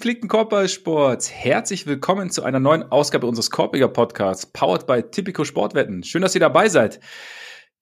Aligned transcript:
Gepflegten 0.00 0.30
Korbballsports, 0.30 1.30
herzlich 1.30 1.86
willkommen 1.86 2.30
zu 2.30 2.42
einer 2.42 2.58
neuen 2.58 2.84
Ausgabe 2.84 3.26
unseres 3.26 3.50
Korbiger 3.50 3.88
Podcasts, 3.88 4.46
powered 4.46 4.86
by 4.86 5.02
Typico 5.02 5.44
Sportwetten. 5.44 6.04
Schön, 6.04 6.22
dass 6.22 6.34
ihr 6.34 6.40
dabei 6.40 6.70
seid. 6.70 7.00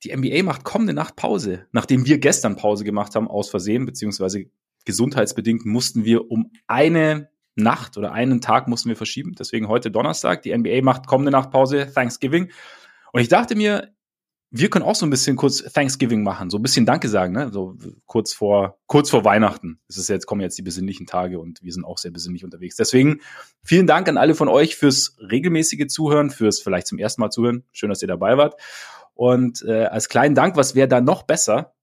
Die 0.02 0.12
NBA 0.12 0.42
macht 0.42 0.64
kommende 0.64 0.94
Nacht 0.94 1.14
Pause. 1.14 1.66
Nachdem 1.70 2.06
wir 2.06 2.18
gestern 2.18 2.56
Pause 2.56 2.82
gemacht 2.82 3.14
haben, 3.14 3.28
aus 3.28 3.50
Versehen, 3.50 3.86
beziehungsweise 3.86 4.46
gesundheitsbedingt, 4.84 5.64
mussten 5.64 6.04
wir 6.04 6.28
um 6.28 6.50
eine 6.66 7.30
Nacht 7.54 7.96
oder 7.96 8.10
einen 8.10 8.40
Tag 8.40 8.66
mussten 8.66 8.88
wir 8.88 8.96
verschieben. 8.96 9.36
Deswegen 9.38 9.68
heute 9.68 9.92
Donnerstag. 9.92 10.42
Die 10.42 10.52
NBA 10.58 10.82
macht 10.82 11.06
kommende 11.06 11.30
Nacht 11.30 11.52
Pause, 11.52 11.88
Thanksgiving. 11.94 12.50
Und 13.12 13.20
ich 13.20 13.28
dachte 13.28 13.54
mir, 13.54 13.94
wir 14.50 14.70
können 14.70 14.84
auch 14.84 14.94
so 14.94 15.04
ein 15.04 15.10
bisschen 15.10 15.36
kurz 15.36 15.62
Thanksgiving 15.62 16.22
machen, 16.22 16.48
so 16.48 16.58
ein 16.58 16.62
bisschen 16.62 16.86
Danke 16.86 17.08
sagen, 17.08 17.34
ne? 17.34 17.50
So 17.52 17.76
kurz 18.06 18.32
vor, 18.32 18.78
kurz 18.86 19.10
vor 19.10 19.24
Weihnachten. 19.24 19.78
Es 19.88 19.98
ist 19.98 20.08
jetzt, 20.08 20.26
kommen 20.26 20.40
jetzt 20.40 20.56
die 20.56 20.62
besinnlichen 20.62 21.06
Tage 21.06 21.38
und 21.38 21.62
wir 21.62 21.72
sind 21.72 21.84
auch 21.84 21.98
sehr 21.98 22.10
besinnlich 22.10 22.44
unterwegs. 22.44 22.76
Deswegen 22.76 23.20
vielen 23.62 23.86
Dank 23.86 24.08
an 24.08 24.16
alle 24.16 24.34
von 24.34 24.48
euch 24.48 24.76
fürs 24.76 25.16
regelmäßige 25.18 25.88
Zuhören, 25.88 26.30
fürs 26.30 26.60
vielleicht 26.60 26.86
zum 26.86 26.98
ersten 26.98 27.20
Mal 27.20 27.30
zuhören. 27.30 27.64
Schön, 27.72 27.90
dass 27.90 28.00
ihr 28.00 28.08
dabei 28.08 28.38
wart. 28.38 28.58
Und 29.12 29.62
äh, 29.66 29.84
als 29.84 30.08
kleinen 30.08 30.34
Dank, 30.34 30.56
was 30.56 30.74
wäre 30.74 30.88
da 30.88 31.00
noch 31.00 31.24
besser, 31.24 31.74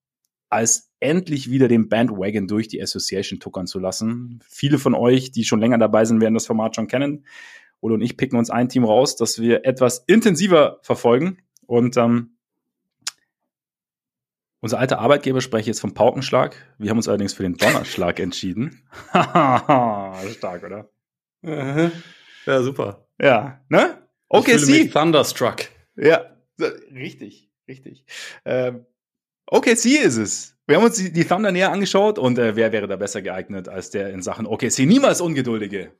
als 0.50 0.90
endlich 1.00 1.52
wieder 1.52 1.68
den 1.68 1.90
Bandwagon 1.90 2.48
durch 2.48 2.68
die 2.68 2.82
Association 2.82 3.40
tuckern 3.40 3.68
zu 3.68 3.77
lassen. 3.77 4.40
Viele 4.48 4.80
von 4.80 4.96
euch, 4.96 5.32
die 5.32 5.43
schon 5.43 5.60
länger 5.60 5.77
dabei 5.77 6.05
sind, 6.05 6.21
werden 6.21 6.34
das 6.34 6.48
Format 6.48 6.76
schon 6.76 6.88
kennen. 6.88 7.26
Ole 7.82 7.96
und 7.96 8.02
ich 8.02 8.18
picken 8.18 8.40
uns 8.40 8.49
ein 8.49 8.70
Team 8.70 8.86
raus, 8.86 9.16
das 9.16 9.40
wir 9.40 9.66
etwas 9.66 10.04
intensiver 10.08 10.80
verfolgen. 10.82 11.40
Und 11.68 11.98
ähm, 11.98 12.35
unser 14.66 14.80
alter 14.80 14.98
Arbeitgeber 14.98 15.41
spreche 15.41 15.68
jetzt 15.68 15.80
vom 15.80 15.94
Paukenschlag. 15.94 16.55
Wir 16.80 16.90
haben 16.90 16.98
uns 16.98 17.08
allerdings 17.08 17.34
für 17.34 17.44
den 17.44 17.55
Donnerschlag 17.55 18.20
entschieden. 18.20 18.82
Stark, 19.12 20.63
oder? 20.63 20.90
Ja, 21.44 22.63
super. 22.63 23.08
Ja, 23.21 23.62
ne? 23.70 24.02
Okay, 24.27 24.58
sie. 24.58 24.90
Thunderstruck. 24.90 25.66
Ja, 25.96 26.36
richtig, 26.91 27.52
richtig. 27.68 28.05
Ähm, 28.43 28.88
OKC 29.46 29.86
ist 30.04 30.18
es. 30.18 30.58
Wir 30.66 30.77
haben 30.77 30.86
uns 30.86 30.98
die, 30.98 31.13
die 31.13 31.26
Thunder 31.26 31.52
näher 31.52 31.71
angeschaut 31.71 32.18
und 32.18 32.40
äh, 32.40 32.55
wer 32.55 32.71
wäre 32.71 32.88
da 32.88 32.96
besser 32.96 33.21
geeignet 33.21 33.70
als 33.70 33.91
der 33.91 34.10
in 34.10 34.24
Sachen 34.24 34.48
OKC 34.48 34.80
niemals 34.80 35.21
Ungeduldige? 35.21 35.91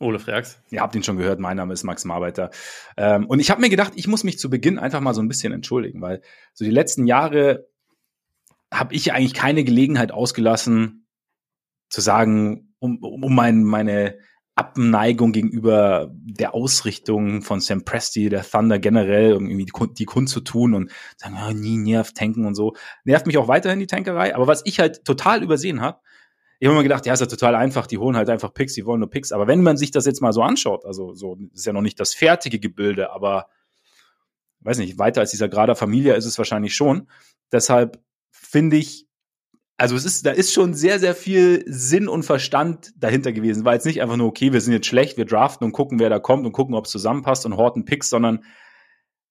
Ole 0.00 0.18
Freaks. 0.18 0.60
Ihr 0.70 0.80
habt 0.80 0.96
ihn 0.96 1.04
schon 1.04 1.18
gehört, 1.18 1.38
mein 1.38 1.56
Name 1.56 1.72
ist 1.72 1.84
Max 1.84 2.04
Marbeiter. 2.04 2.50
Ähm, 2.96 3.26
und 3.26 3.38
ich 3.38 3.52
habe 3.52 3.60
mir 3.60 3.68
gedacht, 3.68 3.92
ich 3.94 4.08
muss 4.08 4.24
mich 4.24 4.40
zu 4.40 4.50
Beginn 4.50 4.80
einfach 4.80 5.00
mal 5.00 5.14
so 5.14 5.22
ein 5.22 5.28
bisschen 5.28 5.52
entschuldigen, 5.52 6.00
weil 6.00 6.20
so 6.52 6.64
die 6.64 6.72
letzten 6.72 7.06
Jahre 7.06 7.68
habe 8.72 8.94
ich 8.94 9.12
eigentlich 9.12 9.34
keine 9.34 9.64
Gelegenheit 9.64 10.12
ausgelassen, 10.12 11.06
zu 11.88 12.00
sagen, 12.00 12.74
um, 12.78 12.98
um 12.98 13.34
mein, 13.34 13.64
meine 13.64 14.18
Abneigung 14.54 15.32
gegenüber 15.32 16.10
der 16.12 16.52
Ausrichtung 16.52 17.42
von 17.42 17.60
Sam 17.60 17.84
Presti, 17.84 18.28
der 18.28 18.42
Thunder 18.42 18.78
generell, 18.78 19.34
um 19.34 19.46
irgendwie 19.46 19.66
die, 19.66 19.94
die 19.94 20.04
Kund 20.04 20.28
zu 20.28 20.40
tun 20.40 20.74
und 20.74 20.90
sagen, 21.16 21.36
oh, 21.46 21.52
nie 21.52 21.78
nervt 21.78 22.16
tanken 22.16 22.44
und 22.44 22.56
so. 22.56 22.74
Nervt 23.04 23.26
mich 23.26 23.38
auch 23.38 23.46
weiterhin 23.46 23.78
die 23.78 23.86
Tankerei. 23.86 24.34
Aber 24.34 24.48
was 24.48 24.62
ich 24.64 24.80
halt 24.80 25.04
total 25.04 25.42
übersehen 25.44 25.80
habe, 25.80 26.00
ich 26.58 26.66
habe 26.66 26.74
immer 26.74 26.82
gedacht, 26.82 27.06
ja, 27.06 27.12
ist 27.12 27.20
ja 27.20 27.26
total 27.26 27.54
einfach, 27.54 27.86
die 27.86 27.98
holen 27.98 28.16
halt 28.16 28.28
einfach 28.30 28.52
Picks, 28.52 28.74
die 28.74 28.84
wollen 28.84 28.98
nur 28.98 29.10
Picks. 29.10 29.30
Aber 29.30 29.46
wenn 29.46 29.62
man 29.62 29.76
sich 29.76 29.92
das 29.92 30.06
jetzt 30.06 30.20
mal 30.20 30.32
so 30.32 30.42
anschaut, 30.42 30.84
also 30.84 31.14
so, 31.14 31.38
ist 31.52 31.64
ja 31.64 31.72
noch 31.72 31.82
nicht 31.82 32.00
das 32.00 32.14
fertige 32.14 32.58
Gebilde, 32.58 33.12
aber 33.12 33.46
weiß 34.60 34.78
nicht, 34.78 34.98
weiter 34.98 35.20
als 35.20 35.30
dieser 35.30 35.48
Grader 35.48 35.76
Familie 35.76 36.14
ist 36.14 36.24
es 36.24 36.36
wahrscheinlich 36.36 36.74
schon. 36.74 37.08
Deshalb 37.52 38.02
finde 38.40 38.76
ich, 38.76 39.06
also 39.76 39.94
es 39.94 40.04
ist, 40.04 40.26
da 40.26 40.30
ist 40.30 40.52
schon 40.52 40.74
sehr, 40.74 40.98
sehr 40.98 41.14
viel 41.14 41.64
Sinn 41.66 42.08
und 42.08 42.24
Verstand 42.24 42.92
dahinter 42.96 43.32
gewesen. 43.32 43.64
War 43.64 43.74
jetzt 43.74 43.86
nicht 43.86 44.02
einfach 44.02 44.16
nur, 44.16 44.26
okay, 44.26 44.52
wir 44.52 44.60
sind 44.60 44.72
jetzt 44.72 44.86
schlecht, 44.86 45.16
wir 45.16 45.24
draften 45.24 45.64
und 45.64 45.72
gucken, 45.72 45.98
wer 45.98 46.10
da 46.10 46.18
kommt 46.18 46.46
und 46.46 46.52
gucken, 46.52 46.74
ob 46.74 46.86
es 46.86 46.90
zusammenpasst 46.90 47.46
und 47.46 47.56
horten 47.56 47.84
Picks, 47.84 48.10
sondern 48.10 48.44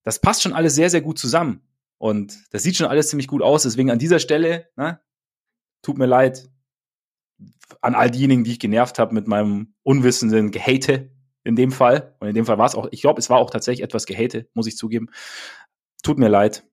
das 0.03 0.19
passt 0.19 0.43
schon 0.43 0.53
alles 0.53 0.75
sehr, 0.75 0.89
sehr 0.89 1.01
gut 1.01 1.19
zusammen. 1.19 1.61
Und 1.97 2.37
das 2.51 2.63
sieht 2.63 2.77
schon 2.77 2.87
alles 2.87 3.09
ziemlich 3.09 3.27
gut 3.27 3.41
aus. 3.41 3.63
Deswegen 3.63 3.91
an 3.91 3.99
dieser 3.99 4.19
Stelle, 4.19 4.69
ne, 4.75 5.01
tut 5.81 5.97
mir 5.97 6.05
leid 6.05 6.49
an 7.81 7.95
all 7.95 8.09
diejenigen, 8.09 8.43
die 8.43 8.51
ich 8.51 8.59
genervt 8.59 8.99
habe 8.99 9.13
mit 9.13 9.27
meinem 9.27 9.73
unwissenden 9.83 10.51
Gehate 10.51 11.11
in 11.43 11.55
dem 11.55 11.71
Fall. 11.71 12.15
Und 12.19 12.27
in 12.27 12.35
dem 12.35 12.45
Fall 12.45 12.57
war 12.57 12.65
es 12.65 12.75
auch, 12.75 12.87
ich 12.91 13.01
glaube, 13.01 13.19
es 13.19 13.29
war 13.29 13.37
auch 13.37 13.49
tatsächlich 13.49 13.83
etwas 13.83 14.05
Gehate, 14.05 14.49
muss 14.53 14.67
ich 14.67 14.77
zugeben. 14.77 15.09
Tut 16.03 16.17
mir 16.17 16.29
leid. 16.29 16.65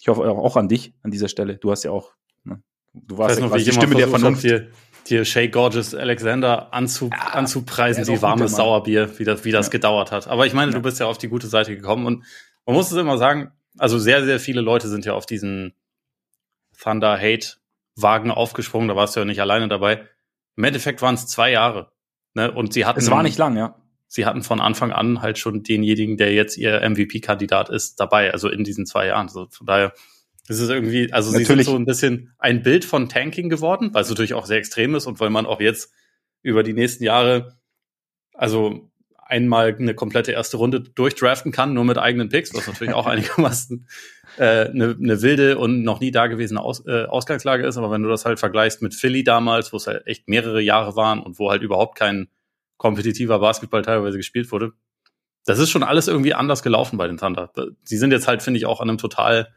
Ich 0.00 0.08
hoffe 0.08 0.22
auch 0.22 0.56
an 0.56 0.68
dich 0.68 0.94
an 1.02 1.10
dieser 1.10 1.28
Stelle. 1.28 1.56
Du 1.56 1.70
hast 1.70 1.84
ja 1.84 1.90
auch, 1.90 2.12
ne, 2.44 2.62
du 2.94 3.18
warst 3.18 3.38
ja 3.38 3.46
noch, 3.46 3.54
die 3.54 3.72
Stimme 3.72 3.94
der 3.94 4.08
Vernunft. 4.08 4.42
Dir, 4.42 4.70
dir 5.06 5.24
Shay 5.24 5.48
Gorgeous 5.48 5.94
Alexander 5.94 6.72
anzu, 6.72 7.10
ja, 7.12 7.34
anzupreisen, 7.34 8.06
wie 8.06 8.20
warmes 8.22 8.52
Sauerbier, 8.52 9.18
wie 9.18 9.24
das, 9.24 9.44
wie 9.44 9.52
das 9.52 9.66
ja. 9.66 9.72
gedauert 9.72 10.10
hat. 10.10 10.28
Aber 10.28 10.46
ich 10.46 10.54
meine, 10.54 10.72
du 10.72 10.80
bist 10.80 11.00
ja 11.00 11.06
auf 11.06 11.18
die 11.18 11.28
gute 11.28 11.46
Seite 11.46 11.76
gekommen 11.76 12.06
und 12.06 12.24
man 12.66 12.76
muss 12.76 12.90
es 12.90 12.96
immer 12.96 13.18
sagen, 13.18 13.52
also 13.78 13.98
sehr, 13.98 14.24
sehr 14.24 14.40
viele 14.40 14.60
Leute 14.60 14.88
sind 14.88 15.04
ja 15.04 15.14
auf 15.14 15.26
diesen 15.26 15.74
Thunder 16.82 17.18
Hate 17.18 17.56
Wagen 17.96 18.30
aufgesprungen, 18.30 18.88
da 18.88 18.96
warst 18.96 19.16
du 19.16 19.20
ja 19.20 19.26
nicht 19.26 19.40
alleine 19.40 19.68
dabei. 19.68 20.06
Im 20.56 20.64
Endeffekt 20.64 21.02
waren 21.02 21.14
es 21.14 21.26
zwei 21.26 21.50
Jahre. 21.50 21.92
Ne? 22.34 22.50
Und 22.50 22.72
sie 22.72 22.86
hatten. 22.86 22.98
Es 22.98 23.10
war 23.10 23.22
nicht 23.22 23.36
lang, 23.36 23.56
ja 23.56 23.76
sie 24.10 24.26
hatten 24.26 24.42
von 24.42 24.60
Anfang 24.60 24.90
an 24.90 25.22
halt 25.22 25.38
schon 25.38 25.62
denjenigen, 25.62 26.16
der 26.16 26.34
jetzt 26.34 26.58
ihr 26.58 26.80
MVP-Kandidat 26.80 27.70
ist, 27.70 28.00
dabei, 28.00 28.32
also 28.32 28.48
in 28.48 28.64
diesen 28.64 28.84
zwei 28.84 29.06
Jahren. 29.06 29.28
Also 29.28 29.46
von 29.50 29.68
daher 29.68 29.94
ist 30.48 30.58
es 30.58 30.68
irgendwie, 30.68 31.12
also 31.12 31.30
natürlich. 31.30 31.46
sie 31.46 31.54
sind 31.54 31.64
so 31.64 31.76
ein 31.76 31.86
bisschen 31.86 32.34
ein 32.38 32.64
Bild 32.64 32.84
von 32.84 33.08
Tanking 33.08 33.48
geworden, 33.48 33.94
weil 33.94 34.02
es 34.02 34.08
natürlich 34.08 34.34
auch 34.34 34.46
sehr 34.46 34.58
extrem 34.58 34.96
ist 34.96 35.06
und 35.06 35.20
weil 35.20 35.30
man 35.30 35.46
auch 35.46 35.60
jetzt 35.60 35.92
über 36.42 36.64
die 36.64 36.72
nächsten 36.72 37.04
Jahre, 37.04 37.56
also 38.34 38.90
einmal 39.20 39.76
eine 39.78 39.94
komplette 39.94 40.32
erste 40.32 40.56
Runde 40.56 40.80
durchdraften 40.80 41.52
kann, 41.52 41.72
nur 41.72 41.84
mit 41.84 41.96
eigenen 41.96 42.30
Picks, 42.30 42.52
was 42.52 42.66
natürlich 42.66 42.94
auch 42.94 43.06
einigermaßen 43.06 43.86
äh, 44.38 44.70
eine, 44.70 44.96
eine 45.00 45.22
wilde 45.22 45.56
und 45.56 45.84
noch 45.84 46.00
nie 46.00 46.10
dagewesene 46.10 46.60
Aus, 46.60 46.84
äh, 46.84 47.04
Ausgangslage 47.04 47.64
ist. 47.64 47.76
Aber 47.76 47.92
wenn 47.92 48.02
du 48.02 48.08
das 48.08 48.24
halt 48.24 48.40
vergleichst 48.40 48.82
mit 48.82 48.92
Philly 48.92 49.22
damals, 49.22 49.72
wo 49.72 49.76
es 49.76 49.86
halt 49.86 50.04
echt 50.08 50.28
mehrere 50.28 50.60
Jahre 50.60 50.96
waren 50.96 51.20
und 51.20 51.38
wo 51.38 51.48
halt 51.48 51.62
überhaupt 51.62 51.96
kein 51.96 52.26
kompetitiver 52.80 53.40
Basketball 53.40 53.82
teilweise 53.82 54.16
gespielt 54.16 54.50
wurde. 54.50 54.72
Das 55.44 55.58
ist 55.58 55.68
schon 55.68 55.82
alles 55.82 56.08
irgendwie 56.08 56.32
anders 56.32 56.62
gelaufen 56.62 56.96
bei 56.96 57.06
den 57.06 57.18
Thunder. 57.18 57.52
Sie 57.82 57.98
sind 57.98 58.10
jetzt 58.10 58.26
halt, 58.26 58.42
finde 58.42 58.56
ich, 58.56 58.64
auch 58.64 58.80
an 58.80 58.88
einem 58.88 58.96
total, 58.96 59.52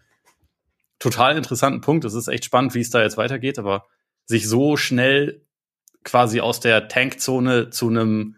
total 1.00 1.38
interessanten 1.38 1.80
Punkt. 1.80 2.04
Es 2.04 2.16
ist 2.16 2.28
echt 2.28 2.44
spannend, 2.44 2.76
wie 2.76 2.82
es 2.82 2.90
da 2.90 3.02
jetzt 3.02 3.16
weitergeht, 3.16 3.60
aber 3.60 3.86
sich 4.26 4.50
so 4.50 4.76
schnell 4.76 5.48
quasi 6.04 6.42
aus 6.42 6.60
der 6.60 6.90
Tankzone 6.90 7.70
zu 7.70 7.88
einem, 7.88 8.36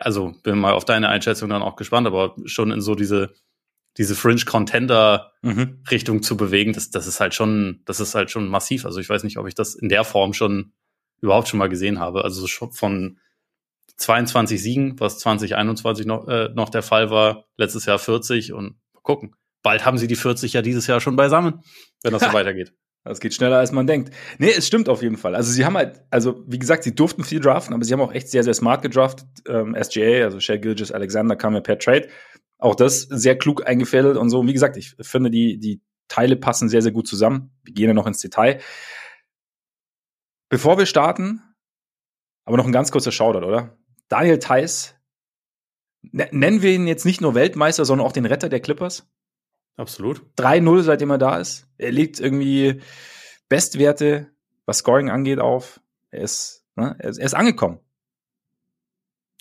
also 0.00 0.34
bin 0.42 0.58
mal 0.58 0.72
auf 0.72 0.84
deine 0.84 1.08
Einschätzung 1.08 1.48
dann 1.48 1.62
auch 1.62 1.76
gespannt, 1.76 2.08
aber 2.08 2.34
schon 2.46 2.72
in 2.72 2.80
so 2.80 2.96
diese, 2.96 3.32
diese 3.96 4.16
Fringe 4.16 4.42
Contender 4.44 5.34
mhm. 5.42 5.84
Zu 6.20 6.36
bewegen, 6.36 6.72
das, 6.72 6.90
das 6.90 7.06
ist 7.06 7.20
halt 7.20 7.32
schon, 7.32 7.82
das 7.84 8.00
ist 8.00 8.16
halt 8.16 8.32
schon 8.32 8.48
massiv. 8.48 8.86
Also 8.86 8.98
ich 8.98 9.08
weiß 9.08 9.22
nicht, 9.22 9.38
ob 9.38 9.46
ich 9.46 9.54
das 9.54 9.76
in 9.76 9.88
der 9.88 10.02
Form 10.02 10.32
schon 10.32 10.72
überhaupt 11.20 11.46
schon 11.46 11.58
mal 11.58 11.68
gesehen 11.68 12.00
habe. 12.00 12.24
Also 12.24 12.44
schon 12.48 12.72
von 12.72 13.20
22 13.96 14.62
Siegen, 14.62 15.00
was 15.00 15.18
2021 15.18 16.06
noch, 16.06 16.26
äh, 16.28 16.48
noch 16.54 16.68
der 16.68 16.82
Fall 16.82 17.10
war, 17.10 17.44
letztes 17.56 17.86
Jahr 17.86 17.98
40 17.98 18.52
und 18.52 18.76
mal 18.92 19.00
gucken. 19.02 19.34
Bald 19.62 19.86
haben 19.86 19.98
sie 19.98 20.06
die 20.06 20.16
40 20.16 20.52
ja 20.52 20.62
dieses 20.62 20.86
Jahr 20.86 21.00
schon 21.00 21.16
beisammen, 21.16 21.60
wenn 22.02 22.12
das 22.12 22.22
so 22.22 22.32
weitergeht. 22.32 22.74
Das 23.04 23.20
geht 23.20 23.34
schneller, 23.34 23.58
als 23.58 23.70
man 23.70 23.86
denkt. 23.86 24.14
Nee, 24.38 24.52
es 24.56 24.66
stimmt 24.66 24.88
auf 24.88 25.02
jeden 25.02 25.18
Fall. 25.18 25.34
Also 25.34 25.52
sie 25.52 25.66
haben 25.66 25.76
halt, 25.76 26.00
also 26.10 26.42
wie 26.46 26.58
gesagt, 26.58 26.84
sie 26.84 26.94
durften 26.94 27.22
viel 27.22 27.40
draften, 27.40 27.74
aber 27.74 27.84
sie 27.84 27.92
haben 27.92 28.00
auch 28.00 28.12
echt 28.12 28.30
sehr, 28.30 28.42
sehr 28.42 28.54
smart 28.54 28.80
gedraftet. 28.80 29.26
Ähm, 29.46 29.76
SGA, 29.78 30.24
also 30.24 30.40
Shea 30.40 30.56
Gilgis 30.56 30.90
Alexander 30.90 31.36
kam 31.36 31.54
ja 31.54 31.60
per 31.60 31.78
Trade. 31.78 32.08
Auch 32.58 32.74
das 32.74 33.02
sehr 33.02 33.36
klug 33.36 33.66
eingefädelt 33.66 34.16
und 34.16 34.30
so. 34.30 34.40
Und 34.40 34.48
wie 34.48 34.54
gesagt, 34.54 34.78
ich 34.78 34.96
finde, 35.02 35.30
die, 35.30 35.58
die 35.58 35.82
Teile 36.08 36.36
passen 36.36 36.70
sehr, 36.70 36.80
sehr 36.80 36.92
gut 36.92 37.06
zusammen. 37.06 37.50
Wir 37.62 37.74
gehen 37.74 37.88
ja 37.88 37.94
noch 37.94 38.06
ins 38.06 38.20
Detail. 38.20 38.60
Bevor 40.48 40.78
wir 40.78 40.86
starten, 40.86 41.42
aber 42.46 42.56
noch 42.56 42.66
ein 42.66 42.72
ganz 42.72 42.90
kurzer 42.90 43.12
Shoutout, 43.12 43.46
oder? 43.46 43.76
Daniel 44.08 44.38
Theiss, 44.38 44.94
nennen 46.12 46.62
wir 46.62 46.72
ihn 46.72 46.86
jetzt 46.86 47.04
nicht 47.04 47.20
nur 47.20 47.34
Weltmeister, 47.34 47.84
sondern 47.84 48.06
auch 48.06 48.12
den 48.12 48.26
Retter 48.26 48.48
der 48.48 48.60
Clippers? 48.60 49.06
Absolut. 49.76 50.22
3-0, 50.38 50.82
seitdem 50.82 51.10
er 51.10 51.18
da 51.18 51.38
ist. 51.38 51.66
Er 51.78 51.90
legt 51.90 52.20
irgendwie 52.20 52.80
Bestwerte, 53.48 54.30
was 54.66 54.78
Scoring 54.78 55.10
angeht, 55.10 55.40
auf. 55.40 55.80
Er 56.10 56.22
ist, 56.22 56.64
ne, 56.76 56.94
er 56.98 57.10
ist, 57.10 57.34
angekommen. 57.34 57.80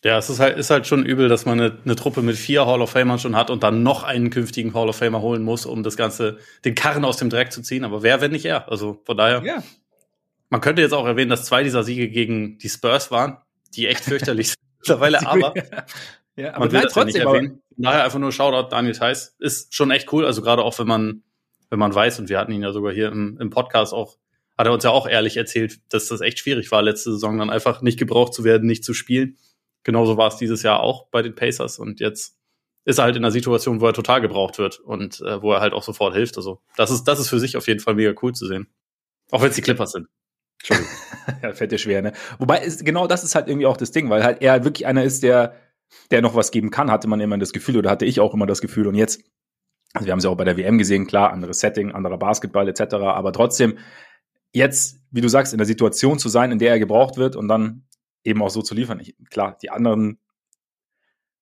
Ja, 0.03 0.17
es 0.17 0.29
ist 0.29 0.39
halt, 0.39 0.57
ist 0.57 0.69
halt 0.69 0.87
schon 0.87 1.05
übel, 1.05 1.29
dass 1.29 1.45
man 1.45 1.61
eine, 1.61 1.77
eine 1.85 1.95
Truppe 1.95 2.21
mit 2.21 2.35
vier 2.35 2.65
Hall 2.65 2.81
of 2.81 2.89
Famern 2.89 3.19
schon 3.19 3.35
hat 3.35 3.49
und 3.49 3.63
dann 3.63 3.83
noch 3.83 4.03
einen 4.03 4.31
künftigen 4.31 4.73
Hall 4.73 4.89
of 4.89 4.97
Famer 4.97 5.21
holen 5.21 5.43
muss, 5.43 5.65
um 5.65 5.83
das 5.83 5.95
Ganze, 5.95 6.39
den 6.65 6.75
Karren 6.75 7.05
aus 7.05 7.17
dem 7.17 7.29
Dreck 7.29 7.51
zu 7.51 7.61
ziehen. 7.61 7.85
Aber 7.85 8.03
wer, 8.03 8.19
wenn 8.19 8.31
nicht 8.31 8.45
er? 8.45 8.69
Also 8.69 9.01
von 9.05 9.15
daher. 9.15 9.43
Ja. 9.43 9.63
Man 10.49 10.61
könnte 10.61 10.81
jetzt 10.81 10.93
auch 10.93 11.05
erwähnen, 11.05 11.29
dass 11.29 11.45
zwei 11.45 11.63
dieser 11.63 11.83
Siege 11.83 12.09
gegen 12.09 12.57
die 12.57 12.69
Spurs 12.69 13.11
waren 13.11 13.37
die 13.75 13.87
echt 13.87 14.03
fürchterlich 14.03 14.49
sind 14.49 14.59
mittlerweile, 14.79 15.25
aber, 15.27 15.53
ja, 16.35 16.53
aber 16.53 16.59
man 16.59 16.71
will 16.71 16.81
das 16.81 16.93
trotzdem, 16.93 17.21
ja 17.21 17.25
nicht 17.25 17.33
erwähnen. 17.33 17.61
Daher 17.77 18.03
einfach 18.03 18.19
nur 18.19 18.31
Shoutout 18.31 18.69
Daniel 18.69 18.95
Theiss. 18.95 19.35
Ist 19.39 19.73
schon 19.73 19.91
echt 19.91 20.11
cool, 20.13 20.25
also 20.25 20.41
gerade 20.41 20.63
auch 20.63 20.77
wenn 20.79 20.87
man, 20.87 21.23
wenn 21.69 21.79
man 21.79 21.93
weiß, 21.93 22.19
und 22.19 22.29
wir 22.29 22.39
hatten 22.39 22.51
ihn 22.51 22.61
ja 22.61 22.71
sogar 22.71 22.93
hier 22.93 23.11
im, 23.11 23.37
im 23.39 23.49
Podcast 23.49 23.93
auch 23.93 24.17
hat 24.57 24.67
er 24.67 24.73
uns 24.73 24.83
ja 24.83 24.91
auch 24.91 25.07
ehrlich 25.07 25.37
erzählt, 25.37 25.79
dass 25.89 26.07
das 26.07 26.21
echt 26.21 26.39
schwierig 26.39 26.71
war, 26.71 26.81
letzte 26.81 27.11
Saison 27.11 27.37
dann 27.37 27.49
einfach 27.49 27.81
nicht 27.81 27.97
gebraucht 27.97 28.33
zu 28.33 28.43
werden, 28.43 28.67
nicht 28.67 28.83
zu 28.83 28.93
spielen. 28.93 29.37
Genauso 29.83 30.17
war 30.17 30.27
es 30.27 30.37
dieses 30.37 30.63
Jahr 30.63 30.79
auch 30.79 31.07
bei 31.07 31.21
den 31.21 31.35
Pacers 31.35 31.79
und 31.79 31.99
jetzt 31.99 32.37
ist 32.85 32.99
er 32.99 33.05
halt 33.05 33.15
in 33.15 33.23
einer 33.23 33.31
Situation, 33.31 33.81
wo 33.81 33.87
er 33.87 33.93
total 33.93 34.21
gebraucht 34.21 34.57
wird 34.57 34.79
und 34.79 35.21
äh, 35.21 35.41
wo 35.41 35.53
er 35.53 35.61
halt 35.61 35.73
auch 35.73 35.83
sofort 35.83 36.13
hilft. 36.13 36.37
Also 36.37 36.61
das 36.75 36.91
ist, 36.91 37.05
das 37.05 37.19
ist 37.19 37.29
für 37.29 37.39
sich 37.39 37.57
auf 37.57 37.67
jeden 37.67 37.79
Fall 37.79 37.95
mega 37.95 38.13
cool 38.21 38.33
zu 38.33 38.45
sehen. 38.45 38.67
Auch 39.31 39.41
wenn 39.41 39.49
es 39.49 39.55
die 39.55 39.61
Clippers 39.61 39.93
sind. 39.93 40.07
Entschuldigung. 40.59 40.91
ja, 41.41 41.53
fällt 41.53 41.71
dir 41.71 41.77
schwer, 41.77 42.01
ne? 42.01 42.13
Wobei, 42.39 42.59
ist, 42.59 42.85
genau 42.85 43.07
das 43.07 43.23
ist 43.23 43.35
halt 43.35 43.47
irgendwie 43.47 43.65
auch 43.65 43.77
das 43.77 43.91
Ding, 43.91 44.09
weil 44.09 44.23
halt 44.23 44.41
er 44.41 44.63
wirklich 44.63 44.85
einer 44.85 45.03
ist, 45.03 45.23
der, 45.23 45.55
der 46.11 46.21
noch 46.21 46.35
was 46.35 46.51
geben 46.51 46.69
kann, 46.69 46.91
hatte 46.91 47.07
man 47.07 47.19
immer 47.19 47.37
das 47.37 47.53
Gefühl 47.53 47.77
oder 47.77 47.89
hatte 47.89 48.05
ich 48.05 48.19
auch 48.19 48.33
immer 48.33 48.45
das 48.45 48.61
Gefühl. 48.61 48.87
Und 48.87 48.95
jetzt, 48.95 49.23
also 49.93 50.05
wir 50.05 50.11
haben 50.11 50.19
es 50.19 50.25
ja 50.25 50.29
auch 50.29 50.37
bei 50.37 50.45
der 50.45 50.57
WM 50.57 50.77
gesehen, 50.77 51.07
klar, 51.07 51.31
anderes 51.31 51.59
Setting, 51.59 51.91
anderer 51.91 52.17
Basketball 52.17 52.67
etc. 52.67 52.95
Aber 52.95 53.33
trotzdem, 53.33 53.77
jetzt, 54.53 54.99
wie 55.11 55.21
du 55.21 55.27
sagst, 55.27 55.53
in 55.53 55.57
der 55.57 55.67
Situation 55.67 56.19
zu 56.19 56.29
sein, 56.29 56.51
in 56.51 56.59
der 56.59 56.71
er 56.71 56.79
gebraucht 56.79 57.17
wird 57.17 57.35
und 57.35 57.47
dann 57.47 57.85
eben 58.23 58.41
auch 58.41 58.49
so 58.49 58.61
zu 58.61 58.75
liefern. 58.75 58.99
Ich, 58.99 59.15
klar, 59.29 59.57
die 59.61 59.69
anderen 59.69 60.19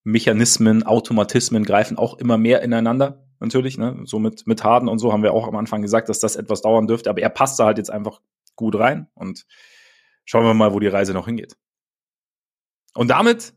Mechanismen, 0.04 0.82
Automatismen 0.82 1.64
greifen 1.64 1.96
auch 1.96 2.18
immer 2.18 2.38
mehr 2.38 2.62
ineinander, 2.62 3.24
natürlich. 3.38 3.78
Ne? 3.78 4.00
So 4.04 4.18
mit, 4.18 4.46
mit 4.46 4.64
Harden 4.64 4.88
und 4.88 4.98
so 4.98 5.12
haben 5.12 5.22
wir 5.22 5.32
auch 5.32 5.46
am 5.46 5.56
Anfang 5.56 5.82
gesagt, 5.82 6.08
dass 6.08 6.18
das 6.18 6.36
etwas 6.36 6.62
dauern 6.62 6.86
dürfte. 6.86 7.10
Aber 7.10 7.20
er 7.20 7.28
passt 7.28 7.58
da 7.60 7.66
halt 7.66 7.78
jetzt 7.78 7.90
einfach 7.90 8.20
gut 8.62 8.78
rein 8.78 9.08
und 9.14 9.44
schauen 10.24 10.44
wir 10.44 10.54
mal, 10.54 10.72
wo 10.72 10.80
die 10.80 10.88
Reise 10.88 11.12
noch 11.12 11.26
hingeht. 11.26 11.56
Und 12.94 13.08
damit 13.08 13.54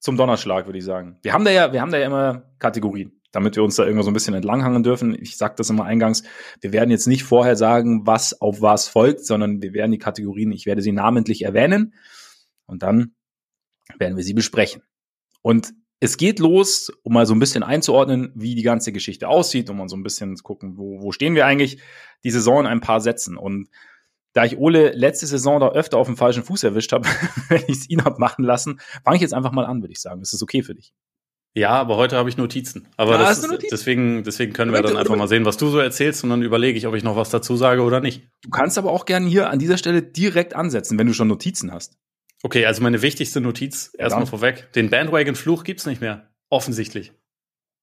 zum 0.00 0.16
Donnerschlag, 0.16 0.66
würde 0.66 0.78
ich 0.78 0.84
sagen. 0.84 1.18
Wir 1.22 1.32
haben 1.32 1.44
da 1.44 1.50
ja, 1.50 1.72
wir 1.72 1.80
haben 1.80 1.90
da 1.90 1.98
ja 1.98 2.06
immer 2.06 2.42
Kategorien, 2.58 3.20
damit 3.32 3.56
wir 3.56 3.64
uns 3.64 3.76
da 3.76 3.84
irgendwo 3.84 4.02
so 4.02 4.10
ein 4.10 4.14
bisschen 4.14 4.34
entlanghangen 4.34 4.82
dürfen. 4.82 5.16
Ich 5.20 5.36
sage 5.36 5.54
das 5.56 5.70
immer 5.70 5.84
eingangs. 5.84 6.22
Wir 6.60 6.72
werden 6.72 6.90
jetzt 6.90 7.06
nicht 7.06 7.24
vorher 7.24 7.56
sagen, 7.56 8.06
was 8.06 8.40
auf 8.40 8.60
was 8.60 8.88
folgt, 8.88 9.24
sondern 9.24 9.62
wir 9.62 9.72
werden 9.72 9.92
die 9.92 9.98
Kategorien, 9.98 10.52
ich 10.52 10.66
werde 10.66 10.82
sie 10.82 10.92
namentlich 10.92 11.42
erwähnen 11.42 11.94
und 12.66 12.82
dann 12.82 13.14
werden 13.98 14.16
wir 14.16 14.24
sie 14.24 14.34
besprechen. 14.34 14.82
Und 15.42 15.72
es 16.00 16.16
geht 16.16 16.38
los, 16.38 16.92
um 17.02 17.14
mal 17.14 17.26
so 17.26 17.34
ein 17.34 17.38
bisschen 17.38 17.62
einzuordnen, 17.62 18.32
wie 18.34 18.54
die 18.54 18.62
ganze 18.62 18.92
Geschichte 18.92 19.28
aussieht, 19.28 19.70
um 19.70 19.78
mal 19.78 19.88
so 19.88 19.96
ein 19.96 20.02
bisschen 20.02 20.36
zu 20.36 20.42
gucken, 20.42 20.76
wo, 20.76 21.00
wo 21.00 21.12
stehen 21.12 21.34
wir 21.34 21.46
eigentlich, 21.46 21.80
die 22.22 22.30
Saison 22.30 22.60
in 22.60 22.66
ein 22.66 22.80
paar 22.80 23.00
Sätzen. 23.00 23.36
Und 23.36 23.68
da 24.34 24.44
ich 24.44 24.58
Ole 24.58 24.92
letzte 24.92 25.26
Saison 25.26 25.58
da 25.60 25.70
öfter 25.70 25.96
auf 25.96 26.06
dem 26.06 26.16
falschen 26.16 26.44
Fuß 26.44 26.64
erwischt 26.64 26.92
habe, 26.92 27.08
wenn 27.48 27.62
ich 27.68 27.78
es 27.78 27.90
ihn 27.90 28.04
hab 28.04 28.18
machen 28.18 28.44
lassen, 28.44 28.80
fange 29.04 29.16
ich 29.16 29.22
jetzt 29.22 29.32
einfach 29.32 29.52
mal 29.52 29.64
an, 29.64 29.82
würde 29.82 29.92
ich 29.92 30.00
sagen. 30.00 30.20
Ist 30.20 30.34
das 30.34 30.42
okay 30.42 30.62
für 30.62 30.74
dich? 30.74 30.92
Ja, 31.54 31.70
aber 31.70 31.96
heute 31.96 32.18
habe 32.18 32.28
ich 32.28 32.36
Notizen. 32.36 32.86
Aber 32.98 33.12
ja, 33.12 33.20
das 33.20 33.38
ist, 33.38 33.50
Notizen? 33.50 33.68
deswegen, 33.70 34.24
deswegen 34.24 34.52
können 34.52 34.74
wir 34.74 34.82
dann 34.82 34.98
einfach 34.98 35.16
mal 35.16 35.26
sehen, 35.26 35.46
was 35.46 35.56
du 35.56 35.68
so 35.70 35.78
erzählst 35.78 36.22
und 36.22 36.28
dann 36.28 36.42
überlege 36.42 36.76
ich, 36.76 36.86
ob 36.86 36.94
ich 36.94 37.02
noch 37.02 37.16
was 37.16 37.30
dazu 37.30 37.56
sage 37.56 37.80
oder 37.80 38.00
nicht. 38.00 38.28
Du 38.42 38.50
kannst 38.50 38.76
aber 38.76 38.92
auch 38.92 39.06
gerne 39.06 39.26
hier 39.26 39.48
an 39.48 39.58
dieser 39.58 39.78
Stelle 39.78 40.02
direkt 40.02 40.54
ansetzen, 40.54 40.98
wenn 40.98 41.06
du 41.06 41.14
schon 41.14 41.28
Notizen 41.28 41.72
hast. 41.72 41.96
Okay, 42.42 42.66
also 42.66 42.82
meine 42.82 43.02
wichtigste 43.02 43.40
Notiz 43.40 43.92
erstmal 43.98 44.24
ja. 44.24 44.30
vorweg. 44.30 44.72
Den 44.74 44.90
Bandwagon-Fluch 44.90 45.64
gibt's 45.64 45.86
nicht 45.86 46.00
mehr. 46.00 46.28
Offensichtlich. 46.48 47.12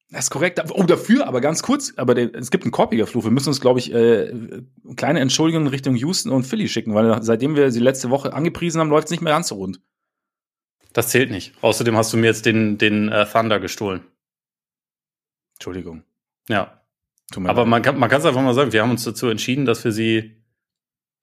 Das 0.10 0.26
ist 0.26 0.30
korrekt. 0.30 0.62
Oh, 0.72 0.84
dafür, 0.84 1.26
aber 1.28 1.42
ganz 1.42 1.64
kurz, 1.64 1.94
aber 1.98 2.14
der, 2.14 2.36
es 2.36 2.52
gibt 2.52 2.64
einen 2.64 2.72
korpiger 2.72 3.08
Fluch. 3.08 3.24
Wir 3.24 3.32
müssen 3.32 3.50
uns, 3.50 3.60
glaube 3.60 3.80
ich, 3.80 3.92
äh, 3.92 4.32
kleine 4.96 5.20
Entschuldigungen 5.22 5.68
Richtung 5.68 5.96
Houston 5.96 6.32
und 6.32 6.46
Philly 6.46 6.70
schicken, 6.70 6.94
weil 6.94 7.24
seitdem 7.24 7.56
wir 7.56 7.72
sie 7.72 7.80
letzte 7.80 8.12
Woche 8.12 8.32
angepriesen 8.32 8.80
haben, 8.80 8.90
läuft 8.90 9.06
es 9.06 9.12
nicht 9.12 9.24
mehr 9.24 9.34
ganz 9.34 9.48
so 9.48 9.56
rund. 9.56 9.82
Das 10.94 11.10
zählt 11.10 11.32
nicht. 11.32 11.54
Außerdem 11.62 11.98
hast 11.98 12.14
du 12.14 12.18
mir 12.18 12.28
jetzt 12.28 12.46
den, 12.46 12.78
den 12.78 13.10
äh, 13.10 13.26
Thunder 13.26 13.60
gestohlen. 13.60 14.02
Entschuldigung. 15.56 16.04
Ja. 16.48 16.80
Aber 17.46 17.66
man 17.66 17.82
kann 17.82 17.98
man 17.98 18.10
kann 18.10 18.20
es 18.20 18.26
einfach 18.26 18.42
mal 18.42 18.54
sagen, 18.54 18.74
wir 18.74 18.84
haben 18.84 18.92
uns 18.92 19.04
dazu 19.04 19.28
entschieden, 19.28 19.66
dass 19.66 19.84
wir 19.84 19.92
sie 19.92 20.43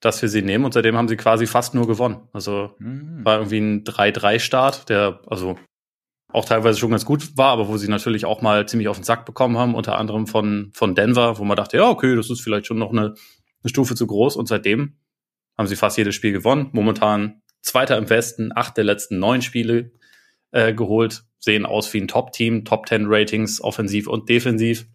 dass 0.00 0.23
wir 0.23 0.29
sie 0.29 0.43
nehmen 0.43 0.64
und 0.64 0.73
seitdem 0.73 0.97
haben 0.97 1.08
sie 1.08 1.17
quasi 1.17 1.47
fast 1.47 1.75
nur 1.75 1.87
gewonnen. 1.87 2.29
Also 2.32 2.75
mhm. 2.79 3.25
war 3.25 3.37
irgendwie 3.38 3.58
ein 3.58 3.85
3-3-Start, 3.85 4.88
der 4.88 5.20
also 5.26 5.56
auch 6.32 6.44
teilweise 6.44 6.79
schon 6.79 6.91
ganz 6.91 7.05
gut 7.05 7.37
war, 7.37 7.50
aber 7.50 7.69
wo 7.69 7.76
sie 7.76 7.88
natürlich 7.88 8.25
auch 8.25 8.41
mal 8.41 8.67
ziemlich 8.67 8.88
auf 8.88 8.97
den 8.97 9.05
Sack 9.05 9.26
bekommen 9.26 9.58
haben, 9.58 9.75
unter 9.75 9.99
anderem 9.99 10.26
von, 10.26 10.70
von 10.75 10.94
Denver, 10.94 11.38
wo 11.38 11.44
man 11.44 11.56
dachte, 11.56 11.76
ja, 11.76 11.88
okay, 11.88 12.14
das 12.14 12.31
ist 12.31 12.41
vielleicht 12.41 12.67
schon 12.67 12.79
noch 12.79 12.91
eine, 12.91 13.00
eine 13.62 13.69
Stufe 13.69 13.94
zu 13.94 14.06
groß 14.06 14.37
und 14.37 14.47
seitdem 14.47 14.97
haben 15.58 15.67
sie 15.67 15.76
fast 15.76 15.99
jedes 15.99 16.14
Spiel 16.14 16.32
gewonnen. 16.32 16.69
Momentan 16.73 17.43
Zweiter 17.62 17.99
im 17.99 18.08
Westen, 18.08 18.53
acht 18.55 18.76
der 18.76 18.85
letzten 18.85 19.19
neun 19.19 19.43
Spiele 19.43 19.93
äh, 20.50 20.73
geholt, 20.73 21.25
sehen 21.38 21.67
aus 21.67 21.93
wie 21.93 22.00
ein 22.00 22.08
Top-Team, 22.08 22.64
Top-10-Ratings, 22.64 23.61
offensiv 23.61 24.06
und 24.06 24.29
defensiv. 24.29 24.87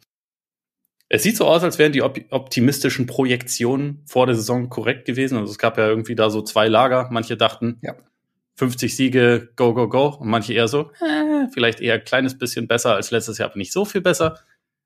Es 1.16 1.24
sieht 1.24 1.38
so 1.38 1.46
aus, 1.46 1.64
als 1.64 1.80
wären 1.80 1.94
die 1.94 2.02
optimistischen 2.02 3.06
Projektionen 3.06 4.02
vor 4.06 4.26
der 4.26 4.36
Saison 4.36 4.70
korrekt 4.70 5.06
gewesen. 5.06 5.38
Also 5.38 5.50
es 5.50 5.58
gab 5.58 5.78
ja 5.78 5.88
irgendwie 5.88 6.14
da 6.14 6.30
so 6.30 6.42
zwei 6.42 6.68
Lager. 6.68 7.08
Manche 7.10 7.38
dachten, 7.38 7.80
ja. 7.82 7.96
50 8.56 8.94
Siege, 8.94 9.50
go, 9.56 9.74
go, 9.74 9.88
go. 9.88 10.08
Und 10.08 10.28
manche 10.28 10.54
eher 10.54 10.68
so, 10.68 10.92
äh, 11.00 11.48
vielleicht 11.54 11.80
eher 11.80 11.94
ein 11.94 12.04
kleines 12.04 12.38
bisschen 12.38 12.68
besser 12.68 12.96
als 12.96 13.12
letztes 13.12 13.38
Jahr, 13.38 13.50
aber 13.50 13.58
nicht 13.58 13.72
so 13.72 13.86
viel 13.86 14.02
besser. 14.02 14.40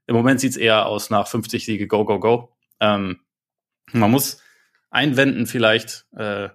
Im 0.06 0.16
Moment 0.16 0.40
sieht 0.40 0.52
es 0.52 0.58
eher 0.58 0.86
aus 0.86 1.10
nach 1.10 1.28
50 1.28 1.66
Siege, 1.66 1.88
go, 1.88 2.06
go, 2.06 2.20
go. 2.20 2.54
Ähm, 2.80 3.22
man 3.92 4.12
muss 4.12 4.40
einwenden 4.92 5.48
vielleicht, 5.48 6.06
äh, 6.16 6.50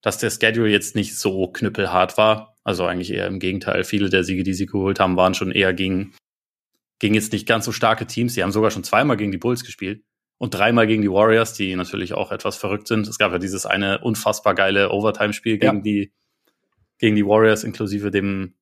dass 0.00 0.16
der 0.16 0.30
Schedule 0.30 0.70
jetzt 0.70 0.94
nicht 0.94 1.18
so 1.18 1.48
knüppelhart 1.48 2.16
war. 2.16 2.56
Also 2.64 2.86
eigentlich 2.86 3.12
eher 3.12 3.26
im 3.26 3.40
Gegenteil. 3.40 3.84
Viele 3.84 4.08
der 4.08 4.24
Siege, 4.24 4.42
die 4.42 4.54
sie 4.54 4.64
geholt 4.64 5.00
haben, 5.00 5.18
waren 5.18 5.34
schon 5.34 5.52
eher 5.52 5.74
gegen 5.74 6.14
gegen 6.98 7.14
jetzt 7.14 7.32
nicht 7.32 7.46
ganz 7.46 7.64
so 7.64 7.72
starke 7.72 8.06
Teams. 8.06 8.34
Die 8.34 8.42
haben 8.42 8.52
sogar 8.52 8.70
schon 8.70 8.84
zweimal 8.84 9.16
gegen 9.16 9.32
die 9.32 9.38
Bulls 9.38 9.64
gespielt 9.64 10.02
und 10.38 10.54
dreimal 10.54 10.86
gegen 10.86 11.02
die 11.02 11.10
Warriors, 11.10 11.54
die 11.54 11.74
natürlich 11.76 12.14
auch 12.14 12.32
etwas 12.32 12.56
verrückt 12.56 12.88
sind. 12.88 13.06
Es 13.08 13.18
gab 13.18 13.32
ja 13.32 13.38
dieses 13.38 13.66
eine 13.66 14.00
unfassbar 14.00 14.54
geile 14.54 14.90
Overtime-Spiel 14.90 15.58
gegen 15.58 15.76
ja. 15.76 15.82
die 15.82 16.12
gegen 16.98 17.16
die 17.16 17.26
Warriors 17.26 17.64
inklusive 17.64 18.10
dem 18.10 18.54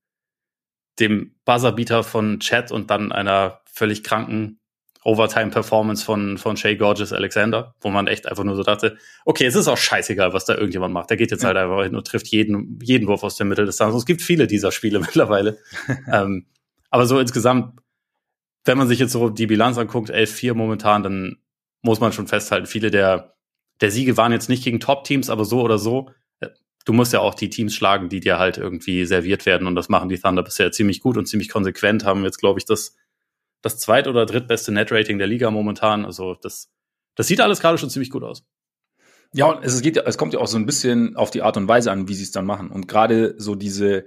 dem 0.99 1.35
Buzzerbeater 1.45 2.05
von 2.05 2.41
Chat 2.41 2.71
und 2.71 2.91
dann 2.91 3.13
einer 3.13 3.61
völlig 3.67 4.05
kranken 4.05 4.61
Overtime-Performance 5.05 6.05
von, 6.05 6.39
von 6.39 6.57
Shay 6.57 6.77
Gorgeous 6.77 7.13
Alexander, 7.13 7.75
wo 7.81 7.91
man 7.91 8.07
echt 8.07 8.27
einfach 8.27 8.45
nur 8.45 8.57
so 8.57 8.63
dachte, 8.63 8.97
okay, 9.27 9.45
es 9.45 9.55
ist 9.55 9.69
auch 9.69 9.77
scheißegal, 9.77 10.33
was 10.33 10.47
da 10.47 10.55
irgendjemand 10.55 10.95
macht. 10.95 11.11
Der 11.11 11.19
geht 11.19 11.31
jetzt 11.31 11.43
ja. 11.43 11.49
halt 11.49 11.59
einfach 11.59 11.83
hin 11.83 11.95
und 11.95 12.07
trifft 12.07 12.29
jeden, 12.29 12.79
jeden 12.83 13.07
Wurf 13.07 13.23
aus 13.23 13.37
der 13.37 13.45
Mitteldistanz. 13.45 13.95
Es 13.95 14.07
gibt 14.07 14.23
viele 14.23 14.47
dieser 14.47 14.73
Spiele 14.73 14.99
mittlerweile. 15.01 15.59
ähm, 16.11 16.47
aber 16.91 17.07
so 17.07 17.19
insgesamt 17.19 17.79
wenn 18.65 18.79
man 18.79 18.89
sich 18.89 18.99
jetzt 18.99 19.13
so 19.13 19.29
die 19.29 19.47
Bilanz 19.47 19.79
anguckt, 19.79 20.11
11-4 20.11 20.55
momentan, 20.55 21.03
dann 21.03 21.37
muss 21.83 22.01
man 22.01 22.13
schon 22.13 22.27
festhalten, 22.27 22.67
viele 22.67 22.91
der, 22.91 23.37
der 23.81 23.91
Siege 23.91 24.17
waren 24.17 24.33
jetzt 24.33 24.49
nicht 24.49 24.65
gegen 24.65 24.81
Top-Teams, 24.81 25.29
aber 25.29 25.45
so 25.45 25.61
oder 25.61 25.79
so. 25.79 26.11
Äh, 26.41 26.49
du 26.85 26.93
musst 26.93 27.13
ja 27.13 27.21
auch 27.21 27.35
die 27.35 27.51
Teams 27.51 27.75
schlagen, 27.75 28.09
die 28.09 28.21
dir 28.21 28.39
halt 28.39 28.57
irgendwie 28.57 29.05
serviert 29.05 29.45
werden. 29.45 29.67
Und 29.67 29.75
das 29.75 29.89
machen 29.89 30.09
die 30.09 30.19
Thunder 30.19 30.43
bisher 30.43 30.73
ziemlich 30.73 31.01
gut 31.01 31.17
und 31.19 31.27
ziemlich 31.27 31.51
konsequent. 31.51 32.05
Haben 32.05 32.25
jetzt, 32.25 32.39
glaube 32.39 32.59
ich, 32.59 32.65
das, 32.65 32.97
das 33.61 33.79
zweit- 33.79 34.09
oder 34.09 34.25
drittbeste 34.25 34.73
Net-Rating 34.73 35.19
der 35.19 35.27
Liga 35.27 35.51
momentan. 35.51 36.07
Also 36.07 36.35
das, 36.41 36.71
das 37.17 37.27
sieht 37.27 37.41
alles 37.41 37.61
gerade 37.61 37.77
schon 37.77 37.91
ziemlich 37.91 38.11
gut 38.11 38.23
aus. 38.23 38.45
Ja, 39.35 39.61
es, 39.63 39.83
geht, 39.83 39.97
es 39.97 40.17
kommt 40.17 40.33
ja 40.33 40.39
auch 40.39 40.47
so 40.47 40.57
ein 40.57 40.65
bisschen 40.65 41.17
auf 41.17 41.31
die 41.31 41.43
Art 41.43 41.57
und 41.57 41.67
Weise 41.67 41.91
an, 41.91 42.09
wie 42.09 42.15
sie 42.15 42.23
es 42.23 42.31
dann 42.31 42.47
machen. 42.47 42.71
Und 42.71 42.87
gerade 42.87 43.35
so 43.37 43.57
diese 43.57 44.05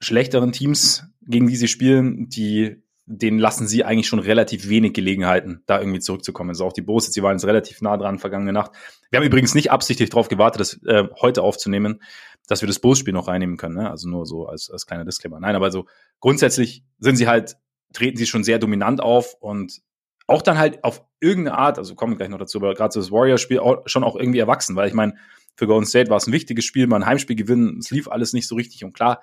schlechteren 0.00 0.52
Teams, 0.52 1.04
gegen 1.20 1.46
die 1.46 1.56
sie 1.56 1.68
spielen, 1.68 2.28
die 2.30 2.82
denen 3.10 3.38
lassen 3.38 3.66
sie 3.66 3.84
eigentlich 3.84 4.06
schon 4.06 4.18
relativ 4.18 4.68
wenig 4.68 4.92
Gelegenheiten, 4.92 5.62
da 5.66 5.80
irgendwie 5.80 6.00
zurückzukommen. 6.00 6.50
Also 6.50 6.66
auch 6.66 6.74
die 6.74 6.82
Bulls, 6.82 7.10
sie 7.10 7.22
waren 7.22 7.32
jetzt 7.36 7.46
relativ 7.46 7.80
nah 7.80 7.96
dran 7.96 8.18
vergangene 8.18 8.52
Nacht. 8.52 8.72
Wir 9.10 9.18
haben 9.18 9.26
übrigens 9.26 9.54
nicht 9.54 9.70
absichtlich 9.70 10.10
darauf 10.10 10.28
gewartet, 10.28 10.60
das 10.60 10.82
äh, 10.84 11.08
heute 11.20 11.42
aufzunehmen, 11.42 12.02
dass 12.48 12.60
wir 12.60 12.66
das 12.66 12.80
Bulls-Spiel 12.80 13.14
noch 13.14 13.26
reinnehmen 13.26 13.56
können. 13.56 13.76
Ne? 13.76 13.90
Also 13.90 14.10
nur 14.10 14.26
so 14.26 14.46
als, 14.46 14.70
als 14.70 14.86
kleiner 14.86 15.06
Disclaimer. 15.06 15.40
Nein, 15.40 15.56
aber 15.56 15.70
so 15.70 15.86
grundsätzlich 16.20 16.84
sind 16.98 17.16
sie 17.16 17.26
halt, 17.26 17.56
treten 17.94 18.18
sie 18.18 18.26
schon 18.26 18.44
sehr 18.44 18.58
dominant 18.58 19.00
auf 19.00 19.34
und 19.40 19.80
auch 20.26 20.42
dann 20.42 20.58
halt 20.58 20.84
auf 20.84 21.02
irgendeine 21.20 21.56
Art, 21.56 21.78
also 21.78 21.94
kommen 21.94 22.12
wir 22.12 22.18
gleich 22.18 22.28
noch 22.28 22.38
dazu, 22.38 22.58
aber 22.58 22.74
gerade 22.74 22.92
so 22.92 23.00
das 23.00 23.10
Warrior-Spiel 23.10 23.60
schon 23.86 24.04
auch 24.04 24.16
irgendwie 24.16 24.38
erwachsen, 24.38 24.76
weil 24.76 24.86
ich 24.86 24.94
meine, 24.94 25.14
für 25.56 25.66
Golden 25.66 25.86
State 25.86 26.10
war 26.10 26.18
es 26.18 26.26
ein 26.26 26.32
wichtiges 26.32 26.66
Spiel, 26.66 26.86
mal 26.86 26.96
ein 26.96 27.06
Heimspiel 27.06 27.36
gewinnen, 27.36 27.78
es 27.78 27.90
lief 27.90 28.06
alles 28.06 28.34
nicht 28.34 28.46
so 28.46 28.54
richtig 28.54 28.84
und 28.84 28.92
klar, 28.92 29.22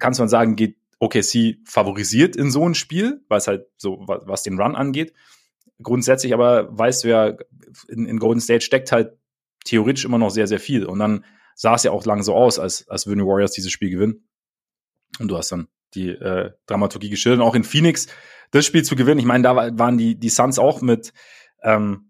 kannst 0.00 0.18
man 0.18 0.28
sagen, 0.28 0.56
geht 0.56 0.77
OKC 1.00 1.58
favorisiert 1.64 2.36
in 2.36 2.50
so 2.50 2.68
ein 2.68 2.74
Spiel, 2.74 3.24
weil 3.28 3.38
es 3.38 3.46
halt 3.46 3.66
so, 3.76 3.98
was, 4.06 4.22
was 4.26 4.42
den 4.42 4.60
Run 4.60 4.74
angeht. 4.74 5.12
Grundsätzlich 5.82 6.34
aber 6.34 6.76
weißt 6.76 7.04
du 7.04 7.08
ja, 7.08 7.36
in, 7.88 8.06
in 8.06 8.18
Golden 8.18 8.40
State 8.40 8.62
steckt 8.62 8.90
halt 8.90 9.16
theoretisch 9.64 10.04
immer 10.04 10.18
noch 10.18 10.30
sehr, 10.30 10.46
sehr 10.46 10.60
viel. 10.60 10.84
Und 10.84 10.98
dann 10.98 11.24
sah 11.54 11.74
es 11.74 11.84
ja 11.84 11.92
auch 11.92 12.04
lange 12.04 12.22
so 12.22 12.34
aus, 12.34 12.58
als, 12.58 12.88
als 12.88 13.06
würden 13.06 13.20
die 13.20 13.26
Warriors 13.26 13.52
dieses 13.52 13.70
Spiel 13.70 13.90
gewinnen. 13.90 14.28
Und 15.18 15.28
du 15.28 15.36
hast 15.36 15.52
dann 15.52 15.68
die 15.94 16.08
äh, 16.10 16.52
Dramaturgie 16.66 17.10
geschildert. 17.10 17.40
Auch 17.40 17.54
in 17.54 17.64
Phoenix 17.64 18.08
das 18.50 18.66
Spiel 18.66 18.84
zu 18.84 18.96
gewinnen. 18.96 19.20
Ich 19.20 19.26
meine, 19.26 19.42
da 19.42 19.54
waren 19.56 19.98
die, 19.98 20.18
die 20.18 20.28
Suns 20.28 20.58
auch 20.58 20.80
mit 20.80 21.12
ähm, 21.62 22.07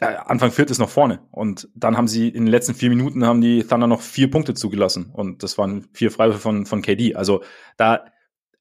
Anfang 0.00 0.50
viertes 0.50 0.78
noch 0.78 0.90
vorne. 0.90 1.20
Und 1.30 1.68
dann 1.74 1.96
haben 1.96 2.08
sie 2.08 2.28
in 2.28 2.44
den 2.44 2.50
letzten 2.50 2.74
vier 2.74 2.88
Minuten 2.88 3.24
haben 3.24 3.40
die 3.40 3.62
Thunder 3.64 3.86
noch 3.86 4.02
vier 4.02 4.30
Punkte 4.30 4.54
zugelassen. 4.54 5.10
Und 5.12 5.42
das 5.42 5.56
waren 5.56 5.86
vier 5.92 6.10
Freiwürfe 6.10 6.40
von, 6.40 6.66
von 6.66 6.82
KD. 6.82 7.14
Also 7.14 7.42
da, 7.76 8.04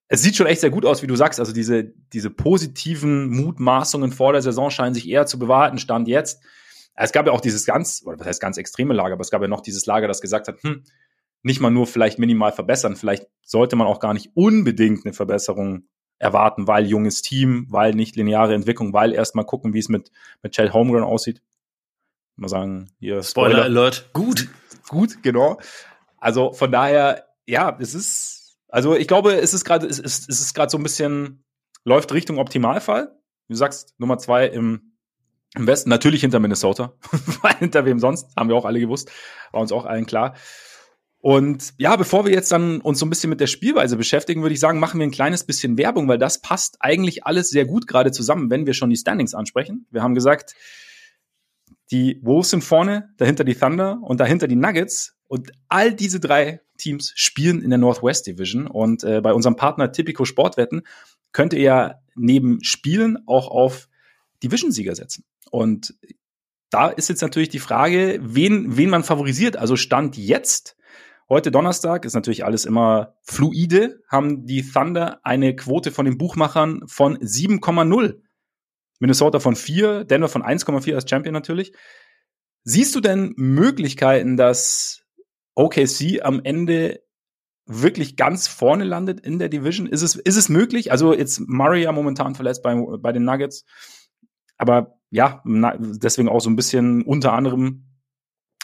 es 0.07 0.21
sieht 0.21 0.35
schon 0.35 0.45
echt 0.45 0.61
sehr 0.61 0.69
gut 0.69 0.85
aus, 0.85 1.01
wie 1.01 1.07
du 1.07 1.15
sagst. 1.15 1.39
Also 1.39 1.51
diese, 1.51 1.85
diese 2.13 2.29
positiven 2.29 3.29
Mutmaßungen 3.29 4.11
vor 4.11 4.33
der 4.33 4.43
Saison 4.43 4.69
scheinen 4.69 4.93
sich 4.93 5.09
eher 5.09 5.25
zu 5.25 5.39
bewahrheiten, 5.39 5.79
Stand 5.79 6.07
jetzt. 6.07 6.43
Es 6.95 7.11
gab 7.11 7.25
ja 7.25 7.31
auch 7.31 7.41
dieses 7.41 7.65
ganz, 7.65 8.03
oder 8.05 8.19
was 8.19 8.27
heißt 8.27 8.41
ganz 8.41 8.57
extreme 8.57 8.93
Lager, 8.93 9.13
aber 9.13 9.21
es 9.21 9.31
gab 9.31 9.41
ja 9.41 9.47
noch 9.47 9.61
dieses 9.61 9.87
Lager, 9.87 10.07
das 10.07 10.21
gesagt 10.21 10.47
hat, 10.47 10.61
hm, 10.61 10.83
nicht 11.41 11.59
mal 11.59 11.71
nur 11.71 11.87
vielleicht 11.87 12.19
minimal 12.19 12.51
verbessern, 12.51 12.95
vielleicht 12.95 13.27
sollte 13.41 13.75
man 13.75 13.87
auch 13.87 13.99
gar 13.99 14.13
nicht 14.13 14.29
unbedingt 14.35 15.03
eine 15.03 15.13
Verbesserung 15.13 15.87
erwarten, 16.23 16.67
weil 16.67 16.85
junges 16.85 17.21
Team, 17.21 17.67
weil 17.69 17.93
nicht 17.93 18.15
lineare 18.15 18.53
Entwicklung, 18.55 18.93
weil 18.93 19.13
erstmal 19.13 19.45
gucken, 19.45 19.73
wie 19.73 19.79
es 19.79 19.89
mit, 19.89 20.11
mit 20.41 20.53
Chad 20.53 20.73
Holmgren 20.73 21.03
aussieht. 21.03 21.41
Mal 22.35 22.47
sagen, 22.47 22.89
hier 22.99 23.21
Spoiler, 23.21 23.51
Spoiler 23.51 23.63
Alert. 23.65 24.09
Gut. 24.13 24.47
Gut, 24.87 25.21
genau. 25.21 25.59
Also 26.17 26.53
von 26.53 26.71
daher, 26.71 27.27
ja, 27.45 27.77
es 27.79 27.93
ist, 27.93 28.57
also 28.69 28.95
ich 28.95 29.07
glaube, 29.07 29.33
es 29.33 29.53
ist 29.53 29.65
gerade, 29.65 29.85
es 29.85 29.99
ist, 29.99 30.29
es 30.29 30.39
ist 30.39 30.53
gerade 30.53 30.69
so 30.69 30.77
ein 30.77 30.83
bisschen, 30.83 31.43
läuft 31.83 32.13
Richtung 32.13 32.39
Optimalfall. 32.39 33.15
Du 33.49 33.55
sagst 33.55 33.93
Nummer 33.99 34.17
zwei 34.17 34.47
im, 34.47 34.93
im 35.55 35.67
Westen, 35.67 35.89
natürlich 35.89 36.21
hinter 36.21 36.39
Minnesota. 36.39 36.93
Weil 37.41 37.55
hinter 37.57 37.85
wem 37.85 37.99
sonst, 37.99 38.35
haben 38.35 38.49
wir 38.49 38.55
auch 38.55 38.65
alle 38.65 38.79
gewusst, 38.79 39.11
war 39.51 39.61
uns 39.61 39.71
auch 39.71 39.85
allen 39.85 40.05
klar. 40.05 40.35
Und 41.23 41.73
ja, 41.77 41.95
bevor 41.95 42.25
wir 42.25 42.33
jetzt 42.33 42.51
dann 42.51 42.81
uns 42.81 42.99
so 42.99 43.05
ein 43.05 43.09
bisschen 43.09 43.29
mit 43.29 43.39
der 43.39 43.47
Spielweise 43.47 43.95
beschäftigen, 43.95 44.41
würde 44.41 44.55
ich 44.55 44.59
sagen, 44.59 44.77
machen 44.81 44.99
wir 44.99 45.07
ein 45.07 45.11
kleines 45.11 45.45
bisschen 45.45 45.77
Werbung, 45.77 46.09
weil 46.09 46.17
das 46.17 46.41
passt 46.41 46.75
eigentlich 46.81 47.25
alles 47.25 47.49
sehr 47.49 47.63
gut 47.63 47.87
gerade 47.87 48.11
zusammen, 48.11 48.49
wenn 48.49 48.65
wir 48.65 48.73
schon 48.73 48.89
die 48.89 48.97
Standings 48.97 49.33
ansprechen. 49.33 49.87
Wir 49.89 50.03
haben 50.03 50.15
gesagt, 50.15 50.53
die 51.91 52.19
Wolves 52.23 52.49
sind 52.49 52.61
vorne, 52.61 53.13
dahinter 53.15 53.45
die 53.45 53.55
Thunder 53.55 53.99
und 54.01 54.19
dahinter 54.19 54.49
die 54.49 54.57
Nuggets. 54.57 55.15
Und 55.25 55.53
all 55.69 55.93
diese 55.93 56.19
drei 56.19 56.59
Teams 56.77 57.13
spielen 57.15 57.61
in 57.61 57.69
der 57.69 57.79
Northwest 57.79 58.27
Division. 58.27 58.67
Und 58.67 59.05
äh, 59.05 59.21
bei 59.21 59.31
unserem 59.31 59.55
Partner 59.55 59.93
Typico 59.93 60.25
Sportwetten 60.25 60.81
könnt 61.31 61.53
ihr 61.53 61.61
ja 61.61 61.95
neben 62.15 62.61
Spielen 62.65 63.17
auch 63.27 63.47
auf 63.47 63.87
Division-Sieger 64.43 64.93
setzen. 64.93 65.23
Und 65.51 65.95
da 66.69 66.89
ist 66.89 67.07
jetzt 67.07 67.21
natürlich 67.21 67.47
die 67.47 67.59
Frage, 67.59 68.19
wen, 68.21 68.75
wen 68.75 68.89
man 68.89 69.05
favorisiert. 69.05 69.55
Also 69.55 69.77
Stand 69.77 70.17
jetzt 70.17 70.75
Heute 71.33 71.49
Donnerstag 71.49 72.05
ist 72.05 72.13
natürlich 72.13 72.45
alles 72.45 72.63
immer 72.63 73.15
fluide, 73.23 74.03
haben 74.07 74.45
die 74.45 74.61
Thunder 74.61 75.19
eine 75.23 75.55
Quote 75.55 75.89
von 75.89 76.05
den 76.05 76.19
Buchmachern 76.19 76.83
von 76.85 77.17
7,0. 77.17 78.21
Minnesota 78.99 79.39
von 79.39 79.55
4, 79.55 80.03
Denver 80.03 80.29
von 80.29 80.43
1,4 80.43 80.93
als 80.93 81.09
Champion 81.09 81.33
natürlich. 81.33 81.73
Siehst 82.65 82.93
du 82.93 82.99
denn 82.99 83.33
Möglichkeiten, 83.35 84.37
dass 84.37 85.05
OKC 85.55 86.21
am 86.21 86.39
Ende 86.43 87.01
wirklich 87.65 88.15
ganz 88.15 88.47
vorne 88.47 88.83
landet 88.83 89.19
in 89.19 89.39
der 89.39 89.49
Division? 89.49 89.87
Ist 89.87 90.03
es, 90.03 90.13
ist 90.13 90.37
es 90.37 90.49
möglich? 90.49 90.91
Also 90.91 91.15
jetzt 91.15 91.39
Murray 91.47 91.81
ja 91.81 91.91
momentan 91.91 92.35
verletzt 92.35 92.61
bei, 92.61 92.75
bei 92.99 93.11
den 93.11 93.23
Nuggets. 93.23 93.65
Aber 94.59 94.99
ja, 95.09 95.41
deswegen 95.43 96.29
auch 96.29 96.41
so 96.41 96.51
ein 96.51 96.55
bisschen 96.55 97.01
unter 97.01 97.33
anderem 97.33 97.87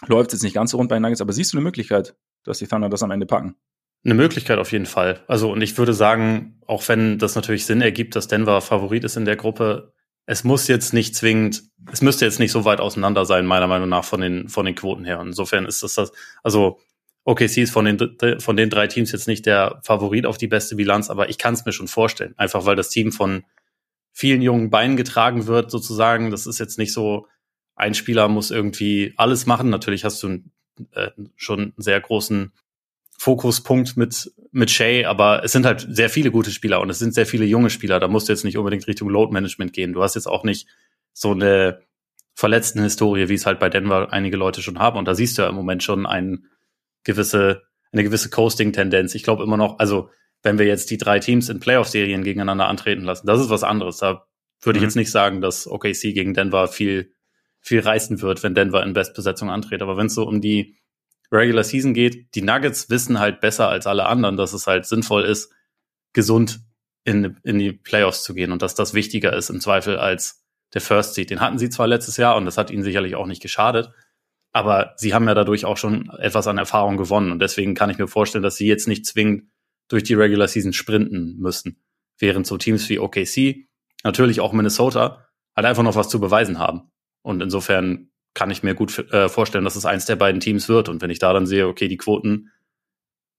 läuft 0.05 0.33
es 0.33 0.33
jetzt 0.33 0.43
nicht 0.43 0.53
ganz 0.53 0.69
so 0.69 0.77
rund 0.77 0.89
bei 0.89 0.97
den 0.97 1.01
Nuggets. 1.01 1.21
Aber 1.21 1.33
siehst 1.33 1.51
du 1.51 1.57
eine 1.57 1.63
Möglichkeit, 1.63 2.15
dass 2.49 2.59
die 2.59 2.67
Thunder 2.67 2.89
das 2.89 3.03
am 3.03 3.11
Ende 3.11 3.25
packen. 3.25 3.55
Eine 4.03 4.13
Möglichkeit 4.13 4.59
auf 4.59 4.71
jeden 4.71 4.85
Fall. 4.85 5.23
Also, 5.27 5.51
und 5.51 5.61
ich 5.61 5.77
würde 5.77 5.93
sagen, 5.93 6.59
auch 6.65 6.87
wenn 6.87 7.17
das 7.17 7.35
natürlich 7.35 7.65
Sinn 7.65 7.81
ergibt, 7.81 8.15
dass 8.15 8.27
Denver 8.27 8.61
Favorit 8.61 9.03
ist 9.03 9.17
in 9.17 9.25
der 9.25 9.35
Gruppe, 9.35 9.93
es 10.25 10.43
muss 10.43 10.67
jetzt 10.67 10.93
nicht 10.93 11.15
zwingend, 11.15 11.63
es 11.91 12.01
müsste 12.01 12.23
jetzt 12.23 12.39
nicht 12.39 12.51
so 12.51 12.63
weit 12.63 12.79
auseinander 12.79 13.25
sein, 13.25 13.45
meiner 13.45 13.67
Meinung 13.67 13.89
nach, 13.89 14.05
von 14.05 14.21
den, 14.21 14.47
von 14.47 14.65
den 14.65 14.75
Quoten 14.75 15.03
her. 15.03 15.19
Insofern 15.21 15.65
ist 15.65 15.83
das 15.83 15.95
das, 15.95 16.11
also, 16.43 16.79
OKC 17.25 17.57
ist 17.57 17.71
von 17.71 17.85
den, 17.85 18.39
von 18.39 18.57
den 18.57 18.69
drei 18.69 18.87
Teams 18.87 19.11
jetzt 19.11 19.27
nicht 19.27 19.45
der 19.45 19.81
Favorit 19.83 20.25
auf 20.25 20.37
die 20.37 20.47
beste 20.47 20.75
Bilanz, 20.75 21.09
aber 21.09 21.29
ich 21.29 21.37
kann 21.37 21.53
es 21.53 21.65
mir 21.65 21.73
schon 21.73 21.87
vorstellen. 21.87 22.33
Einfach 22.37 22.65
weil 22.65 22.75
das 22.75 22.89
Team 22.89 23.11
von 23.11 23.43
vielen 24.13 24.41
jungen 24.41 24.69
Beinen 24.69 24.97
getragen 24.97 25.45
wird, 25.45 25.69
sozusagen. 25.69 26.31
Das 26.31 26.47
ist 26.47 26.59
jetzt 26.59 26.77
nicht 26.77 26.93
so, 26.93 27.27
ein 27.75 27.93
Spieler 27.93 28.27
muss 28.27 28.51
irgendwie 28.51 29.13
alles 29.17 29.45
machen. 29.45 29.69
Natürlich 29.69 30.05
hast 30.05 30.21
du 30.23 30.39
äh, 30.91 31.11
schon 31.35 31.59
einen 31.59 31.73
sehr 31.77 31.99
großen 31.99 32.51
Fokuspunkt 33.17 33.97
mit, 33.97 34.31
mit 34.51 34.71
Shay, 34.71 35.05
aber 35.05 35.43
es 35.43 35.51
sind 35.51 35.65
halt 35.65 35.85
sehr 35.89 36.09
viele 36.09 36.31
gute 36.31 36.51
Spieler 36.51 36.79
und 36.79 36.89
es 36.89 36.99
sind 36.99 37.13
sehr 37.13 37.25
viele 37.25 37.45
junge 37.45 37.69
Spieler. 37.69 37.99
Da 37.99 38.07
musst 38.07 38.29
du 38.29 38.33
jetzt 38.33 38.45
nicht 38.45 38.57
unbedingt 38.57 38.87
Richtung 38.87 39.09
Load 39.09 39.33
Management 39.33 39.73
gehen. 39.73 39.91
Du 39.91 40.01
hast 40.01 40.15
jetzt 40.15 40.27
auch 40.27 40.43
nicht 40.43 40.67
so 41.11 41.31
eine 41.31 41.81
verletzten 42.33 42.81
Historie, 42.81 43.27
wie 43.27 43.33
es 43.33 43.45
halt 43.45 43.59
bei 43.59 43.69
Denver 43.69 44.13
einige 44.13 44.37
Leute 44.37 44.61
schon 44.61 44.79
haben. 44.79 44.97
Und 44.97 45.05
da 45.05 45.15
siehst 45.15 45.37
du 45.37 45.41
ja 45.41 45.49
im 45.49 45.55
Moment 45.55 45.83
schon 45.83 46.05
ein 46.05 46.45
gewisse, 47.03 47.63
eine 47.91 48.03
gewisse 48.03 48.29
Coasting-Tendenz. 48.29 49.13
Ich 49.15 49.23
glaube 49.23 49.43
immer 49.43 49.57
noch, 49.57 49.79
also 49.79 50.09
wenn 50.41 50.57
wir 50.57 50.65
jetzt 50.65 50.89
die 50.89 50.97
drei 50.97 51.19
Teams 51.19 51.49
in 51.49 51.59
Playoff-Serien 51.59 52.23
gegeneinander 52.23 52.67
antreten 52.67 53.03
lassen, 53.03 53.27
das 53.27 53.41
ist 53.41 53.49
was 53.49 53.63
anderes. 53.63 53.97
Da 53.97 54.25
würde 54.61 54.79
mhm. 54.79 54.83
ich 54.83 54.87
jetzt 54.87 54.95
nicht 54.95 55.11
sagen, 55.11 55.41
dass 55.41 55.67
OKC 55.67 56.13
gegen 56.13 56.33
Denver 56.33 56.69
viel 56.69 57.11
viel 57.69 57.79
reißen 57.79 58.21
wird, 58.21 58.41
wenn 58.43 58.55
Denver 58.55 58.83
in 58.83 58.93
Bestbesetzung 58.93 59.49
antritt. 59.49 59.81
Aber 59.81 59.95
wenn 59.95 60.07
es 60.07 60.15
so 60.15 60.27
um 60.27 60.41
die 60.41 60.75
Regular 61.31 61.63
Season 61.63 61.93
geht, 61.93 62.33
die 62.33 62.41
Nuggets 62.41 62.89
wissen 62.89 63.19
halt 63.19 63.39
besser 63.41 63.69
als 63.69 63.85
alle 63.85 64.07
anderen, 64.07 64.37
dass 64.37 64.53
es 64.53 64.65
halt 64.65 64.87
sinnvoll 64.87 65.23
ist, 65.23 65.53
gesund 66.11 66.61
in, 67.03 67.37
in 67.43 67.59
die 67.59 67.71
Playoffs 67.71 68.23
zu 68.23 68.33
gehen 68.33 68.51
und 68.51 68.63
dass 68.63 68.73
das 68.73 68.95
wichtiger 68.95 69.33
ist 69.33 69.51
im 69.51 69.61
Zweifel 69.61 69.97
als 69.97 70.43
der 70.73 70.81
First 70.81 71.13
Seed. 71.13 71.29
Den 71.29 71.39
hatten 71.39 71.59
sie 71.59 71.69
zwar 71.69 71.87
letztes 71.87 72.17
Jahr 72.17 72.35
und 72.35 72.45
das 72.45 72.57
hat 72.57 72.71
ihnen 72.71 72.83
sicherlich 72.83 73.15
auch 73.15 73.27
nicht 73.27 73.41
geschadet, 73.41 73.91
aber 74.51 74.93
sie 74.97 75.13
haben 75.13 75.27
ja 75.27 75.35
dadurch 75.35 75.65
auch 75.65 75.77
schon 75.77 76.09
etwas 76.17 76.47
an 76.47 76.57
Erfahrung 76.57 76.97
gewonnen 76.97 77.31
und 77.31 77.39
deswegen 77.39 77.75
kann 77.75 77.91
ich 77.91 77.99
mir 77.99 78.07
vorstellen, 78.07 78.43
dass 78.43 78.55
sie 78.55 78.67
jetzt 78.67 78.87
nicht 78.87 79.05
zwingend 79.05 79.43
durch 79.87 80.03
die 80.03 80.15
Regular 80.15 80.47
Season 80.47 80.73
sprinten 80.73 81.37
müssen, 81.37 81.83
während 82.17 82.47
so 82.47 82.57
Teams 82.57 82.89
wie 82.89 82.99
OKC, 82.99 83.67
natürlich 84.03 84.39
auch 84.39 84.53
Minnesota, 84.53 85.27
halt 85.55 85.67
einfach 85.67 85.83
noch 85.83 85.95
was 85.95 86.09
zu 86.09 86.19
beweisen 86.19 86.57
haben. 86.57 86.91
Und 87.29 87.41
insofern 87.41 88.09
kann 88.33 88.49
ich 88.49 88.63
mir 88.63 88.73
gut 88.73 88.97
äh, 89.11 89.29
vorstellen, 89.29 89.63
dass 89.63 89.75
es 89.75 89.85
eins 89.85 90.05
der 90.05 90.15
beiden 90.15 90.41
Teams 90.41 90.67
wird. 90.67 90.89
Und 90.89 91.01
wenn 91.01 91.11
ich 91.11 91.19
da 91.19 91.31
dann 91.31 91.45
sehe, 91.45 91.67
okay, 91.67 91.87
die 91.87 91.97
Quoten 91.97 92.51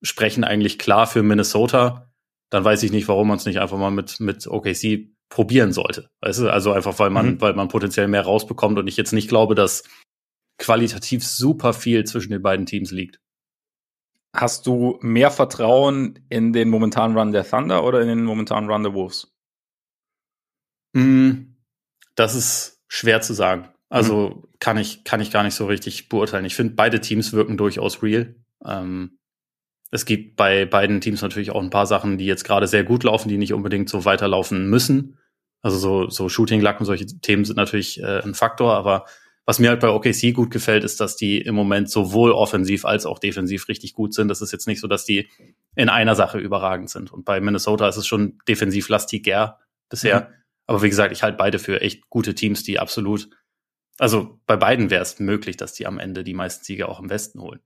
sprechen 0.02 0.44
eigentlich 0.44 0.78
klar 0.78 1.06
für 1.06 1.22
Minnesota, 1.22 2.12
dann 2.50 2.64
weiß 2.64 2.82
ich 2.84 2.92
nicht, 2.92 3.08
warum 3.08 3.28
man 3.28 3.36
es 3.36 3.46
nicht 3.46 3.60
einfach 3.60 3.78
mal 3.78 3.90
mit, 3.90 4.20
mit 4.20 4.46
OKC 4.46 5.10
probieren 5.28 5.72
sollte. 5.72 6.08
Weißt 6.20 6.40
du? 6.40 6.48
Also 6.48 6.72
einfach, 6.72 6.98
weil 6.98 7.10
man, 7.10 7.34
mhm. 7.34 7.40
weil 7.40 7.54
man 7.54 7.68
potenziell 7.68 8.08
mehr 8.08 8.22
rausbekommt 8.22 8.78
und 8.78 8.86
ich 8.86 8.96
jetzt 8.96 9.12
nicht 9.12 9.28
glaube, 9.28 9.54
dass 9.54 9.82
qualitativ 10.58 11.26
super 11.26 11.72
viel 11.72 12.04
zwischen 12.04 12.30
den 12.30 12.42
beiden 12.42 12.66
Teams 12.66 12.90
liegt. 12.90 13.20
Hast 14.36 14.66
du 14.66 14.98
mehr 15.00 15.30
Vertrauen 15.30 16.24
in 16.28 16.52
den 16.52 16.68
momentanen 16.68 17.16
Run 17.16 17.32
der 17.32 17.48
Thunder 17.48 17.82
oder 17.82 18.00
in 18.00 18.08
den 18.08 18.24
momentanen 18.24 18.70
Run 18.70 18.84
der 18.84 18.94
Wolves? 18.94 19.32
Mm, 20.92 21.56
das 22.14 22.34
ist 22.34 22.80
schwer 22.86 23.20
zu 23.22 23.34
sagen. 23.34 23.68
Also 23.90 24.30
mhm. 24.30 24.48
kann 24.60 24.78
ich, 24.78 25.04
kann 25.04 25.20
ich 25.20 25.30
gar 25.30 25.42
nicht 25.42 25.54
so 25.54 25.66
richtig 25.66 26.08
beurteilen. 26.08 26.46
Ich 26.46 26.54
finde, 26.54 26.74
beide 26.74 27.00
Teams 27.00 27.32
wirken 27.32 27.58
durchaus 27.58 28.02
real. 28.02 28.34
Ähm, 28.64 29.18
es 29.90 30.06
gibt 30.06 30.36
bei 30.36 30.64
beiden 30.64 31.00
Teams 31.00 31.20
natürlich 31.20 31.50
auch 31.50 31.62
ein 31.62 31.70
paar 31.70 31.86
Sachen, 31.86 32.16
die 32.16 32.24
jetzt 32.24 32.44
gerade 32.44 32.68
sehr 32.68 32.84
gut 32.84 33.02
laufen, 33.02 33.28
die 33.28 33.36
nicht 33.36 33.52
unbedingt 33.52 33.88
so 33.88 34.04
weiterlaufen 34.04 34.70
müssen. 34.70 35.18
Also 35.62 35.76
so, 35.76 36.08
so 36.08 36.28
Shooting 36.28 36.60
Luck 36.60 36.78
und 36.78 36.86
solche 36.86 37.06
Themen 37.06 37.44
sind 37.44 37.56
natürlich 37.56 38.00
äh, 38.00 38.22
ein 38.22 38.34
Faktor, 38.34 38.74
aber 38.74 39.04
was 39.46 39.58
mir 39.58 39.70
halt 39.70 39.80
bei 39.80 39.88
OKC 39.88 40.32
gut 40.32 40.52
gefällt, 40.52 40.84
ist, 40.84 41.00
dass 41.00 41.16
die 41.16 41.40
im 41.40 41.56
Moment 41.56 41.90
sowohl 41.90 42.30
offensiv 42.30 42.84
als 42.84 43.04
auch 43.04 43.18
defensiv 43.18 43.66
richtig 43.66 43.94
gut 43.94 44.14
sind. 44.14 44.28
Das 44.28 44.42
ist 44.42 44.52
jetzt 44.52 44.68
nicht 44.68 44.80
so, 44.80 44.86
dass 44.86 45.04
die 45.04 45.28
in 45.74 45.88
einer 45.88 46.14
Sache 46.14 46.38
überragend 46.38 46.88
sind. 46.88 47.12
Und 47.12 47.24
bei 47.24 47.40
Minnesota 47.40 47.88
ist 47.88 47.96
es 47.96 48.06
schon 48.06 48.38
defensiv 48.46 48.88
lastiger 48.88 49.58
bisher. 49.88 50.20
Mhm. 50.20 50.34
Aber 50.66 50.82
wie 50.82 50.88
gesagt, 50.88 51.10
ich 51.12 51.24
halte 51.24 51.36
beide 51.36 51.58
für 51.58 51.80
echt 51.80 52.08
gute 52.10 52.36
Teams, 52.36 52.62
die 52.62 52.78
absolut, 52.78 53.28
also 54.00 54.40
bei 54.46 54.56
beiden 54.56 54.88
wäre 54.90 55.02
es 55.02 55.20
möglich, 55.20 55.58
dass 55.58 55.74
die 55.74 55.86
am 55.86 55.98
Ende 55.98 56.24
die 56.24 56.32
meisten 56.32 56.64
Siege 56.64 56.88
auch 56.88 57.00
im 57.00 57.10
Westen 57.10 57.40
holen. 57.40 57.60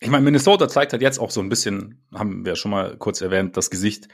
Ich 0.00 0.08
meine, 0.08 0.24
Minnesota 0.24 0.68
zeigt 0.68 0.92
halt 0.92 1.02
jetzt 1.02 1.18
auch 1.18 1.30
so 1.30 1.40
ein 1.40 1.48
bisschen, 1.48 2.06
haben 2.14 2.44
wir 2.44 2.54
schon 2.54 2.70
mal 2.70 2.96
kurz 2.96 3.20
erwähnt, 3.20 3.56
das 3.56 3.68
Gesicht, 3.68 4.08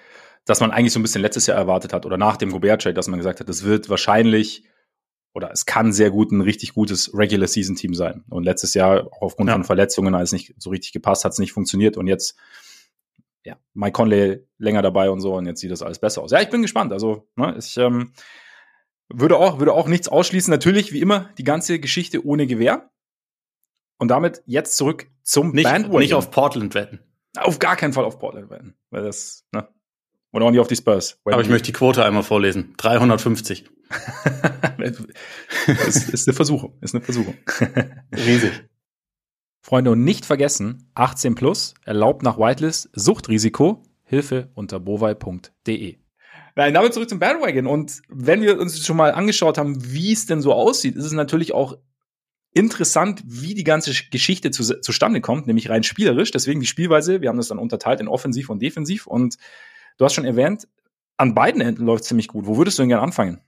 dass 0.47 0.61
man 0.61 0.71
eigentlich 0.71 0.95
so 0.95 0.99
ein 0.99 1.03
bisschen 1.03 1.21
letztes 1.21 1.47
Jahr 1.47 1.59
erwartet 1.59 1.93
hat 1.93 2.07
oder 2.07 2.17
nach 2.17 2.39
dem 2.39 2.51
Gobert-Trade, 2.51 2.95
dass 2.95 3.09
man 3.09 3.19
gesagt 3.19 3.41
hat, 3.41 3.49
es 3.51 3.65
wird 3.65 3.91
wahrscheinlich 3.91 4.65
oder 5.35 5.51
es 5.53 5.67
kann 5.67 5.93
sehr 5.93 6.11
gut 6.11 6.33
ein 6.33 6.41
richtig 6.41 6.73
gutes 6.73 7.13
Regular 7.13 7.47
Season 7.47 7.77
Team 7.77 7.93
sein. 7.93 8.25
Und 8.31 8.45
letztes 8.45 8.73
Jahr 8.73 9.07
aufgrund 9.21 9.51
ja. 9.51 9.55
von 9.55 9.65
Verletzungen, 9.65 10.15
als 10.15 10.31
es 10.31 10.33
nicht 10.33 10.55
so 10.57 10.71
richtig 10.71 10.93
gepasst 10.93 11.27
hat, 11.27 11.33
es 11.33 11.39
nicht 11.39 11.53
funktioniert. 11.53 11.99
Und 11.99 12.07
jetzt 12.07 12.37
ja, 13.45 13.59
Mike 13.75 13.93
Conley 13.93 14.43
länger 14.57 14.81
dabei 14.81 15.11
und 15.11 15.21
so 15.21 15.35
und 15.35 15.45
jetzt 15.45 15.61
sieht 15.61 15.71
das 15.71 15.83
alles 15.83 15.99
besser 15.99 16.23
aus. 16.23 16.31
Ja, 16.31 16.41
ich 16.41 16.49
bin 16.49 16.63
gespannt. 16.63 16.93
Also, 16.93 17.29
ne, 17.37 17.55
ich 17.59 17.77
ähm, 17.77 18.13
würde 19.09 19.37
auch, 19.37 19.59
würde 19.59 19.73
auch 19.73 19.89
nichts 19.89 20.09
ausschließen. 20.09 20.51
Natürlich, 20.51 20.93
wie 20.93 21.01
immer, 21.01 21.31
die 21.39 21.45
ganze 21.45 21.79
Geschichte 21.79 22.25
ohne 22.25 22.47
Gewehr. 22.47 22.91
Und 23.99 24.09
damit 24.09 24.43
jetzt 24.47 24.77
zurück 24.77 25.07
zum 25.23 25.53
nicht, 25.53 25.65
Bandwagon. 25.65 26.01
Nicht 26.01 26.15
auf 26.15 26.31
Portland 26.31 26.75
wetten. 26.75 27.01
Auf 27.37 27.59
gar 27.59 27.77
keinen 27.77 27.93
Fall 27.93 28.05
auf 28.05 28.19
Portland 28.19 28.51
wetten. 28.51 28.75
Weil 28.91 29.03
das, 29.03 29.45
ne? 29.53 29.69
Oder 30.33 30.47
auch 30.47 30.51
nicht 30.51 30.61
auf 30.61 30.69
die 30.69 30.77
Spurs. 30.77 31.19
Aber 31.25 31.41
ich 31.41 31.49
möchte 31.49 31.67
die 31.67 31.73
Quote 31.73 32.05
einmal 32.05 32.23
vorlesen. 32.23 32.75
350. 32.77 33.71
ist, 35.87 36.11
ist 36.11 36.29
eine 36.29 36.35
Versuchung. 36.35 36.77
Ist 36.83 36.95
eine 36.95 37.03
Versuchung. 37.03 37.35
Riesig. 38.15 38.53
Freunde, 39.63 39.93
und 39.93 40.05
nicht 40.05 40.27
vergessen, 40.27 40.91
18 40.95 41.35
plus, 41.35 41.75
erlaubt 41.85 42.23
nach 42.23 42.39
Whitelist, 42.39 42.91
Suchtrisiko, 42.93 43.83
Hilfe 44.05 44.51
unter 44.55 44.79
bovai.de. 44.79 45.97
Nein, 46.57 46.73
damit 46.73 46.95
zurück 46.95 47.09
zum 47.09 47.19
Bandwagon. 47.19 47.67
Und 47.67 48.01
wenn 48.09 48.41
wir 48.41 48.59
uns 48.59 48.85
schon 48.85 48.97
mal 48.97 49.13
angeschaut 49.13 49.59
haben, 49.59 49.93
wie 49.93 50.13
es 50.13 50.25
denn 50.25 50.41
so 50.41 50.55
aussieht, 50.55 50.97
ist 50.97 51.05
es 51.05 51.13
natürlich 51.13 51.53
auch 51.53 51.77
interessant, 52.55 53.23
wie 53.27 53.53
die 53.53 53.65
ganze 53.65 53.93
Geschichte 54.11 54.51
zu, 54.51 54.81
zustande 54.81 55.21
kommt, 55.21 55.47
nämlich 55.47 55.69
rein 55.69 55.83
spielerisch. 55.83 56.31
Deswegen 56.31 56.61
die 56.61 56.67
Spielweise, 56.67 57.21
wir 57.21 57.29
haben 57.29 57.37
das 57.37 57.49
dann 57.49 57.59
unterteilt 57.59 58.01
in 58.01 58.09
offensiv 58.09 58.49
und 58.49 58.63
defensiv. 58.63 59.07
Und 59.07 59.37
du 59.99 60.07
hast 60.07 60.15
schon 60.15 60.25
erwähnt, 60.25 60.67
an 61.19 61.35
beiden 61.35 61.61
Enden 61.61 61.85
läuft 61.85 62.03
es 62.03 62.09
ziemlich 62.09 62.29
gut. 62.29 62.47
Wo 62.47 62.57
würdest 62.57 62.79
du 62.79 62.83
denn 62.83 62.89
gerne 62.89 63.03
anfangen? 63.03 63.43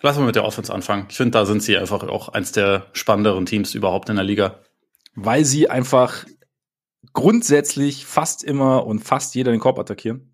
Lass 0.00 0.16
mal 0.16 0.26
mit 0.26 0.36
der 0.36 0.44
Offense 0.44 0.72
anfangen. 0.72 1.06
Ich 1.10 1.16
finde, 1.16 1.32
da 1.32 1.44
sind 1.44 1.60
sie 1.60 1.76
einfach 1.76 2.04
auch 2.04 2.28
eins 2.28 2.52
der 2.52 2.86
spannenderen 2.92 3.46
Teams 3.46 3.74
überhaupt 3.74 4.08
in 4.08 4.16
der 4.16 4.24
Liga. 4.24 4.60
Weil 5.16 5.44
sie 5.44 5.68
einfach 5.68 6.24
grundsätzlich 7.12 8.06
fast 8.06 8.44
immer 8.44 8.86
und 8.86 9.00
fast 9.00 9.34
jeder 9.34 9.50
den 9.50 9.60
Korb 9.60 9.80
attackieren. 9.80 10.31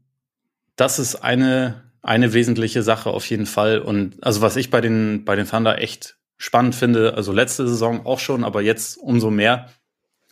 Das 0.79 1.01
ist 1.01 1.17
eine, 1.17 1.91
eine 2.03 2.33
wesentliche 2.33 2.85
Sache 2.85 3.11
auf 3.11 3.29
jeden 3.29 3.47
Fall. 3.47 3.81
Und 3.81 4.25
also 4.25 4.41
was 4.41 4.55
ich 4.55 4.71
bei 4.71 4.81
den, 4.81 5.25
bei 5.25 5.35
den 5.35 5.47
Thunder 5.47 5.83
echt 5.83 6.19
spannend 6.37 6.77
finde, 6.77 7.15
also 7.15 7.33
letzte 7.33 7.67
Saison 7.67 8.07
auch 8.07 8.21
schon, 8.21 8.45
aber 8.45 8.63
jetzt 8.63 8.97
umso 8.97 9.31
mehr. 9.31 9.71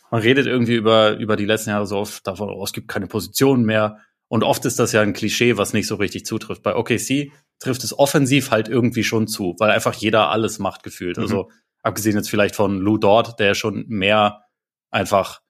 Man 0.09 0.21
redet 0.21 0.47
irgendwie 0.47 0.75
über, 0.75 1.17
über 1.17 1.35
die 1.35 1.45
letzten 1.45 1.71
Jahre 1.71 1.85
so 1.85 1.97
oft 1.97 2.25
davon, 2.25 2.49
oh, 2.49 2.63
es 2.63 2.71
gibt 2.71 2.87
keine 2.87 3.07
Positionen 3.07 3.65
mehr. 3.65 3.99
Und 4.29 4.45
oft 4.45 4.63
ist 4.63 4.79
das 4.79 4.93
ja 4.93 5.01
ein 5.01 5.11
Klischee, 5.11 5.57
was 5.57 5.73
nicht 5.73 5.85
so 5.85 5.95
richtig 5.95 6.25
zutrifft. 6.25 6.63
Bei 6.63 6.75
OKC 6.75 7.33
trifft 7.59 7.83
es 7.83 7.99
offensiv 7.99 8.49
halt 8.49 8.69
irgendwie 8.69 9.03
schon 9.03 9.27
zu, 9.27 9.53
weil 9.59 9.71
einfach 9.71 9.95
jeder 9.95 10.29
alles 10.29 10.59
macht 10.59 10.81
gefühlt. 10.81 11.17
Mhm. 11.17 11.23
Also 11.23 11.51
abgesehen 11.83 12.15
jetzt 12.15 12.29
vielleicht 12.29 12.55
von 12.55 12.79
Lou 12.79 12.97
Dort, 12.97 13.37
der 13.41 13.53
schon 13.53 13.83
mehr 13.89 14.43
einfach, 14.91 15.41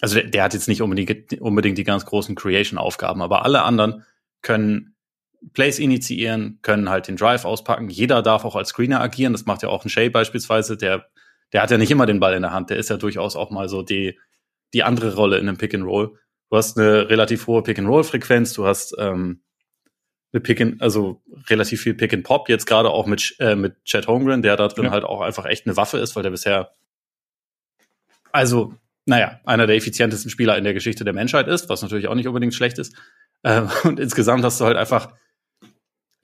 also 0.00 0.14
der, 0.14 0.24
der 0.24 0.44
hat 0.44 0.54
jetzt 0.54 0.68
nicht 0.68 0.80
unbedingt, 0.80 1.38
unbedingt 1.38 1.76
die 1.76 1.84
ganz 1.84 2.06
großen 2.06 2.34
Creation-Aufgaben, 2.34 3.20
aber 3.20 3.44
alle 3.44 3.62
anderen 3.62 4.04
können 4.42 4.94
Plays 5.54 5.78
initiieren, 5.78 6.58
können 6.62 6.88
halt 6.88 7.08
den 7.08 7.16
Drive 7.16 7.44
auspacken. 7.44 7.88
Jeder 7.88 8.22
darf 8.22 8.44
auch 8.44 8.56
als 8.56 8.70
Screener 8.70 9.00
agieren. 9.00 9.32
Das 9.32 9.46
macht 9.46 9.62
ja 9.62 9.68
auch 9.68 9.84
ein 9.84 9.88
Shay 9.88 10.08
beispielsweise. 10.08 10.76
Der, 10.76 11.06
der 11.52 11.62
hat 11.62 11.70
ja 11.70 11.78
nicht 11.78 11.90
immer 11.90 12.06
den 12.06 12.20
Ball 12.20 12.34
in 12.34 12.42
der 12.42 12.52
Hand. 12.52 12.70
Der 12.70 12.76
ist 12.76 12.90
ja 12.90 12.96
durchaus 12.96 13.34
auch 13.34 13.50
mal 13.50 13.68
so 13.68 13.82
die, 13.82 14.18
die 14.72 14.84
andere 14.84 15.14
Rolle 15.14 15.38
in 15.38 15.48
einem 15.48 15.58
Pick 15.58 15.74
and 15.74 15.84
Roll. 15.84 16.18
Du 16.50 16.56
hast 16.56 16.78
eine 16.78 17.08
relativ 17.08 17.46
hohe 17.46 17.62
Pick 17.62 17.78
and 17.78 17.88
Roll 17.88 18.04
Frequenz. 18.04 18.52
Du 18.52 18.66
hast 18.66 18.94
ähm, 18.98 19.42
eine 20.32 20.40
Pick 20.40 20.60
and, 20.60 20.80
also 20.80 21.22
relativ 21.48 21.82
viel 21.82 21.94
Pick 21.94 22.14
and 22.14 22.24
Pop. 22.24 22.48
Jetzt 22.48 22.66
gerade 22.66 22.90
auch 22.90 23.06
mit 23.06 23.34
äh, 23.40 23.56
mit 23.56 23.84
Chad 23.84 24.06
Holmgren, 24.06 24.42
der 24.42 24.56
da 24.56 24.68
drin 24.68 24.84
ja. 24.84 24.90
halt 24.90 25.04
auch 25.04 25.20
einfach 25.20 25.46
echt 25.46 25.66
eine 25.66 25.76
Waffe 25.76 25.98
ist, 25.98 26.14
weil 26.14 26.22
der 26.22 26.30
bisher 26.30 26.72
also 28.30 28.74
naja, 29.04 29.40
einer 29.44 29.66
der 29.66 29.76
effizientesten 29.76 30.30
Spieler 30.30 30.56
in 30.56 30.64
der 30.64 30.74
Geschichte 30.74 31.04
der 31.04 31.12
Menschheit 31.12 31.48
ist, 31.48 31.68
was 31.68 31.82
natürlich 31.82 32.06
auch 32.06 32.14
nicht 32.14 32.28
unbedingt 32.28 32.54
schlecht 32.54 32.78
ist. 32.78 32.94
Ähm, 33.44 33.68
und 33.84 34.00
insgesamt 34.00 34.44
hast 34.44 34.60
du 34.60 34.64
halt 34.64 34.76
einfach 34.76 35.12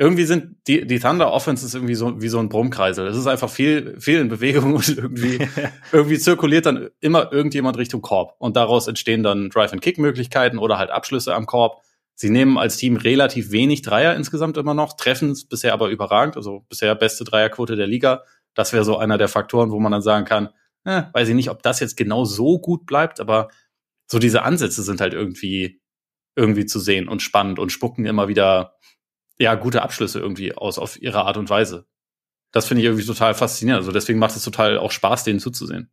irgendwie 0.01 0.25
sind 0.25 0.57
die, 0.69 0.87
die 0.87 1.01
Thunder 1.01 1.33
Offense 1.33 1.67
ist 1.67 1.75
irgendwie 1.75 1.97
so 1.97 2.23
wie 2.23 2.29
so 2.29 2.39
ein 2.39 2.49
Brummkreisel. 2.49 3.09
Es 3.09 3.17
ist 3.17 3.27
einfach 3.27 3.51
viel, 3.51 4.01
viel 4.01 4.21
in 4.21 4.29
Bewegung 4.29 4.75
und 4.77 4.89
irgendwie, 4.97 5.47
irgendwie 5.93 6.19
zirkuliert 6.19 6.67
dann 6.67 6.89
immer 7.01 7.33
irgendjemand 7.33 7.77
Richtung 7.77 8.01
Korb. 8.01 8.37
Und 8.39 8.57
daraus 8.57 8.87
entstehen 8.87 9.25
dann 9.25 9.51
Drive-and-Kick-Möglichkeiten 9.51 10.59
oder 10.59 10.79
halt 10.79 10.91
Abschlüsse 10.91 11.35
am 11.35 11.47
Korb. 11.47 11.83
Sie 12.15 12.31
nehmen 12.31 12.59
als 12.59 12.77
Team 12.77 12.97
relativ 12.97 13.51
wenig 13.51 13.83
Dreier 13.83 14.15
insgesamt 14.15 14.57
immer 14.57 14.75
noch, 14.75 14.95
treffen 14.97 15.33
es 15.33 15.45
bisher 15.45 15.73
aber 15.73 15.89
überragend, 15.89 16.37
also 16.37 16.65
bisher 16.69 16.95
beste 16.95 17.25
Dreierquote 17.25 17.77
der 17.77 17.87
Liga. 17.87 18.23
Das 18.55 18.73
wäre 18.73 18.85
so 18.85 18.99
einer 18.99 19.19
der 19.19 19.29
Faktoren, 19.29 19.71
wo 19.71 19.79
man 19.79 19.93
dann 19.93 20.03
sagen 20.03 20.25
kann, 20.25 20.49
eh, 20.85 21.03
weiß 21.13 21.29
ich 21.29 21.35
nicht, 21.35 21.51
ob 21.51 21.63
das 21.63 21.81
jetzt 21.81 21.97
genau 21.97 22.25
so 22.25 22.59
gut 22.59 22.87
bleibt, 22.87 23.21
aber 23.21 23.49
so 24.11 24.19
diese 24.19 24.43
Ansätze 24.43 24.83
sind 24.83 25.01
halt 25.01 25.13
irgendwie, 25.13 25.81
irgendwie 26.39 26.65
zu 26.65 26.79
sehen 26.79 27.09
und 27.09 27.21
spannend 27.21 27.59
und 27.59 27.73
spucken 27.73 28.07
immer 28.07 28.29
wieder 28.29 28.77
ja, 29.39 29.55
gute 29.55 29.83
Abschlüsse 29.83 30.21
irgendwie 30.21 30.55
aus 30.55 30.79
auf 30.79 31.01
ihre 31.01 31.25
Art 31.25 31.37
und 31.37 31.51
Weise. 31.51 31.87
Das 32.53 32.67
finde 32.67 32.81
ich 32.81 32.87
irgendwie 32.87 33.05
total 33.05 33.35
faszinierend. 33.35 33.81
Also 33.81 33.93
deswegen 33.93 34.19
macht 34.19 34.35
es 34.37 34.43
total 34.43 34.79
auch 34.79 34.91
Spaß, 34.91 35.25
denen 35.25 35.41
zuzusehen. 35.41 35.93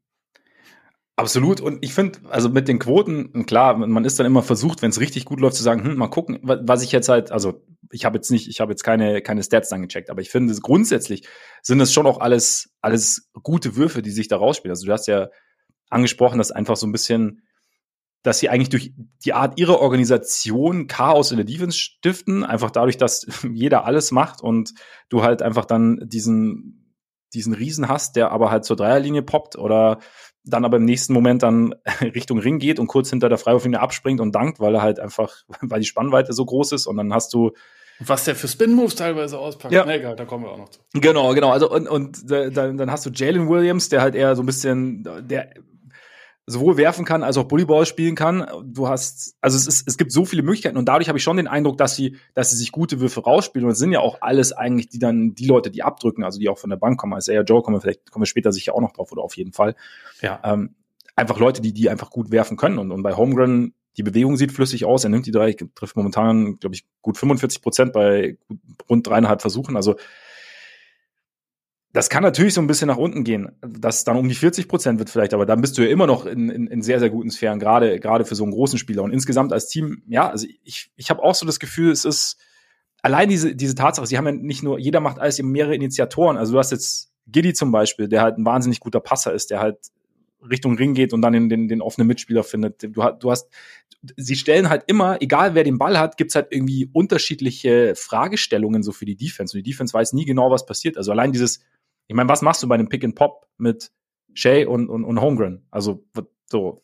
Absolut. 1.18 1.62
Und 1.62 1.84
ich 1.84 1.94
finde, 1.94 2.20
also 2.30 2.50
mit 2.50 2.68
den 2.68 2.80
Quoten, 2.80 3.46
klar, 3.46 3.78
man 3.78 4.04
ist 4.04 4.20
dann 4.20 4.26
immer 4.26 4.44
versucht, 4.44 4.82
wenn 4.82 4.90
es 4.90 5.00
richtig 5.00 5.26
gut 5.26 5.40
läuft, 5.40 5.56
zu 5.56 5.64
sagen, 5.64 5.84
hm, 5.84 5.96
mal 5.96 6.10
gucken, 6.10 6.40
was 6.42 6.84
ich 6.84 6.92
jetzt 6.92 7.08
halt, 7.08 7.32
also 7.32 7.64
ich 7.92 8.04
habe 8.04 8.18
jetzt 8.18 8.32
nicht, 8.32 8.50
ich 8.50 8.60
habe 8.60 8.74
jetzt 8.74 8.84
keine, 8.84 9.22
keine 9.22 9.42
Stats 9.42 9.70
dann 9.70 9.82
gecheckt, 9.82 10.10
aber 10.10 10.22
ich 10.22 10.30
finde, 10.30 10.54
grundsätzlich 10.56 11.26
sind 11.62 11.80
es 11.80 11.94
schon 11.94 12.06
auch 12.06 12.20
alles, 12.20 12.74
alles 12.82 13.30
gute 13.44 13.78
Würfe, 13.78 14.02
die 14.02 14.12
sich 14.12 14.28
da 14.28 14.38
rausspielen. 14.38 14.74
Also 14.74 14.86
du 14.86 14.92
hast 14.92 15.08
ja 15.08 15.30
angesprochen, 15.90 16.38
dass 16.38 16.52
einfach 16.52 16.76
so 16.76 16.86
ein 16.86 16.92
bisschen 16.92 17.44
dass 18.26 18.40
sie 18.40 18.50
eigentlich 18.50 18.70
durch 18.70 18.92
die 19.24 19.34
Art 19.34 19.60
ihrer 19.60 19.80
Organisation 19.80 20.88
Chaos 20.88 21.30
in 21.30 21.38
der 21.38 21.46
Defense 21.46 21.78
stiften, 21.78 22.44
einfach 22.44 22.72
dadurch, 22.72 22.98
dass 22.98 23.28
jeder 23.54 23.86
alles 23.86 24.12
macht 24.12 24.42
und 24.42 24.74
du 25.10 25.22
halt 25.22 25.44
einfach 25.44 25.66
dann 25.66 26.00
diesen, 26.04 26.96
diesen 27.36 27.54
Riesen 27.54 27.88
hast, 27.88 28.16
der 28.16 28.32
aber 28.32 28.50
halt 28.50 28.66
zur 28.66 28.78
Dreierlinie 28.78 29.22
poppt 29.22 29.58
oder 29.58 30.00
dann 30.44 30.66
aber 30.66 30.78
im 30.78 30.86
nächsten 30.86 31.14
Moment 31.14 31.44
dann 31.44 31.76
Richtung 32.02 32.40
Ring 32.40 32.58
geht 32.58 32.80
und 32.80 32.88
kurz 32.88 33.12
hinter 33.12 33.30
der 33.30 33.38
Freiwurflinie 33.38 33.80
abspringt 33.80 34.20
und 34.20 34.34
dankt, 34.34 34.60
weil 34.60 34.74
er 34.74 34.82
halt 34.82 35.00
einfach, 35.00 35.44
weil 35.62 35.80
die 35.80 35.86
Spannweite 35.86 36.34
so 36.34 36.46
groß 36.46 36.72
ist 36.72 36.88
und 36.88 36.98
dann 36.98 37.14
hast 37.14 37.32
du 37.34 37.52
was 38.00 38.26
der 38.26 38.36
für 38.36 38.50
Spin-Moves 38.50 38.96
teilweise 38.96 39.40
auspackt. 39.40 39.74
Ja. 39.74 39.86
Nee, 39.86 39.96
egal, 39.96 40.18
da 40.18 40.26
kommen 40.26 40.44
wir 40.44 40.52
auch 40.52 40.58
noch 40.58 40.68
zu. 40.68 40.82
Genau, 40.96 41.34
genau. 41.34 41.52
Also 41.52 41.72
und, 41.72 41.88
und 41.88 42.30
dann, 42.30 42.76
dann 42.76 42.92
hast 42.92 43.06
du 43.06 43.10
Jalen 43.10 43.48
Williams, 43.48 43.88
der 43.88 44.02
halt 44.02 44.16
eher 44.16 44.36
so 44.36 44.44
ein 44.44 44.46
bisschen, 44.46 45.08
der 45.22 45.54
sowohl 46.48 46.78
werfen 46.78 47.06
kann 47.06 47.24
als 47.24 47.38
auch 47.38 47.46
Bullyball 47.46 47.86
spielen 47.86 48.16
kann. 48.16 48.46
Du 48.64 48.88
hast, 48.88 49.36
also 49.42 49.58
es 49.58 49.66
ist, 49.66 49.88
es 49.88 49.98
gibt 49.98 50.12
so 50.12 50.26
viele 50.26 50.44
Möglichkeiten 50.44 50.78
und 50.78 50.86
dadurch 50.86 51.08
habe 51.08 51.18
ich 51.18 51.24
schon 51.24 51.38
den 51.38 51.48
Eindruck, 51.48 51.78
dass 51.78 51.96
sie, 51.96 52.18
dass 52.36 52.52
sie 52.52 52.58
sich 52.58 52.72
gute 52.72 53.00
Würfe 53.00 53.22
rausspielen 53.22 53.66
und 53.66 53.72
es 53.72 53.80
sind 53.80 53.92
ja 53.92 54.00
auch 54.00 54.20
alles 54.22 54.54
eigentlich 54.54 54.88
die 54.90 55.00
dann 55.00 55.34
die 55.34 55.48
Leute, 55.48 55.72
die 55.72 55.82
abdrücken, 55.82 56.24
also 56.24 56.40
die 56.40 56.50
auch 56.50 56.60
von 56.60 56.70
der 56.70 56.78
Bank 56.78 57.00
kommen. 57.00 57.14
Also 57.14 57.32
ja, 57.32 57.42
Joe 57.42 57.64
kommen 57.64 57.78
wir 57.78 57.82
vielleicht 57.82 58.12
kommen 58.12 58.22
wir 58.22 58.28
später 58.28 58.52
sicher 58.52 58.76
auch 58.76 58.82
noch 58.82 58.94
drauf 58.94 59.12
oder 59.12 59.24
auf 59.24 59.36
jeden 59.38 59.54
Fall. 59.54 59.76
Ja. 60.22 60.40
Ähm, 60.44 60.76
einfach 61.16 61.40
Leute, 61.40 61.62
die 61.62 61.74
die 61.74 61.90
einfach 61.90 62.12
gut 62.12 62.32
werfen 62.32 62.58
können 62.58 62.78
und, 62.78 62.92
und 62.92 63.02
bei 63.02 63.16
Homegrown 63.16 63.74
die 63.98 64.04
Bewegung 64.04 64.36
sieht 64.36 64.52
flüssig 64.52 64.86
aus. 64.86 65.04
Er 65.04 65.10
nimmt 65.10 65.26
die 65.26 65.32
drei, 65.32 65.54
trifft 65.54 65.96
momentan, 65.96 66.60
glaube 66.60 66.76
ich, 66.76 66.86
gut 67.02 67.18
45 67.18 67.62
Prozent 67.62 67.94
bei 67.94 68.38
rund 68.90 69.08
dreieinhalb 69.08 69.42
Versuchen. 69.42 69.78
Also 69.78 69.96
das 71.96 72.10
kann 72.10 72.24
natürlich 72.24 72.54
so 72.54 72.60
ein 72.60 72.68
bisschen 72.68 72.90
nach 72.90 72.98
unten 72.98 73.24
gehen, 73.24 73.54
dass 73.62 74.04
dann 74.04 74.18
um 74.18 74.28
die 74.28 74.36
40 74.36 74.68
Prozent 74.68 75.00
wird 75.00 75.10
vielleicht, 75.10 75.34
aber 75.34 75.46
dann 75.46 75.62
bist 75.62 75.78
du 75.78 75.82
ja 75.82 75.88
immer 75.88 76.08
noch 76.08 76.26
in, 76.26 76.50
in, 76.50 76.68
in 76.68 76.82
sehr, 76.82 77.00
sehr 77.00 77.10
guten 77.10 77.32
Sphären, 77.32 77.58
gerade 77.58 78.02
gerade 78.02 78.26
für 78.26 78.36
so 78.36 78.44
einen 78.44 78.52
großen 78.52 78.78
Spieler. 78.78 79.02
Und 79.02 79.14
insgesamt 79.14 79.54
als 79.54 79.70
Team, 79.70 80.04
ja, 80.06 80.30
also 80.30 80.46
ich, 80.66 80.92
ich 80.98 81.10
habe 81.10 81.24
auch 81.24 81.36
so 81.36 81.46
das 81.46 81.58
Gefühl, 81.58 81.92
es 81.92 82.04
ist 82.04 82.36
allein 83.02 83.30
diese, 83.30 83.56
diese 83.56 83.76
Tatsache, 83.76 84.08
sie 84.08 84.18
haben 84.18 84.26
ja 84.26 84.34
nicht 84.34 84.62
nur, 84.62 84.78
jeder 84.78 85.00
macht 85.00 85.20
alles, 85.20 85.40
eben 85.40 85.52
mehrere 85.52 85.74
Initiatoren. 85.74 86.36
Also 86.36 86.52
du 86.52 86.60
hast 86.60 86.74
jetzt 86.74 87.14
Giddy 87.28 87.54
zum 87.54 87.72
Beispiel, 87.72 88.10
der 88.10 88.24
halt 88.24 88.38
ein 88.38 88.46
wahnsinnig 88.46 88.82
guter 88.82 89.00
Passer 89.00 89.32
ist, 89.32 89.50
der 89.50 89.62
halt 89.62 89.78
Richtung 90.50 90.76
Ring 90.76 90.96
geht 90.96 91.14
und 91.14 91.22
dann 91.22 91.32
den, 91.32 91.48
den, 91.48 91.70
den 91.70 91.82
offenen 91.82 92.08
Mitspieler 92.10 92.44
findet. 92.44 92.84
Du, 92.84 93.10
du 93.18 93.32
hast, 93.32 93.48
sie 94.18 94.36
stellen 94.36 94.70
halt 94.70 94.84
immer, 94.88 95.22
egal 95.22 95.56
wer 95.56 95.64
den 95.64 95.78
Ball 95.78 95.98
hat, 95.98 96.18
gibt's 96.18 96.36
halt 96.36 96.48
irgendwie 96.50 96.90
unterschiedliche 96.92 97.94
Fragestellungen 97.96 98.84
so 98.84 98.92
für 98.92 99.06
die 99.06 99.16
Defense. 99.16 99.56
Und 99.56 99.66
die 99.66 99.72
Defense 99.72 99.94
weiß 99.94 100.12
nie 100.12 100.26
genau, 100.26 100.52
was 100.52 100.66
passiert. 100.66 100.98
Also 100.98 101.14
allein 101.14 101.32
dieses 101.32 101.62
ich 102.08 102.16
meine, 102.16 102.30
was 102.30 102.42
machst 102.42 102.64
du 102.64 102.68
bei 102.68 102.76
einem 102.76 102.90
Pick 102.90 103.04
and 103.04 103.16
Pop 103.16 103.48
mit 103.58 103.92
Shay 104.34 104.66
und, 104.66 104.90
und, 104.90 105.04
und 105.04 105.22
Holmgren? 105.22 105.68
Also, 105.72 106.06
so, 106.48 106.84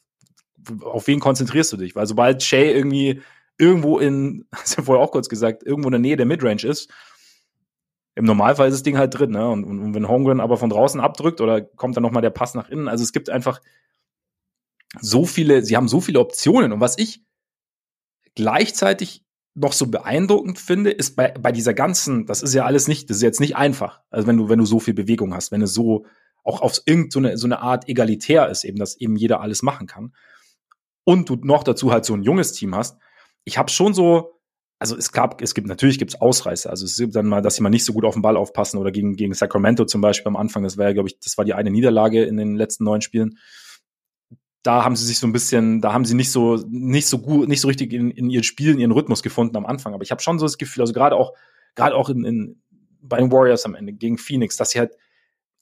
auf 0.82 1.08
wen 1.08 1.20
konzentrierst 1.20 1.74
du 1.74 1.78
dich? 1.78 1.96
Weil 1.96 2.08
sobald 2.08 2.44
Shay 2.44 2.72
irgendwie 2.72 3.22
irgendwo 3.58 4.00
in, 4.00 4.46
hast 4.56 4.78
du 4.78 4.82
ja 4.82 4.86
vorher 4.86 5.04
auch 5.04 5.12
kurz 5.12 5.30
gesagt, 5.30 5.64
irgendwo 5.64 5.90
in 5.90 5.94
der 5.94 6.00
Nähe 6.00 6.18
der 6.18 6.26
Midrange 6.26 6.64
ist, 6.64 6.92
im 8.16 8.26
Normalfall 8.26 8.68
ist 8.68 8.76
das 8.76 8.84
Ding 8.84 8.98
halt 8.98 9.18
drin, 9.18 9.32
ne? 9.32 9.48
Und, 9.50 9.64
und, 9.64 9.80
und 9.80 9.94
wenn 9.94 10.08
Holmgren 10.08 10.42
aber 10.42 10.58
von 10.58 10.70
draußen 10.70 11.00
abdrückt 11.00 11.40
oder 11.40 11.62
kommt 11.62 11.96
dann 11.96 12.04
nochmal 12.04 12.22
der 12.22 12.30
Pass 12.30 12.56
nach 12.56 12.70
innen, 12.70 12.90
also 12.90 13.04
es 13.04 13.14
gibt 13.14 13.30
einfach 13.30 13.62
so 15.00 15.26
viele, 15.26 15.64
sie 15.64 15.78
haben 15.78 15.88
so 15.88 16.02
viele 16.02 16.20
Optionen. 16.20 16.74
Und 16.74 16.82
was 16.82 16.98
ich 16.98 17.24
gleichzeitig 18.36 19.24
noch 19.54 19.74
so 19.74 19.88
beeindruckend 19.88 20.60
finde, 20.60 20.92
ist 20.92 21.16
bei, 21.16 21.32
bei 21.32 21.52
dieser 21.52 21.74
ganzen, 21.74 22.26
das 22.26 22.42
ist 22.42 22.54
ja 22.54 22.66
alles 22.66 22.88
nicht, 22.88 23.10
das 23.10 23.18
ist 23.18 23.24
jetzt 23.24 23.42
nicht 23.42 23.56
einfach. 23.56 24.00
Also 24.10 24.28
wenn 24.28 24.38
du, 24.38 24.50
wenn 24.50 24.60
du 24.60 24.66
so 24.66 24.80
viel 24.80 24.94
Bewegung 24.94 25.34
hast, 25.34 25.52
wenn 25.52 25.62
es 25.62 25.74
so 25.74 26.06
auch 26.44 26.62
auf 26.62 26.80
irgendeine 26.86 27.38
so 27.38 27.48
eine 27.48 27.60
Art 27.60 27.88
egalitär 27.88 28.50
ist, 28.50 28.64
eben, 28.64 28.80
dass 28.80 29.00
eben 29.00 29.16
jeder 29.16 29.42
alles 29.42 29.62
machen 29.62 29.88
kann. 29.88 30.14
Und 31.04 31.30
du 31.30 31.36
noch 31.36 31.64
dazu 31.64 31.92
halt 31.92 32.06
so 32.06 32.14
ein 32.14 32.24
junges 32.24 32.54
Team 32.54 32.76
hast. 32.76 32.98
Ich 33.44 33.58
habe 33.58 33.70
schon 33.70 33.94
so, 33.94 34.40
also 34.80 34.96
es 34.96 35.12
gab, 35.12 35.42
es 35.42 35.54
gibt 35.54 35.68
natürlich 35.68 36.00
gibt's 36.00 36.20
Ausreißer. 36.20 36.70
Also 36.70 36.86
es 36.86 36.98
gibt 36.98 37.16
dann 37.16 37.28
mal, 37.28 37.42
dass 37.42 37.56
sie 37.56 37.64
mal 37.64 37.70
nicht 37.70 37.86
so 37.86 37.94
gut 37.94 38.06
auf 38.06 38.14
den 38.14 38.22
Ball 38.22 38.38
aufpassen 38.38 38.78
oder 38.78 38.92
gegen, 38.92 39.16
gegen 39.16 39.34
Sacramento 39.34 39.86
zum 39.86 40.02
Beispiel 40.02 40.30
am 40.30 40.36
Anfang. 40.36 40.64
Das 40.64 40.78
war 40.78 40.88
ja, 40.88 40.94
glaube 40.94 41.10
ich, 41.10 41.20
das 41.20 41.38
war 41.38 41.46
die 41.46 41.54
eine 41.54 41.72
Niederlage 41.72 42.24
in 42.24 42.38
den 42.38 42.56
letzten 42.56 42.86
neun 42.86 43.02
Spielen 43.02 43.38
da 44.64 44.84
haben 44.84 44.96
sie 44.96 45.06
sich 45.06 45.20
so 45.20 45.28
ein 45.28 45.34
bisschen, 45.34 45.82
da 45.82 45.94
haben 45.94 46.06
sie 46.06 46.14
nicht 46.14 46.32
so, 46.32 46.58
nicht 46.68 47.08
so 47.08 47.20
gut, 47.20 47.48
nicht 47.48 47.62
so 47.62 47.68
richtig 47.68 47.94
in, 47.94 48.12
in 48.12 48.30
ihr 48.30 48.44
Spiel, 48.44 48.72
in 48.72 48.80
ihren 48.80 48.92
Rhythmus 48.92 49.24
gefunden 49.24 49.58
am 49.58 49.66
Anfang. 49.66 49.94
Aber 49.94 50.04
ich 50.04 50.12
habe 50.12 50.22
schon 50.22 50.38
so 50.38 50.46
das 50.46 50.58
Gefühl, 50.58 50.82
also 50.82 50.94
gerade 50.94 51.16
auch, 51.16 51.34
gerade 51.76 51.96
auch 51.96 52.10
in, 52.10 52.24
in, 52.26 52.62
bei 53.02 53.18
den 53.18 53.32
Warriors 53.32 53.66
am 53.66 53.76
Ende 53.76 53.94
gegen 53.94 54.18
Phoenix, 54.18 54.58
dass 54.58 54.72
sie 54.72 54.80
halt 54.80 54.94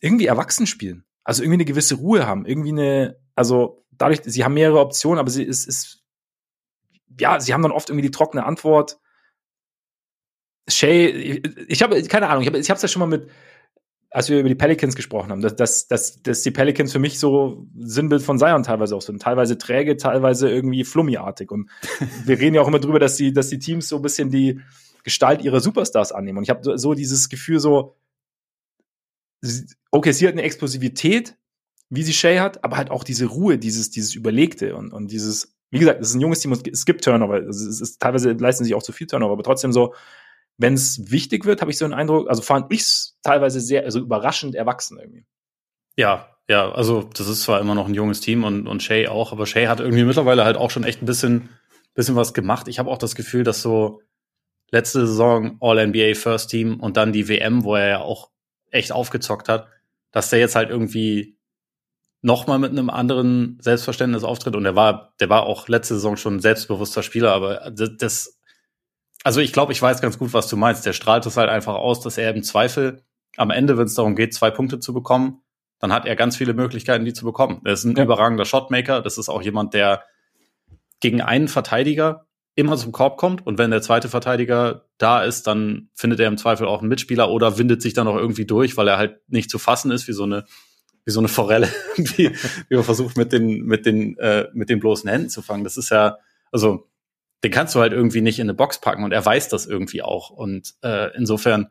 irgendwie 0.02 0.26
erwachsen 0.26 0.68
spielen. 0.68 1.06
Also 1.24 1.44
irgendwie 1.44 1.58
eine 1.58 1.66
gewisse 1.66 1.96
Ruhe 1.96 2.28
haben, 2.28 2.46
irgendwie 2.46 2.72
eine, 2.72 3.18
also 3.36 3.86
dadurch, 3.92 4.22
sie 4.24 4.44
haben 4.44 4.54
mehrere 4.54 4.80
Optionen, 4.80 5.20
aber 5.20 5.30
sie 5.30 5.44
ist, 5.44 5.68
ist 5.68 6.04
ja, 7.20 7.40
sie 7.40 7.54
haben 7.54 7.62
dann 7.62 7.72
oft 7.72 7.90
irgendwie 7.90 8.08
die 8.08 8.12
trockene 8.12 8.46
Antwort. 8.46 9.00
Shay, 10.68 11.08
ich, 11.68 11.82
habe 11.84 12.02
keine 12.04 12.30
Ahnung, 12.30 12.42
ich 12.42 12.48
habe 12.48 12.58
es 12.58 12.82
ja 12.82 12.88
schon 12.88 13.00
mal 13.00 13.06
mit 13.06 13.30
als 14.12 14.30
wir 14.30 14.40
über 14.40 14.50
die 14.50 14.56
Pelicans 14.56 14.96
gesprochen 14.96 15.32
haben, 15.32 15.42
dass, 15.42 15.56
dass, 15.56 15.88
dass, 15.88 16.22
dass 16.24 16.42
die 16.42 16.52
Pelicans 16.52 16.92
für 16.92 17.00
mich 17.00 17.20
so 17.20 17.68
Sinnbild 17.78 18.24
von 18.24 18.40
Zion 18.40 18.64
teilweise 18.64 18.96
auch 18.96 19.02
sind. 19.02 19.22
Teilweise 19.22 19.58
träge, 19.58 19.98
teilweise 19.98 20.50
irgendwie 20.50 20.84
flummiartig. 20.84 21.52
Und 21.52 21.70
wir 22.26 22.40
reden 22.40 22.56
ja 22.56 22.62
auch 22.62 22.68
immer 22.68 22.80
drüber, 22.80 23.00
dass 23.00 23.18
die, 23.18 23.34
dass 23.34 23.50
die 23.50 23.60
Teams 23.60 23.88
so 23.88 23.98
ein 23.98 24.02
bisschen 24.02 24.32
die 24.32 24.62
Gestalt 25.04 25.44
ihrer 25.44 25.60
Superstars 25.60 26.12
annehmen. 26.12 26.40
Und 26.40 26.44
ich 26.44 26.50
habe 26.50 26.78
so 26.78 26.94
dieses 26.94 27.30
Gefühl 27.30 27.60
so, 27.60 27.96
okay, 29.92 30.12
sie 30.12 30.28
hat 30.28 30.34
eine 30.34 30.42
Explosivität, 30.42 31.38
wie 31.90 32.04
sie 32.04 32.14
Shay 32.14 32.40
hat, 32.40 32.64
aber 32.64 32.78
halt 32.78 32.92
auch 32.92 33.04
diese 33.04 33.26
Ruhe, 33.28 33.58
dieses, 33.58 33.92
dieses 33.92 34.16
Überlegte 34.16 34.76
und, 34.76 34.92
und 34.92 35.12
dieses, 35.12 35.56
wie 35.70 35.80
gesagt, 35.80 36.02
es 36.02 36.10
ist 36.10 36.16
ein 36.16 36.22
junges 36.22 36.40
Team 36.40 36.52
und 36.52 36.68
es 36.68 36.86
gibt 36.86 37.04
Turnover. 37.04 37.38
Es 37.48 37.62
ist, 37.62 37.68
es 37.68 37.82
ist, 37.82 38.02
teilweise 38.02 38.32
leisten 38.32 38.64
sich 38.64 38.74
auch 38.74 38.84
zu 38.84 38.92
viel 38.92 39.08
Turnover, 39.08 39.34
aber 39.34 39.44
trotzdem 39.44 39.72
so, 39.72 39.94
wenn 40.60 40.74
es 40.74 41.10
wichtig 41.10 41.46
wird, 41.46 41.62
habe 41.62 41.72
ich 41.72 41.78
so 41.78 41.86
einen 41.86 41.94
Eindruck, 41.94 42.30
also 42.30 42.42
fand 42.42 42.72
ich 42.72 42.82
es 42.82 43.18
teilweise 43.24 43.62
sehr, 43.62 43.86
also 43.86 44.00
überraschend 44.00 44.56
erwachsen 44.56 45.00
irgendwie. 45.00 45.26
Ja, 45.96 46.28
ja, 46.50 46.70
also 46.72 47.04
das 47.04 47.28
ist 47.28 47.44
zwar 47.44 47.62
immer 47.62 47.76
noch 47.76 47.88
ein 47.88 47.94
junges 47.94 48.20
Team 48.20 48.44
und, 48.44 48.68
und 48.68 48.84
Shay 48.84 49.08
auch, 49.08 49.32
aber 49.32 49.46
Shay 49.46 49.68
hat 49.68 49.80
irgendwie 49.80 50.04
mittlerweile 50.04 50.44
halt 50.44 50.58
auch 50.58 50.70
schon 50.70 50.84
echt 50.84 51.02
ein 51.02 51.06
bisschen, 51.06 51.50
bisschen 51.94 52.16
was 52.16 52.34
gemacht. 52.34 52.68
Ich 52.68 52.78
habe 52.78 52.90
auch 52.90 52.98
das 52.98 53.16
Gefühl, 53.16 53.44
dass 53.44 53.62
so 53.62 54.02
letzte 54.70 55.08
Saison 55.08 55.58
All-NBA 55.62 56.16
First 56.16 56.50
Team 56.50 56.80
und 56.80 56.98
dann 56.98 57.14
die 57.14 57.30
WM, 57.30 57.64
wo 57.64 57.76
er 57.76 57.88
ja 57.88 58.00
auch 58.02 58.30
echt 58.70 58.92
aufgezockt 58.92 59.48
hat, 59.48 59.68
dass 60.12 60.30
der 60.30 60.40
jetzt 60.40 60.56
halt 60.56 60.70
irgendwie 60.70 61.38
nochmal 62.22 62.60
mit 62.60 62.72
einem 62.72 62.90
anderen 62.90 63.58
Selbstverständnis 63.62 64.26
auftritt. 64.26 64.56
Und 64.56 64.66
der 64.66 64.76
war, 64.76 65.14
der 65.22 65.30
war 65.30 65.44
auch 65.44 65.70
letzte 65.70 65.96
Saison 65.96 66.18
schon 66.18 66.36
ein 66.36 66.42
selbstbewusster 66.42 67.02
Spieler, 67.02 67.32
aber 67.32 67.72
das, 67.72 67.92
das 67.98 68.39
also 69.24 69.42
ich 69.42 69.54
glaube, 69.54 69.72
ich 69.72 69.82
weiß 69.82 70.02
ganz 70.02 70.18
gut, 70.18 70.34
was 70.34 70.48
du 70.48 70.58
meinst. 70.58 70.86
Der 70.86 70.94
strahlt 70.94 71.26
es 71.26 71.38
halt 71.38 71.50
einfach 71.50 71.76
aus, 71.76 72.00
dass 72.00 72.18
er 72.18 72.34
im 72.34 72.44
Zweifel 72.44 73.04
am 73.38 73.52
Ende, 73.52 73.78
wenn 73.78 73.86
es 73.86 73.94
darum 73.94 74.16
geht, 74.16 74.34
zwei 74.34 74.52
Punkte 74.52 74.80
zu 74.80 74.94
bekommen, 74.94 75.42
dann 75.80 75.94
hat 75.94 76.06
er 76.06 76.16
ganz 76.16 76.36
viele 76.36 76.54
Möglichkeiten, 76.54 77.06
die 77.06 77.14
zu 77.14 77.26
bekommen. 77.26 77.62
Er 77.64 77.74
ist 77.74 77.86
ein 77.86 77.96
ja. 77.96 78.04
überragender 78.04 78.46
Shotmaker. 78.46 79.02
Das 79.02 79.18
ist 79.18 79.30
auch 79.30 79.42
jemand, 79.42 79.74
der 79.74 80.04
gegen 81.00 81.22
einen 81.22 81.48
Verteidiger 81.48 82.26
immer 82.56 82.76
zum 82.76 82.92
Korb 82.92 83.18
kommt 83.18 83.48
und 83.48 83.58
wenn 83.58 83.72
der 83.72 83.82
zweite 83.82 84.10
Verteidiger 84.10 84.86
da 84.98 85.24
ist, 85.24 85.48
dann 85.48 85.90
findet 85.94 86.20
er 86.20 86.28
im 86.28 86.38
Zweifel 86.38 86.68
auch 86.68 86.80
einen 86.80 86.90
Mitspieler 86.90 87.30
oder 87.30 87.58
windet 87.58 87.82
sich 87.82 87.94
dann 87.94 88.08
auch 88.08 88.18
irgendwie 88.18 88.46
durch, 88.46 88.76
weil 88.76 88.90
er 88.90 88.98
halt 88.98 89.22
nicht 89.30 89.50
zu 89.50 89.60
fassen 89.60 89.92
ist 89.92 90.10
wie 90.10 90.14
so 90.14 90.24
eine 90.24 90.44
wie 91.06 91.12
so 91.12 91.22
eine 91.22 91.30
Forelle, 91.30 91.70
wie, 91.96 92.36
wie 92.68 92.76
man 92.76 92.84
versucht 92.84 93.16
mit 93.16 93.32
den 93.32 93.64
mit 93.64 93.86
den 93.86 94.18
äh, 94.18 94.48
mit 94.54 94.70
den 94.70 94.82
bloßen 94.82 95.10
Händen 95.10 95.30
zu 95.30 95.42
fangen. 95.42 95.64
Das 95.64 95.78
ist 95.78 95.90
ja 95.90 96.18
also 96.52 96.90
den 97.44 97.52
kannst 97.52 97.76
du 97.76 97.80
halt 97.80 97.94
irgendwie 97.94 98.22
nicht 98.22 98.40
in 98.40 98.46
eine 98.46 98.54
Box 98.54 98.82
packen 98.82 99.04
und 99.04 99.12
er 99.12 99.26
weiß 99.26 99.50
das 99.50 99.66
irgendwie 99.66 100.02
auch 100.02 100.30
und 100.30 100.74
äh, 100.82 101.16
insofern 101.16 101.70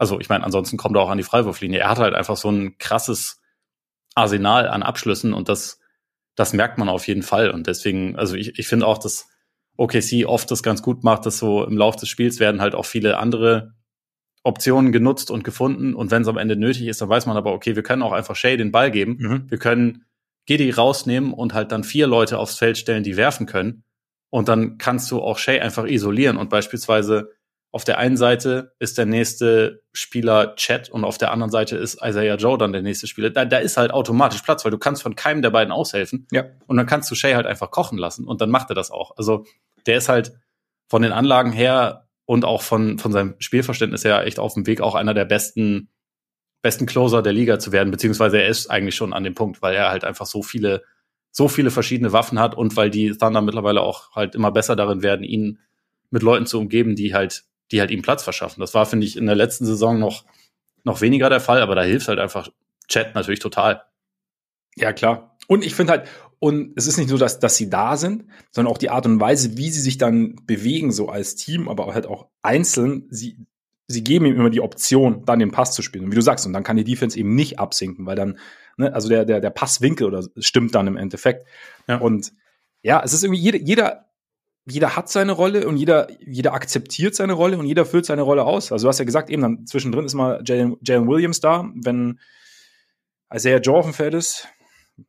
also 0.00 0.20
ich 0.20 0.28
meine, 0.28 0.44
ansonsten 0.44 0.76
kommt 0.76 0.96
er 0.96 1.02
auch 1.02 1.10
an 1.10 1.18
die 1.18 1.24
Freiwurflinie. 1.24 1.80
Er 1.80 1.90
hat 1.90 1.98
halt 1.98 2.14
einfach 2.14 2.36
so 2.36 2.48
ein 2.50 2.78
krasses 2.78 3.40
Arsenal 4.14 4.68
an 4.68 4.84
Abschlüssen 4.84 5.32
und 5.32 5.48
das 5.48 5.80
das 6.36 6.52
merkt 6.52 6.78
man 6.78 6.88
auf 6.88 7.08
jeden 7.08 7.22
Fall 7.22 7.50
und 7.50 7.66
deswegen 7.66 8.16
also 8.16 8.36
ich 8.36 8.58
ich 8.58 8.68
finde 8.68 8.86
auch, 8.86 8.98
dass 8.98 9.28
OKC 9.76 10.26
oft 10.26 10.50
das 10.50 10.62
ganz 10.62 10.82
gut 10.82 11.04
macht, 11.04 11.24
dass 11.26 11.38
so 11.38 11.64
im 11.64 11.76
Laufe 11.76 11.98
des 11.98 12.08
Spiels 12.08 12.40
werden 12.40 12.60
halt 12.60 12.74
auch 12.74 12.84
viele 12.84 13.18
andere 13.18 13.74
Optionen 14.42 14.92
genutzt 14.92 15.30
und 15.30 15.44
gefunden. 15.44 15.94
Und 15.94 16.10
wenn 16.10 16.22
es 16.22 16.28
am 16.28 16.36
Ende 16.36 16.56
nötig 16.56 16.86
ist, 16.86 17.00
dann 17.00 17.08
weiß 17.08 17.26
man 17.26 17.36
aber, 17.36 17.52
okay, 17.52 17.76
wir 17.76 17.82
können 17.82 18.02
auch 18.02 18.12
einfach 18.12 18.34
Shay 18.34 18.56
den 18.56 18.72
Ball 18.72 18.90
geben. 18.90 19.16
Mhm. 19.18 19.50
Wir 19.50 19.58
können 19.58 20.04
Giddy 20.46 20.70
rausnehmen 20.70 21.32
und 21.32 21.54
halt 21.54 21.70
dann 21.70 21.84
vier 21.84 22.06
Leute 22.06 22.38
aufs 22.38 22.56
Feld 22.56 22.78
stellen, 22.78 23.04
die 23.04 23.16
werfen 23.16 23.46
können. 23.46 23.84
Und 24.30 24.48
dann 24.48 24.78
kannst 24.78 25.10
du 25.10 25.20
auch 25.20 25.38
Shay 25.38 25.60
einfach 25.60 25.86
isolieren 25.86 26.36
und 26.36 26.50
beispielsweise 26.50 27.30
auf 27.70 27.84
der 27.84 27.98
einen 27.98 28.16
Seite 28.16 28.72
ist 28.78 28.96
der 28.96 29.06
nächste 29.06 29.82
Spieler 29.92 30.54
Chat 30.56 30.88
und 30.88 31.04
auf 31.04 31.18
der 31.18 31.32
anderen 31.32 31.50
Seite 31.50 31.76
ist 31.76 31.98
Isaiah 32.02 32.36
Joe 32.36 32.56
dann 32.56 32.72
der 32.72 32.82
nächste 32.82 33.06
Spieler. 33.06 33.30
Da, 33.30 33.44
da 33.44 33.58
ist 33.58 33.76
halt 33.76 33.90
automatisch 33.90 34.40
Platz, 34.42 34.64
weil 34.64 34.70
du 34.70 34.78
kannst 34.78 35.02
von 35.02 35.16
keinem 35.16 35.42
der 35.42 35.50
beiden 35.50 35.72
aushelfen. 35.72 36.26
Ja. 36.32 36.44
Und 36.66 36.78
dann 36.78 36.86
kannst 36.86 37.10
du 37.10 37.14
Shay 37.14 37.34
halt 37.34 37.46
einfach 37.46 37.70
kochen 37.70 37.98
lassen 37.98 38.26
und 38.26 38.40
dann 38.40 38.50
macht 38.50 38.70
er 38.70 38.74
das 38.74 38.90
auch. 38.90 39.16
Also 39.18 39.44
der 39.86 39.98
ist 39.98 40.08
halt 40.08 40.32
von 40.88 41.02
den 41.02 41.12
Anlagen 41.12 41.52
her 41.52 42.08
und 42.24 42.44
auch 42.44 42.62
von, 42.62 42.98
von 42.98 43.12
seinem 43.12 43.34
Spielverständnis 43.38 44.04
her 44.04 44.24
echt 44.26 44.38
auf 44.38 44.54
dem 44.54 44.66
Weg, 44.66 44.80
auch 44.80 44.94
einer 44.94 45.14
der 45.14 45.26
besten, 45.26 45.90
besten 46.62 46.86
Closer 46.86 47.22
der 47.22 47.32
Liga 47.34 47.58
zu 47.58 47.70
werden, 47.72 47.90
beziehungsweise 47.90 48.40
er 48.40 48.48
ist 48.48 48.70
eigentlich 48.70 48.96
schon 48.96 49.12
an 49.12 49.24
dem 49.24 49.34
Punkt, 49.34 49.60
weil 49.60 49.74
er 49.74 49.90
halt 49.90 50.04
einfach 50.04 50.26
so 50.26 50.42
viele, 50.42 50.84
so 51.30 51.48
viele 51.48 51.70
verschiedene 51.70 52.12
Waffen 52.12 52.38
hat 52.38 52.54
und 52.54 52.76
weil 52.76 52.90
die 52.90 53.10
Thunder 53.10 53.40
mittlerweile 53.40 53.82
auch 53.82 54.12
halt 54.14 54.34
immer 54.34 54.50
besser 54.50 54.76
darin 54.76 55.02
werden, 55.02 55.24
ihn 55.24 55.58
mit 56.10 56.22
Leuten 56.22 56.46
zu 56.46 56.58
umgeben, 56.58 56.96
die 56.96 57.14
halt, 57.14 57.44
die 57.70 57.80
halt 57.80 57.90
ihm 57.90 58.02
Platz 58.02 58.22
verschaffen. 58.22 58.60
Das 58.60 58.74
war, 58.74 58.86
finde 58.86 59.06
ich, 59.06 59.16
in 59.16 59.26
der 59.26 59.36
letzten 59.36 59.66
Saison 59.66 59.98
noch, 59.98 60.24
noch 60.84 61.00
weniger 61.00 61.28
der 61.28 61.40
Fall, 61.40 61.60
aber 61.60 61.74
da 61.74 61.82
hilft 61.82 62.08
halt 62.08 62.18
einfach 62.18 62.48
Chat 62.88 63.14
natürlich 63.14 63.40
total. 63.40 63.82
Ja, 64.76 64.92
klar. 64.92 65.36
Und 65.46 65.64
ich 65.64 65.74
finde 65.74 65.92
halt, 65.92 66.08
und 66.40 66.72
es 66.76 66.86
ist 66.86 66.98
nicht 66.98 67.10
nur, 67.10 67.18
dass, 67.18 67.40
dass 67.40 67.56
sie 67.56 67.68
da 67.68 67.96
sind, 67.96 68.24
sondern 68.52 68.72
auch 68.72 68.78
die 68.78 68.90
Art 68.90 69.06
und 69.06 69.20
Weise, 69.20 69.56
wie 69.56 69.70
sie 69.70 69.80
sich 69.80 69.98
dann 69.98 70.36
bewegen, 70.46 70.92
so 70.92 71.08
als 71.08 71.34
Team, 71.34 71.68
aber 71.68 71.92
halt 71.94 72.06
auch 72.06 72.28
einzeln. 72.42 73.06
Sie, 73.10 73.38
sie 73.88 74.04
geben 74.04 74.26
ihm 74.26 74.36
immer 74.36 74.50
die 74.50 74.60
Option, 74.60 75.24
dann 75.24 75.38
den 75.38 75.50
Pass 75.50 75.72
zu 75.72 75.82
spielen. 75.82 76.04
Und 76.04 76.12
wie 76.12 76.16
du 76.16 76.22
sagst, 76.22 76.46
und 76.46 76.52
dann 76.52 76.62
kann 76.62 76.76
die 76.76 76.84
Defense 76.84 77.18
eben 77.18 77.34
nicht 77.34 77.58
absinken, 77.58 78.06
weil 78.06 78.16
dann, 78.16 78.38
ne, 78.76 78.92
also 78.94 79.08
der, 79.08 79.24
der, 79.24 79.40
der 79.40 79.50
Passwinkel 79.50 80.06
oder 80.06 80.22
stimmt 80.36 80.74
dann 80.74 80.86
im 80.86 80.96
Endeffekt. 80.96 81.46
Ja. 81.88 81.96
Und 81.96 82.32
ja, 82.82 83.02
es 83.02 83.14
ist 83.14 83.24
irgendwie 83.24 83.40
jeder, 83.40 83.58
jeder, 83.58 84.04
jeder 84.66 84.94
hat 84.94 85.08
seine 85.08 85.32
Rolle 85.32 85.66
und 85.66 85.78
jeder, 85.78 86.08
jeder 86.20 86.52
akzeptiert 86.52 87.14
seine 87.14 87.32
Rolle 87.32 87.56
und 87.56 87.64
jeder 87.64 87.86
füllt 87.86 88.04
seine 88.04 88.22
Rolle 88.22 88.44
aus. 88.44 88.70
Also 88.70 88.84
du 88.84 88.88
hast 88.90 88.98
ja 88.98 89.06
gesagt, 89.06 89.30
eben 89.30 89.42
dann 89.42 89.66
zwischendrin 89.66 90.04
ist 90.04 90.14
mal 90.14 90.42
Jalen, 90.46 90.76
Jalen 90.82 91.08
Williams 91.08 91.40
da, 91.40 91.68
wenn 91.74 92.20
Isaiah 93.34 93.58
Joe 93.58 93.78
auf 93.78 93.86
dem 93.86 93.94
Feld 93.94 94.12
ist, 94.12 94.46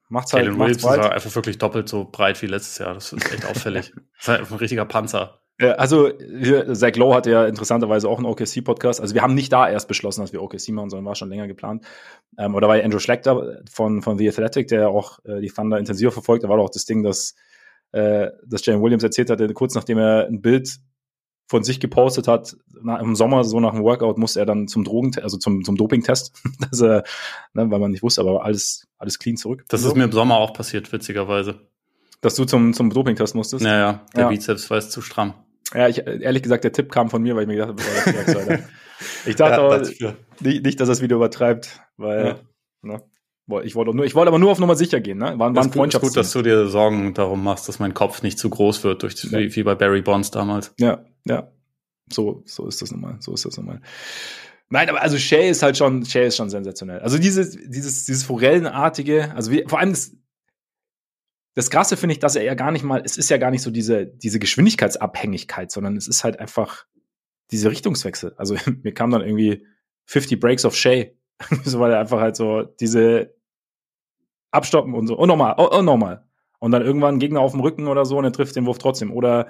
Macht's 0.08 0.34
halt, 0.34 0.46
Jalen 0.46 0.60
Williams 0.60 0.82
breit. 0.82 1.00
ist 1.00 1.06
einfach 1.06 1.36
wirklich 1.36 1.58
doppelt 1.58 1.90
so 1.90 2.06
breit 2.06 2.42
wie 2.42 2.48
letztes 2.48 2.78
Jahr. 2.78 2.94
Das 2.94 3.12
ist 3.12 3.34
echt 3.34 3.46
auffällig. 3.46 3.92
das 3.92 4.04
ist 4.22 4.28
halt 4.28 4.52
ein 4.52 4.58
richtiger 4.58 4.86
Panzer. 4.86 5.42
Ja, 5.62 5.72
also 5.74 6.10
Zach 6.74 6.96
Lowe 6.96 7.14
hat 7.14 7.26
ja 7.26 7.46
interessanterweise 7.46 8.08
auch 8.08 8.18
einen 8.18 8.28
OKC-Podcast. 8.28 9.02
Also 9.02 9.14
wir 9.14 9.22
haben 9.22 9.34
nicht 9.34 9.52
da 9.52 9.70
erst 9.70 9.90
beschlossen, 9.90 10.22
dass 10.22 10.32
wir 10.32 10.42
OKC 10.42 10.70
machen, 10.70 10.90
sondern 10.90 11.06
war 11.06 11.16
schon 11.16 11.30
länger 11.30 11.48
geplant. 11.48 11.84
Ähm, 12.38 12.56
oder 12.56 12.70
war 12.70 12.78
ja 12.78 12.86
Andrew 12.86 13.00
Schlechter 13.00 13.62
von, 13.70 14.02
von 14.02 14.18
The 14.18 14.30
Athletic, 14.30 14.70
der 14.70 14.90
auch 14.90 15.20
äh, 15.26 15.42
die 15.42 15.50
Thunder 15.50 15.78
intensiver 15.78 16.12
verfolgt. 16.12 16.46
Da 16.46 16.50
war 16.50 16.56
doch 16.56 16.66
auch 16.66 16.70
das 16.70 16.86
Ding, 16.86 17.04
dass, 17.04 17.36
äh, 17.92 18.28
dass 18.46 18.66
Jalen 18.66 18.82
Williams 18.82 19.04
erzählt 19.04 19.30
hatte, 19.30 19.54
kurz 19.54 19.76
nachdem 19.76 19.98
er 19.98 20.28
ein 20.28 20.42
Bild 20.42 20.80
von 21.50 21.64
sich 21.64 21.82
gepostet 21.82 22.30
hat, 22.30 22.56
nach, 22.82 23.02
im 23.02 23.16
Sommer, 23.16 23.44
so 23.44 23.60
nach 23.60 23.74
dem 23.74 23.84
Workout, 23.84 24.18
musste 24.18 24.40
er 24.40 24.46
dann 24.46 24.70
zum 24.70 24.86
Drogen, 24.86 25.12
also 25.22 25.38
zum, 25.38 25.66
zum 25.66 25.76
Doping-Test, 25.76 26.42
dass 26.72 26.80
er, 26.80 27.04
ne, 27.54 27.70
weil 27.70 27.80
man 27.80 27.92
nicht 27.92 28.04
wusste, 28.04 28.22
aber 28.22 28.46
alles, 28.46 28.88
alles 28.98 29.20
clean 29.20 29.36
zurück. 29.36 29.66
Das 29.68 29.84
ist 29.84 29.96
mir 29.96 30.06
im 30.06 30.12
Sommer 30.14 30.38
auch 30.38 30.54
passiert, 30.54 30.94
witzigerweise. 30.94 31.60
Dass 32.22 32.36
du 32.36 32.46
zum, 32.46 32.74
zum 32.74 32.92
Doping-Test 32.92 33.36
musstest? 33.36 33.64
Naja, 33.64 34.06
der 34.16 34.24
ja. 34.24 34.30
Bizeps 34.30 34.70
war 34.70 34.78
es 34.78 34.90
zu 34.90 35.02
stramm. 35.02 35.34
Ja, 35.74 35.88
ich, 35.88 36.06
ehrlich 36.06 36.42
gesagt, 36.44 36.64
der 36.64 36.72
Tipp 36.72 36.92
kam 36.92 37.10
von 37.10 37.22
mir, 37.22 37.36
weil 37.36 37.44
ich 37.44 37.48
mir 37.48 37.56
gedacht 37.56 37.70
habe, 37.70 38.64
ich 39.26 39.36
dachte 39.36 39.62
ja, 39.62 39.66
aber 39.66 39.80
nicht, 40.40 40.64
nicht, 40.64 40.80
dass 40.80 40.88
das 40.88 41.02
Video 41.02 41.18
übertreibt, 41.18 41.80
weil, 41.98 42.26
ja. 42.26 42.40
ne, 42.82 43.04
ich 43.64 43.76
wollte 43.76 43.96
nur, 43.96 44.06
ich 44.06 44.16
wollte 44.16 44.30
aber 44.30 44.40
nur 44.40 44.52
auf 44.52 44.60
Nummer 44.60 44.76
sicher 44.76 45.00
gehen, 45.00 45.18
ne? 45.18 45.38
War, 45.38 45.54
war 45.56 45.64
ein 45.64 45.72
gut, 45.72 46.00
gut, 46.00 46.18
dass 46.18 46.32
du 46.32 46.42
dir 46.42 46.68
Sorgen 46.68 47.14
darum 47.14 47.44
machst, 47.44 47.68
dass 47.68 47.80
mein 47.80 47.94
Kopf 47.94 48.22
nicht 48.22 48.40
zu 48.40 48.50
groß 48.50 48.84
wird, 48.84 49.04
durch, 49.04 49.24
ja. 49.24 49.40
wie, 49.40 49.56
wie 49.56 49.64
bei 49.64 49.76
Barry 49.76 50.02
Bonds 50.02 50.32
damals. 50.32 50.74
Ja, 50.80 51.04
ja. 51.26 51.52
So, 52.12 52.44
so 52.46 52.68
ist 52.68 52.82
das 52.82 52.92
nochmal. 52.92 53.18
So 53.20 53.34
ist 53.34 53.46
das 53.46 53.58
nochmal. 53.58 53.82
Nein, 54.70 54.90
aber 54.90 55.02
also 55.02 55.18
Shay 55.18 55.50
ist 55.50 55.64
halt 55.64 55.78
schon, 55.78 56.06
Shay 56.06 56.28
ist 56.28 56.36
schon 56.36 56.50
sensationell. 56.50 57.00
Also 57.00 57.18
dieses, 57.18 57.52
dieses, 57.52 58.06
dieses 58.06 58.24
Forellenartige, 58.24 59.34
also 59.36 59.52
wie, 59.52 59.64
vor 59.68 59.80
allem 59.80 59.92
das, 59.92 60.16
das 61.56 61.70
Krasse 61.70 61.98
finde 61.98 62.14
ich, 62.14 62.20
dass 62.20 62.36
er 62.36 62.44
ja 62.44 62.54
gar 62.54 62.72
nicht 62.72 62.84
mal, 62.84 63.02
es 63.04 63.18
ist 63.18 63.30
ja 63.30 63.38
gar 63.38 63.52
nicht 63.52 63.62
so 63.62 63.72
diese, 63.72 64.06
diese 64.06 64.40
Geschwindigkeitsabhängigkeit, 64.40 65.72
sondern 65.72 65.98
es 65.98 66.08
ist 66.08 66.24
halt 66.24 66.40
einfach 66.40 66.86
diese 67.52 67.72
Richtungswechsel. 67.72 68.34
Also 68.38 68.56
mir 68.84 68.94
kam 68.94 69.12
dann 69.12 69.22
irgendwie 69.22 69.66
50 70.06 70.40
Breaks 70.40 70.66
of 70.66 70.76
Shay. 70.76 71.16
so 71.64 71.80
weil 71.80 71.92
er 71.92 72.00
einfach 72.00 72.20
halt 72.20 72.36
so 72.36 72.64
diese 72.64 73.34
abstoppen 74.52 74.94
und 74.94 75.08
so. 75.08 75.18
Und 75.18 75.28
nochmal, 75.28 75.56
und, 75.58 75.68
und 75.68 75.86
nochmal. 75.86 76.26
Und 76.60 76.72
dann 76.72 76.82
irgendwann 76.82 77.16
ein 77.16 77.20
Gegner 77.20 77.40
auf 77.40 77.52
dem 77.52 77.62
Rücken 77.62 77.88
oder 77.88 78.06
so 78.06 78.18
und 78.18 78.26
er 78.26 78.34
trifft 78.34 78.56
den 78.56 78.66
Wurf 78.66 78.78
trotzdem. 78.78 79.14
Oder 79.14 79.48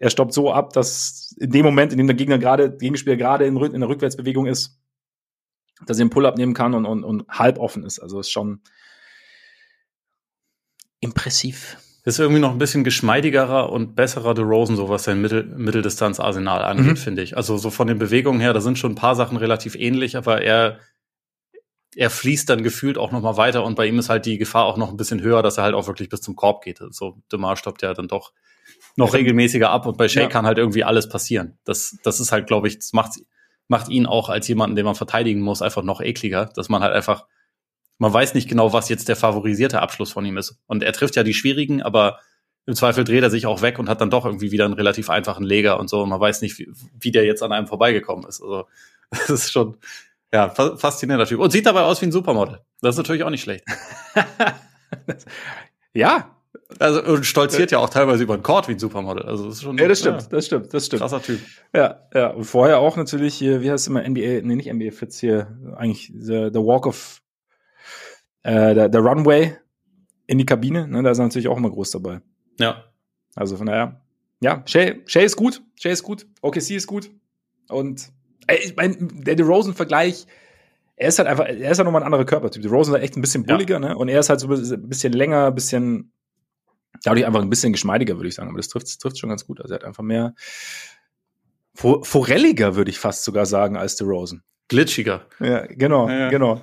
er 0.00 0.10
stoppt 0.10 0.32
so 0.32 0.52
ab, 0.52 0.72
dass 0.72 1.36
in 1.38 1.50
dem 1.50 1.64
Moment, 1.64 1.92
in 1.92 1.98
dem 1.98 2.06
der 2.08 2.16
Gegner 2.16 2.38
gerade, 2.38 2.76
Gegenspieler 2.76 3.16
gerade 3.16 3.46
in, 3.46 3.56
in 3.56 3.80
der 3.80 3.88
Rückwärtsbewegung 3.88 4.46
ist, 4.46 4.80
dass 5.86 5.98
er 5.98 6.04
den 6.04 6.10
Pull-up 6.10 6.36
nehmen 6.36 6.54
kann 6.54 6.74
und, 6.74 6.84
und, 6.84 7.04
und 7.04 7.28
halb 7.28 7.58
offen 7.58 7.84
ist. 7.84 8.00
Also 8.00 8.18
ist 8.18 8.30
schon 8.30 8.62
impressiv. 11.00 11.76
ist 12.04 12.18
irgendwie 12.18 12.40
noch 12.40 12.52
ein 12.52 12.58
bisschen 12.58 12.84
geschmeidigerer 12.84 13.70
und 13.70 13.94
besserer 13.94 14.34
DeRozan, 14.34 14.76
so 14.76 14.88
was 14.88 15.04
sein 15.04 15.20
Mittel, 15.20 15.44
Mitteldistanz-Arsenal 15.44 16.62
angeht, 16.62 16.86
mhm. 16.86 16.96
finde 16.96 17.22
ich. 17.22 17.36
Also 17.36 17.56
so 17.56 17.70
von 17.70 17.88
den 17.88 17.98
Bewegungen 17.98 18.40
her, 18.40 18.52
da 18.52 18.60
sind 18.60 18.78
schon 18.78 18.92
ein 18.92 18.96
paar 18.96 19.14
Sachen 19.14 19.36
relativ 19.36 19.74
ähnlich, 19.74 20.16
aber 20.16 20.42
er 20.42 20.78
er 21.96 22.10
fließt 22.10 22.48
dann 22.48 22.62
gefühlt 22.62 22.98
auch 22.98 23.10
noch 23.10 23.20
mal 23.20 23.36
weiter 23.36 23.64
und 23.64 23.74
bei 23.74 23.86
ihm 23.86 23.98
ist 23.98 24.08
halt 24.08 24.24
die 24.24 24.38
Gefahr 24.38 24.64
auch 24.64 24.76
noch 24.76 24.90
ein 24.90 24.96
bisschen 24.96 25.22
höher, 25.22 25.42
dass 25.42 25.58
er 25.58 25.64
halt 25.64 25.74
auch 25.74 25.86
wirklich 25.86 26.08
bis 26.08 26.20
zum 26.20 26.36
Korb 26.36 26.62
geht. 26.62 26.80
So, 26.90 27.16
DeMar 27.32 27.56
stoppt 27.56 27.82
ja 27.82 27.94
dann 27.94 28.08
doch 28.08 28.32
noch 28.96 29.14
regelmäßiger 29.14 29.70
ab 29.70 29.86
und 29.86 29.96
bei 29.96 30.08
Shea 30.08 30.22
ja. 30.22 30.28
kann 30.28 30.46
halt 30.46 30.58
irgendwie 30.58 30.84
alles 30.84 31.08
passieren. 31.08 31.58
Das, 31.64 31.98
das 32.04 32.20
ist 32.20 32.32
halt, 32.32 32.46
glaube 32.46 32.68
ich, 32.68 32.78
das 32.78 32.92
macht, 32.92 33.14
macht 33.66 33.88
ihn 33.88 34.06
auch 34.06 34.28
als 34.28 34.46
jemanden, 34.48 34.76
den 34.76 34.84
man 34.84 34.94
verteidigen 34.94 35.40
muss, 35.40 35.62
einfach 35.62 35.82
noch 35.82 36.00
ekliger, 36.00 36.46
dass 36.46 36.68
man 36.68 36.82
halt 36.82 36.94
einfach, 36.94 37.26
man 38.00 38.12
weiß 38.14 38.32
nicht 38.32 38.48
genau, 38.48 38.72
was 38.72 38.88
jetzt 38.88 39.08
der 39.08 39.16
favorisierte 39.16 39.82
Abschluss 39.82 40.10
von 40.10 40.24
ihm 40.24 40.38
ist. 40.38 40.58
Und 40.66 40.82
er 40.82 40.92
trifft 40.94 41.16
ja 41.16 41.22
die 41.22 41.34
schwierigen, 41.34 41.82
aber 41.82 42.18
im 42.64 42.74
Zweifel 42.74 43.04
dreht 43.04 43.22
er 43.22 43.28
sich 43.28 43.44
auch 43.44 43.60
weg 43.60 43.78
und 43.78 43.90
hat 43.90 44.00
dann 44.00 44.08
doch 44.08 44.24
irgendwie 44.24 44.50
wieder 44.50 44.64
einen 44.64 44.72
relativ 44.72 45.10
einfachen 45.10 45.44
Leger 45.44 45.78
und 45.78 45.90
so. 45.90 46.02
Und 46.02 46.08
man 46.08 46.18
weiß 46.18 46.40
nicht, 46.40 46.58
wie, 46.58 46.72
wie 46.98 47.10
der 47.10 47.26
jetzt 47.26 47.42
an 47.42 47.52
einem 47.52 47.66
vorbeigekommen 47.66 48.26
ist. 48.26 48.40
Also, 48.40 48.64
das 49.10 49.28
ist 49.28 49.52
schon, 49.52 49.76
ja, 50.32 50.48
faszinierender 50.48 51.26
Typ. 51.26 51.40
Und 51.40 51.50
sieht 51.50 51.66
dabei 51.66 51.82
aus 51.82 52.00
wie 52.00 52.06
ein 52.06 52.12
Supermodel. 52.12 52.60
Das 52.80 52.94
ist 52.94 52.98
natürlich 52.98 53.22
auch 53.22 53.30
nicht 53.30 53.42
schlecht. 53.42 53.64
ja, 55.92 56.34
also 56.78 57.02
und 57.02 57.26
stolziert 57.26 57.70
ja 57.70 57.78
auch 57.78 57.90
teilweise 57.90 58.22
über 58.22 58.36
den 58.38 58.42
Court 58.42 58.66
wie 58.68 58.72
ein 58.72 58.78
Supermodel. 58.78 59.24
Also 59.24 59.44
das 59.44 59.56
ist 59.56 59.62
schon. 59.62 59.76
Ja, 59.76 59.88
das 59.88 59.98
stimmt, 59.98 60.22
ja, 60.22 60.28
das 60.30 60.46
stimmt, 60.46 60.72
das 60.72 60.86
stimmt. 60.86 61.02
Krasser 61.02 61.20
Typ. 61.20 61.40
Ja, 61.74 62.08
ja. 62.14 62.28
Und 62.28 62.44
vorher 62.44 62.78
auch 62.78 62.96
natürlich 62.96 63.34
hier, 63.34 63.60
wie 63.60 63.70
heißt 63.70 63.82
es 63.82 63.88
immer 63.88 64.08
NBA, 64.08 64.40
nee, 64.42 64.56
nicht 64.56 64.72
NBA 64.72 64.90
Fits 64.92 65.18
hier, 65.20 65.58
eigentlich 65.76 66.12
the, 66.18 66.48
the 66.50 66.60
Walk 66.60 66.86
of 66.86 67.19
äh, 68.42 68.74
der, 68.74 68.88
der 68.88 69.00
Runway 69.00 69.56
in 70.26 70.38
die 70.38 70.46
Kabine, 70.46 70.86
ne, 70.86 71.02
da 71.02 71.10
ist 71.10 71.18
er 71.18 71.24
natürlich 71.24 71.48
auch 71.48 71.56
immer 71.56 71.70
groß 71.70 71.90
dabei. 71.90 72.20
Ja. 72.58 72.84
Also 73.34 73.56
von 73.56 73.66
daher, 73.66 74.00
ja, 74.40 74.62
Shay, 74.66 75.02
Shay 75.06 75.24
ist 75.24 75.36
gut, 75.36 75.62
Shay 75.76 75.92
ist 75.92 76.02
gut, 76.02 76.26
OKC 76.42 76.70
ist 76.70 76.86
gut. 76.86 77.10
Und 77.68 78.10
ey, 78.46 78.58
ich 78.64 78.76
mein, 78.76 79.22
der 79.24 79.34
DeRozan-Vergleich, 79.34 80.26
er 80.96 81.08
ist 81.08 81.18
halt 81.18 81.28
einfach, 81.28 81.46
er 81.46 81.70
ist 81.70 81.78
halt 81.78 81.86
nochmal 81.86 82.02
ein 82.02 82.06
anderer 82.06 82.24
Körpertyp. 82.24 82.62
DeRozan 82.62 82.94
ist 82.94 83.00
halt 83.00 83.04
echt 83.04 83.16
ein 83.16 83.22
bisschen 83.22 83.44
bulliger, 83.44 83.80
ja. 83.80 83.80
ne? 83.80 83.96
Und 83.96 84.08
er 84.08 84.20
ist 84.20 84.28
halt 84.28 84.40
so 84.40 84.48
ein 84.48 84.88
bisschen 84.88 85.12
länger, 85.12 85.46
ein 85.46 85.54
bisschen 85.54 86.12
dadurch 87.02 87.26
einfach 87.26 87.42
ein 87.42 87.50
bisschen 87.50 87.72
geschmeidiger, 87.72 88.16
würde 88.16 88.28
ich 88.28 88.34
sagen. 88.34 88.48
Aber 88.48 88.58
das 88.58 88.68
trifft, 88.68 89.00
trifft 89.00 89.18
schon 89.18 89.30
ganz 89.30 89.46
gut. 89.46 89.60
Also 89.60 89.74
er 89.74 89.76
hat 89.76 89.84
einfach 89.84 90.02
mehr 90.02 90.34
forelliger, 91.74 92.76
würde 92.76 92.90
ich 92.90 92.98
fast 92.98 93.24
sogar 93.24 93.46
sagen, 93.46 93.76
als 93.76 93.96
The 93.96 94.04
Rosen. 94.04 94.42
Glitschiger. 94.68 95.26
Ja, 95.40 95.66
genau, 95.66 96.08
ja, 96.08 96.18
ja. 96.18 96.28
genau. 96.28 96.62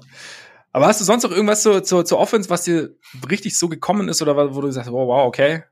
Aber 0.78 0.86
hast 0.86 1.02
du 1.02 1.06
sonst 1.06 1.24
noch 1.24 1.32
irgendwas 1.32 1.64
zur, 1.64 1.84
zur, 1.84 2.06
zur 2.06 2.20
Offense, 2.20 2.52
was 2.52 2.66
dir 2.66 2.96
richtig 3.32 3.58
so 3.58 3.68
gekommen 3.68 4.10
ist 4.10 4.22
oder 4.22 4.54
wo 4.54 4.62
du 4.62 4.70
sagst, 4.70 4.92
wow, 4.92 5.08
wow, 5.08 5.26
okay? 5.26 5.64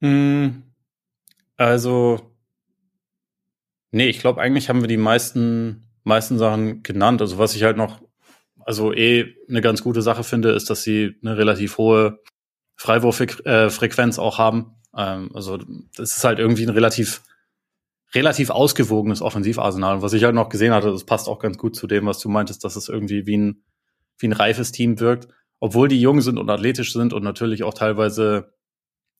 Hm, 0.00 0.62
also, 1.58 2.34
nee, 3.90 4.08
ich 4.08 4.20
glaube, 4.20 4.40
eigentlich 4.40 4.70
haben 4.70 4.80
wir 4.80 4.88
die 4.88 4.96
meisten, 4.96 5.86
meisten 6.02 6.38
Sachen 6.38 6.82
genannt. 6.82 7.20
Also, 7.20 7.36
was 7.36 7.54
ich 7.54 7.62
halt 7.62 7.76
noch, 7.76 8.00
also 8.58 8.94
eh 8.94 9.34
eine 9.50 9.60
ganz 9.60 9.82
gute 9.82 10.00
Sache 10.00 10.24
finde, 10.24 10.52
ist, 10.52 10.70
dass 10.70 10.82
sie 10.82 11.18
eine 11.22 11.36
relativ 11.36 11.76
hohe 11.76 12.20
Freiwurffrequenz 12.76 14.18
auch 14.18 14.38
haben. 14.38 14.76
Ähm, 14.96 15.30
also 15.34 15.58
das 15.94 16.16
ist 16.16 16.24
halt 16.24 16.38
irgendwie 16.38 16.64
ein 16.64 16.70
relativ 16.70 17.20
relativ 18.14 18.50
ausgewogenes 18.50 19.22
Offensivarsenal. 19.22 19.96
Und 19.96 20.02
was 20.02 20.12
ich 20.12 20.24
halt 20.24 20.34
noch 20.34 20.48
gesehen 20.48 20.72
hatte, 20.72 20.90
das 20.90 21.04
passt 21.04 21.28
auch 21.28 21.38
ganz 21.38 21.58
gut 21.58 21.76
zu 21.76 21.86
dem, 21.86 22.06
was 22.06 22.18
du 22.18 22.28
meintest, 22.28 22.64
dass 22.64 22.76
es 22.76 22.88
irgendwie 22.88 23.26
wie 23.26 23.36
ein, 23.36 23.64
wie 24.18 24.28
ein 24.28 24.32
reifes 24.32 24.72
Team 24.72 25.00
wirkt. 25.00 25.28
Obwohl 25.58 25.88
die 25.88 26.00
jung 26.00 26.20
sind 26.20 26.38
und 26.38 26.50
athletisch 26.50 26.92
sind 26.92 27.12
und 27.12 27.24
natürlich 27.24 27.62
auch 27.62 27.74
teilweise 27.74 28.52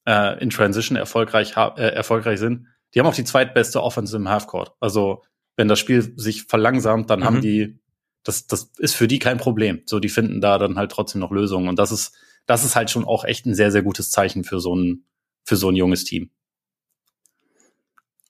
äh, 0.06 0.40
in 0.40 0.50
Transition 0.50 0.96
erfolgreich, 0.96 1.54
äh, 1.56 1.94
erfolgreich 1.94 2.38
sind. 2.38 2.66
Die 2.94 3.00
haben 3.00 3.06
auch 3.06 3.14
die 3.14 3.24
zweitbeste 3.24 3.82
Offense 3.82 4.16
im 4.16 4.28
Halfcourt. 4.28 4.72
Also 4.80 5.22
wenn 5.56 5.68
das 5.68 5.78
Spiel 5.78 6.14
sich 6.16 6.44
verlangsamt, 6.44 7.10
dann 7.10 7.20
mhm. 7.20 7.24
haben 7.24 7.40
die, 7.40 7.80
das, 8.22 8.46
das 8.46 8.72
ist 8.78 8.94
für 8.94 9.08
die 9.08 9.18
kein 9.18 9.38
Problem. 9.38 9.82
So, 9.86 9.98
die 9.98 10.08
finden 10.08 10.40
da 10.40 10.58
dann 10.58 10.76
halt 10.76 10.92
trotzdem 10.92 11.20
noch 11.20 11.30
Lösungen. 11.30 11.68
Und 11.68 11.78
das 11.78 11.90
ist, 11.90 12.14
das 12.46 12.64
ist 12.64 12.76
halt 12.76 12.90
schon 12.90 13.04
auch 13.04 13.24
echt 13.24 13.46
ein 13.46 13.54
sehr, 13.54 13.72
sehr 13.72 13.82
gutes 13.82 14.10
Zeichen 14.10 14.44
für 14.44 14.60
so 14.60 14.74
ein, 14.74 15.06
für 15.44 15.56
so 15.56 15.68
ein 15.68 15.76
junges 15.76 16.04
Team. 16.04 16.30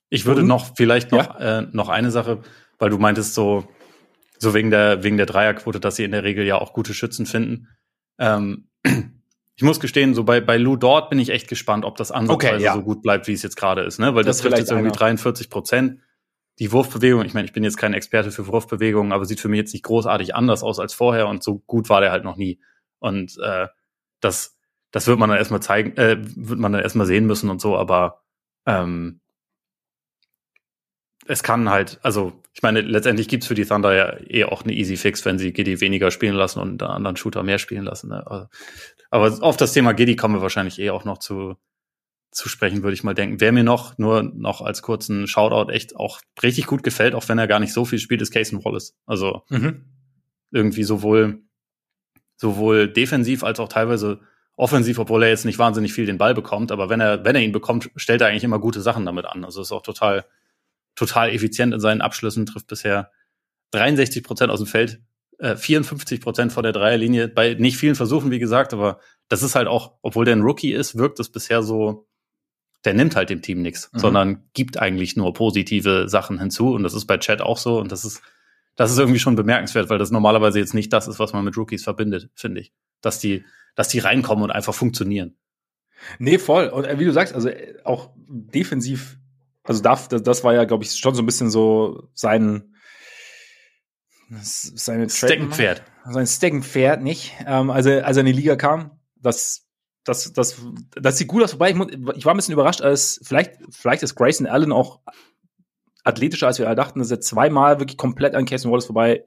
Ich 0.09 0.27
würde 0.27 0.43
mhm. 0.43 0.49
noch 0.49 0.77
vielleicht 0.77 1.11
noch, 1.13 1.39
ja. 1.39 1.61
äh, 1.61 1.67
noch 1.73 1.89
eine 1.89 2.11
Sache, 2.11 2.41
weil 2.79 2.91
du 2.91 2.99
meintest 2.99 3.35
so, 3.35 3.67
so 4.39 4.55
wegen 4.55 4.71
der, 4.71 5.03
wegen 5.03 5.17
der 5.17 5.27
Dreierquote, 5.27 5.81
dass 5.81 5.97
sie 5.97 6.05
in 6.05 6.13
der 6.13 6.25
Regel 6.25 6.47
ja 6.47 6.59
auch 6.59 6.73
gute 6.73 6.95
Schützen 6.95 7.27
finden. 7.27 7.69
Ähm, 8.19 8.69
ich 9.57 9.63
muss 9.63 9.81
gestehen, 9.81 10.15
so 10.15 10.25
bei, 10.25 10.41
bei 10.41 10.59
Lou 10.59 10.77
Dort 10.77 11.11
bin 11.11 11.19
ich 11.19 11.31
echt 11.31 11.49
gespannt, 11.49 11.85
ob 11.85 11.97
das 11.97 12.13
ansatzweise 12.13 12.55
okay, 12.55 12.63
ja. 12.63 12.75
so 12.75 12.83
gut 12.83 13.03
bleibt, 13.03 13.27
wie 13.27 13.33
es 13.33 13.43
jetzt 13.43 13.57
gerade 13.57 13.83
ist, 13.83 13.99
ne? 13.99 14.15
Weil 14.15 14.23
das, 14.23 14.37
das 14.37 14.43
trifft 14.43 14.59
jetzt 14.59 14.71
irgendwie 14.71 14.89
einer. 14.89 14.97
43 14.97 15.51
Prozent. 15.51 16.01
Die 16.59 16.73
Wurfbewegung, 16.73 17.25
ich 17.25 17.35
meine, 17.35 17.47
ich 17.47 17.53
bin 17.53 17.65
jetzt 17.65 17.77
kein 17.77 17.93
Experte 17.93 18.31
für 18.31 18.47
Wurfbewegungen, 18.47 19.13
aber 19.13 19.27
sieht 19.27 19.41
für 19.41 19.49
mich 19.49 19.59
jetzt 19.59 19.75
nicht 19.75 19.85
großartig 19.85 20.35
anders 20.35 20.63
aus 20.63 20.79
als 20.79 20.95
vorher 20.95 21.29
und 21.29 21.43
so 21.43 21.59
gut 21.59 21.91
war 21.91 22.01
der 22.01 22.13
halt 22.13 22.25
noch 22.25 22.37
nie. 22.37 22.61
Und 22.99 23.37
äh, 23.43 23.67
das, 24.21 24.57
das 24.91 25.07
wird 25.07 25.19
man 25.19 25.29
dann 25.29 25.39
erstmal 25.39 25.61
zeigen, 25.61 25.97
äh, 25.99 26.17
wird 26.19 26.59
man 26.59 26.73
dann 26.73 26.83
erstmal 26.83 27.07
sehen 27.07 27.27
müssen 27.27 27.51
und 27.51 27.61
so, 27.61 27.77
aber 27.77 28.23
ähm, 28.65 29.21
es 31.29 31.43
kann 31.43 31.71
halt, 31.71 31.99
also 32.03 32.33
ich 32.53 32.63
meine, 32.63 32.81
letztendlich 32.81 33.29
gibt's 33.29 33.47
für 33.47 33.55
die 33.55 33.65
Thunder 33.65 33.95
ja 33.95 34.17
eh 34.29 34.45
auch 34.45 34.63
eine 34.63 34.73
Easy 34.73 34.97
Fix, 34.97 35.25
wenn 35.25 35.39
sie 35.39 35.53
Giddy 35.53 35.81
weniger 35.81 36.11
spielen 36.11 36.35
lassen 36.35 36.61
und 36.61 36.83
einen 36.83 36.91
anderen 36.91 37.17
Shooter 37.17 37.43
mehr 37.43 37.59
spielen 37.59 37.85
lassen. 37.85 38.09
Ne? 38.09 38.27
Also, 38.27 38.47
aber 39.11 39.43
auf 39.43 39.57
das 39.57 39.73
Thema 39.73 39.93
Giddy 39.93 40.17
kommen 40.17 40.35
wir 40.35 40.43
wahrscheinlich 40.43 40.79
eh 40.79 40.91
auch 40.91 41.05
noch 41.05 41.19
zu, 41.19 41.57
zu 42.31 42.49
sprechen, 42.49 42.83
würde 42.83 42.95
ich 42.95 43.05
mal 43.05 43.15
denken. 43.15 43.41
Wer 43.41 43.53
mir 43.53 43.65
noch, 43.65 43.99
nur 43.99 44.23
noch 44.23 44.61
als 44.61 44.83
kurzen 44.83 45.27
Shoutout 45.27 45.71
echt 45.71 45.97
auch 45.97 46.21
richtig 46.43 46.67
gut 46.67 46.83
gefällt, 46.83 47.15
auch 47.15 47.29
wenn 47.29 47.39
er 47.39 47.47
gar 47.47 47.61
nicht 47.61 47.73
so 47.73 47.85
viel 47.85 47.99
spielt, 47.99 48.23
ist 48.23 48.33
Casey 48.33 48.65
Wallace. 48.65 48.97
Also 49.07 49.43
mhm. 49.49 49.85
irgendwie 50.51 50.85
sowohl 50.85 51.43
sowohl 52.37 52.89
defensiv 52.89 53.45
als 53.45 53.61
auch 53.61 53.69
teilweise 53.69 54.21
offensiv, 54.57 54.99
obwohl 54.99 55.23
er 55.23 55.29
jetzt 55.29 55.45
nicht 55.45 55.59
wahnsinnig 55.59 55.93
viel 55.93 56.07
den 56.07 56.19
Ball 56.19 56.35
bekommt, 56.35 56.73
aber 56.73 56.89
wenn 56.89 57.01
er, 57.01 57.25
wenn 57.25 57.35
er 57.35 57.43
ihn 57.43 57.53
bekommt, 57.53 57.91
stellt 57.97 58.21
er 58.21 58.29
eigentlich 58.29 58.45
immer 58.45 58.59
gute 58.59 58.81
Sachen 58.81 59.05
damit 59.05 59.27
an. 59.27 59.45
Also 59.45 59.61
ist 59.61 59.73
auch 59.73 59.83
total, 59.83 60.25
total 60.97 61.31
effizient 61.31 61.73
in 61.73 61.81
seinen 61.81 62.01
Abschlüssen, 62.01 62.47
trifft 62.47 62.67
bisher 62.67 63.11
63 63.71 64.23
Prozent 64.25 64.51
aus 64.51 64.59
dem 64.59 64.67
Feld, 64.67 65.01
äh, 65.39 65.57
54 65.57 66.21
Prozent 66.21 66.53
vor 66.53 66.63
der 66.63 66.73
Dreierlinie, 66.73 67.29
bei 67.29 67.55
nicht 67.55 67.77
vielen 67.77 67.95
Versuchen, 67.95 68.31
wie 68.31 68.39
gesagt, 68.39 68.73
aber 68.73 68.99
das 69.29 69.43
ist 69.43 69.55
halt 69.55 69.69
auch, 69.69 69.99
obwohl 70.03 70.25
der 70.25 70.35
ein 70.35 70.43
Rookie 70.43 70.73
ist, 70.73 70.97
wirkt 70.97 71.21
es 71.21 71.29
bisher 71.29 71.63
so, 71.63 72.09
der 72.85 72.95
nimmt 72.95 73.17
halt 73.17 73.31
dem 73.31 73.43
Team 73.43 73.63
nichts, 73.63 73.91
mhm. 73.93 73.99
sondern 73.99 74.43
gibt 74.55 74.79
eigentlich 74.79 75.17
nur 75.17 75.33
positive 75.35 76.09
Sachen 76.09 76.39
hinzu 76.39 76.73
und 76.73 76.83
das 76.83 76.95
ist 76.95 77.07
bei 77.07 77.19
Chat 77.19 77.43
auch 77.43 77.59
so 77.59 77.79
und 77.79 77.93
das 77.93 78.05
ist 78.05 78.23
das 78.77 78.93
ist 78.93 78.99
irgendwie 78.99 79.19
schon 79.19 79.37
bemerkenswert, 79.37 79.89
weil 79.89 79.99
das 79.99 80.11
normalerweise 80.11 80.59
jetzt 80.59 80.75
nicht 80.75 80.93
das 80.93 81.09
ist, 81.09 81.19
was 81.19 81.33
man 81.33 81.45
mit 81.45 81.57
Rookies 81.57 81.83
verbindet, 81.83 82.29
finde 82.35 82.61
ich. 82.61 82.73
Dass 83.01 83.19
die, 83.19 83.45
dass 83.75 83.89
die 83.89 83.99
reinkommen 83.99 84.45
und 84.45 84.51
einfach 84.51 84.75
funktionieren. 84.75 85.35
Nee, 86.19 86.39
voll. 86.39 86.69
Und 86.69 86.85
äh, 86.85 86.99
wie 86.99 87.07
du 87.07 87.13
sagst, 87.13 87.35
also 87.35 87.49
äh, 87.49 87.75
auch 87.85 88.11
defensiv, 88.29 89.19
also 89.67 89.83
das, 89.83 90.09
das 90.09 90.45
war 90.45 90.55
ja, 90.55 90.65
glaube 90.65 90.85
ich, 90.85 90.97
schon 90.97 91.15
so 91.15 91.23
ein 91.23 91.27
bisschen 91.27 91.51
so 91.51 92.09
sein, 92.15 92.75
seine 94.31 95.09
Steckenpferd. 95.09 95.83
Sein 96.09 96.27
Steckenpferd, 96.27 97.03
nicht? 97.03 97.33
Ähm, 97.47 97.71
also, 97.71 97.91
als 97.91 98.17
er 98.17 98.21
in 98.21 98.27
die 98.27 98.33
Liga 98.33 98.57
kam, 98.57 98.99
das, 99.17 99.67
das, 100.05 100.33
das, 100.33 100.61
das 100.91 101.19
sieht 101.19 101.29
gut 101.29 101.43
aus. 101.43 101.55
Wobei, 101.55 101.71
ich, 101.71 101.77
ich 102.17 102.25
war 102.25 102.35
ein 102.35 102.37
bisschen 102.37 102.55
überrascht, 102.55 102.81
als 102.81 103.21
vielleicht, 103.23 103.53
vielleicht 103.71 104.03
ist 104.03 104.15
Grayson 104.15 104.47
Allen 104.47 104.73
auch 104.73 105.01
athletischer, 106.05 106.47
als 106.47 106.59
wir 106.59 106.67
alle 106.67 106.77
dachten, 106.77 107.01
dass 107.01 107.11
er 107.11 107.21
zweimal 107.21 107.81
wirklich 107.81 107.97
komplett 107.97 108.35
an 108.35 108.47
Casey 108.47 108.71
Wallace 108.71 108.87
vorbei 108.87 109.25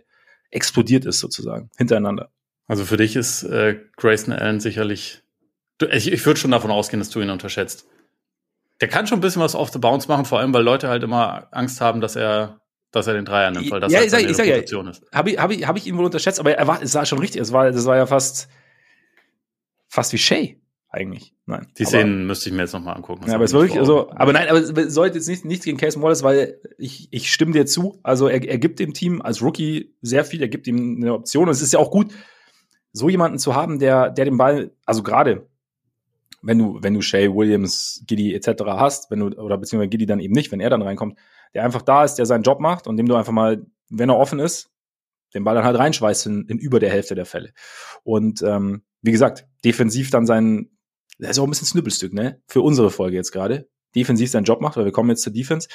explodiert 0.51 1.05
ist, 1.05 1.19
sozusagen, 1.19 1.69
hintereinander. 1.77 2.31
Also 2.67 2.85
für 2.85 2.97
dich 2.97 3.15
ist 3.15 3.43
äh, 3.43 3.79
Grayson 3.97 4.33
Allen 4.33 4.59
sicherlich. 4.59 5.23
Du, 5.79 5.87
ich, 5.87 6.11
ich 6.11 6.25
würde 6.25 6.39
schon 6.39 6.51
davon 6.51 6.71
ausgehen, 6.71 6.99
dass 6.99 7.09
du 7.09 7.21
ihn 7.21 7.29
unterschätzt. 7.29 7.85
Der 8.81 8.87
kann 8.87 9.07
schon 9.07 9.19
ein 9.19 9.21
bisschen 9.21 9.41
was 9.41 9.55
off 9.55 9.71
the 9.71 9.79
bounce 9.79 10.07
machen, 10.07 10.25
vor 10.25 10.39
allem 10.39 10.53
weil 10.53 10.63
Leute 10.63 10.87
halt 10.87 11.03
immer 11.03 11.47
Angst 11.51 11.81
haben, 11.81 12.01
dass 12.01 12.15
er, 12.15 12.61
dass 12.91 13.07
er 13.07 13.13
den 13.13 13.25
Dreier 13.25 13.51
nimmt, 13.51 13.69
weil 13.71 13.79
das 13.79 13.91
ja, 13.91 13.99
halt 13.99 14.07
ich 14.07 14.11
sag, 14.11 14.21
ich 14.21 14.37
sag, 14.37 14.45
ja, 14.45 14.55
ist. 14.55 15.03
Habe 15.13 15.31
ich, 15.31 15.39
hab 15.39 15.51
ich, 15.51 15.67
hab 15.67 15.77
ich 15.77 15.87
ihn 15.87 15.97
wohl 15.97 16.05
unterschätzt, 16.05 16.39
aber 16.39 16.57
er 16.57 16.67
war, 16.67 16.81
es 16.81 16.95
war 16.95 17.05
schon 17.05 17.19
richtig. 17.19 17.41
Es 17.41 17.51
war, 17.51 17.71
das 17.71 17.85
war 17.85 17.97
ja 17.97 18.05
fast, 18.05 18.47
fast 19.89 20.13
wie 20.13 20.17
Shay 20.17 20.61
eigentlich. 20.89 21.35
Nein. 21.45 21.67
Die 21.77 21.83
aber, 21.83 21.89
Szenen 21.89 22.27
müsste 22.27 22.49
ich 22.49 22.55
mir 22.55 22.61
jetzt 22.61 22.73
nochmal 22.73 22.95
angucken. 22.95 23.27
Ja, 23.27 23.35
aber 23.35 23.43
es 23.43 23.53
wirklich, 23.53 23.77
also, 23.77 24.11
aber 24.11 24.33
nein, 24.33 24.47
aber 24.49 24.59
es 24.59 24.93
sollte 24.93 25.17
jetzt 25.17 25.27
nicht, 25.27 25.45
nichts 25.45 25.65
gegen 25.65 25.77
Case 25.77 26.01
Wallace, 26.01 26.23
weil 26.23 26.59
ich, 26.77 27.07
ich 27.11 27.31
stimme 27.31 27.51
dir 27.51 27.65
zu. 27.65 27.99
Also 28.03 28.27
er, 28.27 28.43
er 28.47 28.57
gibt 28.57 28.79
dem 28.79 28.93
Team 28.93 29.21
als 29.21 29.41
Rookie 29.41 29.95
sehr 30.01 30.25
viel, 30.25 30.41
er 30.41 30.47
gibt 30.47 30.67
ihm 30.67 30.97
eine 31.01 31.13
Option 31.13 31.45
und 31.45 31.51
es 31.51 31.61
ist 31.61 31.73
ja 31.73 31.79
auch 31.79 31.91
gut, 31.91 32.11
so 32.91 33.09
jemanden 33.09 33.37
zu 33.37 33.55
haben, 33.55 33.79
der, 33.79 34.09
der 34.09 34.25
den 34.25 34.37
Ball, 34.37 34.71
also 34.85 35.03
gerade 35.03 35.48
wenn 36.41 36.57
du, 36.57 36.79
wenn 36.81 36.93
du 36.93 37.01
Shay, 37.01 37.33
Williams, 37.33 38.03
Giddy 38.07 38.33
etc. 38.33 38.63
hast, 38.65 39.11
wenn 39.11 39.19
du, 39.19 39.27
oder 39.27 39.57
beziehungsweise 39.57 39.89
Giddy 39.89 40.05
dann 40.05 40.19
eben 40.19 40.33
nicht, 40.33 40.51
wenn 40.51 40.59
er 40.59 40.69
dann 40.69 40.81
reinkommt, 40.81 41.17
der 41.53 41.63
einfach 41.63 41.81
da 41.81 42.03
ist, 42.03 42.15
der 42.15 42.25
seinen 42.25 42.43
Job 42.43 42.59
macht 42.59 42.87
und 42.87 42.97
dem 42.97 43.07
du 43.07 43.15
einfach 43.15 43.33
mal, 43.33 43.65
wenn 43.89 44.09
er 44.09 44.17
offen 44.17 44.39
ist, 44.39 44.69
den 45.33 45.43
Ball 45.43 45.55
dann 45.55 45.63
halt 45.63 45.77
reinschweißt 45.77 46.25
in, 46.27 46.45
in 46.47 46.57
über 46.57 46.79
der 46.79 46.89
Hälfte 46.89 47.15
der 47.15 47.25
Fälle. 47.25 47.51
Und 48.03 48.41
ähm, 48.41 48.83
wie 49.01 49.11
gesagt, 49.11 49.47
defensiv 49.63 50.09
dann 50.09 50.25
seinen 50.25 50.71
das 51.19 51.31
ist 51.31 51.39
auch 51.39 51.43
ein 51.43 51.49
bisschen 51.49 51.67
Snüppelstück, 51.67 52.13
ne? 52.13 52.41
Für 52.47 52.61
unsere 52.61 52.89
Folge 52.89 53.17
jetzt 53.17 53.31
gerade. 53.31 53.69
Defensiv 53.93 54.31
seinen 54.31 54.45
Job 54.45 54.61
macht, 54.61 54.77
weil 54.77 54.85
wir 54.85 54.91
kommen 54.91 55.09
jetzt 55.09 55.21
zur 55.21 55.33
Defense. 55.33 55.67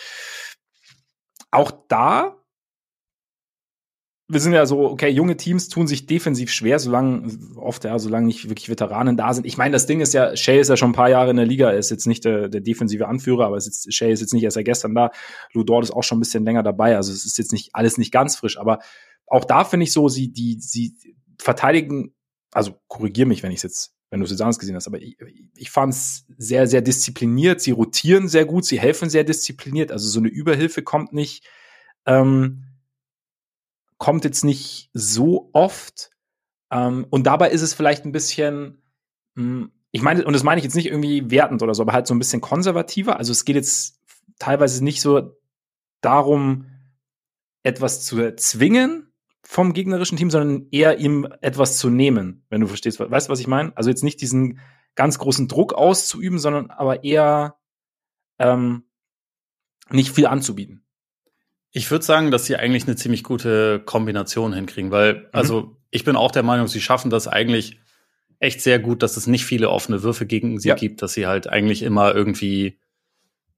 Auch 1.51 1.71
da 1.89 2.37
wir 4.35 4.41
sind 4.41 4.53
ja 4.53 4.67
so, 4.67 4.91
okay, 4.91 5.09
junge 5.09 5.37
Teams 5.37 5.69
tun 5.69 5.87
sich 5.87 6.07
defensiv 6.07 6.51
schwer, 6.51 6.79
solange, 6.79 7.39
oft 7.57 7.85
ja, 7.85 7.99
solange 7.99 8.27
nicht 8.27 8.49
wirklich 8.49 8.69
Veteranen 8.69 9.17
da 9.17 9.33
sind. 9.33 9.47
Ich 9.47 9.57
meine, 9.57 9.73
das 9.73 9.87
Ding 9.87 10.01
ist 10.01 10.13
ja, 10.13 10.37
Shay 10.37 10.61
ist 10.61 10.69
ja 10.69 10.77
schon 10.77 10.91
ein 10.91 10.95
paar 10.95 11.09
Jahre 11.09 11.31
in 11.31 11.37
der 11.37 11.47
Liga, 11.47 11.71
er 11.71 11.79
ist 11.79 11.91
jetzt 11.91 12.07
nicht 12.07 12.25
der, 12.25 12.49
der 12.49 12.61
defensive 12.61 13.07
Anführer, 13.07 13.47
aber 13.47 13.57
ist 13.57 13.93
Shay 13.95 14.13
ist 14.13 14.21
jetzt 14.21 14.35
nicht 14.35 14.43
erst 14.43 14.57
seit 14.57 14.65
gestern 14.65 14.95
da. 14.95 15.13
Lou 15.53 15.63
Dort 15.63 15.85
ist 15.85 15.93
auch 15.93 16.03
schon 16.03 16.19
ein 16.19 16.21
bisschen 16.21 16.45
länger 16.45 16.63
dabei, 16.63 16.97
also 16.97 17.13
es 17.13 17.25
ist 17.25 17.39
jetzt 17.39 17.53
nicht 17.53 17.71
alles 17.75 17.97
nicht 17.97 18.13
ganz 18.13 18.37
frisch, 18.37 18.59
aber 18.59 18.81
auch 19.27 19.45
da 19.45 19.65
finde 19.65 19.85
ich 19.85 19.93
so, 19.93 20.09
sie, 20.09 20.33
die, 20.33 20.61
sie 20.61 20.95
verteidigen, 21.41 22.13
also 22.51 22.75
korrigier 22.89 23.27
mich, 23.27 23.43
wenn 23.45 23.53
ich 23.53 23.59
es 23.59 23.63
jetzt, 23.63 23.95
wenn 24.11 24.19
du 24.19 24.25
es 24.25 24.33
jetzt 24.33 24.43
anders 24.43 24.59
gesehen 24.59 24.75
hast, 24.75 24.89
aber 24.89 25.01
ich, 25.01 25.17
ich 25.57 25.71
fand 25.71 25.95
es 25.95 26.27
sehr, 26.37 26.67
sehr 26.67 26.83
diszipliniert, 26.83 27.61
sie 27.61 27.71
rotieren 27.71 28.29
sehr 28.29 28.47
gut, 28.47 28.65
sie 28.65 28.81
helfen 28.81 29.09
sehr 29.11 29.25
diszipliniert, 29.25 29.93
also 29.93 30.09
so 30.09 30.19
eine 30.19 30.29
Überhilfe 30.29 30.83
kommt 30.83 31.13
nicht, 31.13 31.47
ähm, 32.05 32.65
kommt 33.99 34.25
jetzt 34.25 34.45
nicht 34.45 34.91
so 34.93 35.51
oft. 35.53 36.11
Ähm, 36.71 37.07
und 37.11 37.27
dabei 37.27 37.51
ist 37.51 37.63
es 37.63 37.75
vielleicht 37.75 38.05
ein 38.05 38.13
bisschen, 38.13 38.83
mh, 39.35 39.43
hm, 39.43 39.73
ich 39.93 40.03
meine, 40.03 40.25
und 40.25 40.33
das 40.33 40.43
meine 40.43 40.59
ich 40.59 40.65
jetzt 40.65 40.75
nicht 40.75 40.87
irgendwie 40.87 41.31
wertend 41.31 41.63
oder 41.63 41.73
so, 41.73 41.83
aber 41.83 41.93
halt 41.93 42.09
so 42.09 42.15
ein 42.15 42.19
bisschen 42.19 42.41
konservativer. 42.41 43.17
Also 43.17 43.31
es 43.31 43.45
geht 43.45 43.55
jetzt 43.55 44.01
teilweise 44.41 44.83
nicht 44.83 45.01
so 45.01 45.37
darum, 46.01 46.67
etwas 47.63 48.05
zu 48.05 48.19
erzwingen 48.21 49.13
vom 49.43 49.73
gegnerischen 49.73 50.19
Team, 50.19 50.31
sondern 50.31 50.67
eher 50.71 50.99
ihm 50.99 51.29
etwas 51.43 51.79
zu 51.79 51.91
nehmen, 51.91 52.45
wenn 52.49 52.61
du 52.61 52.67
verstehst. 52.67 52.99
Weißt 52.99 53.29
du, 53.29 53.33
was 53.33 53.41
ich 53.41 53.47
meine? 53.47 53.77
Also 53.77 53.91
jetzt 53.91 54.03
nicht 54.03 54.21
diesen 54.21 54.59
ganz 54.97 55.19
großen 55.19 55.49
Druck 55.49 55.75
auszuüben, 55.75 56.39
sondern 56.39 56.71
aber 56.71 57.05
eher 57.05 57.57
ähm, 58.39 58.85
nicht 59.91 60.15
viel 60.15 60.27
anzubieten. 60.27 60.84
Ich 61.77 61.91
würde 61.91 62.05
sagen, 62.05 62.31
dass 62.31 62.47
sie 62.47 62.55
eigentlich 62.55 62.85
eine 62.87 62.95
ziemlich 62.95 63.25
gute 63.25 63.81
Kombination 63.81 64.53
hinkriegen, 64.53 64.93
weil, 64.93 65.15
mhm. 65.15 65.25
also 65.33 65.77
ich 65.91 66.05
bin 66.05 66.15
auch 66.15 66.31
der 66.31 66.45
Meinung, 66.45 66.69
sie 66.69 66.81
schaffen 66.81 67.11
das 67.11 67.27
eigentlich 67.27 67.81
echt 68.39 68.61
sehr 68.61 68.79
gut, 68.79 69.03
dass 69.03 69.17
es 69.17 69.27
nicht 69.27 69.45
viele 69.45 69.71
offene 69.71 70.05
Würfe 70.05 70.25
gegen 70.25 70.61
sie 70.61 70.69
ja. 70.69 70.77
gibt, 70.77 71.03
dass 71.03 71.15
sie 71.15 71.27
halt 71.27 71.49
eigentlich 71.49 71.83
immer 71.83 72.15
irgendwie 72.15 72.79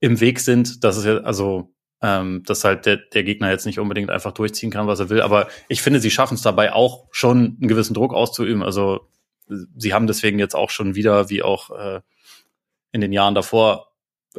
im 0.00 0.18
Weg 0.20 0.40
sind, 0.40 0.82
dass 0.82 0.96
es 0.96 1.04
ja, 1.04 1.18
also 1.18 1.74
ähm, 2.00 2.42
dass 2.46 2.64
halt 2.64 2.86
der, 2.86 2.96
der 2.96 3.22
Gegner 3.22 3.50
jetzt 3.50 3.66
nicht 3.66 3.78
unbedingt 3.78 4.10
einfach 4.10 4.32
durchziehen 4.32 4.70
kann, 4.70 4.86
was 4.86 4.98
er 4.98 5.10
will. 5.10 5.20
Aber 5.20 5.48
ich 5.68 5.82
finde, 5.82 6.00
sie 6.00 6.10
schaffen 6.10 6.34
es 6.36 6.42
dabei 6.42 6.72
auch 6.72 7.08
schon 7.10 7.58
einen 7.60 7.68
gewissen 7.68 7.94
Druck 7.94 8.14
auszuüben. 8.14 8.62
Also 8.62 9.10
sie 9.76 9.92
haben 9.92 10.06
deswegen 10.06 10.38
jetzt 10.38 10.54
auch 10.54 10.70
schon 10.70 10.94
wieder, 10.94 11.28
wie 11.28 11.42
auch 11.42 11.70
äh, 11.70 12.00
in 12.92 13.02
den 13.02 13.12
Jahren 13.12 13.34
davor, 13.34 13.92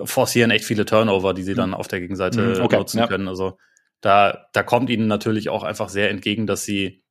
forcieren 0.03 0.51
echt 0.51 0.65
viele 0.65 0.85
Turnover, 0.85 1.33
die 1.33 1.43
sie 1.43 1.55
dann 1.55 1.73
auf 1.73 1.87
der 1.87 1.99
Gegenseite 1.99 2.41
mhm, 2.41 2.61
okay, 2.61 2.77
nutzen 2.77 2.99
ja. 2.99 3.07
können. 3.07 3.27
Also 3.27 3.57
da, 4.01 4.47
da 4.53 4.63
kommt 4.63 4.89
ihnen 4.89 5.07
natürlich 5.07 5.49
auch 5.49 5.63
einfach 5.63 5.89
sehr 5.89 6.10
entgegen, 6.10 6.47
dass 6.47 6.63
sie 6.63 7.03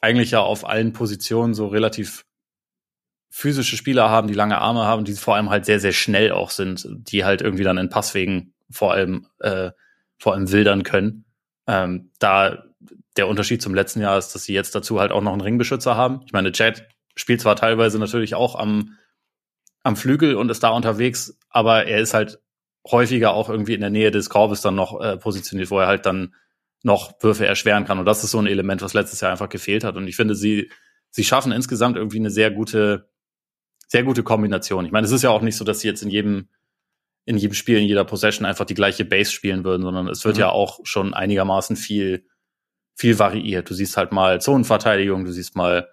eigentlich 0.00 0.32
ja 0.32 0.40
auf 0.40 0.66
allen 0.66 0.92
Positionen 0.92 1.54
so 1.54 1.68
relativ 1.68 2.24
physische 3.30 3.76
Spieler 3.76 4.10
haben, 4.10 4.28
die 4.28 4.34
lange 4.34 4.58
Arme 4.58 4.84
haben, 4.84 5.04
die 5.04 5.14
vor 5.14 5.36
allem 5.36 5.48
halt 5.48 5.64
sehr, 5.64 5.80
sehr 5.80 5.92
schnell 5.92 6.32
auch 6.32 6.50
sind, 6.50 6.86
die 6.90 7.24
halt 7.24 7.40
irgendwie 7.40 7.64
dann 7.64 7.78
in 7.78 7.88
Passwegen 7.88 8.52
vor 8.70 8.92
allem, 8.92 9.26
äh, 9.40 9.70
vor 10.18 10.34
allem 10.34 10.52
wildern 10.52 10.82
können. 10.82 11.24
Ähm, 11.66 12.10
da 12.18 12.64
der 13.16 13.28
Unterschied 13.28 13.62
zum 13.62 13.74
letzten 13.74 14.00
Jahr 14.00 14.18
ist, 14.18 14.34
dass 14.34 14.44
sie 14.44 14.52
jetzt 14.52 14.74
dazu 14.74 15.00
halt 15.00 15.12
auch 15.12 15.22
noch 15.22 15.32
einen 15.32 15.40
Ringbeschützer 15.40 15.96
haben. 15.96 16.20
Ich 16.26 16.32
meine, 16.32 16.52
Chad 16.52 16.86
spielt 17.16 17.40
zwar 17.40 17.56
teilweise 17.56 17.98
natürlich 17.98 18.34
auch 18.34 18.54
am, 18.54 18.98
am 19.82 19.96
Flügel 19.96 20.34
und 20.34 20.50
ist 20.50 20.62
da 20.62 20.68
unterwegs, 20.68 21.38
aber 21.48 21.86
er 21.86 22.00
ist 22.00 22.12
halt 22.12 22.41
häufiger 22.90 23.34
auch 23.34 23.48
irgendwie 23.48 23.74
in 23.74 23.80
der 23.80 23.90
Nähe 23.90 24.10
des 24.10 24.28
Korbes 24.28 24.60
dann 24.60 24.74
noch 24.74 25.00
äh, 25.00 25.16
positioniert, 25.16 25.70
wo 25.70 25.78
er 25.78 25.86
halt 25.86 26.06
dann 26.06 26.34
noch 26.82 27.22
Würfe 27.22 27.46
erschweren 27.46 27.84
kann. 27.84 27.98
Und 27.98 28.06
das 28.06 28.24
ist 28.24 28.32
so 28.32 28.38
ein 28.38 28.46
Element, 28.46 28.82
was 28.82 28.94
letztes 28.94 29.20
Jahr 29.20 29.30
einfach 29.30 29.48
gefehlt 29.48 29.84
hat. 29.84 29.96
Und 29.96 30.08
ich 30.08 30.16
finde, 30.16 30.34
sie, 30.34 30.70
sie 31.10 31.24
schaffen 31.24 31.52
insgesamt 31.52 31.96
irgendwie 31.96 32.18
eine 32.18 32.30
sehr 32.30 32.50
gute, 32.50 33.08
sehr 33.86 34.02
gute 34.02 34.24
Kombination. 34.24 34.84
Ich 34.84 34.90
meine, 34.90 35.04
es 35.04 35.12
ist 35.12 35.22
ja 35.22 35.30
auch 35.30 35.42
nicht 35.42 35.56
so, 35.56 35.64
dass 35.64 35.80
sie 35.80 35.88
jetzt 35.88 36.02
in 36.02 36.10
jedem, 36.10 36.48
in 37.24 37.36
jedem 37.36 37.54
Spiel, 37.54 37.78
in 37.78 37.86
jeder 37.86 38.04
Possession 38.04 38.44
einfach 38.44 38.64
die 38.64 38.74
gleiche 38.74 39.04
Base 39.04 39.30
spielen 39.30 39.62
würden, 39.64 39.82
sondern 39.82 40.08
es 40.08 40.24
wird 40.24 40.36
mhm. 40.36 40.40
ja 40.40 40.48
auch 40.48 40.80
schon 40.82 41.14
einigermaßen 41.14 41.76
viel, 41.76 42.26
viel 42.94 43.18
variiert. 43.20 43.70
Du 43.70 43.74
siehst 43.74 43.96
halt 43.96 44.10
mal 44.10 44.40
Zonenverteidigung, 44.40 45.24
du 45.24 45.30
siehst 45.30 45.54
mal, 45.54 45.88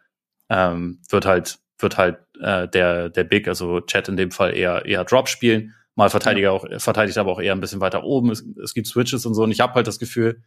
ähm, 0.49 1.01
wird 1.09 1.27
halt, 1.27 1.59
wird 1.77 1.97
halt 1.97 2.17
äh, 2.41 2.67
der, 2.67 3.09
der 3.09 3.23
Big, 3.25 3.47
also 3.47 3.79
Chat 3.81 4.09
in 4.09 4.17
dem 4.17 4.31
Fall 4.31 4.57
eher, 4.57 4.85
eher 4.85 5.05
Drop 5.05 5.29
spielen 5.29 5.75
mal 5.99 6.09
Verteidiger 6.09 6.47
ja. 6.47 6.51
auch, 6.51 6.65
verteidigt 6.77 7.17
aber 7.17 7.33
auch 7.33 7.41
eher 7.41 7.53
ein 7.53 7.59
bisschen 7.59 7.81
weiter 7.81 8.05
oben. 8.05 8.31
Es, 8.31 8.43
es 8.63 8.73
gibt 8.73 8.87
Switches 8.87 9.25
und 9.25 9.33
so. 9.33 9.43
Und 9.43 9.51
ich 9.51 9.59
habe 9.59 9.73
halt 9.73 9.85
das 9.85 9.99
Gefühl, 9.99 10.41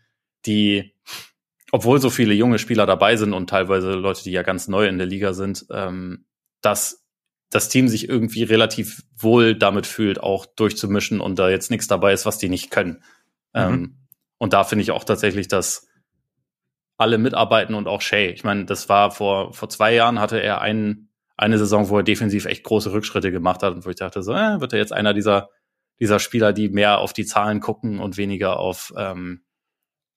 die, 0.47 0.97
obwohl 1.71 2.01
so 2.01 2.09
viele 2.09 2.33
junge 2.33 2.59
Spieler 2.59 2.87
dabei 2.87 3.17
sind 3.17 3.35
und 3.35 3.51
teilweise 3.51 3.93
Leute, 3.93 4.25
die 4.25 4.33
ja 4.33 4.43
ganz 4.43 4.67
neu 4.67 4.89
in 4.89 4.97
der 4.97 5.07
Liga 5.07 5.35
sind, 5.35 5.67
ähm, 5.71 6.25
dass 6.63 7.05
das 7.51 7.69
Team 7.69 7.87
sich 7.89 8.09
irgendwie 8.09 8.45
relativ 8.45 9.03
wohl 9.15 9.55
damit 9.55 9.87
fühlt, 9.87 10.21
auch 10.21 10.47
durchzumischen 10.47 11.21
und 11.21 11.39
da 11.39 11.51
jetzt 11.51 11.71
nichts 11.71 11.87
dabei 11.87 12.15
ist, 12.15 12.25
was 12.25 12.39
die 12.39 12.49
nicht 12.49 12.71
können. 12.71 13.03
Mhm. 13.53 13.61
Ähm, 13.61 13.97
und 14.39 14.55
da 14.55 14.65
finde 14.65 14.83
ich 14.83 14.91
auch 14.91 15.05
tatsächlich, 15.05 15.49
dass 15.49 15.87
alle 16.97 17.19
mitarbeiten 17.19 17.75
und 17.75 17.89
auch 17.89 18.01
Shay. 18.01 18.31
Ich 18.31 18.43
meine, 18.43 18.65
das 18.65 18.89
war 18.89 19.11
vor, 19.11 19.53
vor 19.53 19.69
zwei 19.69 19.95
Jahren 19.95 20.19
hatte 20.19 20.43
er 20.43 20.63
einen 20.63 21.12
eine 21.37 21.59
Saison, 21.59 21.89
wo 21.89 21.99
er 21.99 22.03
defensiv 22.03 22.47
echt 22.47 22.65
große 22.65 22.93
Rückschritte 22.93 23.33
gemacht 23.33 23.63
hat 23.63 23.75
und 23.75 23.85
wo 23.85 23.91
ich 23.91 23.97
dachte, 23.97 24.23
so, 24.23 24.33
äh, 24.33 24.61
wird 24.61 24.73
er 24.73 24.79
jetzt 24.79 24.93
einer 24.93 25.15
dieser, 25.15 25.51
dieser 26.01 26.19
Spieler, 26.19 26.53
die 26.53 26.69
mehr 26.69 26.99
auf 26.99 27.13
die 27.13 27.25
Zahlen 27.25 27.61
gucken 27.61 27.99
und 27.99 28.17
weniger 28.17 28.59
auf, 28.59 28.93
ähm, 28.97 29.43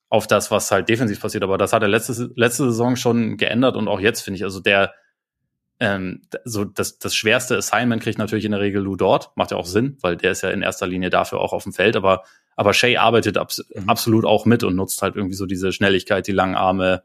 auf 0.10 0.28
das, 0.28 0.52
was 0.52 0.72
halt 0.72 0.90
defensiv 0.90 1.20
passiert. 1.20 1.44
Aber 1.44 1.58
das 1.58 1.74
hat 1.74 1.82
er 1.82 1.88
letzte, 1.88 2.32
letzte 2.36 2.66
Saison 2.66 2.96
schon 2.96 3.38
geändert 3.38 3.76
und 3.76 3.88
auch 3.88 4.00
jetzt 4.00 4.22
finde 4.22 4.38
ich, 4.38 4.44
also 4.44 4.60
der, 4.60 4.94
ähm, 5.80 6.22
so 6.46 6.64
das, 6.64 7.00
das 7.00 7.16
schwerste 7.16 7.58
Assignment 7.58 8.02
kriegt 8.02 8.18
natürlich 8.18 8.46
in 8.46 8.52
der 8.52 8.62
Regel 8.62 8.82
Lou 8.82 8.96
dort, 8.96 9.36
macht 9.36 9.52
ja 9.52 9.58
auch 9.58 9.66
Sinn, 9.66 9.98
weil 10.02 10.16
der 10.16 10.32
ist 10.32 10.42
ja 10.42 10.50
in 10.50 10.62
erster 10.62 10.88
Linie 10.88 11.10
dafür 11.10 11.40
auch 11.40 11.54
auf 11.54 11.64
dem 11.64 11.74
Feld, 11.74 11.96
aber, 11.96 12.24
aber 12.56 12.74
Shay 12.74 12.98
arbeitet 12.98 13.38
abs 13.38 13.66
mhm. 13.74 13.90
absolut 13.90 14.26
auch 14.26 14.46
mit 14.46 14.64
und 14.64 14.76
nutzt 14.76 15.02
halt 15.02 15.16
irgendwie 15.16 15.36
so 15.36 15.46
diese 15.46 15.74
Schnelligkeit, 15.74 16.28
die 16.28 16.32
langen 16.32 16.56
Arme, 16.56 17.04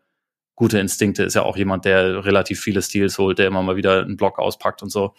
gute 0.60 0.78
Instinkte, 0.78 1.22
ist 1.22 1.32
ja 1.32 1.42
auch 1.42 1.56
jemand, 1.56 1.86
der 1.86 2.22
relativ 2.26 2.60
viele 2.60 2.82
Steals 2.82 3.16
holt, 3.16 3.38
der 3.38 3.46
immer 3.46 3.62
mal 3.62 3.76
wieder 3.76 4.02
einen 4.02 4.18
Block 4.18 4.38
auspackt 4.38 4.82
und 4.82 4.90
so. 4.90 5.14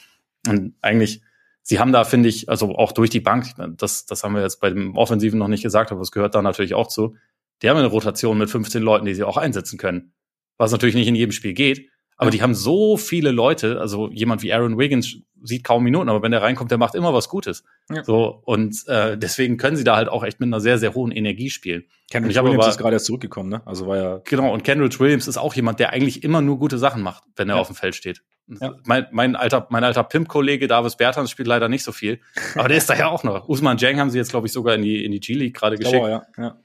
Und 0.47 0.75
eigentlich, 0.81 1.23
sie 1.63 1.79
haben 1.79 1.91
da, 1.91 2.03
finde 2.03 2.29
ich, 2.29 2.47
also 2.47 2.75
auch 2.75 2.91
durch 2.91 3.09
die 3.09 3.21
Bank, 3.21 3.47
das, 3.77 4.05
das 4.05 4.23
haben 4.23 4.35
wir 4.35 4.43
jetzt 4.43 4.59
bei 4.61 4.69
dem 4.69 4.95
Offensiven 4.95 5.39
noch 5.39 5.47
nicht 5.47 5.63
gesagt, 5.63 5.91
aber 5.91 6.01
es 6.01 6.11
gehört 6.11 6.35
da 6.35 6.43
natürlich 6.43 6.75
auch 6.75 6.85
zu. 6.85 7.15
Die 7.63 7.71
haben 7.71 7.77
eine 7.77 7.87
Rotation 7.87 8.37
mit 8.37 8.51
15 8.51 8.83
Leuten, 8.83 9.07
die 9.07 9.15
sie 9.15 9.23
auch 9.23 9.37
einsetzen 9.37 9.79
können. 9.79 10.13
Was 10.59 10.71
natürlich 10.71 10.93
nicht 10.93 11.07
in 11.07 11.15
jedem 11.15 11.31
Spiel 11.31 11.53
geht. 11.53 11.89
Aber 12.17 12.27
ja. 12.27 12.33
die 12.33 12.43
haben 12.43 12.53
so 12.53 12.95
viele 12.95 13.31
Leute, 13.31 13.81
also 13.81 14.11
jemand 14.11 14.43
wie 14.43 14.53
Aaron 14.53 14.77
Wiggins 14.77 15.23
sieht 15.43 15.63
kaum 15.63 15.83
Minuten, 15.83 16.09
aber 16.09 16.21
wenn 16.21 16.31
der 16.31 16.41
reinkommt, 16.41 16.71
der 16.71 16.77
macht 16.77 16.95
immer 16.95 17.13
was 17.13 17.29
Gutes. 17.29 17.63
Ja. 17.89 18.03
So 18.03 18.41
und 18.45 18.87
äh, 18.87 19.17
deswegen 19.17 19.57
können 19.57 19.75
sie 19.75 19.83
da 19.83 19.95
halt 19.95 20.09
auch 20.09 20.23
echt 20.23 20.39
mit 20.39 20.47
einer 20.47 20.59
sehr 20.59 20.77
sehr 20.77 20.93
hohen 20.93 21.11
Energie 21.11 21.49
spielen. 21.49 21.85
Kendrick 22.09 22.35
Williams 22.35 22.63
aber, 22.63 22.69
ist 22.69 22.77
gerade 22.77 22.95
erst 22.95 23.05
zurückgekommen, 23.05 23.49
ne? 23.49 23.61
Also 23.65 23.87
war 23.87 23.97
ja 23.97 24.21
genau 24.23 24.53
und 24.53 24.63
Kendrick 24.63 24.99
Williams 24.99 25.27
ist 25.27 25.37
auch 25.37 25.53
jemand, 25.53 25.79
der 25.79 25.91
eigentlich 25.91 26.23
immer 26.23 26.41
nur 26.41 26.59
gute 26.59 26.77
Sachen 26.77 27.01
macht, 27.01 27.23
wenn 27.35 27.49
er 27.49 27.55
ja. 27.55 27.61
auf 27.61 27.67
dem 27.67 27.75
Feld 27.75 27.95
steht. 27.95 28.21
Ja. 28.47 28.75
Mein, 28.85 29.07
mein 29.11 29.35
alter 29.35 29.67
mein 29.69 29.83
alter 29.83 30.03
Pimp-Kollege 30.03 30.67
Davis 30.67 30.97
Bertans 30.97 31.31
spielt 31.31 31.47
leider 31.47 31.69
nicht 31.69 31.83
so 31.83 31.91
viel, 31.91 32.19
aber 32.55 32.67
der 32.67 32.77
ist 32.77 32.89
da 32.89 32.95
ja 32.95 33.07
auch 33.07 33.23
noch. 33.23 33.47
Usman 33.47 33.77
Jang 33.77 33.99
haben 33.99 34.09
sie 34.09 34.17
jetzt 34.17 34.31
glaube 34.31 34.47
ich 34.47 34.53
sogar 34.53 34.75
in 34.75 34.81
die 34.81 35.05
in 35.05 35.11
die 35.11 35.19
G 35.19 35.33
League 35.33 35.55
gerade 35.55 35.77
geschickt. 35.77 36.03
Oh, 36.03 36.07
ja. 36.07 36.23
Ja. 36.37 36.57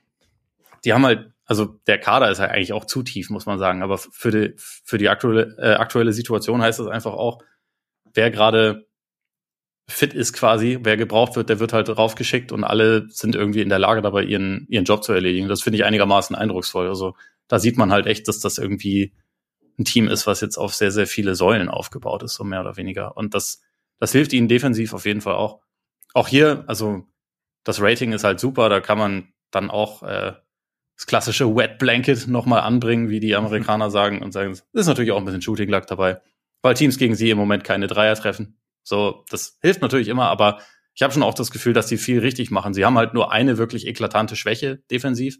Die 0.85 0.93
haben 0.93 1.05
halt 1.05 1.31
also 1.47 1.65
der 1.87 1.99
Kader 1.99 2.31
ist 2.31 2.41
halt 2.41 2.51
eigentlich 2.51 2.73
auch 2.73 2.85
zu 2.85 3.03
tief, 3.03 3.31
muss 3.31 3.47
man 3.47 3.59
sagen. 3.59 3.83
Aber 3.83 3.99
für 3.99 4.31
die, 4.31 4.55
für 4.57 4.99
die 4.99 5.09
aktuelle, 5.09 5.57
äh, 5.59 5.75
aktuelle 5.75 6.13
Situation 6.13 6.61
heißt 6.61 6.81
das 6.81 6.89
einfach 6.89 7.13
auch, 7.13 7.39
wer 8.17 8.31
gerade 8.31 8.87
fit 9.89 10.15
ist 10.15 10.33
quasi, 10.33 10.79
wer 10.83 10.97
gebraucht 10.97 11.37
wird, 11.37 11.49
der 11.49 11.61
wird 11.61 11.73
halt 11.73 11.89
raufgeschickt 11.89 12.51
und 12.51 12.65
alle 12.65 13.09
sind 13.09 13.37
irgendwie 13.37 13.61
in 13.61 13.69
der 13.69 13.79
Lage 13.79 14.03
dabei, 14.03 14.25
ihren, 14.25 14.67
ihren 14.69 14.85
Job 14.85 15.05
zu 15.05 15.13
erledigen. 15.13 15.49
Das 15.49 15.63
finde 15.63 15.79
ich 15.79 15.85
einigermaßen 15.85 16.35
eindrucksvoll. 16.35 16.89
Also 16.89 17.15
da 17.47 17.61
sieht 17.61 17.79
man 17.79 17.93
halt 17.93 18.07
echt, 18.07 18.27
dass 18.27 18.41
das 18.41 18.59
irgendwie 18.59 19.13
ein 19.79 19.85
Team 19.85 20.09
ist, 20.09 20.27
was 20.27 20.41
jetzt 20.41 20.57
auf 20.57 20.75
sehr, 20.75 20.91
sehr 20.91 21.07
viele 21.07 21.35
Säulen 21.35 21.69
aufgebaut 21.69 22.23
ist, 22.23 22.35
so 22.35 22.43
mehr 22.43 22.61
oder 22.63 22.77
weniger. 22.77 23.17
Und 23.17 23.35
das, 23.35 23.63
das 23.99 24.13
hilft 24.13 24.33
ihnen 24.33 24.49
defensiv 24.49 24.93
auf 24.93 25.07
jeden 25.07 25.21
Fall 25.21 25.35
auch. 25.35 25.61
Auch 26.15 26.29
hier, 26.29 26.65
also 26.67 27.05
das 27.63 27.81
Rating 27.81 28.13
ist 28.13 28.25
halt 28.25 28.41
super, 28.41 28.69
da 28.69 28.81
kann 28.81 28.99
man 28.99 29.33
dann 29.51 29.71
auch 29.71 30.03
äh, 30.03 30.33
das 30.97 31.07
klassische 31.07 31.55
Wet 31.55 31.79
Blanket 31.79 32.27
nochmal 32.27 32.63
anbringen, 32.63 33.11
wie 33.11 33.21
die 33.21 33.37
Amerikaner 33.37 33.91
sagen, 33.93 34.23
und 34.23 34.33
sagen, 34.33 34.53
es 34.53 34.67
ist 34.73 34.87
natürlich 34.87 35.13
auch 35.13 35.19
ein 35.19 35.25
bisschen 35.27 35.43
Shooting 35.43 35.69
Luck 35.69 35.87
dabei, 35.87 36.21
weil 36.67 36.75
Teams 36.75 36.99
gegen 36.99 37.15
sie 37.15 37.31
im 37.31 37.39
Moment 37.39 37.65
keine 37.65 37.87
Dreier 37.87 38.15
treffen. 38.17 38.61
So, 38.83 39.25
das 39.31 39.59
hilft 39.63 39.83
natürlich 39.83 40.09
immer, 40.09 40.29
aber 40.29 40.61
ich 40.95 41.03
habe 41.03 41.13
schon 41.13 41.23
auch 41.23 41.35
das 41.35 41.51
Gefühl, 41.51 41.73
dass 41.73 41.89
sie 41.89 41.97
viel 41.97 42.19
richtig 42.19 42.51
machen. 42.51 42.75
Sie 42.75 42.85
haben 42.85 42.99
halt 42.99 43.15
nur 43.15 43.33
eine 43.33 43.59
wirklich 43.59 43.87
eklatante 43.87 44.35
Schwäche 44.35 44.79
defensiv, 44.91 45.39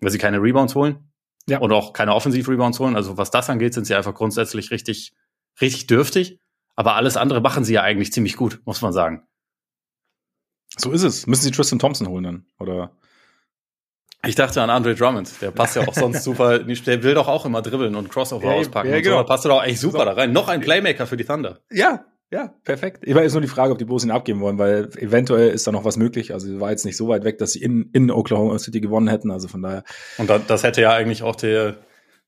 weil 0.00 0.10
sie 0.10 0.18
keine 0.18 0.40
Rebounds 0.40 0.74
holen. 0.74 1.12
Ja. 1.46 1.58
Und 1.58 1.72
auch 1.72 1.92
keine 1.92 2.14
Offensiv-Rebounds 2.14 2.80
holen. 2.80 2.96
Also 2.96 3.18
was 3.18 3.30
das 3.30 3.50
angeht, 3.50 3.74
sind 3.74 3.84
sie 3.84 3.94
einfach 3.94 4.14
grundsätzlich 4.14 4.70
richtig, 4.70 5.14
richtig 5.60 5.86
dürftig. 5.86 6.38
Aber 6.74 6.94
alles 6.94 7.16
andere 7.16 7.40
machen 7.40 7.64
sie 7.64 7.74
ja 7.74 7.82
eigentlich 7.82 8.12
ziemlich 8.12 8.36
gut, 8.36 8.62
muss 8.64 8.80
man 8.80 8.92
sagen. 8.92 9.26
So 10.76 10.90
ist 10.90 11.02
es. 11.02 11.26
Müssen 11.26 11.42
sie 11.42 11.50
Tristan 11.50 11.78
Thompson 11.78 12.08
holen 12.08 12.24
dann? 12.24 12.46
Oder? 12.58 12.96
Ich 14.26 14.34
dachte 14.34 14.62
an 14.62 14.70
Andre 14.70 14.94
Drummond, 14.94 15.40
der 15.40 15.50
passt 15.50 15.76
ja 15.76 15.86
auch 15.86 15.94
sonst 15.94 16.22
super, 16.24 16.58
der 16.60 17.02
will 17.02 17.14
doch 17.14 17.28
auch 17.28 17.44
immer 17.46 17.62
dribbeln 17.62 17.94
und 17.94 18.10
Crossover 18.10 18.46
ja, 18.46 18.52
auspacken 18.52 18.90
ja, 18.90 19.00
genau. 19.00 19.16
und 19.16 19.22
so, 19.22 19.22
da 19.22 19.34
passt 19.34 19.44
er 19.46 19.48
doch 19.50 19.64
echt 19.64 19.80
super 19.80 19.98
so. 19.98 20.04
da 20.04 20.12
rein. 20.12 20.32
Noch 20.32 20.48
ein 20.48 20.60
Playmaker 20.60 21.06
für 21.06 21.16
die 21.16 21.24
Thunder. 21.24 21.60
Ja, 21.70 22.04
ja, 22.30 22.52
perfekt. 22.64 23.04
Ich 23.06 23.14
weiß 23.14 23.32
nur 23.34 23.42
die 23.42 23.48
Frage, 23.48 23.72
ob 23.72 23.78
die 23.78 23.84
Bulls 23.84 24.04
ihn 24.04 24.10
abgeben 24.10 24.40
wollen, 24.40 24.58
weil 24.58 24.88
eventuell 24.96 25.50
ist 25.50 25.66
da 25.66 25.72
noch 25.72 25.84
was 25.84 25.96
möglich. 25.96 26.32
Also 26.32 26.58
war 26.58 26.70
jetzt 26.70 26.84
nicht 26.84 26.96
so 26.96 27.06
weit 27.08 27.22
weg, 27.24 27.38
dass 27.38 27.52
sie 27.52 27.62
in, 27.62 27.90
in 27.92 28.10
Oklahoma 28.10 28.58
City 28.58 28.80
gewonnen 28.80 29.08
hätten. 29.08 29.30
Also 29.30 29.46
von 29.46 29.62
daher. 29.62 29.84
Und 30.18 30.28
da, 30.28 30.38
das 30.38 30.64
hätte 30.64 30.80
ja 30.80 30.92
eigentlich 30.92 31.22
auch 31.22 31.36
der, 31.36 31.76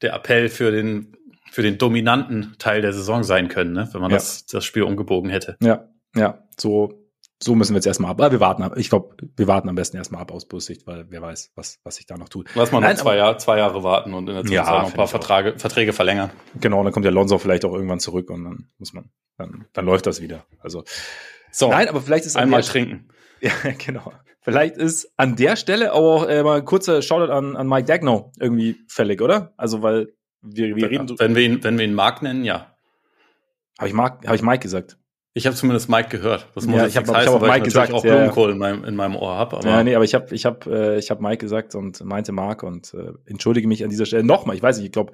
der 0.02 0.14
Appell 0.14 0.48
für 0.48 0.70
den, 0.70 1.16
für 1.50 1.62
den 1.62 1.78
dominanten 1.78 2.54
Teil 2.58 2.82
der 2.82 2.92
Saison 2.92 3.24
sein 3.24 3.48
können, 3.48 3.72
ne? 3.72 3.88
wenn 3.92 4.00
man 4.00 4.10
ja. 4.10 4.16
das, 4.18 4.46
das 4.46 4.64
Spiel 4.64 4.84
umgebogen 4.84 5.30
hätte. 5.30 5.56
Ja, 5.60 5.88
ja, 6.14 6.44
so 6.56 7.05
so 7.42 7.54
müssen 7.54 7.72
wir 7.72 7.78
jetzt 7.78 7.86
erstmal 7.86 8.10
ab. 8.10 8.20
Aber 8.20 8.32
wir 8.32 8.40
warten 8.40 8.62
ab. 8.62 8.74
Ich 8.76 8.88
glaube, 8.88 9.16
wir 9.36 9.46
warten 9.46 9.68
am 9.68 9.74
besten 9.74 9.96
erstmal 9.96 10.22
ab 10.22 10.32
aus 10.32 10.46
Bussicht, 10.46 10.86
weil 10.86 11.06
wer 11.10 11.20
weiß, 11.20 11.52
was, 11.54 11.80
was 11.84 11.96
sich 11.96 12.06
da 12.06 12.16
noch 12.16 12.28
tut. 12.28 12.48
Lass 12.54 12.72
mal 12.72 12.80
noch 12.80 12.94
zwei, 12.94 13.16
Jahr, 13.16 13.38
zwei 13.38 13.58
Jahre 13.58 13.82
warten 13.82 14.14
und 14.14 14.28
in 14.28 14.34
der 14.34 14.44
Zeit 14.44 14.52
ja, 14.52 14.82
noch 14.82 14.86
ein 14.86 14.92
paar 14.92 15.08
Verträge, 15.08 15.58
Verträge 15.58 15.92
verlängern. 15.92 16.30
Genau, 16.60 16.82
dann 16.82 16.92
kommt 16.92 17.04
der 17.04 17.12
Lonzo 17.12 17.38
vielleicht 17.38 17.64
auch 17.64 17.74
irgendwann 17.74 18.00
zurück 18.00 18.30
und 18.30 18.44
dann 18.44 18.68
muss 18.78 18.92
man, 18.92 19.10
dann, 19.36 19.66
dann 19.72 19.84
läuft 19.84 20.06
das 20.06 20.20
wieder. 20.20 20.46
Also, 20.60 20.84
so. 21.50 21.70
Nein, 21.70 21.88
aber 21.88 22.00
vielleicht 22.00 22.26
ist 22.26 22.36
einmal 22.36 22.62
trinken. 22.62 23.08
Ja, 23.42 23.52
genau. 23.76 24.14
Vielleicht 24.40 24.78
ist 24.78 25.12
an 25.18 25.36
der 25.36 25.56
Stelle 25.56 25.92
auch 25.92 26.26
äh, 26.26 26.42
mal 26.42 26.60
ein 26.60 26.64
kurzer 26.64 27.02
Shoutout 27.02 27.30
an, 27.30 27.54
an 27.54 27.68
Mike 27.68 27.84
Dagno 27.84 28.32
irgendwie 28.40 28.78
fällig, 28.88 29.20
oder? 29.20 29.52
Also, 29.58 29.82
weil 29.82 30.14
wir, 30.40 30.74
wir 30.74 30.90
reden. 30.90 31.18
Wenn 31.18 31.34
wir 31.34 31.42
ihn, 31.42 31.62
wenn 31.62 31.76
wir 31.76 31.84
ihn 31.84 31.92
Mark 31.92 32.22
nennen, 32.22 32.44
ja. 32.44 32.74
Habe 33.78 33.88
ich, 33.88 33.94
Mark, 33.94 34.26
hab 34.26 34.34
ich 34.34 34.40
Mike 34.40 34.60
gesagt? 34.60 34.96
Ich 35.36 35.46
habe 35.46 35.54
zumindest 35.54 35.90
Mike 35.90 36.08
gehört. 36.08 36.48
Das 36.54 36.64
muss 36.64 36.78
ja, 36.78 36.86
ich 36.86 36.96
habe 36.96 37.12
hab 37.12 37.28
auch 37.28 37.42
Mike 37.42 37.60
gesagt, 37.66 37.92
auch 37.92 38.00
Blumenkohl 38.00 38.48
ja. 38.48 38.52
in, 38.54 38.58
meinem, 38.58 38.84
in 38.84 38.96
meinem 38.96 39.16
Ohr 39.16 39.34
habe. 39.34 39.60
Ja, 39.64 39.84
nee, 39.84 39.94
aber 39.94 40.02
ich 40.02 40.14
habe 40.14 40.34
ich 40.34 40.46
hab, 40.46 40.66
äh, 40.66 40.96
ich 40.96 41.10
hab 41.10 41.20
Mike 41.20 41.36
gesagt 41.36 41.74
und 41.74 42.02
meinte 42.02 42.32
Mark 42.32 42.62
und 42.62 42.94
äh, 42.94 43.12
entschuldige 43.26 43.68
mich 43.68 43.84
an 43.84 43.90
dieser 43.90 44.06
Stelle 44.06 44.24
nochmal. 44.24 44.56
Ich 44.56 44.62
weiß 44.62 44.78
nicht, 44.78 44.86
ich 44.86 44.92
glaube, 44.92 45.12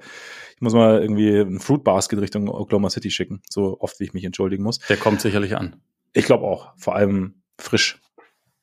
ich 0.55 0.61
muss 0.61 0.73
mal 0.73 1.01
irgendwie 1.01 1.39
ein 1.39 1.59
Fruit 1.59 1.83
Basket 1.83 2.21
Richtung 2.21 2.47
Oklahoma 2.47 2.89
City 2.89 3.11
schicken, 3.11 3.41
so 3.49 3.81
oft 3.81 3.99
wie 3.99 4.05
ich 4.05 4.13
mich 4.13 4.23
entschuldigen 4.23 4.63
muss. 4.63 4.79
Der 4.87 4.95
kommt 4.95 5.19
sicherlich 5.19 5.57
an. 5.57 5.75
Ich 6.13 6.23
glaube 6.23 6.45
auch, 6.45 6.71
vor 6.77 6.95
allem 6.95 7.43
frisch. 7.59 7.99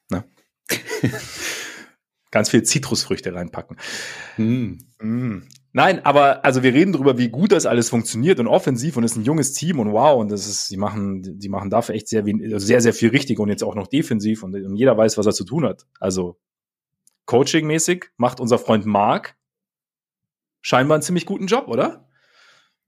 Ne? 0.09 0.25
Ganz 2.31 2.49
viel 2.49 2.63
Zitrusfrüchte 2.63 3.35
reinpacken. 3.35 3.77
Mm. 4.39 4.79
Mm. 4.99 5.43
Nein, 5.73 6.05
aber 6.05 6.45
also 6.45 6.65
wir 6.65 6.75
reden 6.75 6.93
darüber, 6.93 7.17
wie 7.17 7.29
gut 7.29 7.53
das 7.53 7.65
alles 7.65 7.91
funktioniert 7.91 8.41
und 8.41 8.49
offensiv 8.49 8.97
und 8.97 9.05
es 9.05 9.13
ist 9.13 9.19
ein 9.19 9.25
junges 9.25 9.53
Team 9.53 9.79
und 9.79 9.93
wow 9.93 10.19
und 10.19 10.31
das 10.31 10.49
ist, 10.49 10.71
die 10.71 10.77
machen, 10.77 11.39
die 11.39 11.49
machen 11.49 11.71
dafür 11.71 11.95
echt 11.95 12.09
sehr, 12.09 12.25
sehr, 12.25 12.81
sehr 12.81 12.93
viel 12.93 13.11
richtig 13.11 13.39
und 13.39 13.49
jetzt 13.49 13.63
auch 13.63 13.77
noch 13.77 13.87
defensiv 13.87 14.43
und, 14.43 14.55
und 14.55 14.75
jeder 14.75 14.97
weiß, 14.97 15.17
was 15.17 15.27
er 15.27 15.33
zu 15.33 15.45
tun 15.45 15.65
hat. 15.65 15.87
Also 16.01 16.41
Coaching-mäßig 17.27 18.07
macht 18.17 18.41
unser 18.41 18.59
Freund 18.59 18.85
Mark 18.85 19.37
scheinbar 20.61 20.97
einen 20.97 21.03
ziemlich 21.03 21.27
guten 21.27 21.47
Job, 21.47 21.69
oder? 21.69 22.09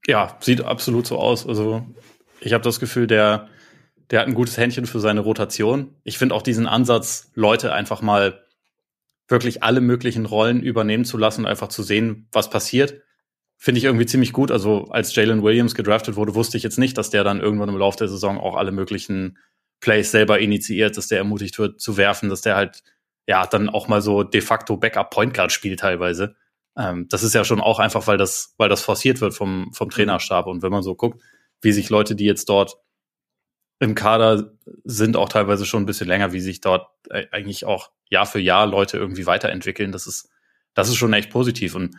Ja, 0.05 0.37
sieht 0.41 0.61
absolut 0.61 1.07
so 1.07 1.17
aus. 1.17 1.47
Also 1.47 1.85
ich 2.41 2.51
habe 2.51 2.63
das 2.63 2.81
Gefühl, 2.81 3.07
der, 3.07 3.47
der 4.11 4.19
hat 4.19 4.27
ein 4.27 4.33
gutes 4.33 4.57
Händchen 4.57 4.85
für 4.85 4.99
seine 4.99 5.21
Rotation. 5.21 5.95
Ich 6.03 6.17
finde 6.17 6.35
auch 6.35 6.41
diesen 6.41 6.67
Ansatz, 6.67 7.31
Leute 7.33 7.71
einfach 7.71 8.01
mal 8.01 8.42
wirklich 9.33 9.63
alle 9.63 9.81
möglichen 9.81 10.25
Rollen 10.25 10.63
übernehmen 10.63 11.03
zu 11.03 11.17
lassen 11.17 11.41
und 11.41 11.47
einfach 11.47 11.67
zu 11.67 11.83
sehen, 11.83 12.29
was 12.31 12.49
passiert, 12.49 13.01
finde 13.57 13.79
ich 13.79 13.83
irgendwie 13.83 14.05
ziemlich 14.05 14.31
gut. 14.31 14.51
Also 14.51 14.85
als 14.85 15.13
Jalen 15.13 15.43
Williams 15.43 15.75
gedraftet 15.75 16.15
wurde, 16.15 16.35
wusste 16.35 16.55
ich 16.55 16.63
jetzt 16.63 16.79
nicht, 16.79 16.97
dass 16.97 17.09
der 17.09 17.25
dann 17.25 17.41
irgendwann 17.41 17.69
im 17.69 17.77
Laufe 17.77 17.97
der 17.97 18.07
Saison 18.07 18.37
auch 18.37 18.55
alle 18.55 18.71
möglichen 18.71 19.37
Plays 19.81 20.11
selber 20.11 20.39
initiiert, 20.39 20.95
dass 20.95 21.07
der 21.07 21.17
ermutigt 21.17 21.59
wird 21.59 21.81
zu 21.81 21.97
werfen, 21.97 22.29
dass 22.29 22.41
der 22.41 22.55
halt 22.55 22.83
ja 23.27 23.45
dann 23.45 23.69
auch 23.69 23.87
mal 23.87 24.01
so 24.01 24.23
de 24.23 24.41
facto 24.41 24.77
Backup 24.77 25.09
Point 25.09 25.33
Guard 25.33 25.51
spielt 25.51 25.81
teilweise. 25.81 26.35
Ähm, 26.77 27.07
das 27.09 27.23
ist 27.23 27.33
ja 27.33 27.43
schon 27.43 27.61
auch 27.61 27.79
einfach, 27.79 28.07
weil 28.07 28.17
das, 28.17 28.53
weil 28.57 28.69
das 28.69 28.81
forciert 28.81 29.21
wird 29.21 29.33
vom, 29.33 29.71
vom 29.73 29.89
Trainerstab. 29.89 30.47
Und 30.47 30.61
wenn 30.61 30.71
man 30.71 30.83
so 30.83 30.95
guckt, 30.95 31.21
wie 31.61 31.71
sich 31.71 31.89
Leute, 31.89 32.15
die 32.15 32.25
jetzt 32.25 32.49
dort 32.49 32.77
im 33.79 33.95
Kader 33.95 34.53
sind, 34.83 35.17
auch 35.17 35.29
teilweise 35.29 35.65
schon 35.65 35.83
ein 35.83 35.85
bisschen 35.85 36.07
länger, 36.07 36.31
wie 36.31 36.39
sich 36.39 36.61
dort 36.61 36.87
eigentlich 37.31 37.65
auch 37.65 37.91
Jahr 38.09 38.25
für 38.25 38.39
Jahr 38.39 38.65
Leute 38.65 38.97
irgendwie 38.97 39.25
weiterentwickeln. 39.25 39.91
Das 39.91 40.07
ist, 40.07 40.29
das 40.73 40.89
ist 40.89 40.95
schon 40.95 41.13
echt 41.13 41.29
positiv. 41.29 41.75
Und 41.75 41.95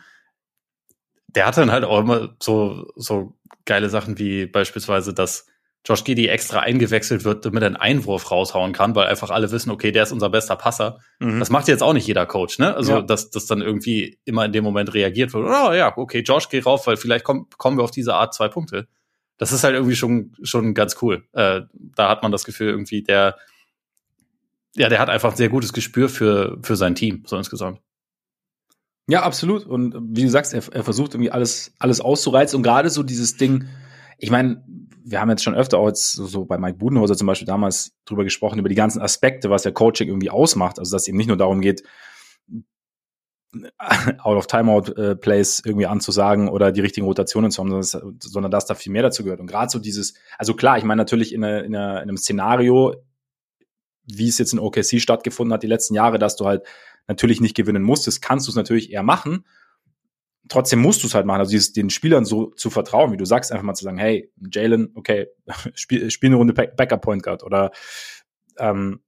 der 1.27 1.45
hat 1.45 1.57
dann 1.57 1.71
halt 1.71 1.83
auch 1.83 1.99
immer 1.99 2.35
so, 2.41 2.87
so 2.95 3.37
geile 3.65 3.89
Sachen 3.89 4.17
wie 4.17 4.45
beispielsweise, 4.45 5.13
dass 5.13 5.47
Josh 5.85 6.03
Giddy 6.03 6.27
extra 6.27 6.61
eingewechselt 6.61 7.25
wird, 7.25 7.45
damit 7.45 7.61
er 7.61 7.67
einen 7.67 7.75
Einwurf 7.75 8.31
raushauen 8.31 8.73
kann, 8.73 8.95
weil 8.95 9.07
einfach 9.07 9.29
alle 9.29 9.51
wissen, 9.51 9.69
okay, 9.69 9.91
der 9.91 10.03
ist 10.03 10.11
unser 10.11 10.29
bester 10.29 10.55
Passer. 10.55 10.99
Mhm. 11.19 11.39
Das 11.39 11.51
macht 11.51 11.67
jetzt 11.67 11.83
auch 11.83 11.93
nicht 11.93 12.07
jeder 12.07 12.25
Coach, 12.25 12.57
ne? 12.57 12.75
Also, 12.75 12.93
ja. 12.93 13.01
dass 13.01 13.29
das 13.29 13.45
dann 13.45 13.61
irgendwie 13.61 14.17
immer 14.25 14.45
in 14.45 14.51
dem 14.51 14.63
Moment 14.63 14.95
reagiert 14.95 15.33
wird. 15.33 15.45
Oh 15.45 15.73
ja, 15.73 15.95
okay, 15.95 16.21
Josh, 16.21 16.49
geh 16.49 16.59
rauf, 16.59 16.87
weil 16.87 16.97
vielleicht 16.97 17.23
komm, 17.23 17.47
kommen 17.57 17.77
wir 17.77 17.83
auf 17.83 17.91
diese 17.91 18.15
Art 18.15 18.33
zwei 18.33 18.47
Punkte. 18.47 18.87
Das 19.37 19.51
ist 19.51 19.63
halt 19.63 19.75
irgendwie 19.75 19.95
schon, 19.95 20.33
schon 20.43 20.73
ganz 20.73 20.97
cool. 21.01 21.27
Äh, 21.33 21.61
da 21.73 22.09
hat 22.09 22.23
man 22.23 22.31
das 22.31 22.45
Gefühl, 22.45 22.69
irgendwie, 22.69 23.03
der, 23.03 23.37
ja, 24.75 24.89
der 24.89 24.99
hat 24.99 25.09
einfach 25.09 25.31
ein 25.31 25.37
sehr 25.37 25.49
gutes 25.49 25.73
Gespür 25.73 26.09
für, 26.09 26.57
für 26.61 26.75
sein 26.75 26.95
Team, 26.95 27.23
so 27.25 27.37
insgesamt. 27.37 27.79
Ja, 29.07 29.23
absolut. 29.23 29.65
Und 29.65 29.95
wie 30.15 30.23
du 30.23 30.29
sagst, 30.29 30.53
er, 30.53 30.63
er 30.71 30.83
versucht 30.83 31.13
irgendwie 31.13 31.31
alles, 31.31 31.73
alles 31.79 32.01
auszureizen 32.01 32.57
und 32.57 32.63
gerade 32.63 32.89
so 32.89 33.03
dieses 33.03 33.37
Ding, 33.37 33.65
ich 34.17 34.31
meine, 34.31 34.63
wir 35.03 35.21
haben 35.21 35.29
jetzt 35.29 35.43
schon 35.43 35.53
öfter 35.55 35.77
auch 35.77 35.87
jetzt 35.87 36.13
so, 36.13 36.45
bei 36.45 36.57
Mike 36.57 36.79
Budenhauser 36.79 37.15
zum 37.15 37.27
Beispiel 37.27 37.45
damals 37.45 37.95
drüber 38.05 38.23
gesprochen, 38.23 38.57
über 38.57 38.69
die 38.69 38.75
ganzen 38.75 39.01
Aspekte, 39.01 39.49
was 39.51 39.61
der 39.61 39.71
Coaching 39.71 40.07
irgendwie 40.07 40.31
ausmacht. 40.31 40.79
Also, 40.79 40.95
dass 40.95 41.03
es 41.03 41.07
eben 41.07 41.17
nicht 41.17 41.27
nur 41.27 41.37
darum 41.37 41.61
geht, 41.61 41.83
out 44.19 44.37
of 44.37 44.47
Timeout 44.47 44.91
äh, 44.93 45.15
Plays 45.15 45.61
irgendwie 45.65 45.85
anzusagen 45.85 46.49
oder 46.49 46.71
die 46.71 46.81
richtigen 46.81 47.05
Rotationen 47.05 47.51
zu 47.51 47.61
haben, 47.61 47.81
sondern, 47.81 48.19
sondern 48.19 48.51
dass 48.51 48.65
da 48.65 48.75
viel 48.75 48.91
mehr 48.91 49.03
dazu 49.03 49.23
gehört. 49.23 49.39
Und 49.39 49.47
gerade 49.47 49.69
so 49.69 49.79
dieses, 49.79 50.13
also 50.37 50.53
klar, 50.53 50.77
ich 50.77 50.83
meine 50.83 50.99
natürlich 50.99 51.33
in, 51.33 51.43
einer, 51.43 51.63
in, 51.63 51.75
einer, 51.75 52.01
in 52.01 52.09
einem 52.09 52.17
Szenario 52.17 52.95
wie 54.05 54.27
es 54.27 54.37
jetzt 54.37 54.53
in 54.53 54.59
OKC 54.59 54.99
stattgefunden 55.01 55.53
hat 55.53 55.63
die 55.63 55.67
letzten 55.67 55.95
Jahre, 55.95 56.19
dass 56.19 56.35
du 56.35 56.45
halt 56.45 56.63
natürlich 57.07 57.41
nicht 57.41 57.55
gewinnen 57.55 57.83
musstest, 57.83 58.21
kannst 58.21 58.47
du 58.47 58.51
es 58.51 58.55
natürlich 58.55 58.91
eher 58.91 59.03
machen. 59.03 59.45
Trotzdem 60.47 60.79
musst 60.79 61.01
du 61.01 61.07
es 61.07 61.15
halt 61.15 61.25
machen, 61.25 61.39
also 61.39 61.51
dieses, 61.51 61.73
den 61.73 61.89
Spielern 61.89 62.23
so 62.23 62.51
zu 62.51 62.69
vertrauen, 62.69 63.11
wie 63.11 63.17
du 63.17 63.25
sagst, 63.25 63.51
einfach 63.51 63.63
mal 63.65 63.73
zu 63.73 63.83
sagen, 63.83 63.97
hey, 63.97 64.31
Jalen, 64.51 64.91
okay, 64.95 65.27
spiel, 65.73 66.11
spiel 66.11 66.29
eine 66.29 66.37
Runde 66.37 66.53
Backup 66.53 67.01
Point 67.01 67.23
Guard 67.23 67.43
oder 67.43 67.71
ähm, 68.57 69.01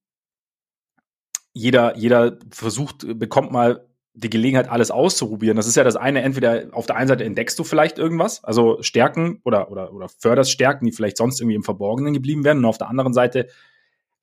jeder, 1.54 1.96
jeder 1.98 2.38
versucht, 2.52 3.20
bekommt 3.20 3.52
mal 3.52 3.88
die 4.20 4.32
Gelegenheit, 4.32 4.68
alles 4.68 4.90
auszuprobieren. 4.90 5.58
Das 5.58 5.68
ist 5.68 5.76
ja 5.76 5.84
das 5.84 5.96
eine, 5.96 6.24
entweder 6.24 6.66
auf 6.72 6.88
der 6.88 6.96
einen 6.96 7.08
Seite 7.08 7.24
entdeckst 7.24 7.58
du 7.60 7.64
vielleicht 7.64 8.00
irgendwas, 8.00 8.44
also 8.44 8.82
Stärken 8.82 9.42
oder, 9.44 9.70
oder, 9.70 9.94
oder 9.94 10.10
förderst 10.10 10.52
Stärken, 10.52 10.86
die 10.86 10.92
vielleicht 10.92 11.18
sonst 11.18 11.40
irgendwie 11.40 11.56
im 11.56 11.64
Verborgenen 11.64 12.14
geblieben 12.14 12.44
wären. 12.44 12.58
Und 12.58 12.66
auf 12.66 12.80
der 12.80 12.90
anderen 12.90 13.14
Seite 13.14 13.48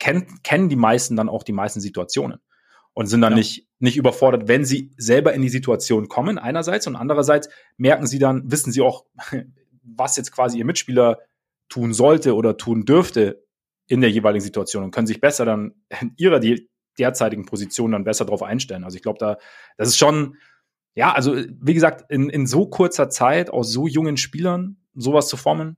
kennen, 0.01 0.41
kennen 0.43 0.69
die 0.69 0.77
meisten 0.77 1.15
dann 1.15 1.29
auch 1.29 1.45
die 1.45 1.53
meisten 1.53 1.81
Situationen 1.81 2.41
und 2.93 3.07
sind 3.07 3.21
dann 3.21 3.35
ja. 3.35 3.39
nicht, 3.39 3.69
nicht 3.79 3.97
überfordert, 3.97 4.49
wenn 4.49 4.65
sie 4.65 4.91
selber 4.97 5.33
in 5.33 5.43
die 5.43 5.49
Situation 5.49 6.09
kommen, 6.09 6.39
einerseits 6.39 6.89
und 6.89 6.97
andererseits 6.97 7.49
merken 7.77 8.09
sie 8.09 8.19
dann, 8.19 8.51
wissen 8.51 8.73
sie 8.73 8.81
auch, 8.81 9.05
was 9.85 10.17
jetzt 10.17 10.33
quasi 10.33 10.59
ihr 10.59 10.65
Mitspieler 10.65 11.21
tun 11.69 11.95
sollte 11.95 12.35
oder 12.35 12.57
tun 12.57 12.85
dürfte 12.85 13.45
in 13.87 14.01
der 14.01 14.11
jeweiligen 14.11 14.43
Situation 14.43 14.83
und 14.83 14.91
können 14.91 15.07
sich 15.07 15.21
besser 15.21 15.45
dann 15.45 15.75
in 16.01 16.15
ihrer 16.17 16.41
die 16.41 16.69
derzeitigen 16.99 17.47
Position 17.47 17.93
dann 17.93 18.05
besser 18.05 18.25
darauf 18.25 18.43
einstellen. 18.43 18.85
Also 18.85 18.97
ich 18.97 19.03
glaube, 19.03 19.19
da, 19.19 19.39
das 19.77 19.89
ist 19.89 19.99
schon, 19.99 20.37
ja, 20.95 21.13
also 21.13 21.35
wie 21.37 21.75
gesagt, 21.75 22.11
in, 22.11 22.29
in 22.29 22.47
so 22.47 22.67
kurzer 22.67 23.11
Zeit 23.11 23.51
aus 23.51 23.73
so 23.73 23.87
jungen 23.87 24.17
Spielern 24.17 24.77
sowas 24.95 25.29
zu 25.29 25.37
formen, 25.37 25.77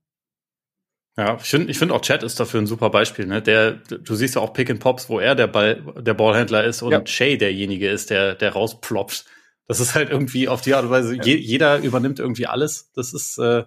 ja, 1.18 1.36
ich 1.36 1.48
finde 1.48 1.70
ich 1.70 1.78
finde 1.78 1.94
auch 1.94 2.02
Chat 2.02 2.22
ist 2.22 2.38
dafür 2.38 2.60
ein 2.60 2.66
super 2.66 2.90
Beispiel. 2.90 3.26
Ne? 3.26 3.40
Der, 3.40 3.72
du 3.72 4.14
siehst 4.14 4.34
ja 4.34 4.42
auch 4.42 4.52
Pick 4.52 4.68
and 4.68 4.80
Pops, 4.80 5.08
wo 5.08 5.18
er 5.18 5.34
der 5.34 5.46
Ball, 5.46 5.82
der 5.98 6.12
Ballhändler 6.12 6.64
ist 6.64 6.82
und 6.82 6.92
ja. 6.92 7.06
Shay 7.06 7.38
derjenige 7.38 7.88
ist, 7.88 8.10
der, 8.10 8.34
der 8.34 8.52
rausploppt. 8.52 9.24
Das 9.66 9.80
ist 9.80 9.94
halt 9.94 10.10
irgendwie 10.10 10.46
auf 10.46 10.60
die 10.60 10.74
Art 10.74 10.84
und 10.84 10.90
Weise, 10.90 11.18
je, 11.22 11.36
jeder 11.36 11.78
übernimmt 11.78 12.18
irgendwie 12.18 12.46
alles. 12.46 12.92
Das 12.92 13.14
ist, 13.14 13.38
äh, 13.38 13.64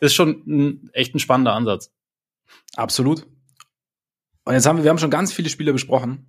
ist 0.00 0.14
schon 0.14 0.42
ein, 0.46 0.90
echt 0.94 1.14
ein 1.14 1.18
spannender 1.18 1.52
Ansatz. 1.52 1.92
Absolut. 2.74 3.26
Und 4.44 4.54
jetzt 4.54 4.66
haben 4.66 4.78
wir, 4.78 4.84
wir 4.84 4.90
haben 4.90 4.98
schon 4.98 5.10
ganz 5.10 5.32
viele 5.32 5.50
Spiele 5.50 5.74
besprochen. 5.74 6.26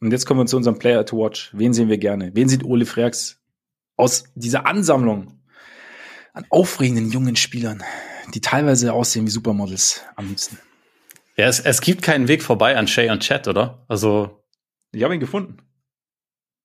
Und 0.00 0.12
jetzt 0.12 0.26
kommen 0.26 0.40
wir 0.40 0.46
zu 0.46 0.56
unserem 0.56 0.78
Player 0.78 1.04
to 1.04 1.18
Watch. 1.18 1.50
Wen 1.52 1.72
sehen 1.72 1.88
wir 1.88 1.98
gerne? 1.98 2.30
Wen 2.34 2.48
sieht 2.48 2.64
Ole 2.64 2.86
Freaks 2.86 3.40
aus 3.96 4.24
dieser 4.34 4.66
Ansammlung 4.66 5.40
an 6.32 6.46
aufregenden 6.48 7.10
jungen 7.10 7.36
Spielern? 7.36 7.82
die 8.34 8.40
teilweise 8.40 8.92
aussehen 8.92 9.26
wie 9.26 9.30
Supermodels 9.30 10.04
am 10.16 10.28
liebsten. 10.28 10.58
Ja, 11.36 11.46
es, 11.46 11.60
es 11.60 11.80
gibt 11.80 12.02
keinen 12.02 12.28
Weg 12.28 12.42
vorbei 12.42 12.76
an 12.76 12.86
Shay 12.86 13.10
und 13.10 13.20
Chat, 13.20 13.48
oder? 13.48 13.84
Also. 13.88 14.44
Ich 14.92 15.02
habe 15.04 15.14
ihn 15.14 15.20
gefunden. 15.20 15.58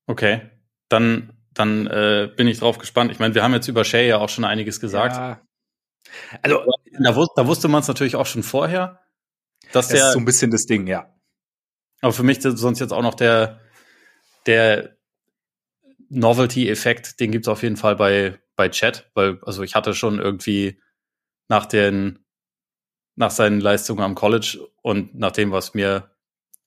Okay. 0.07 0.49
Dann, 0.89 1.33
dann 1.53 1.87
äh, 1.87 2.29
bin 2.35 2.47
ich 2.47 2.59
drauf 2.59 2.77
gespannt. 2.77 3.11
Ich 3.11 3.19
meine, 3.19 3.35
wir 3.35 3.43
haben 3.43 3.53
jetzt 3.53 3.67
über 3.67 3.83
Shay 3.83 4.07
ja 4.07 4.17
auch 4.17 4.29
schon 4.29 4.43
einiges 4.43 4.79
gesagt. 4.79 5.15
Ja. 5.15 5.41
Also, 6.41 6.63
da, 6.99 7.25
da 7.35 7.47
wusste 7.47 7.67
man 7.67 7.81
es 7.81 7.87
natürlich 7.87 8.15
auch 8.15 8.25
schon 8.25 8.43
vorher. 8.43 9.01
Dass 9.71 9.87
das 9.87 9.99
der, 9.99 10.07
ist 10.07 10.13
so 10.13 10.19
ein 10.19 10.25
bisschen 10.25 10.51
das 10.51 10.65
Ding, 10.65 10.87
ja. 10.87 11.14
Aber 12.05 12.13
für 12.13 12.21
mich 12.21 12.37
ist 12.45 12.59
sonst 12.59 12.79
jetzt 12.79 12.93
auch 12.93 13.01
noch 13.01 13.15
der, 13.15 13.59
der 14.45 14.95
Novelty-Effekt, 16.09 17.19
den 17.19 17.31
gibt's 17.31 17.47
auf 17.47 17.63
jeden 17.63 17.77
Fall 17.77 17.95
bei, 17.95 18.37
bei 18.55 18.69
Chat, 18.69 19.09
weil, 19.15 19.39
also 19.41 19.63
ich 19.63 19.73
hatte 19.73 19.95
schon 19.95 20.19
irgendwie 20.19 20.79
nach 21.47 21.65
den, 21.65 22.19
nach 23.15 23.31
seinen 23.31 23.59
Leistungen 23.59 24.03
am 24.03 24.13
College 24.13 24.59
und 24.83 25.15
nach 25.15 25.31
dem, 25.31 25.51
was 25.51 25.73
mir 25.73 26.11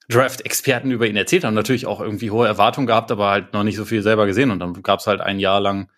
Draft-Experten 0.09 0.91
über 0.91 1.07
ihn 1.07 1.15
erzählt 1.15 1.45
haben, 1.45 1.55
natürlich 1.55 1.87
auch 1.87 2.01
irgendwie 2.01 2.33
hohe 2.33 2.49
Erwartungen 2.49 2.89
gehabt, 2.89 3.13
aber 3.13 3.31
halt 3.31 3.53
noch 3.53 3.63
nicht 3.63 3.77
so 3.77 3.85
viel 3.85 4.03
selber 4.03 4.27
gesehen. 4.27 4.51
Und 4.51 4.59
dann 4.59 4.83
gab's 4.83 5.07
halt 5.07 5.21
ein 5.21 5.39
Jahr 5.39 5.61
lang 5.61 5.89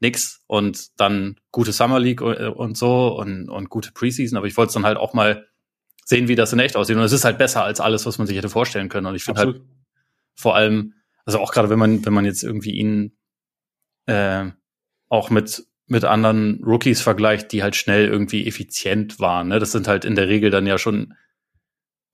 nix 0.00 0.42
und 0.48 0.98
dann 0.98 1.38
gute 1.52 1.70
Summer 1.70 2.00
League 2.00 2.22
und 2.22 2.76
so 2.76 3.16
und, 3.20 3.48
und 3.48 3.68
gute 3.68 3.92
Preseason. 3.92 4.36
Aber 4.36 4.48
ich 4.48 4.56
wollte 4.56 4.70
es 4.70 4.74
dann 4.74 4.84
halt 4.84 4.98
auch 4.98 5.14
mal 5.14 5.46
sehen, 6.04 6.28
wie 6.28 6.34
das 6.34 6.52
in 6.52 6.58
echt 6.58 6.76
aussieht. 6.76 6.96
Und 6.96 7.02
es 7.02 7.12
ist 7.12 7.24
halt 7.24 7.38
besser 7.38 7.64
als 7.64 7.80
alles, 7.80 8.06
was 8.06 8.18
man 8.18 8.26
sich 8.26 8.36
hätte 8.36 8.48
vorstellen 8.48 8.88
können. 8.88 9.06
Und 9.06 9.14
ich 9.14 9.24
finde 9.24 9.40
halt 9.40 9.60
vor 10.36 10.54
allem, 10.54 10.94
also 11.24 11.40
auch 11.40 11.52
gerade 11.52 11.70
wenn 11.70 11.78
man, 11.78 12.04
wenn 12.04 12.12
man 12.12 12.24
jetzt 12.24 12.42
irgendwie 12.42 12.72
ihn 12.72 13.16
äh, 14.06 14.50
auch 15.08 15.30
mit 15.30 15.66
mit 15.86 16.04
anderen 16.04 16.62
Rookies 16.64 17.02
vergleicht, 17.02 17.52
die 17.52 17.62
halt 17.62 17.76
schnell 17.76 18.06
irgendwie 18.06 18.46
effizient 18.46 19.20
waren. 19.20 19.48
Ne? 19.48 19.58
Das 19.58 19.72
sind 19.72 19.86
halt 19.86 20.04
in 20.04 20.14
der 20.14 20.28
Regel 20.28 20.50
dann 20.50 20.66
ja 20.66 20.78
schon 20.78 21.14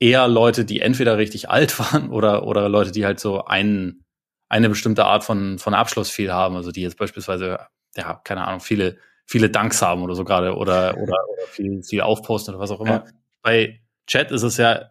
eher 0.01 0.27
Leute, 0.27 0.65
die 0.65 0.81
entweder 0.81 1.19
richtig 1.19 1.49
alt 1.51 1.79
waren 1.93 2.11
oder 2.11 2.47
oder 2.47 2.69
Leute, 2.69 2.93
die 2.93 3.05
halt 3.05 3.21
so 3.21 3.45
einen 3.45 4.05
eine 4.49 4.69
bestimmte 4.69 5.05
Art 5.05 5.25
von 5.25 5.59
von 5.59 5.75
Abschluss 5.75 6.11
viel 6.11 6.33
haben, 6.33 6.57
also 6.57 6.73
die 6.73 6.83
jetzt 6.83 6.99
beispielsweise 6.99 7.61
ja 7.97 8.21
keine 8.25 8.47
Ahnung 8.47 8.61
viele 8.61 8.99
viele 9.27 9.51
Danks 9.51 9.81
haben 9.83 10.03
oder 10.03 10.17
so 10.17 10.25
gerade 10.25 10.57
oder 10.57 10.97
oder, 10.99 11.19
oder 11.29 11.47
viel 11.51 11.83
viel 11.85 12.01
aufposten 12.01 12.55
oder 12.55 12.63
was 12.63 12.71
auch 12.73 12.81
immer. 12.81 12.91
Ja. 12.91 13.20
Bei 13.43 13.81
Chat 14.07 14.31
ist 14.31 14.43
es 14.43 14.57
ja, 14.57 14.91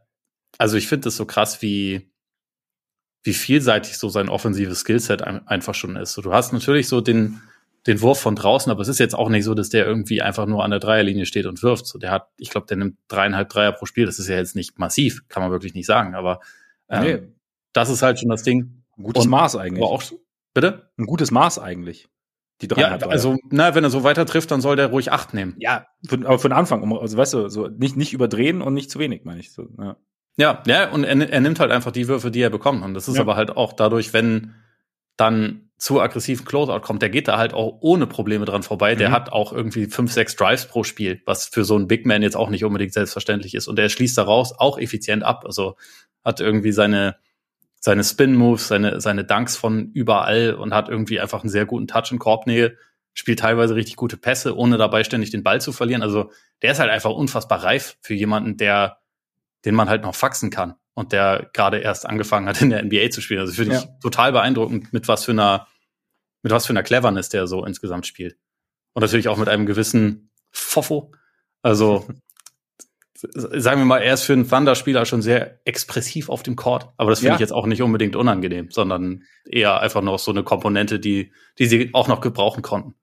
also 0.58 0.78
ich 0.78 0.88
finde 0.88 1.10
es 1.10 1.18
so 1.18 1.26
krass, 1.26 1.62
wie 1.62 2.10
wie 3.24 3.34
vielseitig 3.34 3.98
so 3.98 4.10
sein 4.10 4.30
offensives 4.30 4.80
Skillset 4.82 5.22
einfach 5.22 5.76
schon 5.76 5.96
ist. 5.96 6.14
So, 6.14 6.22
du 6.22 6.34
hast 6.34 6.54
natürlich 6.54 6.88
so 6.88 7.02
den, 7.02 7.42
den 7.86 8.02
Wurf 8.02 8.20
von 8.20 8.36
draußen, 8.36 8.72
aber 8.72 8.82
es 8.82 8.88
ist 8.88 9.00
jetzt 9.00 9.16
auch 9.16 9.30
nicht 9.30 9.44
so, 9.44 9.54
dass 9.54 9.70
der 9.70 9.86
irgendwie 9.86 10.22
einfach 10.22 10.46
nur 10.46 10.64
an 10.64 10.72
der 10.72 10.80
Dreierlinie 10.80 11.26
steht 11.26 11.46
und 11.46 11.62
wirft. 11.62 11.86
So, 11.86 12.00
der 12.00 12.12
hat, 12.12 12.30
ich 12.38 12.50
glaube, 12.50 12.68
der 12.68 12.78
nimmt 12.78 12.98
dreieinhalb 13.10 13.50
Dreier 13.50 13.74
pro 13.74 13.86
Spiel. 13.86 14.06
Das 14.06 14.20
ist 14.20 14.30
ja 14.30 14.38
jetzt 14.38 14.56
nicht 14.56 14.80
massiv, 14.80 15.28
kann 15.28 15.44
man 15.44 15.52
wirklich 15.52 15.74
nicht 15.74 15.86
sagen. 15.86 16.16
Aber 16.16 16.40
ähm, 16.88 17.04
nee. 17.04 17.22
das 17.74 17.90
ist 17.90 18.02
halt 18.02 18.20
schon 18.20 18.30
das 18.30 18.44
Ding. 18.44 18.84
Ein 18.98 19.04
gutes 19.04 19.26
und, 19.26 19.32
Maß 19.32 19.58
eigentlich. 19.58 19.84
auch, 19.84 20.04
bitte? 20.54 20.90
Ein 20.98 21.06
gutes 21.06 21.32
Maß 21.32 21.60
eigentlich. 21.60 22.08
Die 22.62 22.68
dreieinhalb 22.68 23.02
ja, 23.02 23.08
also, 23.08 23.38
na, 23.50 23.74
wenn 23.74 23.84
er 23.84 23.90
so 23.90 24.04
weiter 24.04 24.26
trifft, 24.26 24.52
dann 24.52 24.60
soll 24.60 24.76
der 24.76 24.88
ruhig 24.88 25.12
acht 25.12 25.34
nehmen. 25.34 25.56
Ja, 25.60 25.88
für, 26.08 26.16
aber 26.16 26.40
für 26.40 26.50
den 26.50 26.58
Anfang, 26.58 26.92
also 26.98 27.18
weißt 27.18 27.34
du, 27.34 27.50
so 27.50 27.68
nicht, 27.68 27.96
nicht 27.96 28.12
überdrehen 28.12 28.62
und 28.62 28.74
nicht 28.74 28.92
zu 28.92 29.00
wenig, 29.00 29.24
meine 29.24 29.40
ich. 29.40 29.52
So, 29.54 29.68
ja. 29.78 29.96
Ja, 30.38 30.64
ja, 30.68 30.90
und 30.90 31.04
er, 31.04 31.30
er 31.30 31.42
nimmt 31.42 31.60
halt 31.60 31.72
einfach 31.72 31.92
die 31.92 32.08
Würfe, 32.08 32.32
die 32.32 32.42
er 32.42 32.50
bekommt. 32.50 32.84
Und 32.84 32.94
das 32.94 33.08
ist 33.08 33.16
ja. 33.16 33.22
aber 33.22 33.36
halt 33.36 33.56
auch 33.56 33.74
dadurch, 33.74 34.14
wenn 34.14 34.56
dann 35.18 35.70
zu 35.78 36.02
aggressiven 36.02 36.46
Closeout 36.46 36.82
kommt, 36.82 37.02
der 37.02 37.10
geht 37.10 37.28
da 37.28 37.38
halt 37.38 37.54
auch 37.54 37.78
ohne 37.82 38.08
Probleme 38.08 38.46
dran 38.46 38.64
vorbei. 38.64 38.96
Mhm. 38.96 39.00
Der 39.00 39.12
hat 39.12 39.32
auch 39.32 39.52
irgendwie 39.52 39.88
fünf, 39.88 40.12
sechs 40.12 40.36
Drives 40.36 40.66
pro 40.66 40.84
Spiel, 40.84 41.22
was 41.26 41.46
für 41.48 41.64
so 41.64 41.76
einen 41.76 41.88
Big 41.88 42.06
Man 42.06 42.22
jetzt 42.22 42.36
auch 42.36 42.50
nicht 42.50 42.64
unbedingt 42.64 42.94
selbstverständlich 42.94 43.54
ist. 43.54 43.68
Und 43.68 43.80
er 43.80 43.90
schließt 43.90 44.18
daraus 44.18 44.54
auch 44.58 44.78
effizient 44.78 45.24
ab. 45.24 45.44
Also 45.46 45.76
hat 46.24 46.40
irgendwie 46.42 46.72
seine, 46.72 47.16
seine 47.80 48.04
Spin-Moves, 48.04 48.68
seine, 48.68 49.02
seine 49.02 49.24
Dunks 49.24 49.58
von 49.58 49.92
überall 49.94 50.54
und 50.54 50.74
hat 50.74 50.90
irgendwie 50.90 51.20
einfach 51.20 51.42
einen 51.42 51.50
sehr 51.50 51.66
guten 51.66 51.88
Touch 51.88 52.12
in 52.12 52.20
Korbnähe, 52.20 52.78
spielt 53.14 53.40
teilweise 53.40 53.76
richtig 53.76 53.96
gute 53.96 54.18
Pässe, 54.18 54.56
ohne 54.56 54.78
dabei 54.78 55.04
ständig 55.04 55.32
den 55.32 55.44
Ball 55.44 55.62
zu 55.62 55.72
verlieren. 55.72 56.04
Also 56.04 56.32
der 56.62 56.74
ist 56.74 56.80
halt 56.80 56.92
einfach 56.92 57.12
unfassbar 57.12 57.64
reif 57.64 57.98
für 58.02 58.14
jemanden, 58.14 58.58
der 58.58 59.00
den 59.66 59.76
man 59.76 59.90
halt 59.90 60.04
noch 60.04 60.16
faxen 60.16 60.50
kann 60.50 60.76
und 60.94 61.12
der 61.12 61.50
gerade 61.54 61.80
erst 61.80 62.06
angefangen 62.06 62.48
hat, 62.48 62.62
in 62.62 62.70
der 62.70 62.84
NBA 62.84 63.10
zu 63.10 63.22
spielen. 63.22 63.42
Also 63.42 63.54
finde 63.54 63.76
ich 63.76 63.84
ja. 63.84 63.90
total 64.02 64.32
beeindruckend, 64.32 64.94
mit 64.94 65.08
was 65.08 65.26
für 65.26 65.32
einer, 65.32 65.68
mit 66.42 66.52
was 66.52 66.66
für 66.66 66.74
einer 66.74 66.84
Cleverness 66.84 67.30
der 67.30 67.48
so 67.48 67.66
insgesamt 67.66 68.08
spielt. 68.08 68.38
Und 68.94 69.02
natürlich 69.02 69.28
auch 69.28 69.38
mit 69.38 69.50
einem 69.50 69.66
gewissen 69.66 70.32
Fofo. 70.52 71.12
Also, 71.62 72.08
sagen 73.22 73.82
wir 73.82 73.86
mal, 73.86 74.00
er 74.00 74.14
ist 74.14 74.24
für 74.24 74.34
einen 74.34 74.48
Thunder-Spieler 74.48 75.06
schon 75.06 75.22
sehr 75.22 75.60
expressiv 75.66 76.30
auf 76.30 76.44
dem 76.44 76.56
Court. 76.56 76.90
Aber 76.98 77.10
das 77.10 77.20
finde 77.20 77.32
ja. 77.32 77.36
ich 77.36 77.42
jetzt 77.42 77.54
auch 77.54 77.66
nicht 77.66 77.82
unbedingt 77.82 78.16
unangenehm, 78.16 78.70
sondern 78.72 79.24
eher 79.46 79.80
einfach 79.82 80.02
noch 80.02 80.20
so 80.20 80.32
eine 80.32 80.44
Komponente, 80.44 81.00
die, 81.00 81.32
die 81.58 81.66
sie 81.66 81.90
auch 81.94 82.08
noch 82.08 82.22
gebrauchen 82.22 82.62
konnten. 82.62 82.96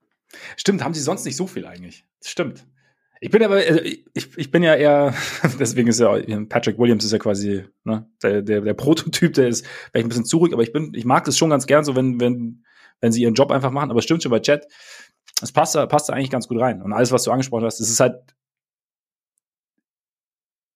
Stimmt, 0.55 0.83
haben 0.83 0.93
sie 0.93 1.01
sonst 1.01 1.25
nicht 1.25 1.35
so 1.35 1.47
viel 1.47 1.65
eigentlich. 1.65 2.05
stimmt. 2.23 2.65
Ich 3.19 3.31
bin 3.31 3.43
aber, 3.43 3.55
also 3.55 3.79
ich, 3.81 4.37
ich 4.37 4.51
bin 4.51 4.61
ja 4.61 4.75
eher, 4.75 5.13
deswegen 5.59 5.87
ist 5.87 5.99
ja 5.99 6.19
Patrick 6.49 6.77
Williams 6.77 7.03
ist 7.03 7.11
ja 7.11 7.17
quasi 7.17 7.65
ne, 7.83 8.07
der, 8.21 8.41
der, 8.41 8.61
der 8.61 8.73
Prototyp, 8.73 9.33
der 9.33 9.47
ist 9.47 9.65
vielleicht 9.65 10.05
ein 10.05 10.09
bisschen 10.09 10.25
zurück, 10.25 10.53
aber 10.53 10.61
ich 10.61 10.71
bin, 10.71 10.93
ich 10.93 11.05
mag 11.05 11.23
das 11.23 11.37
schon 11.37 11.49
ganz 11.49 11.65
gern, 11.65 11.83
so 11.83 11.95
wenn, 11.95 12.19
wenn, 12.19 12.63
wenn 13.01 13.11
sie 13.11 13.23
ihren 13.23 13.33
Job 13.33 13.51
einfach 13.51 13.71
machen. 13.71 13.89
Aber 13.89 13.99
es 13.99 14.05
stimmt 14.05 14.21
schon 14.21 14.31
bei 14.31 14.39
Chat, 14.39 14.67
es 15.41 15.51
passt 15.51 15.75
da, 15.75 15.85
passt 15.85 16.09
da 16.09 16.13
eigentlich 16.13 16.29
ganz 16.29 16.47
gut 16.47 16.59
rein. 16.59 16.81
Und 16.81 16.93
alles, 16.93 17.11
was 17.11 17.23
du 17.23 17.31
angesprochen 17.31 17.65
hast, 17.65 17.79
es 17.79 17.89
ist 17.89 17.99
halt, 17.99 18.15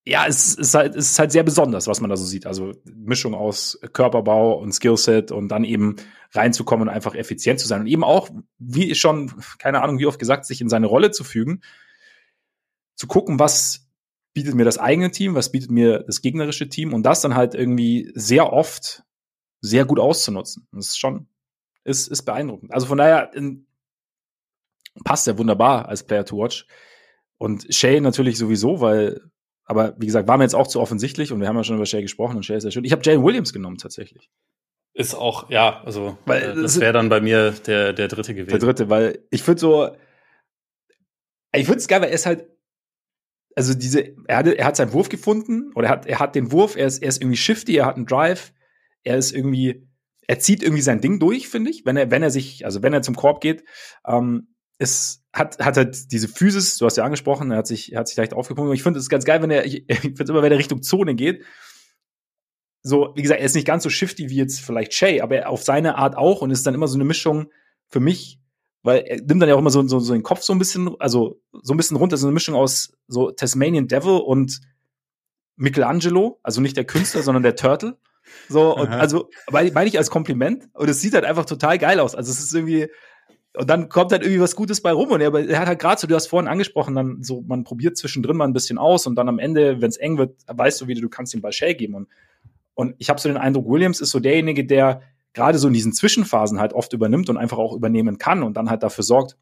ja, 0.06 0.26
es 0.28 0.56
ist 0.56 0.74
halt, 0.74 0.96
es 0.96 1.12
ist 1.12 1.20
halt 1.20 1.32
sehr 1.32 1.44
besonders, 1.44 1.88
was 1.88 2.02
man 2.02 2.10
da 2.10 2.18
so 2.18 2.26
sieht. 2.26 2.48
Also 2.48 2.74
Mischung 2.86 3.36
aus 3.36 3.80
Körperbau 3.94 4.54
und 4.54 4.74
Skillset 4.74 5.32
und 5.32 5.50
dann 5.50 5.64
eben 5.64 5.98
reinzukommen 6.32 6.88
und 6.88 6.94
einfach 6.94 7.14
effizient 7.14 7.60
zu 7.60 7.68
sein 7.68 7.82
und 7.82 7.88
eben 7.88 8.04
auch, 8.04 8.30
wie 8.58 8.96
schon, 8.96 9.32
keine 9.60 9.82
Ahnung, 9.82 10.00
wie 10.00 10.08
oft 10.08 10.20
gesagt, 10.20 10.46
sich 10.46 10.62
in 10.62 10.70
seine 10.70 10.88
Rolle 10.88 11.12
zu 11.12 11.24
fügen 11.24 11.62
zu 13.02 13.08
gucken, 13.08 13.40
was 13.40 13.88
bietet 14.34 14.54
mir 14.54 14.64
das 14.64 14.78
eigene 14.78 15.10
Team, 15.10 15.34
was 15.34 15.52
bietet 15.52 15.72
mir 15.72 16.04
das 16.04 16.22
gegnerische 16.22 16.70
Team 16.70 16.94
und 16.94 17.02
das 17.04 17.22
dann 17.22 17.34
halt 17.34 17.56
irgendwie 17.56 18.12
sehr 18.14 18.54
oft 18.54 19.04
sehr 19.60 19.86
gut 19.86 20.00
auszunutzen. 20.00 20.68
Das 20.72 20.90
ist 20.90 21.00
schon, 21.00 21.28
ist, 21.84 22.08
ist 22.08 22.22
beeindruckend. 22.24 22.72
Also 22.72 22.86
von 22.86 23.00
daher 23.00 23.34
in, 23.34 23.66
passt 25.04 25.28
er 25.28 25.40
wunderbar 25.40 25.90
als 25.90 26.04
Player 26.04 26.26
to 26.26 26.38
watch. 26.38 26.68
Und 27.40 27.74
Shay 27.74 28.00
natürlich 28.02 28.38
sowieso, 28.38 28.82
weil, 28.82 29.31
aber 29.72 29.96
wie 29.98 30.06
gesagt, 30.06 30.28
war 30.28 30.38
mir 30.38 30.44
jetzt 30.44 30.54
auch 30.54 30.68
zu 30.68 30.82
offensichtlich 30.82 31.32
und 31.32 31.40
wir 31.40 31.48
haben 31.48 31.56
ja 31.56 31.64
schon 31.64 31.78
über 31.78 31.86
Shay 31.86 32.02
gesprochen 32.02 32.36
und 32.36 32.44
Shay 32.44 32.58
ist 32.58 32.66
ja 32.66 32.72
schön. 32.72 32.84
Ich 32.84 32.92
habe 32.92 33.02
Jalen 33.04 33.24
Williams 33.24 33.54
genommen 33.54 33.78
tatsächlich. 33.78 34.30
Ist 34.94 35.16
auch, 35.16 35.50
ja, 35.50 35.82
also 35.86 36.18
weil, 36.26 36.42
äh, 36.44 36.62
das 36.62 36.80
wäre 36.80 36.92
dann 36.92 37.08
bei 37.08 37.22
mir 37.22 37.52
der, 37.52 37.94
der 37.94 38.10
dritte 38.10 38.36
gewesen. 38.36 38.50
Der 38.50 38.60
dritte, 38.60 38.90
weil 38.90 39.26
ich 39.32 39.48
würde 39.48 39.62
so, 39.62 39.90
ich 41.54 41.66
finde 41.66 41.78
es 41.78 41.88
geil, 41.88 42.02
weil 42.02 42.10
er 42.10 42.16
ist 42.16 42.26
halt 42.26 42.48
also 43.56 43.74
diese, 43.74 44.14
er 44.28 44.38
hat, 44.38 44.48
er 44.48 44.66
hat 44.66 44.76
seinen 44.76 44.94
Wurf 44.94 45.10
gefunden 45.10 45.72
oder 45.76 45.88
er 45.88 45.92
hat, 45.92 46.06
er 46.06 46.20
hat 46.20 46.36
den 46.36 46.52
Wurf, 46.52 46.76
er 46.76 46.88
ist, 46.88 47.02
er 47.02 47.10
ist 47.10 47.22
irgendwie 47.22 47.38
shifty, 47.38 47.78
er 47.78 47.86
hat 47.86 47.96
einen 47.96 48.06
Drive, 48.06 48.54
er 49.04 49.18
ist 49.18 49.32
irgendwie, 49.32 49.88
er 50.28 50.40
zieht 50.40 50.64
irgendwie 50.64 50.82
sein 50.82 51.02
Ding 51.02 51.20
durch, 51.20 51.50
finde 51.50 51.72
ich, 51.72 51.86
wenn 51.86 51.98
er, 51.98 52.12
wenn 52.12 52.24
er 52.24 52.32
sich, 52.32 52.66
also 52.66 52.84
wenn 52.84 52.94
er 52.94 53.02
zum 53.02 53.16
Korb 53.16 53.42
geht, 53.42 53.64
ähm, 54.06 54.51
es 54.82 55.24
hat, 55.34 55.60
hat 55.60 55.78
halt 55.78 56.12
diese 56.12 56.28
Physis, 56.28 56.78
du 56.78 56.86
hast 56.86 56.98
ja 56.98 57.04
angesprochen, 57.04 57.52
er 57.52 57.58
hat 57.58 57.68
sich, 57.68 57.94
er 57.94 58.00
hat 58.00 58.08
sich 58.08 58.18
leicht 58.18 58.34
aufgepumpt. 58.34 58.74
Ich 58.74 58.84
finde 58.84 59.00
es 59.00 59.10
ganz 59.10 59.26
geil, 59.26 59.42
wenn 59.42 59.52
er, 59.52 59.66
ich, 59.66 59.86
ich 59.90 60.00
finde 60.00 60.24
immer, 60.28 60.42
wenn 60.42 60.52
er 60.52 60.58
Richtung 60.58 60.82
Zone 60.82 61.16
geht, 61.16 61.44
so, 62.84 63.14
wie 63.16 63.22
gesagt, 63.22 63.40
er 63.40 63.46
ist 63.46 63.56
nicht 63.56 63.68
ganz 63.68 63.84
so 63.84 63.90
shifty 63.90 64.30
wie 64.30 64.38
jetzt 64.38 64.60
vielleicht 64.60 64.94
Shay, 64.94 65.22
aber 65.22 65.36
er 65.38 65.50
auf 65.50 65.64
seine 65.64 65.96
Art 65.96 66.18
auch 66.18 66.42
und 66.42 66.52
ist 66.52 66.66
dann 66.66 66.74
immer 66.74 66.88
so 66.88 66.96
eine 66.96 67.06
Mischung 67.06 67.52
für 67.90 68.00
mich 68.00 68.42
weil 68.84 69.00
er 69.02 69.18
nimmt 69.18 69.42
dann 69.42 69.50
ja 69.50 69.56
auch 69.56 69.60
immer 69.60 69.70
so, 69.70 69.88
so, 69.88 70.00
so 70.00 70.14
den 70.14 70.24
Kopf 70.24 70.42
so 70.42 70.54
ein 70.54 70.60
bisschen, 70.60 70.96
also 71.00 71.40
so 71.62 71.74
ein 71.74 71.78
bisschen 71.78 71.98
runter, 71.98 72.18
so 72.18 72.28
eine 72.28 72.34
Mischung 72.34 72.56
aus 72.56 72.94
so 73.08 73.32
Tasmanian 73.32 73.88
Devil 73.88 74.18
und 74.18 74.60
Michelangelo, 75.56 76.40
also 76.44 76.62
nicht 76.62 76.78
der 76.78 76.86
Künstler, 76.86 77.22
sondern 77.24 77.44
der 77.44 77.56
Turtle. 77.56 77.98
So, 78.50 78.76
und 78.76 78.90
also 78.90 79.30
meine 79.52 79.72
mein 79.72 79.88
ich 79.88 79.98
als 79.98 80.10
Kompliment. 80.10 80.70
Und 80.74 80.90
es 80.90 81.02
sieht 81.02 81.14
halt 81.14 81.26
einfach 81.26 81.46
total 81.46 81.78
geil 81.78 82.00
aus. 82.00 82.16
Also 82.16 82.32
es 82.32 82.40
ist 82.40 82.54
irgendwie, 82.54 82.88
und 83.58 83.70
dann 83.70 83.90
kommt 83.90 84.12
halt 84.12 84.22
irgendwie 84.24 84.40
was 84.40 84.56
Gutes 84.56 84.82
bei 84.82 84.92
rum. 84.92 85.10
Und 85.10 85.22
er, 85.22 85.34
er 85.34 85.60
hat 85.60 85.68
halt 85.68 85.80
gerade 85.80 86.00
so, 86.00 86.08
du 86.08 86.16
hast 86.16 86.28
vorhin 86.28 86.48
angesprochen, 86.48 86.96
dann 86.96 87.24
so, 87.24 87.42
man 87.42 87.64
probiert 87.64 87.98
zwischendrin 87.98 88.38
mal 88.38 88.46
ein 88.46 88.54
bisschen 88.54 88.78
aus 88.78 89.08
und 89.08 89.16
dann 89.16 89.28
am 89.28 89.40
Ende, 89.40 89.82
wenn 89.82 89.90
es 89.90 89.98
eng 89.98 90.18
wird, 90.18 90.38
weißt 90.48 90.80
du 90.82 90.88
wieder, 90.88 91.02
du 91.02 91.10
kannst 91.10 91.34
ihm 91.34 91.42
Ball 91.42 91.52
Shell 91.52 91.76
geben. 91.76 91.96
Und, 91.96 92.08
und 92.76 92.96
ich 92.98 93.10
habe 93.10 93.20
so 93.20 93.28
den 93.28 93.38
Eindruck, 93.38 93.70
Williams 93.70 94.00
ist 94.00 94.12
so 94.12 94.20
derjenige, 94.20 94.66
der 94.66 95.02
gerade 95.34 95.58
so 95.58 95.68
in 95.68 95.74
diesen 95.74 95.94
Zwischenphasen 95.94 96.60
halt 96.60 96.74
oft 96.74 96.94
übernimmt 96.94 97.30
und 97.30 97.38
einfach 97.38 97.58
auch 97.58 97.76
übernehmen 97.76 98.18
kann 98.18 98.44
und 98.44 98.56
dann 98.56 98.70
halt 98.70 98.84
dafür 98.84 99.04
sorgt, 99.04 99.38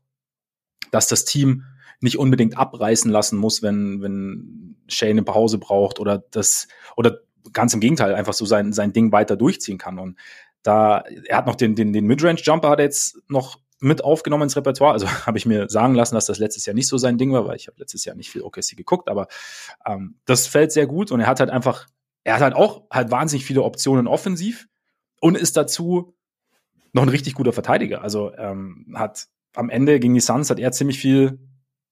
dass 0.92 1.08
das 1.08 1.26
Team 1.26 1.66
nicht 2.02 2.18
unbedingt 2.18 2.58
abreißen 2.58 3.12
lassen 3.12 3.38
muss, 3.38 3.62
wenn, 3.62 4.02
wenn 4.02 4.76
Shane 4.88 5.12
eine 5.12 5.24
Pause 5.24 5.58
braucht 5.58 6.00
oder 6.00 6.24
das, 6.32 6.68
oder 6.96 7.20
ganz 7.54 7.74
im 7.74 7.80
Gegenteil, 7.80 8.16
einfach 8.16 8.34
so 8.34 8.46
sein, 8.46 8.74
sein 8.74 8.94
Ding 8.94 9.12
weiter 9.12 9.36
durchziehen 9.36 9.78
kann. 9.78 10.00
Und 10.00 10.18
da, 10.64 11.04
er 11.26 11.38
hat 11.38 11.46
noch 11.46 11.56
den, 11.56 11.76
den, 11.76 11.94
den 11.94 12.06
Midrange-Jumper 12.06 12.70
hat 12.70 12.80
er 12.80 12.86
jetzt 12.86 13.20
noch 13.28 13.60
mit 13.80 14.04
aufgenommen 14.04 14.44
ins 14.44 14.56
Repertoire. 14.56 14.94
Also 14.94 15.08
habe 15.26 15.38
ich 15.38 15.46
mir 15.46 15.70
sagen 15.70 15.96
lassen, 15.96 16.16
dass 16.16 16.26
das 16.26 16.40
letztes 16.40 16.66
Jahr 16.66 16.74
nicht 16.74 16.88
so 16.88 16.98
sein 16.98 17.18
Ding 17.18 17.32
war, 17.32 17.46
weil 17.46 17.56
ich 17.56 17.68
habe 17.68 17.80
letztes 17.80 18.06
Jahr 18.06 18.16
nicht 18.16 18.30
viel 18.30 18.42
OKC 18.42 18.76
geguckt, 18.76 19.10
aber 19.10 19.28
ähm, 19.86 20.16
das 20.26 20.48
fällt 20.48 20.72
sehr 20.72 20.88
gut 20.88 21.12
und 21.12 21.20
er 21.20 21.28
hat 21.28 21.40
halt 21.40 21.50
einfach, 21.50 21.88
er 22.24 22.36
hat 22.36 22.42
halt 22.42 22.56
auch 22.56 22.84
halt 22.92 23.12
wahnsinnig 23.12 23.46
viele 23.46 23.64
Optionen 23.64 24.08
offensiv 24.08 24.68
und 25.22 25.38
ist 25.38 25.58
dazu 25.58 26.16
noch 26.94 27.04
ein 27.04 27.10
richtig 27.10 27.36
guter 27.36 27.54
Verteidiger. 27.54 28.02
Also 28.02 28.34
ähm, 28.36 28.94
hat 28.96 29.28
am 29.56 29.70
Ende 29.70 30.00
gegen 30.00 30.14
die 30.14 30.20
Suns 30.20 30.50
hat 30.50 30.60
er 30.60 30.72
ziemlich 30.72 31.00
viel 31.00 31.40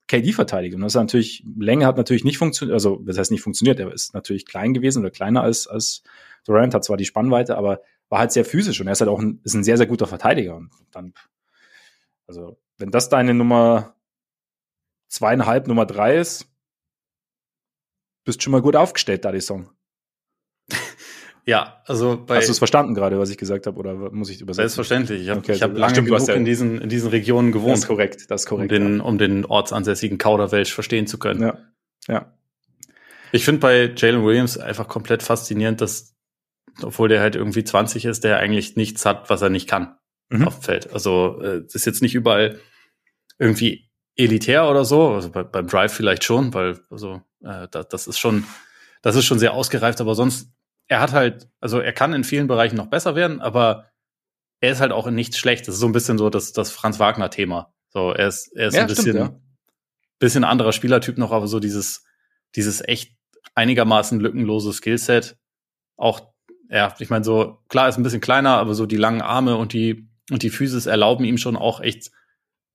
KD 0.07 0.31
verteidigt. 0.31 0.75
Und 0.75 0.81
das 0.81 0.93
ist 0.93 1.01
natürlich, 1.01 1.43
Länge 1.57 1.85
hat 1.85 1.97
natürlich 1.97 2.23
nicht 2.23 2.37
funktioniert, 2.37 2.73
also 2.73 3.01
das 3.05 3.17
heißt 3.17 3.31
nicht 3.31 3.41
funktioniert, 3.41 3.79
er 3.79 3.91
ist 3.91 4.13
natürlich 4.13 4.45
klein 4.45 4.73
gewesen 4.73 4.99
oder 4.99 5.11
kleiner 5.11 5.43
als, 5.43 5.67
als 5.67 6.03
Durant, 6.45 6.73
hat 6.73 6.85
zwar 6.85 6.97
die 6.97 7.05
Spannweite, 7.05 7.57
aber 7.57 7.81
war 8.09 8.19
halt 8.19 8.31
sehr 8.31 8.45
physisch 8.45 8.79
und 8.79 8.87
er 8.87 8.93
ist 8.93 9.01
halt 9.01 9.09
auch 9.09 9.19
ein, 9.19 9.41
ist 9.43 9.53
ein 9.53 9.65
sehr, 9.65 9.75
sehr 9.75 9.85
guter 9.85 10.07
Verteidiger. 10.07 10.55
Und 10.55 10.71
dann, 10.91 11.13
also, 12.27 12.59
wenn 12.77 12.91
das 12.91 13.09
deine 13.09 13.33
Nummer 13.33 13.95
zweieinhalb, 15.07 15.67
Nummer 15.67 15.85
drei 15.85 16.17
ist, 16.17 16.47
bist 18.25 18.43
schon 18.43 18.51
mal 18.51 18.61
gut 18.61 18.75
aufgestellt, 18.75 19.25
da 19.25 19.31
die 19.31 19.41
Song. 19.41 19.69
Ja, 21.49 21.81
also 21.85 22.21
bei 22.25 22.35
Hast 22.35 22.49
du 22.49 22.51
es 22.51 22.57
verstanden 22.57 22.93
gerade, 22.93 23.17
was 23.17 23.29
ich 23.29 23.37
gesagt 23.37 23.67
habe, 23.67 23.79
oder 23.79 23.93
muss 23.93 24.29
ich 24.29 24.41
übersetzen? 24.41 24.67
Selbstverständlich. 24.67 25.21
Ich 25.21 25.29
habe 25.29 25.39
okay, 25.39 25.53
hab 25.53 25.77
lange 25.77 25.93
stimmt, 25.93 26.09
genug 26.09 26.27
ja, 26.27 26.33
in 26.33 26.43
diesen 26.43 26.81
in 26.81 26.89
diesen 26.89 27.09
Regionen 27.09 27.53
gewohnt. 27.53 27.71
Das 27.71 27.79
ist 27.79 27.87
korrekt, 27.87 28.29
das 28.29 28.41
ist 28.41 28.47
korrekt. 28.47 28.73
Um 28.73 28.77
den, 28.77 28.97
ja. 28.97 29.03
um 29.05 29.17
den 29.17 29.45
ortsansässigen 29.45 30.17
Kauderwelsch 30.17 30.73
verstehen 30.73 31.07
zu 31.07 31.17
können. 31.17 31.41
Ja. 31.41 31.57
Ja. 32.09 32.33
Ich 33.31 33.45
finde 33.45 33.61
bei 33.61 33.93
Jalen 33.95 34.25
Williams 34.25 34.57
einfach 34.57 34.89
komplett 34.89 35.23
faszinierend, 35.23 35.79
dass, 35.79 36.17
obwohl 36.81 37.07
der 37.07 37.21
halt 37.21 37.37
irgendwie 37.37 37.63
20 37.63 38.03
ist, 38.03 38.25
der 38.25 38.39
eigentlich 38.39 38.75
nichts 38.75 39.05
hat, 39.05 39.29
was 39.29 39.41
er 39.41 39.49
nicht 39.49 39.69
kann 39.69 39.95
mhm. 40.29 40.47
auf 40.47 40.59
dem 40.59 40.63
Feld. 40.63 40.93
Also 40.93 41.41
äh, 41.41 41.63
das 41.63 41.75
ist 41.75 41.85
jetzt 41.85 42.01
nicht 42.01 42.15
überall 42.15 42.59
irgendwie 43.39 43.89
elitär 44.15 44.69
oder 44.69 44.83
so, 44.83 45.09
also 45.09 45.29
bei, 45.29 45.43
beim 45.43 45.67
Drive 45.67 45.93
vielleicht 45.93 46.23
schon, 46.23 46.53
weil 46.53 46.79
also 46.89 47.21
äh, 47.43 47.67
das, 47.69 47.87
das 47.89 48.07
ist 48.07 48.17
schon, 48.17 48.45
das 49.01 49.15
ist 49.15 49.25
schon 49.25 49.39
sehr 49.39 49.53
ausgereift, 49.53 50.01
aber 50.01 50.15
sonst, 50.15 50.51
er 50.87 51.01
hat 51.01 51.11
halt, 51.11 51.49
also 51.59 51.79
er 51.79 51.93
kann 51.93 52.13
in 52.13 52.23
vielen 52.23 52.47
Bereichen 52.47 52.77
noch 52.77 52.87
besser 52.87 53.15
werden, 53.15 53.41
aber 53.41 53.91
er 54.59 54.71
ist 54.71 54.81
halt 54.81 54.91
auch 54.91 55.07
in 55.07 55.15
nichts 55.15 55.37
schlecht. 55.37 55.67
Das 55.67 55.75
ist 55.75 55.81
so 55.81 55.85
ein 55.85 55.91
bisschen 55.91 56.17
so 56.17 56.29
das, 56.29 56.53
das 56.53 56.71
Franz 56.71 56.99
Wagner-Thema. 56.99 57.73
So, 57.89 58.11
er 58.11 58.27
ist, 58.27 58.47
er 58.55 58.67
ist 58.69 58.75
ja, 58.75 58.81
ein 58.81 58.87
bisschen, 58.87 59.03
stimmt, 59.03 59.19
ja. 59.19 59.39
bisschen 60.19 60.43
anderer 60.43 60.71
Spielertyp 60.71 61.17
noch, 61.17 61.31
aber 61.31 61.47
so 61.47 61.59
dieses, 61.59 62.03
dieses 62.55 62.81
echt 62.81 63.15
einigermaßen 63.53 64.19
lückenlose 64.19 64.73
Skillset. 64.73 65.37
Auch, 65.95 66.33
ja, 66.69 66.93
ich 66.99 67.09
meine, 67.09 67.23
so, 67.23 67.63
klar 67.69 67.89
ist 67.89 67.97
ein 67.97 68.03
bisschen 68.03 68.21
kleiner, 68.21 68.57
aber 68.57 68.73
so 68.73 68.85
die 68.85 68.97
langen 68.97 69.21
Arme 69.21 69.57
und 69.57 69.73
die, 69.73 70.06
und 70.31 70.43
die 70.43 70.49
Physis 70.49 70.85
erlauben 70.85 71.25
ihm 71.25 71.37
schon 71.37 71.55
auch 71.55 71.79
echt 71.79 72.11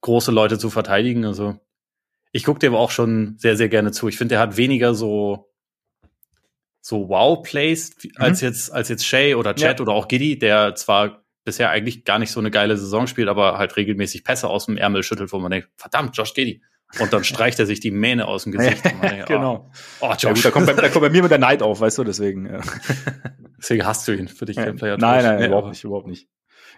große 0.01 0.33
Leute 0.33 0.59
zu 0.59 0.71
verteidigen. 0.71 1.25
Also, 1.25 1.59
ich 2.33 2.45
gucke 2.45 2.59
dem 2.59 2.75
auch 2.75 2.91
schon 2.91 3.37
sehr, 3.39 3.57
sehr 3.57 3.69
gerne 3.69 3.93
zu. 3.93 4.09
Ich 4.09 4.17
finde, 4.17 4.37
er 4.37 4.41
hat 4.41 4.57
weniger 4.57 4.95
so, 4.95 5.51
so 6.81 7.09
Wow-Plays 7.09 7.97
mhm. 8.03 8.11
als 8.17 8.41
jetzt, 8.41 8.73
als 8.73 8.89
jetzt 8.89 9.07
Shay 9.07 9.35
oder 9.35 9.55
Chad 9.55 9.79
ja. 9.79 9.83
oder 9.83 9.93
auch 9.93 10.09
Giddy, 10.09 10.39
der 10.39 10.75
zwar 10.75 11.25
bisher 11.45 11.71
eigentlich 11.71 12.05
gar 12.05 12.19
nicht 12.19 12.31
so 12.31 12.41
eine 12.41 12.51
geile 12.51 12.77
Saison 12.77 13.07
spielt, 13.07 13.29
aber 13.29 13.59
halt 13.59 13.77
regelmäßig 13.77 14.25
Pässe 14.25 14.49
aus 14.49 14.67
dem 14.67 14.77
Ärmel 14.77 15.03
schüttelt, 15.03 15.33
wo 15.33 15.39
man 15.39 15.51
denkt, 15.51 15.69
verdammt, 15.77 16.17
Josh 16.17 16.35
Giddy. 16.35 16.63
Und 17.01 17.13
dann 17.13 17.25
streicht 17.25 17.59
er 17.59 17.67
sich 17.67 17.81
die 17.81 17.91
Mähne 17.91 18.27
aus 18.29 18.45
dem 18.45 18.53
Gesicht. 18.57 18.85
denkt, 18.85 19.01
genau. 19.27 19.71
Oh, 20.01 20.09
oh 20.09 20.15
ja, 20.17 20.33
gut, 20.33 20.45
da, 20.45 20.51
kommt 20.51 20.67
bei, 20.67 20.75
da 20.75 20.89
kommt 20.89 21.03
bei 21.03 21.11
mir 21.11 21.23
mit 21.23 21.31
der 21.31 21.39
Neid 21.39 21.63
auf, 21.63 21.81
weißt 21.81 21.99
du, 21.99 22.05
deswegen. 22.05 22.47
Ja. 22.47 22.61
deswegen 23.59 23.85
hast 23.87 24.07
du 24.07 24.13
ihn 24.13 24.29
für 24.29 24.45
dich, 24.45 24.57
ja. 24.57 24.73
Player. 24.73 24.97
Nein, 24.99 25.25
nein, 25.25 25.37
nein, 25.37 25.47
überhaupt 25.49 25.69
nicht, 25.69 25.85
überhaupt 25.85 26.07
nicht. 26.07 26.29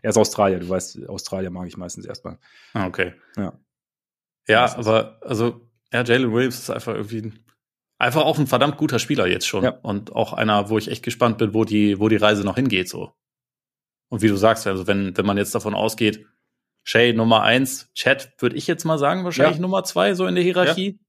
Er 0.05 0.11
ist 0.11 0.19
Australier, 0.19 0.59
du 0.59 0.69
weißt, 0.69 1.09
Australier 1.09 1.49
mag 1.49 1.67
ich 1.67 1.79
meistens 1.79 2.05
erstmal. 2.05 2.37
Ah, 2.75 2.87
okay. 2.87 3.15
Ja. 3.39 3.59
Ja, 4.47 4.77
aber, 4.77 5.19
also, 5.23 5.67
ja, 5.95 6.05
Jalen 6.05 6.31
Williams 6.31 6.59
ist 6.59 6.69
einfach 6.69 6.95
irgendwie 6.95 7.33
einfach 7.97 8.21
auch 8.21 8.39
ein 8.39 8.47
verdammt 8.47 8.77
guter 8.77 8.99
Spieler 8.99 9.27
jetzt 9.27 9.47
schon. 9.47 9.65
Ja. 9.65 9.71
Und 9.71 10.13
auch 10.13 10.35
einer, 10.35 10.69
wo 10.69 10.77
ich 10.77 10.91
echt 10.91 11.03
gespannt 11.03 11.39
bin, 11.39 11.55
wo 11.55 11.65
die, 11.65 11.99
wo 12.01 12.11
die 12.11 12.17
Reise 12.17 12.45
noch 12.45 12.57
hingeht, 12.57 12.87
so. 12.87 13.15
Und 14.11 14.21
wie 14.21 14.29
du 14.29 14.37
sagst, 14.37 14.67
also 14.67 14.87
wenn, 14.87 15.17
wenn 15.17 15.25
man 15.25 15.39
jetzt 15.39 15.55
davon 15.55 15.73
ausgeht, 15.73 16.27
Shay 16.83 17.15
Nummer 17.15 17.43
eins, 17.43 17.91
Chat 17.95 18.35
würde 18.43 18.57
ich 18.57 18.67
jetzt 18.67 18.85
mal 18.85 18.99
sagen, 18.99 19.25
wahrscheinlich 19.25 19.57
ja. 19.57 19.63
Nummer 19.63 19.85
zwei 19.85 20.13
so 20.13 20.27
in 20.27 20.35
der 20.35 20.45
Hierarchie. 20.45 20.99
Ja. 20.99 21.07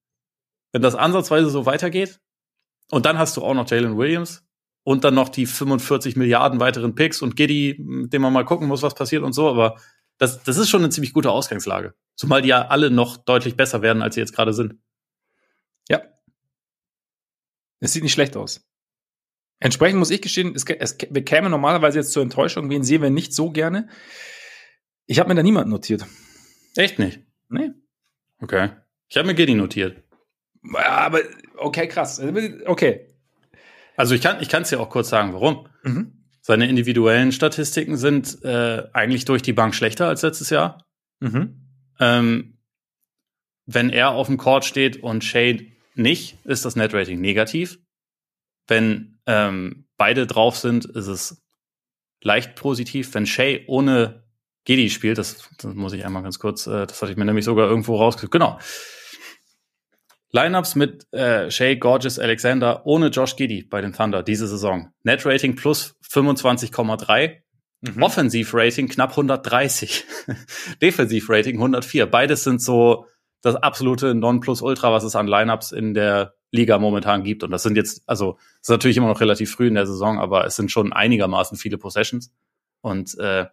Wenn 0.71 0.81
das 0.83 0.95
ansatzweise 0.95 1.49
so 1.49 1.65
weitergeht. 1.65 2.21
Und 2.91 3.05
dann 3.05 3.19
hast 3.19 3.35
du 3.35 3.43
auch 3.43 3.55
noch 3.55 3.69
Jalen 3.69 3.97
Williams 3.97 4.47
und 4.85 5.03
dann 5.03 5.15
noch 5.15 5.29
die 5.29 5.47
45 5.47 6.15
Milliarden 6.15 6.59
weiteren 6.59 6.93
Picks 6.93 7.23
und 7.23 7.35
Giddy, 7.35 7.75
mit 7.79 8.13
dem 8.13 8.21
man 8.21 8.31
mal 8.31 8.45
gucken 8.45 8.67
muss, 8.67 8.83
was 8.83 8.93
passiert 8.93 9.23
und 9.23 9.33
so. 9.33 9.49
Aber 9.49 9.77
das, 10.19 10.43
das 10.43 10.57
ist 10.57 10.69
schon 10.69 10.81
eine 10.81 10.91
ziemlich 10.91 11.11
gute 11.11 11.31
Ausgangslage. 11.31 11.95
Zumal 12.15 12.43
die 12.43 12.49
ja 12.49 12.67
alle 12.67 12.91
noch 12.91 13.17
deutlich 13.17 13.57
besser 13.57 13.81
werden, 13.81 14.03
als 14.03 14.13
sie 14.13 14.21
jetzt 14.21 14.35
gerade 14.35 14.53
sind. 14.53 14.75
Ja. 15.89 16.03
Es 17.79 17.93
sieht 17.93 18.03
nicht 18.03 18.13
schlecht 18.13 18.37
aus. 18.37 18.63
Entsprechend 19.59 19.97
muss 19.97 20.11
ich 20.11 20.21
gestehen, 20.21 20.53
es, 20.53 20.65
es 20.65 20.97
wir 21.09 21.25
kämen 21.25 21.49
normalerweise 21.49 21.97
jetzt 21.97 22.11
zur 22.11 22.21
Enttäuschung, 22.21 22.69
wen 22.69 22.83
sehen 22.83 23.01
wir 23.01 23.09
nicht 23.09 23.33
so 23.33 23.49
gerne. 23.49 23.89
Ich 25.07 25.17
habe 25.17 25.29
mir 25.29 25.35
da 25.35 25.41
niemanden 25.41 25.71
notiert. 25.71 26.05
Echt 26.75 26.99
nicht? 26.99 27.21
Nee. 27.49 27.71
Okay. 28.39 28.69
Ich 29.07 29.17
habe 29.17 29.27
mir 29.27 29.33
Giddy 29.33 29.55
notiert. 29.55 30.03
Aber, 30.73 31.21
okay, 31.57 31.87
krass. 31.87 32.21
Okay. 32.65 33.14
Also 33.97 34.15
ich 34.15 34.21
kann 34.21 34.41
ich 34.41 34.49
kann 34.49 34.63
es 34.63 34.71
ja 34.71 34.79
auch 34.79 34.89
kurz 34.89 35.09
sagen, 35.09 35.33
warum. 35.33 35.67
Mhm. 35.83 36.25
Seine 36.41 36.67
individuellen 36.67 37.31
Statistiken 37.31 37.97
sind 37.97 38.43
äh, 38.43 38.83
eigentlich 38.93 39.25
durch 39.25 39.41
die 39.41 39.53
Bank 39.53 39.73
schlechter 39.73 40.07
als 40.07 40.21
letztes 40.21 40.49
Jahr. 40.49 40.85
Mhm. 41.19 41.67
Ähm, 41.99 42.59
wenn 43.65 43.89
er 43.89 44.11
auf 44.11 44.27
dem 44.27 44.37
Court 44.37 44.63
steht 44.63 45.01
und 45.01 45.23
Shade 45.23 45.65
nicht, 45.95 46.37
ist 46.45 46.65
das 46.65 46.75
Netrating 46.75 47.19
negativ. 47.19 47.79
Wenn 48.67 49.19
ähm, 49.25 49.87
beide 49.97 50.27
drauf 50.27 50.57
sind, 50.57 50.85
ist 50.85 51.07
es 51.07 51.43
leicht 52.21 52.55
positiv. 52.55 53.13
Wenn 53.13 53.25
Shay 53.25 53.63
ohne 53.67 54.25
Gedi 54.65 54.89
spielt. 54.89 55.17
Das, 55.17 55.47
das 55.57 55.73
muss 55.75 55.93
ich 55.93 56.05
einmal 56.05 56.23
ganz 56.23 56.39
kurz, 56.39 56.67
äh, 56.67 56.85
das 56.85 57.01
hatte 57.01 57.11
ich 57.11 57.17
mir 57.17 57.25
nämlich 57.25 57.45
sogar 57.45 57.69
irgendwo 57.69 57.95
rausgesucht. 57.95 58.31
Genau. 58.31 58.59
Lineups 60.35 60.75
mit 60.75 61.11
äh, 61.13 61.49
Shay 61.49 61.77
Gorgeous 61.77 62.19
Alexander 62.19 62.85
ohne 62.85 63.07
Josh 63.07 63.37
Giddy 63.37 63.63
bei 63.63 63.79
den 63.79 63.93
Thunder 63.93 64.21
diese 64.21 64.47
Saison. 64.47 64.91
Net 65.03 65.25
Rating 65.25 65.55
plus 65.55 65.95
25,3. 66.05 67.37
Mhm. 67.79 68.03
Offensiv 68.03 68.53
Rating 68.53 68.89
knapp 68.89 69.11
130. 69.11 70.03
Defensiv 70.81 71.29
Rating 71.29 71.55
104. 71.55 72.05
Beides 72.07 72.43
sind 72.43 72.61
so 72.61 73.05
das 73.41 73.55
absolute 73.55 74.13
Nonplusultra, 74.13 74.91
was 74.91 75.05
es 75.05 75.15
an 75.15 75.27
Lineups 75.27 75.71
in 75.71 75.93
der 75.93 76.33
Liga 76.51 76.79
momentan 76.79 77.23
gibt. 77.23 77.43
Und 77.43 77.51
das 77.51 77.63
sind 77.63 77.77
jetzt, 77.77 78.03
also, 78.05 78.37
ist 78.61 78.69
natürlich 78.69 78.97
immer 78.97 79.07
noch 79.07 79.21
relativ 79.21 79.51
früh 79.51 79.67
in 79.67 79.75
der 79.75 79.87
Saison, 79.87 80.19
aber 80.19 80.45
es 80.45 80.57
sind 80.57 80.69
schon 80.69 80.91
einigermaßen 80.91 81.57
viele 81.57 81.77
Possessions. 81.77 82.33
Und 82.81 83.17
äh, 83.19 83.45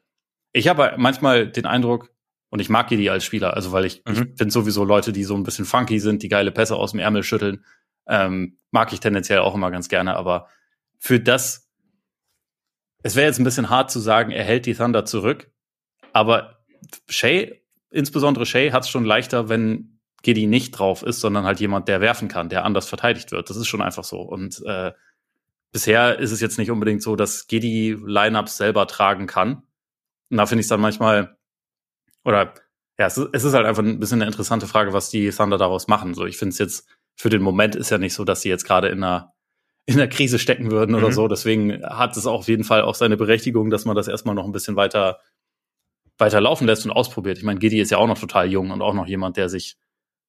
ich 0.52 0.66
habe 0.66 0.94
manchmal 0.96 1.46
den 1.46 1.66
Eindruck, 1.66 2.11
und 2.52 2.60
ich 2.60 2.68
mag 2.68 2.88
die 2.88 3.08
als 3.08 3.24
Spieler, 3.24 3.54
also 3.54 3.72
weil 3.72 3.86
ich, 3.86 4.02
mhm. 4.04 4.12
ich 4.12 4.18
finde 4.36 4.50
sowieso 4.50 4.84
Leute, 4.84 5.14
die 5.14 5.24
so 5.24 5.34
ein 5.34 5.42
bisschen 5.42 5.64
funky 5.64 5.98
sind, 5.98 6.22
die 6.22 6.28
geile 6.28 6.52
Pässe 6.52 6.76
aus 6.76 6.90
dem 6.90 7.00
Ärmel 7.00 7.22
schütteln, 7.22 7.64
ähm, 8.06 8.58
mag 8.70 8.92
ich 8.92 9.00
tendenziell 9.00 9.38
auch 9.38 9.54
immer 9.54 9.70
ganz 9.70 9.88
gerne. 9.88 10.16
Aber 10.16 10.48
für 10.98 11.18
das, 11.18 11.70
es 13.02 13.16
wäre 13.16 13.26
jetzt 13.26 13.38
ein 13.38 13.44
bisschen 13.44 13.70
hart 13.70 13.90
zu 13.90 14.00
sagen, 14.00 14.32
er 14.32 14.44
hält 14.44 14.66
die 14.66 14.74
Thunder 14.74 15.06
zurück. 15.06 15.50
Aber 16.12 16.62
Shay, 17.08 17.64
insbesondere 17.88 18.44
Shay, 18.44 18.70
hat 18.70 18.82
es 18.82 18.90
schon 18.90 19.06
leichter, 19.06 19.48
wenn 19.48 20.00
Giddy 20.22 20.46
nicht 20.46 20.72
drauf 20.72 21.02
ist, 21.02 21.20
sondern 21.20 21.46
halt 21.46 21.58
jemand, 21.58 21.88
der 21.88 22.02
werfen 22.02 22.28
kann, 22.28 22.50
der 22.50 22.66
anders 22.66 22.86
verteidigt 22.86 23.32
wird. 23.32 23.48
Das 23.48 23.56
ist 23.56 23.66
schon 23.66 23.80
einfach 23.80 24.04
so. 24.04 24.20
Und 24.20 24.62
äh, 24.66 24.92
bisher 25.72 26.18
ist 26.18 26.32
es 26.32 26.42
jetzt 26.42 26.58
nicht 26.58 26.70
unbedingt 26.70 27.02
so, 27.02 27.16
dass 27.16 27.46
Giddy 27.46 27.96
Lineups 28.04 28.58
selber 28.58 28.86
tragen 28.86 29.26
kann. 29.26 29.62
Und 30.28 30.36
da 30.36 30.44
finde 30.44 30.60
ich 30.60 30.66
es 30.66 30.68
dann 30.68 30.82
manchmal, 30.82 31.38
oder 32.24 32.54
ja, 32.98 33.06
es 33.06 33.18
ist, 33.18 33.28
es 33.32 33.44
ist 33.44 33.54
halt 33.54 33.66
einfach 33.66 33.82
ein 33.82 33.98
bisschen 33.98 34.20
eine 34.20 34.30
interessante 34.30 34.66
Frage, 34.66 34.92
was 34.92 35.10
die 35.10 35.30
Thunder 35.30 35.58
daraus 35.58 35.88
machen. 35.88 36.14
So, 36.14 36.26
ich 36.26 36.36
finde 36.36 36.52
es 36.52 36.58
jetzt, 36.58 36.88
für 37.16 37.30
den 37.30 37.42
Moment 37.42 37.74
ist 37.74 37.90
ja 37.90 37.98
nicht 37.98 38.14
so, 38.14 38.24
dass 38.24 38.42
sie 38.42 38.48
jetzt 38.48 38.64
gerade 38.64 38.88
in 38.88 39.02
einer, 39.02 39.32
in 39.86 39.94
einer 39.94 40.08
Krise 40.08 40.38
stecken 40.38 40.70
würden 40.70 40.92
mhm. 40.92 41.02
oder 41.02 41.12
so. 41.12 41.26
Deswegen 41.26 41.82
hat 41.84 42.16
es 42.16 42.26
auch 42.26 42.40
auf 42.40 42.48
jeden 42.48 42.64
Fall 42.64 42.82
auch 42.82 42.94
seine 42.94 43.16
Berechtigung, 43.16 43.70
dass 43.70 43.84
man 43.84 43.96
das 43.96 44.08
erstmal 44.08 44.34
noch 44.34 44.44
ein 44.44 44.52
bisschen 44.52 44.76
weiter, 44.76 45.20
weiter 46.18 46.40
laufen 46.40 46.66
lässt 46.66 46.84
und 46.84 46.92
ausprobiert. 46.92 47.38
Ich 47.38 47.44
meine, 47.44 47.58
Giddy 47.58 47.80
ist 47.80 47.90
ja 47.90 47.98
auch 47.98 48.06
noch 48.06 48.18
total 48.18 48.50
jung 48.50 48.70
und 48.70 48.82
auch 48.82 48.94
noch 48.94 49.06
jemand, 49.06 49.36
der 49.36 49.48
sich, 49.48 49.76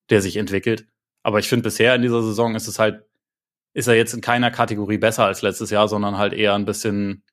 der 0.09 0.21
sich 0.21 0.37
entwickelt. 0.37 0.87
Aber 1.21 1.39
ich 1.39 1.47
finde, 1.47 1.63
bisher 1.63 1.95
in 1.95 2.01
dieser 2.01 2.23
Saison 2.23 2.55
ist 2.55 2.67
es 2.67 2.79
halt, 2.79 3.05
ist 3.73 3.87
er 3.87 3.95
jetzt 3.95 4.13
in 4.13 4.21
keiner 4.21 4.51
Kategorie 4.51 4.97
besser 4.97 5.25
als 5.25 5.41
letztes 5.41 5.69
Jahr, 5.69 5.87
sondern 5.87 6.17
halt 6.17 6.33
eher 6.33 6.53
ein 6.55 6.65
bisschen, 6.65 7.23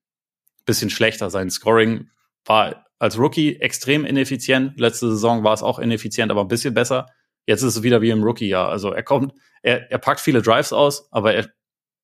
bisschen 0.65 0.91
schlechter. 0.91 1.31
Sein 1.31 1.51
Scoring 1.51 2.09
war 2.45 2.90
als 3.01 3.19
Rookie 3.19 3.57
extrem 3.57 4.05
ineffizient. 4.05 4.79
Letzte 4.79 5.11
Saison 5.11 5.43
war 5.43 5.55
es 5.55 5.63
auch 5.63 5.79
ineffizient, 5.79 6.31
aber 6.31 6.43
ein 6.43 6.49
bisschen 6.49 6.75
besser. 6.75 7.07
Jetzt 7.47 7.63
ist 7.63 7.77
es 7.77 7.83
wieder 7.83 8.03
wie 8.03 8.11
im 8.11 8.23
Rookie-Jahr. 8.23 8.69
Also 8.69 8.93
er 8.93 9.03
kommt, 9.03 9.33
er, 9.63 9.91
er 9.91 9.99
packt 9.99 10.21
viele 10.21 10.43
Drives 10.43 10.73
aus, 10.73 11.11
aber 11.11 11.35
er, 11.35 11.49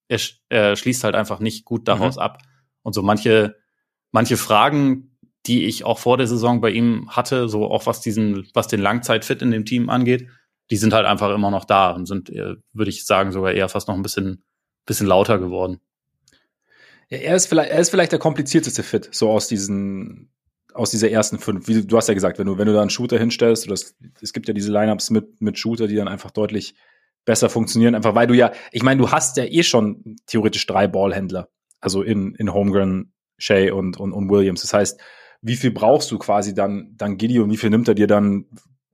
er, 0.09 0.19
er 0.49 0.75
schließt 0.75 1.03
halt 1.03 1.15
einfach 1.15 1.39
nicht 1.39 1.65
gut 1.65 1.87
daraus 1.87 2.15
mhm. 2.15 2.23
ab. 2.23 2.39
Und 2.81 2.93
so 2.93 3.03
manche, 3.03 3.55
manche 4.11 4.37
Fragen, 4.37 5.15
die 5.45 5.65
ich 5.65 5.85
auch 5.85 5.99
vor 5.99 6.17
der 6.17 6.27
Saison 6.27 6.61
bei 6.61 6.71
ihm 6.71 7.09
hatte, 7.15 7.47
so 7.47 7.69
auch 7.69 7.85
was 7.85 8.01
diesen, 8.01 8.49
was 8.55 8.67
den 8.67 8.81
Langzeitfit 8.81 9.43
in 9.43 9.51
dem 9.51 9.65
Team 9.65 9.91
angeht, 9.91 10.27
die 10.71 10.77
sind 10.77 10.93
halt 10.93 11.05
einfach 11.05 11.33
immer 11.33 11.51
noch 11.51 11.65
da 11.65 11.91
und 11.91 12.07
sind, 12.07 12.31
äh, 12.31 12.55
würde 12.73 12.89
ich 12.89 13.05
sagen, 13.05 13.31
sogar 13.31 13.53
eher 13.53 13.69
fast 13.69 13.87
noch 13.87 13.95
ein 13.95 14.01
bisschen, 14.01 14.43
bisschen 14.85 15.07
lauter 15.07 15.37
geworden. 15.37 15.79
Ja, 17.09 17.19
er 17.19 17.35
ist 17.35 17.45
vielleicht, 17.45 17.69
er 17.69 17.79
ist 17.79 17.91
vielleicht 17.91 18.11
der 18.11 18.19
komplizierteste 18.19 18.81
Fit, 18.81 19.09
so 19.13 19.29
aus 19.29 19.47
diesen, 19.47 20.31
aus 20.77 20.91
dieser 20.91 21.09
ersten 21.09 21.39
fünf. 21.39 21.67
Wie, 21.67 21.85
du 21.85 21.97
hast 21.97 22.07
ja 22.07 22.13
gesagt, 22.13 22.39
wenn 22.39 22.47
du, 22.47 22.57
wenn 22.57 22.67
du 22.67 22.73
da 22.73 22.81
einen 22.81 22.89
Shooter 22.89 23.17
hinstellst, 23.17 23.65
oder 23.65 23.73
es, 23.73 23.95
es 24.21 24.33
gibt 24.33 24.47
ja 24.47 24.53
diese 24.53 24.71
Lineups 24.71 25.09
mit, 25.09 25.41
mit 25.41 25.57
Shooter, 25.57 25.87
die 25.87 25.95
dann 25.95 26.07
einfach 26.07 26.31
deutlich 26.31 26.75
besser 27.25 27.49
funktionieren, 27.49 27.95
einfach 27.95 28.15
weil 28.15 28.27
du 28.27 28.33
ja, 28.33 28.51
ich 28.71 28.83
meine, 28.83 29.01
du 29.01 29.11
hast 29.11 29.37
ja 29.37 29.43
eh 29.43 29.63
schon 29.63 30.15
theoretisch 30.27 30.65
drei 30.65 30.87
Ballhändler, 30.87 31.49
also 31.81 32.01
in, 32.01 32.35
in 32.35 32.53
Homegrown 32.53 33.11
Shea 33.37 33.73
und, 33.73 33.97
und, 33.97 34.13
und 34.13 34.29
Williams. 34.29 34.61
Das 34.61 34.73
heißt, 34.73 34.99
wie 35.41 35.55
viel 35.55 35.71
brauchst 35.71 36.09
du 36.11 36.17
quasi 36.17 36.53
dann, 36.53 36.93
dann 36.95 37.17
Giddy 37.17 37.39
und 37.39 37.51
wie 37.51 37.57
viel 37.57 37.69
nimmt 37.69 37.87
er 37.87 37.95
dir 37.95 38.07
dann 38.07 38.45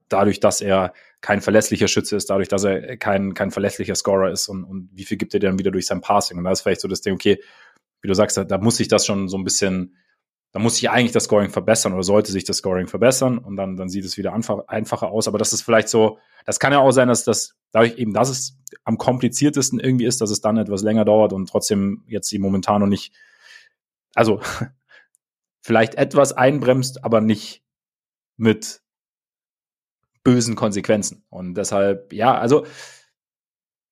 dadurch, 0.08 0.40
dass 0.40 0.60
er 0.60 0.92
kein 1.20 1.40
verlässlicher 1.40 1.88
Schütze 1.88 2.16
ist, 2.16 2.28
dadurch, 2.28 2.48
dass 2.48 2.64
er 2.64 2.96
kein, 2.98 3.34
kein 3.34 3.50
verlässlicher 3.50 3.94
Scorer 3.94 4.30
ist 4.30 4.48
und, 4.48 4.64
und 4.64 4.90
wie 4.92 5.04
viel 5.04 5.16
gibt 5.16 5.32
er 5.32 5.40
dir 5.40 5.48
dann 5.48 5.58
wieder 5.58 5.70
durch 5.70 5.86
sein 5.86 6.00
Passing? 6.00 6.36
Und 6.36 6.44
da 6.44 6.50
ist 6.50 6.60
vielleicht 6.60 6.82
so 6.82 6.88
das 6.88 7.00
Ding, 7.00 7.14
okay, 7.14 7.40
wie 8.02 8.08
du 8.08 8.14
sagst, 8.14 8.36
da, 8.36 8.44
da 8.44 8.58
muss 8.58 8.76
sich 8.76 8.88
das 8.88 9.06
schon 9.06 9.28
so 9.28 9.38
ein 9.38 9.44
bisschen, 9.44 9.96
da 10.54 10.60
muss 10.60 10.76
sich 10.76 10.88
eigentlich 10.88 11.10
das 11.10 11.24
Scoring 11.24 11.50
verbessern 11.50 11.94
oder 11.94 12.04
sollte 12.04 12.30
sich 12.30 12.44
das 12.44 12.58
Scoring 12.58 12.86
verbessern 12.86 13.38
und 13.38 13.56
dann, 13.56 13.74
dann 13.76 13.88
sieht 13.88 14.04
es 14.04 14.16
wieder 14.16 14.32
einfach, 14.32 14.68
einfacher 14.68 15.08
aus. 15.10 15.26
Aber 15.26 15.36
das 15.36 15.52
ist 15.52 15.62
vielleicht 15.62 15.88
so, 15.88 16.18
das 16.46 16.60
kann 16.60 16.72
ja 16.72 16.78
auch 16.78 16.92
sein, 16.92 17.08
dass 17.08 17.24
das 17.24 17.56
dadurch 17.72 17.98
eben, 17.98 18.14
dass 18.14 18.28
es 18.28 18.56
am 18.84 18.96
kompliziertesten 18.96 19.80
irgendwie 19.80 20.04
ist, 20.04 20.20
dass 20.20 20.30
es 20.30 20.40
dann 20.40 20.56
etwas 20.56 20.82
länger 20.82 21.04
dauert 21.04 21.32
und 21.32 21.48
trotzdem 21.48 22.04
jetzt 22.06 22.30
die 22.30 22.38
momentan 22.38 22.80
noch 22.80 22.86
nicht, 22.86 23.12
also 24.14 24.40
vielleicht 25.60 25.96
etwas 25.96 26.32
einbremst, 26.32 27.04
aber 27.04 27.20
nicht 27.20 27.64
mit 28.36 28.80
bösen 30.22 30.54
Konsequenzen. 30.54 31.24
Und 31.30 31.54
deshalb, 31.54 32.12
ja, 32.12 32.38
also, 32.38 32.64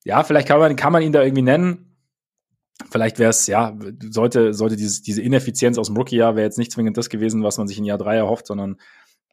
ja, 0.05 0.23
vielleicht 0.23 0.47
kann 0.47 0.61
man, 0.61 0.77
kann 0.77 0.93
man 0.93 1.03
ihn 1.03 1.13
da 1.13 1.25
irgendwie 1.25 1.43
nennen. 1.43 1.92
Vielleicht 2.91 3.19
wäre 3.19 3.31
es, 3.31 3.47
ja, 3.47 3.77
sollte, 4.11 4.55
sollte 4.55 4.77
dieses, 4.77 5.03
diese 5.03 5.23
Ineffizienz 5.23 5.79
aus 5.79 5.89
dem 5.89 5.97
Rookie-Jahr 5.97 6.37
wäre 6.37 6.45
jetzt 6.45 6.59
nicht 6.59 6.73
zwingend 6.73 6.97
das 6.97 7.09
gewesen, 7.09 7.43
was 7.43 7.59
man 7.59 7.69
sich 7.69 7.79
in 7.79 7.85
Jahr 7.85 7.99
drei 7.99 8.17
erhofft, 8.17 8.47
sondern, 8.47 8.77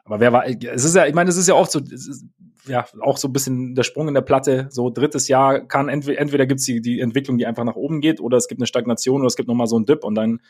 aber 0.04 0.20
wer 0.20 0.32
war, 0.34 0.46
es 0.48 0.84
ist 0.84 0.96
ja, 0.96 1.08
ich 1.08 1.14
meine, 1.14 1.30
es 1.30 1.38
ist 1.38 1.48
ja 1.48 1.56
auch 1.56 1.68
so, 1.68 1.80
ist, 1.80 2.26
ja, 2.68 2.86
auch 3.02 3.18
so 3.18 3.28
ein 3.28 3.34
bisschen 3.34 3.76
der 3.76 3.84
Sprung 3.84 4.08
in 4.08 4.14
der 4.14 4.22
Platte, 4.22 4.68
so 4.70 4.90
drittes 4.90 5.28
Jahr 5.28 5.62
kann 5.62 5.90
entweder, 5.90 6.20
entweder 6.20 6.46
gibt's 6.46 6.66
die, 6.66 6.82
die 6.82 7.00
Entwicklung, 7.00 7.38
die 7.38 7.46
einfach 7.46 7.64
nach 7.64 7.76
oben 7.76 8.02
geht, 8.02 8.20
oder 8.22 8.38
es 8.38 8.48
gibt 8.48 8.62
eine 8.62 8.68
Stagnation, 8.68 9.22
oder 9.22 9.28
es 9.28 9.36
gibt 9.36 9.48
nochmal 9.48 9.68
so 9.68 9.76
einen 9.76 9.86
Dip 9.86 10.04
und 10.04 10.16
dann 10.16 10.42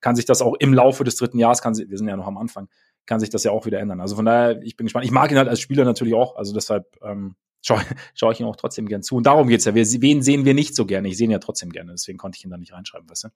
kann 0.00 0.16
sich 0.16 0.24
das 0.24 0.42
auch 0.42 0.54
im 0.58 0.74
Laufe 0.74 1.04
des 1.04 1.16
dritten 1.16 1.38
Jahres, 1.38 1.62
kann 1.62 1.74
sie, 1.74 1.88
wir 1.90 1.98
sind 1.98 2.08
ja 2.08 2.16
noch 2.16 2.26
am 2.26 2.38
Anfang, 2.38 2.68
kann 3.06 3.20
sich 3.20 3.30
das 3.30 3.44
ja 3.44 3.50
auch 3.50 3.66
wieder 3.66 3.80
ändern. 3.80 4.00
Also 4.00 4.16
von 4.16 4.24
daher, 4.24 4.62
ich 4.62 4.76
bin 4.76 4.86
gespannt. 4.86 5.04
Ich 5.04 5.10
mag 5.10 5.30
ihn 5.30 5.38
halt 5.38 5.48
als 5.48 5.60
Spieler 5.60 5.84
natürlich 5.84 6.14
auch, 6.14 6.36
also 6.36 6.52
deshalb 6.52 6.96
ähm, 7.02 7.34
schaue 7.62 7.82
schau 8.14 8.30
ich 8.30 8.40
ihn 8.40 8.46
auch 8.46 8.56
trotzdem 8.56 8.86
gern 8.86 9.02
zu. 9.02 9.16
Und 9.16 9.26
darum 9.26 9.48
geht's 9.48 9.64
ja. 9.64 9.74
Wir, 9.74 9.84
wen 9.84 10.22
sehen 10.22 10.44
wir 10.44 10.54
nicht 10.54 10.74
so 10.74 10.86
gerne? 10.86 11.08
Ich 11.08 11.16
sehe 11.16 11.26
ihn 11.26 11.30
ja 11.30 11.38
trotzdem 11.38 11.70
gerne, 11.70 11.92
deswegen 11.92 12.18
konnte 12.18 12.38
ich 12.38 12.44
ihn 12.44 12.50
da 12.50 12.56
nicht 12.56 12.72
reinschreiben, 12.72 13.08
weißt 13.08 13.24
du? 13.24 13.28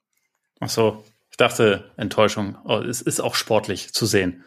Ach 0.61 0.69
so, 0.69 1.05
ich 1.31 1.37
dachte, 1.37 1.91
Enttäuschung. 1.97 2.57
Oh, 2.65 2.79
es 2.79 3.03
ist 3.03 3.21
auch 3.21 3.35
sportlich 3.35 3.93
zu 3.93 4.07
sehen. 4.07 4.45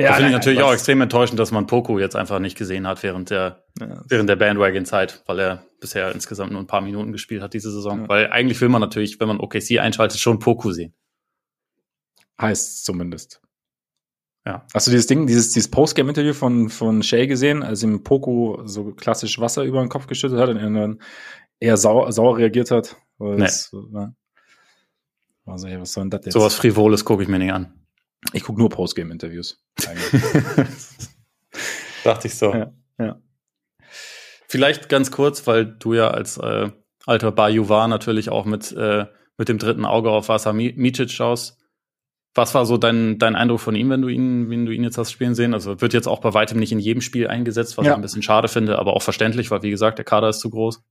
Ja, 0.00 0.08
da 0.08 0.14
finde 0.14 0.28
ich 0.28 0.34
natürlich 0.34 0.62
auch 0.62 0.72
extrem 0.72 1.00
enttäuschend, 1.02 1.38
dass 1.38 1.50
man 1.50 1.66
Poku 1.66 1.98
jetzt 1.98 2.16
einfach 2.16 2.38
nicht 2.38 2.56
gesehen 2.56 2.86
hat 2.86 3.02
während 3.02 3.30
der, 3.30 3.64
ja. 3.78 4.02
während 4.08 4.28
der 4.28 4.36
Bandwagon-Zeit, 4.36 5.22
weil 5.26 5.38
er 5.38 5.66
bisher 5.78 6.12
insgesamt 6.12 6.52
nur 6.52 6.60
ein 6.60 6.66
paar 6.66 6.80
Minuten 6.80 7.12
gespielt 7.12 7.42
hat 7.42 7.52
diese 7.52 7.70
Saison. 7.70 8.02
Ja. 8.02 8.08
Weil 8.08 8.30
eigentlich 8.30 8.60
will 8.60 8.70
man 8.70 8.80
natürlich, 8.80 9.20
wenn 9.20 9.28
man 9.28 9.40
OKC 9.40 9.78
einschaltet, 9.78 10.18
schon 10.18 10.38
Poku 10.38 10.72
sehen. 10.72 10.94
Heißt 12.40 12.84
zumindest. 12.84 13.40
Ja. 14.46 14.66
Hast 14.72 14.86
du 14.86 14.90
dieses 14.90 15.06
Ding, 15.06 15.26
dieses, 15.26 15.52
dieses 15.52 15.70
Postgame-Interview 15.70 16.32
von, 16.32 16.70
von 16.70 17.02
Shay 17.02 17.26
gesehen, 17.26 17.62
als 17.62 17.82
ihm 17.82 18.02
Poco 18.02 18.62
so 18.64 18.92
klassisch 18.92 19.38
Wasser 19.38 19.64
über 19.64 19.80
den 19.80 19.90
Kopf 19.90 20.06
geschüttet 20.06 20.38
hat 20.38 20.48
und 20.48 20.56
er 20.56 20.70
dann 20.70 21.02
eher 21.58 21.76
sauer, 21.76 22.10
sauer 22.12 22.38
reagiert 22.38 22.70
hat? 22.70 22.96
Nee. 23.18 23.50
Ne? 23.90 24.14
Also, 25.44 25.66
ey, 25.66 25.78
was 25.78 25.92
soll 25.92 26.04
denn 26.04 26.10
das 26.10 26.24
jetzt? 26.24 26.34
Sowas 26.34 26.54
Frivoles 26.54 27.04
gucke 27.04 27.22
ich 27.22 27.28
mir 27.28 27.38
nicht 27.38 27.52
an. 27.52 27.74
Ich 28.32 28.44
gucke 28.44 28.58
nur 28.58 28.70
Postgame-Interviews. 28.70 29.62
Dachte 32.04 32.28
ich 32.28 32.34
so. 32.34 32.54
Ja, 32.54 32.72
ja. 32.98 33.20
Vielleicht 34.48 34.88
ganz 34.88 35.10
kurz, 35.10 35.46
weil 35.46 35.66
du 35.66 35.94
ja 35.94 36.10
als 36.10 36.38
äh, 36.38 36.70
alter 37.06 37.32
Bajuvar 37.32 37.88
natürlich 37.88 38.30
auch 38.30 38.46
mit, 38.46 38.72
äh, 38.72 39.06
mit 39.36 39.48
dem 39.48 39.58
dritten 39.58 39.84
Auge 39.84 40.10
auf 40.10 40.28
Wasser 40.28 40.52
Micic 40.52 41.10
schaust. 41.10 41.59
Was 42.34 42.54
war 42.54 42.64
so 42.64 42.76
dein, 42.76 43.18
dein 43.18 43.34
Eindruck 43.34 43.60
von 43.60 43.74
ihm, 43.74 43.90
wenn 43.90 44.02
du 44.02 44.08
ihn, 44.08 44.50
wenn 44.50 44.64
du 44.64 44.72
ihn 44.72 44.84
jetzt 44.84 44.98
hast 44.98 45.10
spielen 45.10 45.34
sehen? 45.34 45.52
Also 45.52 45.80
wird 45.80 45.92
jetzt 45.92 46.06
auch 46.06 46.20
bei 46.20 46.32
weitem 46.32 46.58
nicht 46.58 46.70
in 46.70 46.78
jedem 46.78 47.00
Spiel 47.00 47.26
eingesetzt, 47.26 47.76
was 47.76 47.86
ja. 47.86 47.92
ich 47.92 47.96
ein 47.96 48.02
bisschen 48.02 48.22
schade 48.22 48.48
finde, 48.48 48.78
aber 48.78 48.94
auch 48.94 49.02
verständlich, 49.02 49.50
weil 49.50 49.62
wie 49.62 49.70
gesagt, 49.70 49.98
der 49.98 50.04
Kader 50.04 50.28
ist 50.28 50.40
zu 50.40 50.50
groß. 50.50 50.82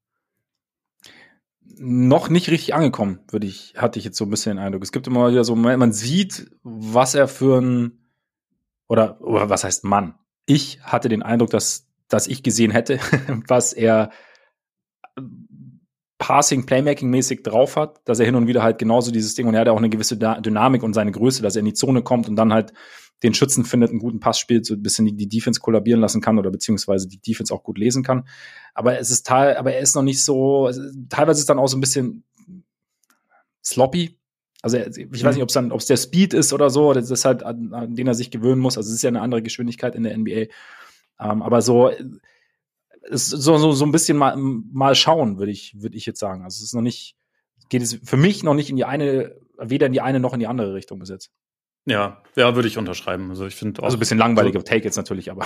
Noch 1.81 2.27
nicht 2.27 2.49
richtig 2.49 2.73
angekommen, 2.73 3.19
würde 3.29 3.47
ich, 3.47 3.75
hatte 3.77 3.99
ich 3.99 4.05
jetzt 4.05 4.17
so 4.17 4.25
ein 4.25 4.29
bisschen 4.29 4.57
den 4.57 4.65
Eindruck. 4.65 4.83
Es 4.83 4.91
gibt 4.91 5.07
immer 5.07 5.31
wieder 5.31 5.45
so, 5.45 5.55
man 5.55 5.93
sieht, 5.93 6.51
was 6.61 7.15
er 7.15 7.29
für 7.29 7.61
ein, 7.61 7.99
oder, 8.89 9.21
oder 9.21 9.49
was 9.49 9.63
heißt 9.63 9.85
Mann? 9.85 10.15
Ich 10.45 10.81
hatte 10.81 11.07
den 11.07 11.23
Eindruck, 11.23 11.51
dass, 11.51 11.87
dass 12.09 12.27
ich 12.27 12.43
gesehen 12.43 12.71
hätte, 12.71 12.99
was 13.47 13.71
er 13.71 14.11
Passing, 16.19 16.65
Playmaking-mäßig 16.65 17.43
drauf 17.43 17.77
hat, 17.77 18.01
dass 18.05 18.19
er 18.19 18.25
hin 18.25 18.35
und 18.35 18.45
wieder 18.45 18.61
halt 18.61 18.77
genauso 18.77 19.09
dieses 19.09 19.35
Ding 19.35 19.47
und 19.47 19.55
er 19.55 19.61
hat 19.61 19.69
auch 19.69 19.77
eine 19.77 19.89
gewisse 19.89 20.17
Dynamik 20.17 20.83
und 20.83 20.93
seine 20.93 21.11
Größe, 21.11 21.41
dass 21.41 21.55
er 21.55 21.61
in 21.61 21.65
die 21.65 21.73
Zone 21.73 22.03
kommt 22.03 22.27
und 22.27 22.35
dann 22.35 22.53
halt 22.53 22.73
den 23.23 23.33
Schützen 23.33 23.65
findet, 23.65 23.89
einen 23.89 23.99
guten 23.99 24.19
Pass 24.19 24.37
spielt, 24.37 24.65
so 24.65 24.73
ein 24.73 24.83
bisschen 24.83 25.05
die, 25.05 25.15
die 25.15 25.29
Defense 25.29 25.59
kollabieren 25.59 26.01
lassen 26.01 26.21
kann 26.21 26.37
oder 26.37 26.51
beziehungsweise 26.51 27.07
die 27.07 27.19
Defense 27.19 27.53
auch 27.53 27.63
gut 27.63 27.77
lesen 27.77 28.03
kann. 28.03 28.27
Aber 28.73 28.99
es 28.99 29.09
ist 29.09 29.25
teil, 29.25 29.57
aber 29.57 29.73
er 29.73 29.79
ist 29.79 29.95
noch 29.95 30.03
nicht 30.03 30.23
so, 30.23 30.69
teilweise 31.09 31.39
ist 31.39 31.49
dann 31.49 31.59
auch 31.59 31.67
so 31.67 31.77
ein 31.77 31.81
bisschen 31.81 32.23
sloppy. 33.65 34.19
Also 34.61 34.77
ich 34.77 35.23
weiß 35.23 35.35
nicht, 35.35 35.43
ob 35.43 35.49
es 35.49 35.53
dann, 35.53 35.71
ob 35.71 35.79
es 35.79 35.85
der 35.85 35.97
Speed 35.97 36.33
ist 36.33 36.51
oder 36.51 36.69
so, 36.69 36.91
das 36.91 37.09
ist 37.09 37.23
halt, 37.23 37.43
an, 37.43 37.73
an 37.73 37.95
den 37.95 38.07
er 38.07 38.13
sich 38.13 38.29
gewöhnen 38.29 38.61
muss. 38.61 38.77
Also 38.77 38.89
es 38.89 38.95
ist 38.95 39.03
ja 39.03 39.07
eine 39.07 39.21
andere 39.21 39.41
Geschwindigkeit 39.41 39.95
in 39.95 40.03
der 40.03 40.17
NBA. 40.17 40.47
Ähm, 41.21 41.41
aber 41.41 41.61
so, 41.61 41.91
so, 43.09 43.57
so, 43.57 43.71
so 43.71 43.85
ein 43.85 43.91
bisschen 43.91 44.17
mal, 44.17 44.35
mal 44.37 44.95
schauen, 44.95 45.39
würde 45.39 45.51
ich, 45.51 45.81
würde 45.81 45.97
ich 45.97 46.05
jetzt 46.05 46.19
sagen. 46.19 46.43
Also 46.43 46.57
es 46.57 46.63
ist 46.63 46.73
noch 46.73 46.81
nicht, 46.81 47.15
geht 47.69 47.81
es 47.81 47.99
für 48.03 48.17
mich 48.17 48.43
noch 48.43 48.53
nicht 48.53 48.69
in 48.69 48.75
die 48.75 48.85
eine, 48.85 49.35
weder 49.57 49.87
in 49.87 49.93
die 49.93 50.01
eine 50.01 50.19
noch 50.19 50.33
in 50.33 50.39
die 50.39 50.47
andere 50.47 50.73
Richtung 50.73 50.99
bis 50.99 51.09
jetzt. 51.09 51.31
Ja, 51.85 52.21
ja, 52.35 52.55
würde 52.55 52.67
ich 52.67 52.77
unterschreiben. 52.77 53.29
Also 53.29 53.47
ich 53.47 53.55
finde 53.55 53.81
auch. 53.81 53.85
Also 53.85 53.97
ein 53.97 53.99
bisschen 53.99 54.19
langweiliger 54.19 54.63
Take 54.63 54.83
jetzt 54.83 54.97
natürlich, 54.97 55.31
aber. 55.31 55.45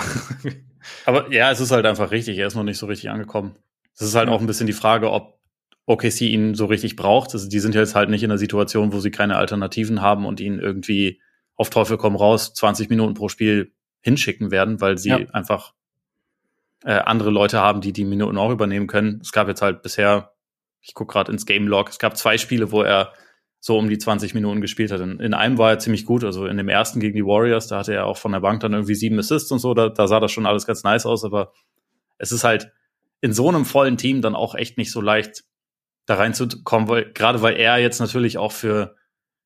aber 1.06 1.32
ja, 1.32 1.50
es 1.50 1.60
ist 1.60 1.70
halt 1.70 1.86
einfach 1.86 2.10
richtig. 2.10 2.36
Er 2.38 2.46
ist 2.46 2.54
noch 2.54 2.64
nicht 2.64 2.78
so 2.78 2.86
richtig 2.86 3.08
angekommen. 3.08 3.56
Es 3.94 4.02
ist 4.02 4.14
halt 4.14 4.28
auch 4.28 4.40
ein 4.40 4.46
bisschen 4.46 4.66
die 4.66 4.72
Frage, 4.72 5.10
ob 5.10 5.38
OKC 5.86 6.22
ihn 6.22 6.54
so 6.54 6.66
richtig 6.66 6.96
braucht. 6.96 7.32
Also 7.32 7.48
die 7.48 7.60
sind 7.60 7.74
jetzt 7.74 7.94
halt 7.94 8.10
nicht 8.10 8.22
in 8.22 8.30
einer 8.30 8.38
Situation, 8.38 8.92
wo 8.92 9.00
sie 9.00 9.10
keine 9.10 9.36
Alternativen 9.36 10.02
haben 10.02 10.26
und 10.26 10.40
ihn 10.40 10.58
irgendwie 10.58 11.20
auf 11.56 11.70
Teufel 11.70 11.96
komm 11.96 12.16
raus 12.16 12.52
20 12.54 12.90
Minuten 12.90 13.14
pro 13.14 13.28
Spiel 13.28 13.72
hinschicken 14.00 14.50
werden, 14.50 14.80
weil 14.80 14.98
sie 14.98 15.10
ja. 15.10 15.18
einfach 15.32 15.72
äh, 16.84 16.92
andere 16.94 17.30
Leute 17.30 17.60
haben, 17.60 17.80
die 17.80 17.92
die 17.92 18.04
Minuten 18.04 18.38
auch 18.38 18.50
übernehmen 18.50 18.86
können. 18.86 19.20
Es 19.22 19.32
gab 19.32 19.48
jetzt 19.48 19.62
halt 19.62 19.82
bisher, 19.82 20.32
ich 20.80 20.94
gucke 20.94 21.12
gerade 21.12 21.32
ins 21.32 21.46
Game 21.46 21.66
Log, 21.66 21.88
es 21.88 21.98
gab 21.98 22.16
zwei 22.16 22.38
Spiele, 22.38 22.70
wo 22.70 22.82
er 22.82 23.12
so 23.58 23.78
um 23.78 23.88
die 23.88 23.96
20 23.96 24.34
Minuten 24.34 24.60
gespielt 24.60 24.92
hat. 24.92 25.00
In, 25.00 25.18
in, 25.18 25.32
einem 25.32 25.56
war 25.56 25.70
er 25.70 25.78
ziemlich 25.78 26.04
gut, 26.04 26.22
also 26.22 26.46
in 26.46 26.58
dem 26.58 26.68
ersten 26.68 27.00
gegen 27.00 27.16
die 27.16 27.24
Warriors, 27.24 27.66
da 27.68 27.78
hatte 27.78 27.94
er 27.94 28.04
auch 28.04 28.18
von 28.18 28.32
der 28.32 28.40
Bank 28.40 28.60
dann 28.60 28.74
irgendwie 28.74 28.94
sieben 28.94 29.18
Assists 29.18 29.50
und 29.50 29.58
so, 29.58 29.72
da, 29.72 29.88
da 29.88 30.06
sah 30.06 30.20
das 30.20 30.32
schon 30.32 30.44
alles 30.44 30.66
ganz 30.66 30.84
nice 30.84 31.06
aus, 31.06 31.24
aber 31.24 31.52
es 32.18 32.30
ist 32.30 32.44
halt 32.44 32.70
in 33.22 33.32
so 33.32 33.48
einem 33.48 33.64
vollen 33.64 33.96
Team 33.96 34.20
dann 34.20 34.34
auch 34.34 34.54
echt 34.54 34.76
nicht 34.76 34.92
so 34.92 35.00
leicht, 35.00 35.44
da 36.04 36.16
reinzukommen, 36.16 36.88
weil, 36.88 37.10
gerade 37.14 37.40
weil 37.40 37.56
er 37.56 37.78
jetzt 37.78 37.98
natürlich 37.98 38.36
auch 38.36 38.52
für 38.52 38.96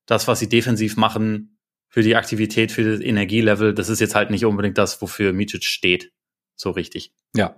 das, 0.05 0.27
was 0.27 0.39
sie 0.39 0.49
defensiv 0.49 0.97
machen, 0.97 1.57
für 1.87 2.03
die 2.03 2.17
Aktivität, 2.17 2.73
für 2.73 2.83
das 2.83 2.99
Energielevel, 2.99 3.73
das 3.73 3.87
ist 3.87 4.01
jetzt 4.01 4.15
halt 4.15 4.29
nicht 4.29 4.43
unbedingt 4.43 4.77
das, 4.77 5.01
wofür 5.01 5.31
Micic 5.31 5.63
steht 5.63 6.11
so 6.59 6.71
richtig. 6.71 7.13
Ja. 7.35 7.55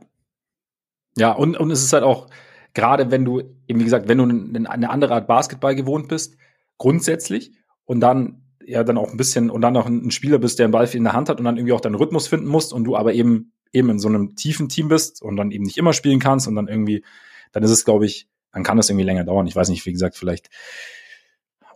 Ja, 1.17 1.31
und, 1.31 1.57
und 1.57 1.71
es 1.71 1.83
ist 1.83 1.93
halt 1.93 2.03
auch, 2.03 2.29
gerade 2.73 3.11
wenn 3.11 3.25
du, 3.25 3.39
eben 3.67 3.79
wie 3.79 3.83
gesagt, 3.83 4.07
wenn 4.07 4.17
du 4.17 4.23
eine 4.69 4.89
andere 4.89 5.13
Art 5.13 5.27
Basketball 5.27 5.75
gewohnt 5.75 6.07
bist, 6.07 6.37
grundsätzlich, 6.77 7.51
und 7.85 7.99
dann 7.99 8.43
ja 8.65 8.83
dann 8.83 8.97
auch 8.97 9.11
ein 9.11 9.17
bisschen, 9.17 9.49
und 9.49 9.61
dann 9.61 9.73
noch 9.73 9.87
ein 9.87 10.11
Spieler 10.11 10.37
bist, 10.37 10.59
der 10.59 10.65
einen 10.65 10.71
Ball 10.71 10.87
in 10.93 11.03
der 11.03 11.13
Hand 11.13 11.29
hat 11.29 11.39
und 11.39 11.45
dann 11.45 11.57
irgendwie 11.57 11.73
auch 11.73 11.81
deinen 11.81 11.95
Rhythmus 11.95 12.27
finden 12.27 12.47
musst 12.47 12.73
und 12.73 12.83
du 12.83 12.95
aber 12.95 13.13
eben 13.13 13.51
eben 13.73 13.89
in 13.89 13.99
so 13.99 14.07
einem 14.07 14.35
tiefen 14.35 14.69
Team 14.69 14.87
bist 14.87 15.21
und 15.21 15.37
dann 15.37 15.51
eben 15.51 15.63
nicht 15.63 15.77
immer 15.77 15.93
spielen 15.93 16.19
kannst 16.19 16.47
und 16.47 16.55
dann 16.55 16.67
irgendwie, 16.67 17.03
dann 17.51 17.63
ist 17.63 17.71
es, 17.71 17.85
glaube 17.85 18.05
ich, 18.05 18.27
dann 18.51 18.63
kann 18.63 18.77
das 18.77 18.89
irgendwie 18.89 19.05
länger 19.05 19.23
dauern. 19.23 19.47
Ich 19.47 19.55
weiß 19.55 19.69
nicht, 19.69 19.85
wie 19.85 19.93
gesagt, 19.93 20.17
vielleicht, 20.17 20.49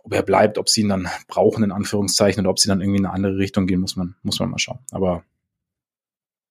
ob 0.02 0.12
er 0.12 0.22
bleibt, 0.22 0.58
ob 0.58 0.68
sie 0.68 0.82
ihn 0.82 0.88
dann 0.88 1.08
brauchen, 1.26 1.64
in 1.64 1.72
Anführungszeichen, 1.72 2.42
oder 2.42 2.50
ob 2.50 2.58
sie 2.58 2.68
dann 2.68 2.80
irgendwie 2.80 2.98
in 2.98 3.06
eine 3.06 3.14
andere 3.14 3.38
Richtung 3.38 3.66
gehen, 3.66 3.80
muss 3.80 3.96
man, 3.96 4.14
muss 4.22 4.38
man 4.38 4.50
mal 4.50 4.58
schauen. 4.58 4.80
Aber 4.90 5.24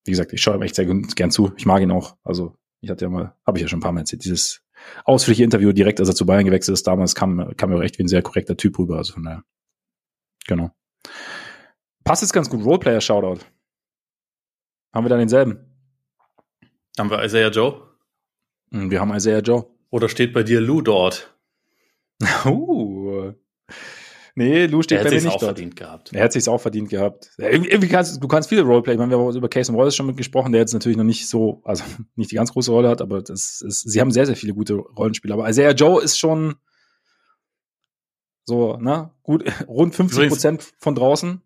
wie 0.05 0.11
gesagt, 0.11 0.33
ich 0.33 0.41
schaue 0.41 0.55
ihm 0.55 0.61
echt 0.61 0.75
sehr 0.75 0.85
gern 0.85 1.31
zu. 1.31 1.51
Ich 1.57 1.65
mag 1.65 1.81
ihn 1.81 1.91
auch. 1.91 2.15
Also 2.23 2.55
ich 2.81 2.89
hatte 2.89 3.05
ja 3.05 3.09
mal, 3.09 3.35
habe 3.45 3.57
ich 3.57 3.63
ja 3.63 3.67
schon 3.67 3.79
ein 3.79 3.81
paar 3.81 3.91
Mal 3.91 4.01
erzählt, 4.01 4.23
dieses 4.23 4.61
ausführliche 5.03 5.43
Interview 5.43 5.71
direkt, 5.71 5.99
als 5.99 6.09
er 6.09 6.15
zu 6.15 6.25
Bayern 6.25 6.45
gewechselt 6.45 6.73
ist, 6.73 6.85
damals 6.85 7.15
kam, 7.15 7.55
kam 7.57 7.69
mir 7.69 7.77
auch 7.77 7.81
echt 7.81 7.97
wie 7.97 8.03
ein 8.03 8.07
sehr 8.07 8.21
korrekter 8.21 8.55
Typ 8.55 8.77
rüber. 8.77 8.97
Also 8.97 9.13
von 9.13 9.23
daher. 9.23 9.43
Genau. 10.47 10.71
Passt 12.03 12.21
jetzt 12.21 12.33
ganz 12.33 12.49
gut. 12.49 12.63
Roleplayer-Shoutout. 12.63 13.43
Haben 14.93 15.05
wir 15.05 15.09
dann 15.09 15.19
denselben? 15.19 15.59
Haben 16.97 17.09
wir 17.09 17.23
Isaiah 17.23 17.49
Joe? 17.49 17.81
Hm, 18.71 18.91
wir 18.91 19.01
haben 19.01 19.13
Isaiah 19.13 19.39
Joe. 19.39 19.65
Oder 19.89 20.07
steht 20.07 20.33
bei 20.33 20.43
dir 20.43 20.61
Lou 20.61 20.81
dort? 20.81 21.35
uh. 22.45 23.33
Nee, 24.37 24.65
Lou 24.65 24.81
steht 24.81 25.01
bei 25.01 25.09
mir 25.09 25.15
nicht 25.15 25.27
auch 25.27 25.31
dort. 25.31 25.43
verdient 25.43 25.77
gehabt. 25.77 26.11
Er 26.13 26.25
hat 26.25 26.33
sich's 26.33 26.49
auch 26.49 26.59
verdient 26.59 26.89
gehabt. 26.89 27.31
irgendwie 27.37 27.87
kannst, 27.87 28.21
du 28.21 28.27
kannst 28.27 28.49
viele 28.49 28.63
Roleplay. 28.63 28.93
Ich 28.93 28.99
meine, 28.99 29.09
wir 29.11 29.17
haben 29.17 29.35
über 29.35 29.47
Case 29.47 29.71
and 29.71 29.79
Wallace 29.79 29.95
schon 29.95 30.07
mit 30.07 30.17
gesprochen, 30.17 30.51
der 30.51 30.59
jetzt 30.59 30.73
natürlich 30.73 30.97
noch 30.97 31.05
nicht 31.05 31.29
so, 31.29 31.61
also 31.63 31.83
nicht 32.15 32.31
die 32.31 32.35
ganz 32.35 32.51
große 32.51 32.69
Rolle 32.69 32.89
hat, 32.89 33.01
aber 33.01 33.21
das 33.21 33.61
ist, 33.61 33.89
sie 33.89 34.01
haben 34.01 34.11
sehr, 34.11 34.25
sehr 34.25 34.35
viele 34.35 34.53
gute 34.53 34.75
Rollenspiele. 34.75 35.33
Aber 35.33 35.49
Isaiah 35.49 35.71
Joe 35.71 36.03
ist 36.03 36.19
schon, 36.19 36.55
So, 38.43 38.77
ne? 38.77 39.11
Gut, 39.23 39.43
rund 39.67 39.95
50 39.95 40.27
Prozent 40.29 40.73
von 40.79 40.95
draußen. 40.95 41.41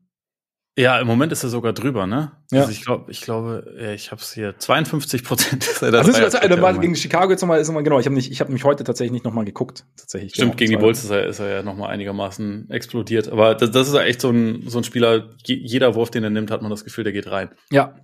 Ja, 0.78 1.00
im 1.00 1.08
Moment 1.08 1.32
ist 1.32 1.44
er 1.44 1.50
sogar 1.50 1.74
drüber, 1.74 2.08
ne? 2.08 2.32
Ja. 2.52 2.62
Also 2.62 2.72
ich 2.72 2.86
glaube, 2.86 3.12
ich 3.12 3.22
glaube, 3.22 3.94
ich 3.94 4.12
habe 4.12 4.22
es 4.22 4.34
hier 4.34 4.58
52 4.58 5.24
Prozent. 5.24 5.68
Das 5.68 5.84
also 5.84 6.12
ist 6.12 6.36
also, 6.36 6.80
gegen 6.80 6.96
Chicago 6.96 7.32
jetzt 7.32 7.42
nochmal, 7.42 7.60
ist 7.60 7.68
nochmal 7.68 7.84
genau. 7.84 8.00
Ich 8.00 8.06
habe 8.06 8.16
nicht, 8.16 8.32
ich 8.32 8.40
habe 8.40 8.54
mich 8.54 8.64
heute 8.64 8.84
tatsächlich 8.84 9.12
nicht 9.12 9.26
nochmal 9.26 9.44
geguckt. 9.44 9.86
Tatsächlich. 9.98 10.34
Stimmt, 10.34 10.52
genau, 10.52 10.58
gegen 10.58 10.72
die 10.72 10.78
Bulls 10.78 11.04
ist 11.04 11.10
er, 11.10 11.26
ist 11.26 11.40
er 11.40 11.50
ja 11.50 11.64
nochmal 11.64 11.90
einigermaßen 11.90 12.70
explodiert. 12.70 13.28
Aber 13.30 13.56
das, 13.56 13.72
das 13.72 13.90
ist 13.90 13.94
ja 13.94 14.04
echt 14.04 14.22
so 14.22 14.30
ein, 14.30 14.64
so 14.68 14.78
ein 14.78 14.84
Spieler. 14.84 15.30
Jeder 15.44 15.96
Wurf, 15.96 16.12
den 16.12 16.24
er 16.24 16.30
nimmt, 16.30 16.50
hat 16.50 16.62
man 16.62 16.72
das 16.72 16.86
Gefühl, 16.86 17.04
der 17.04 17.14
geht 17.14 17.30
rein. 17.30 17.50
Ja. 17.72 17.96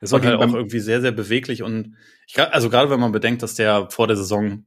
Das 0.00 0.12
war 0.12 0.22
halt 0.22 0.38
auch 0.38 0.54
irgendwie 0.54 0.80
sehr, 0.80 1.00
sehr 1.00 1.12
beweglich 1.12 1.62
und 1.62 1.96
ich, 2.26 2.38
also 2.38 2.68
gerade 2.68 2.90
wenn 2.90 3.00
man 3.00 3.12
bedenkt, 3.12 3.42
dass 3.42 3.54
der 3.54 3.88
vor 3.90 4.06
der 4.06 4.16
Saison 4.16 4.66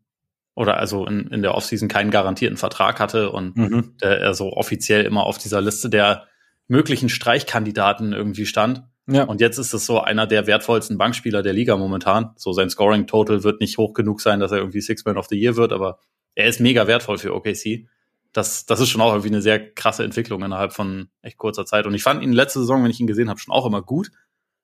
oder 0.55 0.77
also 0.77 1.05
in, 1.05 1.27
in 1.27 1.43
der 1.43 1.53
Offseason 1.53 1.87
keinen 1.87 2.09
garantierten 2.09 2.57
Vertrag 2.57 2.99
hatte 2.99 3.29
und 3.29 3.55
mhm. 3.55 3.95
der, 4.01 4.19
er 4.19 4.33
so 4.33 4.53
offiziell 4.53 5.05
immer 5.05 5.25
auf 5.25 5.37
dieser 5.37 5.61
Liste 5.61 5.89
der 5.89 6.25
möglichen 6.67 7.09
Streichkandidaten 7.09 8.13
irgendwie 8.13 8.45
stand. 8.45 8.83
Ja. 9.09 9.23
Und 9.23 9.39
jetzt 9.39 9.57
ist 9.57 9.73
es 9.73 9.85
so 9.85 10.01
einer 10.01 10.27
der 10.27 10.47
wertvollsten 10.47 10.97
Bankspieler 10.97 11.41
der 11.41 11.53
Liga 11.53 11.77
momentan. 11.77 12.31
So 12.35 12.51
sein 12.51 12.69
Scoring 12.69 13.07
Total 13.07 13.43
wird 13.43 13.61
nicht 13.61 13.77
hoch 13.77 13.93
genug 13.93 14.19
sein, 14.21 14.39
dass 14.39 14.51
er 14.51 14.57
irgendwie 14.57 14.81
Six 14.81 15.05
Man 15.05 15.17
of 15.17 15.27
the 15.27 15.39
Year 15.39 15.55
wird, 15.55 15.71
aber 15.71 15.99
er 16.35 16.47
ist 16.47 16.59
mega 16.59 16.87
wertvoll 16.87 17.17
für 17.17 17.33
OKC. 17.33 17.87
Das, 18.33 18.65
das 18.65 18.81
ist 18.81 18.89
schon 18.89 19.01
auch 19.01 19.11
irgendwie 19.11 19.29
eine 19.29 19.41
sehr 19.41 19.73
krasse 19.73 20.03
Entwicklung 20.03 20.43
innerhalb 20.43 20.73
von 20.73 21.07
echt 21.21 21.37
kurzer 21.37 21.65
Zeit. 21.65 21.87
Und 21.87 21.93
ich 21.93 22.03
fand 22.03 22.21
ihn 22.21 22.33
letzte 22.33 22.59
Saison, 22.59 22.83
wenn 22.83 22.91
ich 22.91 22.99
ihn 22.99 23.07
gesehen 23.07 23.29
habe, 23.29 23.39
schon 23.39 23.53
auch 23.53 23.65
immer 23.65 23.81
gut. 23.81 24.11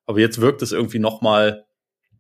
Aber 0.06 0.20
jetzt 0.20 0.42
wirkt 0.42 0.62
es 0.62 0.74
irgendwie 0.74 1.00
noch 1.00 1.22
mal, 1.22 1.66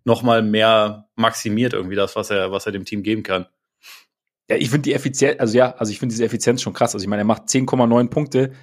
noch 0.05 0.23
mal 0.23 0.41
mehr 0.41 1.09
maximiert 1.15 1.73
irgendwie 1.73 1.95
das, 1.95 2.15
was 2.15 2.29
er, 2.29 2.51
was 2.51 2.65
er 2.65 2.71
dem 2.71 2.85
Team 2.85 3.03
geben 3.03 3.23
kann. 3.23 3.47
Ja, 4.49 4.55
ich 4.55 4.69
finde 4.69 4.83
die 4.83 4.93
Effizienz, 4.93 5.39
also 5.39 5.57
ja, 5.57 5.75
also 5.75 5.91
ich 5.91 5.99
finde 5.99 6.13
diese 6.13 6.25
Effizienz 6.25 6.61
schon 6.61 6.73
krass. 6.73 6.95
Also 6.95 7.03
ich 7.03 7.09
meine, 7.09 7.21
er 7.21 7.25
macht 7.25 7.43
10,9 7.43 8.09
Punkte 8.09 8.53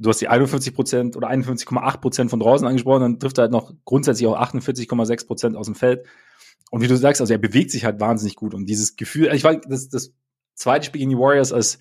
du 0.00 0.08
hast 0.08 0.20
die 0.20 0.28
51 0.28 0.74
Prozent 0.74 1.16
oder 1.16 1.28
51,8 1.28 1.98
Prozent 1.98 2.30
von 2.30 2.40
draußen 2.40 2.66
angesprochen, 2.66 3.02
dann 3.02 3.18
trifft 3.18 3.38
er 3.38 3.42
halt 3.42 3.52
noch 3.52 3.72
grundsätzlich 3.84 4.26
auch 4.26 4.38
48,6 4.40 5.26
Prozent 5.26 5.56
aus 5.56 5.66
dem 5.66 5.74
Feld. 5.74 6.06
Und 6.70 6.80
wie 6.80 6.88
du 6.88 6.96
sagst, 6.96 7.20
also 7.20 7.32
er 7.32 7.38
bewegt 7.38 7.70
sich 7.70 7.84
halt 7.84 8.00
wahnsinnig 8.00 8.36
gut. 8.36 8.54
Und 8.54 8.66
dieses 8.66 8.96
Gefühl, 8.96 9.32
ich 9.34 9.44
war 9.44 9.56
das, 9.56 9.88
das 9.88 10.12
zweite 10.54 10.86
Spiel 10.86 11.00
gegen 11.00 11.10
die 11.10 11.18
Warriors, 11.18 11.52
als, 11.52 11.78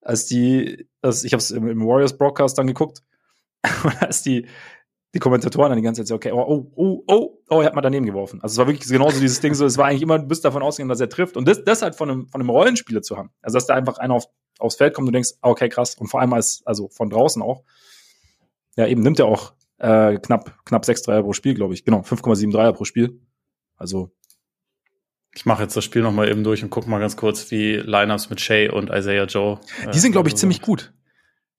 als 0.00 0.26
die, 0.26 0.88
als, 1.02 1.24
ich 1.24 1.32
habe 1.32 1.40
es 1.40 1.50
im, 1.50 1.68
im 1.68 1.84
Warriors 1.84 2.16
Broadcast 2.16 2.56
dann 2.56 2.66
geguckt, 2.66 3.02
als 4.00 4.22
die, 4.22 4.46
die 5.14 5.18
Kommentatoren 5.18 5.70
dann 5.70 5.76
die 5.76 5.82
ganze 5.82 6.00
Zeit 6.00 6.08
so, 6.08 6.14
okay, 6.14 6.32
oh, 6.32 6.40
oh, 6.40 6.72
oh, 6.74 7.04
oh, 7.06 7.38
oh, 7.50 7.60
er 7.60 7.66
hat 7.66 7.74
mal 7.74 7.82
daneben 7.82 8.06
geworfen. 8.06 8.40
Also 8.42 8.54
es 8.54 8.58
war 8.58 8.66
wirklich 8.66 8.88
genauso 8.88 9.20
dieses 9.20 9.40
Ding, 9.40 9.52
so, 9.54 9.66
es 9.66 9.76
war 9.76 9.86
eigentlich 9.86 10.02
immer, 10.02 10.18
du 10.18 10.26
bist 10.26 10.44
davon 10.44 10.62
ausgegangen, 10.62 10.88
dass 10.88 11.00
er 11.00 11.08
trifft. 11.08 11.36
Und 11.36 11.46
das, 11.46 11.62
das 11.64 11.82
halt 11.82 11.94
von 11.94 12.10
einem, 12.10 12.28
von 12.28 12.40
einem 12.40 12.48
Rollenspieler 12.50 13.02
zu 13.02 13.18
haben. 13.18 13.30
Also, 13.42 13.56
dass 13.56 13.66
da 13.66 13.74
einfach 13.74 13.98
einer 13.98 14.14
auf, 14.14 14.24
aufs 14.58 14.76
Feld 14.76 14.94
kommt 14.94 15.06
und 15.06 15.12
du 15.12 15.16
denkst, 15.16 15.32
ah, 15.42 15.50
okay, 15.50 15.68
krass. 15.68 15.96
Und 15.96 16.08
vor 16.08 16.20
allem 16.20 16.32
als, 16.32 16.62
also 16.64 16.88
von 16.88 17.10
draußen 17.10 17.42
auch. 17.42 17.62
Ja, 18.76 18.86
eben 18.86 19.02
nimmt 19.02 19.18
er 19.18 19.26
auch 19.26 19.52
äh, 19.78 20.16
knapp, 20.18 20.64
knapp 20.64 20.84
sechs 20.86 21.02
Dreier 21.02 21.22
pro 21.22 21.34
Spiel, 21.34 21.54
glaube 21.54 21.74
ich. 21.74 21.84
Genau, 21.84 22.00
5,7 22.00 22.50
Dreier 22.50 22.72
pro 22.72 22.84
Spiel. 22.84 23.20
Also. 23.76 24.10
Ich 25.34 25.44
mache 25.44 25.62
jetzt 25.62 25.76
das 25.76 25.84
Spiel 25.84 26.02
nochmal 26.02 26.30
eben 26.30 26.44
durch 26.44 26.62
und 26.62 26.70
guck 26.70 26.86
mal 26.86 27.00
ganz 27.00 27.16
kurz, 27.16 27.50
wie 27.50 27.76
Lineups 27.76 28.30
mit 28.30 28.40
Shay 28.40 28.68
und 28.68 28.90
Isaiah 28.90 29.24
Joe. 29.24 29.60
Äh, 29.86 29.90
die 29.90 29.98
sind, 29.98 30.12
glaube 30.12 30.28
ich, 30.28 30.36
ziemlich 30.36 30.62
gut. 30.62 30.94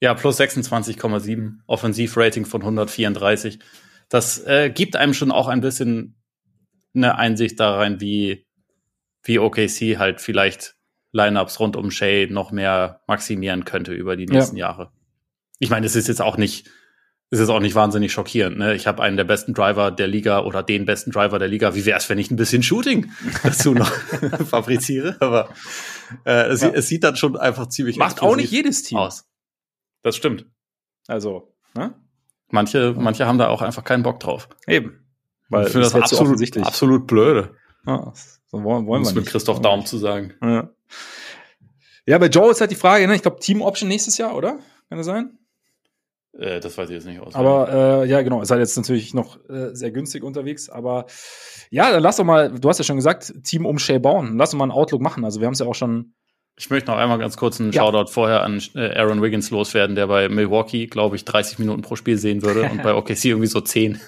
Ja, 0.04 0.14
plus 0.16 0.38
26,7, 0.38 1.60
Offensivrating 1.66 2.45
von 2.45 2.60
134. 2.60 3.60
Das 4.10 4.38
äh, 4.45 4.70
gibt 4.70 4.97
einem 4.97 5.14
schon 5.14 5.32
auch 5.32 5.47
ein 5.47 5.62
bisschen 5.62 6.22
eine 6.93 7.18
Einsicht 7.18 7.58
da 7.58 7.78
rein, 7.78 8.01
wie, 8.01 8.45
wie 9.24 9.39
OKC 9.39 9.97
halt 9.97 10.20
vielleicht 10.20 10.76
Lineups 11.14 11.58
rund 11.62 11.78
um 11.78 11.89
Shay 11.89 12.28
noch 12.30 12.51
mehr 12.51 12.99
maximieren 13.08 13.64
könnte 13.64 13.93
über 13.93 14.18
die 14.18 14.26
nächsten 14.26 14.58
ja. 14.58 14.68
Jahre. 14.68 14.91
Ich 15.60 15.70
meine, 15.70 15.86
es 15.86 15.95
ist 15.95 16.10
jetzt 16.10 16.22
auch 16.22 16.36
nicht, 16.36 16.70
es 17.30 17.39
ist 17.39 17.47
auch 17.47 17.62
nicht 17.62 17.76
wahnsinnig 17.76 18.12
schockierend. 18.12 18.58
Ne? 18.58 18.76
Ich 18.76 18.88
habe 18.88 19.01
einen 19.01 19.16
der 19.16 19.24
besten 19.24 19.54
Driver 19.54 19.89
der 19.89 20.08
Liga 20.08 20.43
oder 20.43 20.64
den 20.64 20.84
besten 20.84 21.12
Driver 21.12 21.39
der 21.39 21.47
Liga. 21.47 21.76
Wie 21.76 21.86
wäre 21.86 21.97
es, 21.97 22.10
wenn 22.10 22.20
ich 22.20 22.30
ein 22.30 22.36
bisschen 22.36 22.62
Shooting 22.62 23.10
dazu 23.43 23.74
noch 23.74 23.89
fabriziere? 24.49 25.16
Aber 25.22 25.47
äh, 26.26 26.47
es, 26.47 26.62
ja. 26.62 26.72
es, 26.72 26.89
sieht 26.89 27.06
dann 27.06 27.16
schon 27.16 27.38
einfach 27.38 27.70
ziemlich 27.70 27.95
Macht 27.95 28.22
auch 28.22 28.36
nicht 28.36 28.51
jedes 28.51 28.84
Team 28.84 28.97
aus. 28.97 29.30
Das 30.04 30.16
stimmt. 30.16 30.45
Also, 31.08 31.54
ne? 31.74 31.95
Manche, 32.49 32.93
manche 32.95 33.26
haben 33.26 33.39
da 33.39 33.47
auch 33.47 33.62
einfach 33.62 33.84
keinen 33.84 34.04
Bock 34.04 34.20
drauf. 34.20 34.47
Eben. 34.68 35.04
Weil 35.49 35.66
ich 35.66 35.72
finde 35.72 35.86
das, 35.86 35.93
das 35.93 36.14
absolut, 36.14 36.58
absolut 36.66 37.08
blöde. 37.08 37.56
Ja, 37.86 38.14
so 38.47 38.64
wollen, 38.64 38.86
wollen 38.86 39.04
wir 39.04 39.14
mit 39.14 39.26
Christoph 39.26 39.62
Daum 39.62 39.86
zu 39.86 39.97
sagen. 39.97 40.34
Ja. 40.41 40.70
ja, 42.06 42.18
bei 42.18 42.28
Joe 42.28 42.51
ist 42.51 42.62
halt 42.62 42.72
die 42.72 42.76
Frage, 42.76 43.08
ne? 43.08 43.16
Ich 43.16 43.22
glaube, 43.22 43.39
Team 43.39 43.62
Option 43.62 43.89
nächstes 43.89 44.18
Jahr, 44.18 44.36
oder? 44.36 44.60
Kann 44.89 44.97
das 44.97 45.08
sein? 45.08 45.38
Äh, 46.38 46.60
das 46.60 46.78
weiß 46.78 46.89
ich 46.89 46.95
jetzt 46.95 47.06
nicht 47.06 47.20
aus. 47.20 47.36
Aber 47.36 48.04
äh, 48.04 48.10
ja, 48.10 48.22
genau, 48.22 48.41
ist 48.41 48.51
halt 48.51 48.60
jetzt 48.60 48.78
natürlich 48.78 49.14
noch 49.14 49.38
äh, 49.49 49.76
sehr 49.76 49.91
günstig 49.91 50.24
unterwegs. 50.24 50.70
Aber 50.70 51.06
ja, 51.70 51.91
dann 51.91 52.01
lass 52.01 52.18
doch 52.18 52.24
mal, 52.24 52.51
du 52.51 52.70
hast 52.70 52.78
ja 52.78 52.84
schon 52.84 52.97
gesagt, 52.97 53.34
Team 53.43 53.66
um 53.66 53.80
Shay 53.80 53.99
bauen. 53.99 54.38
Lass 54.38 54.51
doch 54.51 54.58
mal 54.58 54.66
einen 54.66 54.72
Outlook 54.72 55.01
machen. 55.01 55.26
Also 55.26 55.39
wir 55.39 55.47
haben 55.47 55.54
es 55.54 55.60
ja 55.60 55.66
auch 55.66 55.76
schon 55.76 56.14
ich 56.56 56.70
möchte 56.70 56.91
noch 56.91 56.97
einmal 56.97 57.18
ganz 57.18 57.36
kurz 57.36 57.60
einen 57.60 57.72
ja. 57.72 57.82
Shoutout 57.82 58.12
vorher 58.12 58.43
an 58.43 58.62
äh, 58.76 58.95
Aaron 58.95 59.22
Wiggins 59.22 59.49
loswerden, 59.49 59.95
der 59.95 60.08
bei 60.08 60.30
Milwaukee, 60.30 60.86
glaube 60.86 61.16
ich, 61.16 61.26
30 61.26 61.58
Minuten 61.60 61.82
pro 61.82 61.95
Spiel 61.95 62.18
sehen 62.18 62.43
würde 62.43 62.70
und 62.70 62.84
bei 62.84 62.93
OKC 62.93 63.26
irgendwie 63.26 63.47
so 63.47 63.60
10. 63.60 63.99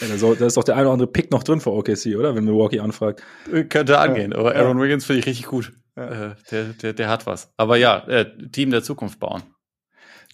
Ja, 0.00 0.34
da 0.34 0.46
ist 0.46 0.56
doch 0.56 0.64
der 0.64 0.76
eine 0.76 0.86
oder 0.86 0.94
andere 0.94 1.10
Pick 1.10 1.30
noch 1.30 1.42
drin 1.42 1.60
für 1.60 1.72
OKC, 1.72 2.16
oder? 2.16 2.34
Wenn 2.34 2.44
Milwaukee 2.44 2.80
anfragt. 2.80 3.22
Äh, 3.52 3.64
könnte 3.64 3.98
angehen, 3.98 4.32
aber 4.32 4.54
Aaron 4.54 4.80
Wiggins 4.80 5.04
finde 5.04 5.20
ich 5.20 5.26
richtig 5.26 5.46
gut. 5.46 5.72
Äh, 5.94 6.30
der, 6.50 6.64
der, 6.80 6.92
der 6.94 7.08
hat 7.08 7.26
was. 7.26 7.52
Aber 7.56 7.76
ja, 7.76 8.24
Team 8.50 8.70
der 8.70 8.82
Zukunft 8.82 9.20
bauen. 9.20 9.42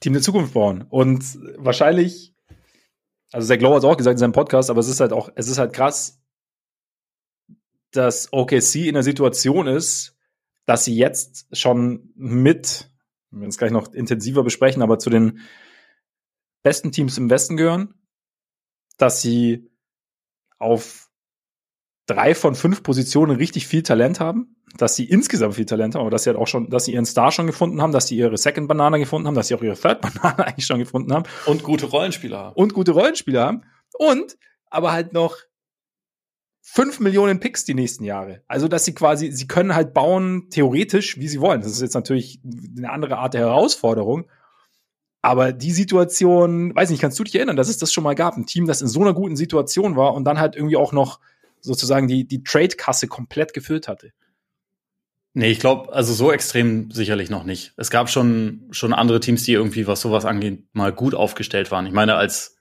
Team 0.00 0.12
der 0.12 0.22
Zukunft 0.22 0.54
bauen. 0.54 0.84
Und 0.88 1.24
wahrscheinlich, 1.56 2.34
also 3.32 3.48
Zach 3.48 3.60
Lowe 3.60 3.74
hat 3.74 3.82
es 3.82 3.84
auch 3.84 3.96
gesagt 3.96 4.14
in 4.14 4.18
seinem 4.18 4.32
Podcast, 4.32 4.70
aber 4.70 4.80
es 4.80 4.88
ist 4.88 5.00
halt 5.00 5.12
auch, 5.12 5.30
es 5.34 5.48
ist 5.48 5.58
halt 5.58 5.72
krass, 5.72 6.20
dass 7.92 8.32
OKC 8.32 8.86
in 8.86 8.94
der 8.94 9.02
Situation 9.02 9.66
ist, 9.66 10.15
dass 10.66 10.84
sie 10.84 10.96
jetzt 10.96 11.46
schon 11.56 12.12
mit, 12.16 12.90
wir 13.30 13.40
werden 13.40 13.50
es 13.50 13.58
gleich 13.58 13.70
noch 13.70 13.92
intensiver 13.92 14.42
besprechen, 14.42 14.82
aber 14.82 14.98
zu 14.98 15.10
den 15.10 15.40
besten 16.62 16.92
Teams 16.92 17.16
im 17.16 17.30
Westen 17.30 17.56
gehören, 17.56 17.94
dass 18.98 19.22
sie 19.22 19.70
auf 20.58 21.08
drei 22.06 22.34
von 22.34 22.54
fünf 22.54 22.82
Positionen 22.82 23.36
richtig 23.36 23.66
viel 23.66 23.82
Talent 23.82 24.20
haben, 24.20 24.56
dass 24.76 24.96
sie 24.96 25.04
insgesamt 25.04 25.54
viel 25.54 25.66
Talent 25.66 25.94
haben, 25.94 26.02
aber 26.02 26.10
dass 26.10 26.24
sie 26.24 26.30
halt 26.30 26.38
auch 26.38 26.46
schon, 26.46 26.70
dass 26.70 26.84
sie 26.84 26.94
ihren 26.94 27.06
Star 27.06 27.30
schon 27.30 27.46
gefunden 27.46 27.82
haben, 27.82 27.92
dass 27.92 28.08
sie 28.08 28.16
ihre 28.16 28.36
Second 28.36 28.68
Banane 28.68 28.98
gefunden 28.98 29.26
haben, 29.28 29.34
dass 29.34 29.48
sie 29.48 29.54
auch 29.54 29.62
ihre 29.62 29.76
Third 29.76 30.00
Banane 30.00 30.38
eigentlich 30.46 30.66
schon 30.66 30.78
gefunden 30.78 31.12
haben. 31.12 31.24
Und 31.46 31.62
gute 31.62 31.86
Rollenspieler 31.86 32.38
haben. 32.38 32.56
Und 32.56 32.74
gute 32.74 32.92
Rollenspieler 32.92 33.44
haben. 33.44 33.62
Und 33.98 34.36
aber 34.68 34.92
halt 34.92 35.12
noch 35.12 35.36
fünf 36.68 36.98
Millionen 36.98 37.38
Picks 37.38 37.64
die 37.64 37.74
nächsten 37.74 38.02
Jahre. 38.02 38.42
Also, 38.48 38.66
dass 38.66 38.84
sie 38.84 38.92
quasi, 38.92 39.30
sie 39.30 39.46
können 39.46 39.76
halt 39.76 39.94
bauen, 39.94 40.50
theoretisch, 40.50 41.16
wie 41.16 41.28
sie 41.28 41.40
wollen. 41.40 41.60
Das 41.60 41.70
ist 41.70 41.80
jetzt 41.80 41.94
natürlich 41.94 42.40
eine 42.76 42.90
andere 42.90 43.18
Art 43.18 43.34
der 43.34 43.42
Herausforderung. 43.42 44.26
Aber 45.22 45.52
die 45.52 45.70
Situation, 45.70 46.74
weiß 46.74 46.90
nicht, 46.90 47.00
kannst 47.00 47.18
du 47.18 47.24
dich 47.24 47.36
erinnern, 47.36 47.56
dass 47.56 47.68
es 47.68 47.78
das 47.78 47.92
schon 47.92 48.02
mal 48.04 48.14
gab? 48.14 48.36
Ein 48.36 48.46
Team, 48.46 48.66
das 48.66 48.82
in 48.82 48.88
so 48.88 49.00
einer 49.00 49.14
guten 49.14 49.36
Situation 49.36 49.96
war 49.96 50.12
und 50.14 50.24
dann 50.24 50.40
halt 50.40 50.56
irgendwie 50.56 50.76
auch 50.76 50.92
noch 50.92 51.20
sozusagen 51.60 52.08
die, 52.08 52.26
die 52.26 52.42
Trade-Kasse 52.42 53.06
komplett 53.06 53.54
gefüllt 53.54 53.86
hatte. 53.86 54.12
Nee, 55.34 55.50
ich 55.50 55.60
glaube, 55.60 55.92
also 55.92 56.12
so 56.14 56.32
extrem 56.32 56.90
sicherlich 56.90 57.30
noch 57.30 57.44
nicht. 57.44 57.74
Es 57.76 57.90
gab 57.90 58.10
schon, 58.10 58.66
schon 58.72 58.92
andere 58.92 59.20
Teams, 59.20 59.44
die 59.44 59.52
irgendwie, 59.52 59.86
was 59.86 60.00
sowas 60.00 60.24
angeht, 60.24 60.64
mal 60.72 60.92
gut 60.92 61.14
aufgestellt 61.14 61.70
waren. 61.70 61.86
Ich 61.86 61.92
meine, 61.92 62.16
als 62.16 62.56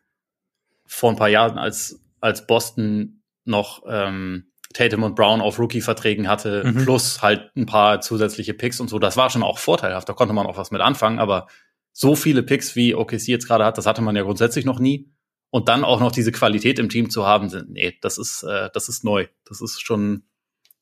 vor 0.86 1.10
ein 1.10 1.16
paar 1.16 1.30
Jahren, 1.30 1.58
als, 1.58 2.00
als 2.22 2.46
Boston 2.46 3.24
noch 3.46 3.84
ähm, 3.88 4.52
Tatum 4.74 5.04
und 5.04 5.16
Brown 5.16 5.42
auf 5.42 5.58
Rookie-Verträgen 5.58 6.28
hatte, 6.28 6.64
mhm. 6.66 6.84
plus 6.84 7.22
halt 7.22 7.52
ein 7.56 7.66
paar 7.66 8.02
zusätzliche 8.02 8.54
Picks 8.54 8.80
und 8.80 8.90
so. 8.90 9.00
Das 9.00 9.16
war 9.16 9.30
schon 9.30 9.44
auch 9.44 9.58
vorteilhaft. 9.58 10.10
Da 10.10 10.14
konnte 10.14 10.34
man 10.34 10.46
auch 10.46 10.58
was 10.58 10.72
mit 10.72 10.82
anfangen, 10.82 11.20
aber 11.20 11.48
so 11.94 12.16
viele 12.16 12.44
Picks, 12.44 12.76
wie 12.76 12.94
OKC 12.94 13.28
jetzt 13.28 13.48
gerade 13.48 13.64
hat, 13.64 13.78
das 13.78 13.86
hatte 13.86 14.02
man 14.02 14.16
ja 14.16 14.24
grundsätzlich 14.24 14.66
noch 14.66 14.80
nie. 14.80 15.10
Und 15.50 15.70
dann 15.70 15.86
auch 15.86 16.02
noch 16.02 16.12
diese 16.12 16.34
Qualität 16.34 16.80
im 16.80 16.90
Team 16.90 17.10
zu 17.10 17.26
haben, 17.26 17.50
nee, 17.70 17.98
das 18.02 18.18
ist, 18.18 18.44
äh, 18.44 18.70
das 18.74 18.90
ist 18.90 19.06
neu. 19.06 19.28
Das 19.46 19.62
ist 19.62 19.82
schon, 19.82 20.24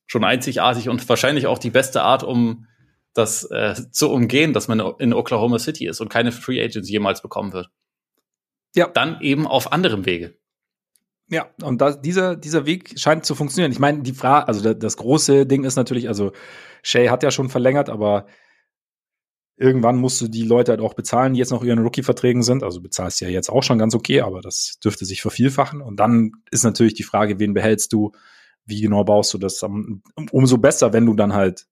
schon 0.07 0.23
einzigartig 0.23 0.89
und 0.89 1.07
wahrscheinlich 1.07 1.45
auch 1.45 1.59
die 1.59 1.69
beste 1.69 2.01
Art, 2.01 2.23
um 2.23 2.65
das 3.13 3.43
äh, 3.51 3.75
zu 3.91 4.09
umgehen, 4.09 4.53
dass 4.53 4.67
man 4.67 4.79
in 4.97 5.13
Oklahoma 5.13 5.59
City 5.59 5.85
ist 5.85 6.01
und 6.01 6.09
keine 6.09 6.31
Free 6.31 6.63
Agents 6.63 6.89
jemals 6.89 7.21
bekommen 7.21 7.53
wird. 7.53 7.69
Ja. 8.75 8.87
Dann 8.87 9.21
eben 9.21 9.45
auf 9.45 9.71
anderem 9.71 10.07
Wege. 10.07 10.35
Ja, 11.33 11.49
und 11.63 11.81
das, 11.81 11.99
dieser, 11.99 12.35
dieser 12.35 12.67
Weg 12.67 12.93
scheint 12.99 13.25
zu 13.25 13.33
funktionieren. 13.33 13.71
Ich 13.71 13.79
meine, 13.79 14.03
die 14.03 14.13
Frage, 14.13 14.47
also 14.47 14.61
das, 14.61 14.77
das 14.77 14.97
große 14.97 15.47
Ding 15.47 15.63
ist 15.63 15.75
natürlich, 15.75 16.07
also 16.07 16.31
Shay 16.83 17.07
hat 17.07 17.23
ja 17.23 17.31
schon 17.31 17.49
verlängert, 17.49 17.89
aber 17.89 18.27
irgendwann 19.57 19.97
musst 19.97 20.21
du 20.21 20.27
die 20.27 20.43
Leute 20.43 20.73
halt 20.73 20.81
auch 20.81 20.93
bezahlen, 20.93 21.33
die 21.33 21.39
jetzt 21.39 21.49
noch 21.49 21.63
ihren 21.63 21.79
Rookie-Verträgen 21.79 22.43
sind. 22.43 22.61
Also 22.61 22.81
bezahlst 22.81 23.19
ja 23.19 23.29
jetzt 23.29 23.49
auch 23.49 23.63
schon 23.63 23.79
ganz 23.79 23.95
okay, 23.95 24.21
aber 24.21 24.41
das 24.41 24.77
dürfte 24.83 25.05
sich 25.05 25.23
vervielfachen. 25.23 25.81
Und 25.81 25.99
dann 25.99 26.33
ist 26.51 26.63
natürlich 26.63 26.93
die 26.93 27.01
Frage, 27.01 27.39
wen 27.39 27.55
behältst 27.55 27.91
du, 27.93 28.11
wie 28.65 28.81
genau 28.81 29.03
baust 29.03 29.33
du 29.33 29.39
das? 29.39 29.63
Umso 30.31 30.59
besser, 30.59 30.93
wenn 30.93 31.07
du 31.07 31.15
dann 31.15 31.33
halt 31.33 31.65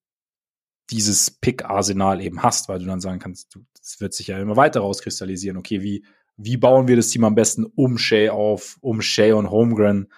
dieses 0.89 1.29
Pick-Arsenal 1.29 2.19
eben 2.19 2.41
hast, 2.41 2.67
weil 2.67 2.79
du 2.79 2.85
dann 2.85 2.99
sagen 2.99 3.19
kannst, 3.19 3.59
es 3.79 4.01
wird 4.01 4.15
sich 4.15 4.25
ja 4.25 4.39
immer 4.39 4.55
weiter 4.55 4.79
rauskristallisieren, 4.79 5.57
okay, 5.57 5.83
wie, 5.83 6.03
wie 6.37 6.57
bauen 6.57 6.87
wir 6.87 6.95
das 6.95 7.09
Team 7.09 7.23
am 7.23 7.35
besten 7.35 7.65
um 7.65 7.97
Shay 7.97 8.29
auf, 8.29 8.77
um 8.81 9.01
Shay 9.01 9.31
und 9.33 9.49
Holmgren? 9.49 10.11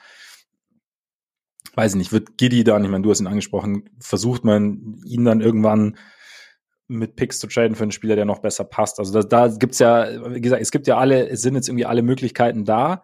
Weiß 1.76 1.94
ich 1.94 1.98
nicht, 1.98 2.12
wird 2.12 2.38
Giddy 2.38 2.64
dann, 2.64 2.84
ich 2.84 2.90
meine, 2.90 3.04
du 3.04 3.10
hast 3.10 3.20
ihn 3.20 3.28
angesprochen, 3.28 3.90
versucht 4.00 4.44
man 4.44 5.02
ihn 5.06 5.26
dann 5.26 5.42
irgendwann 5.42 5.98
mit 6.88 7.16
Picks 7.16 7.40
zu 7.40 7.48
traden 7.48 7.76
für 7.76 7.84
einen 7.84 7.92
Spieler, 7.92 8.16
der 8.16 8.26
noch 8.26 8.40
besser 8.40 8.64
passt. 8.64 9.00
Also 9.00 9.22
da, 9.22 9.48
da 9.48 9.56
gibt's 9.56 9.80
ja, 9.80 10.34
wie 10.34 10.42
gesagt, 10.42 10.62
es 10.62 10.72
gibt 10.72 10.88
ja 10.88 10.98
alle, 10.98 11.28
es 11.30 11.42
sind 11.42 11.56
jetzt 11.56 11.68
irgendwie 11.68 11.86
alle 11.86 12.04
Möglichkeiten 12.04 12.66
da. 12.66 13.04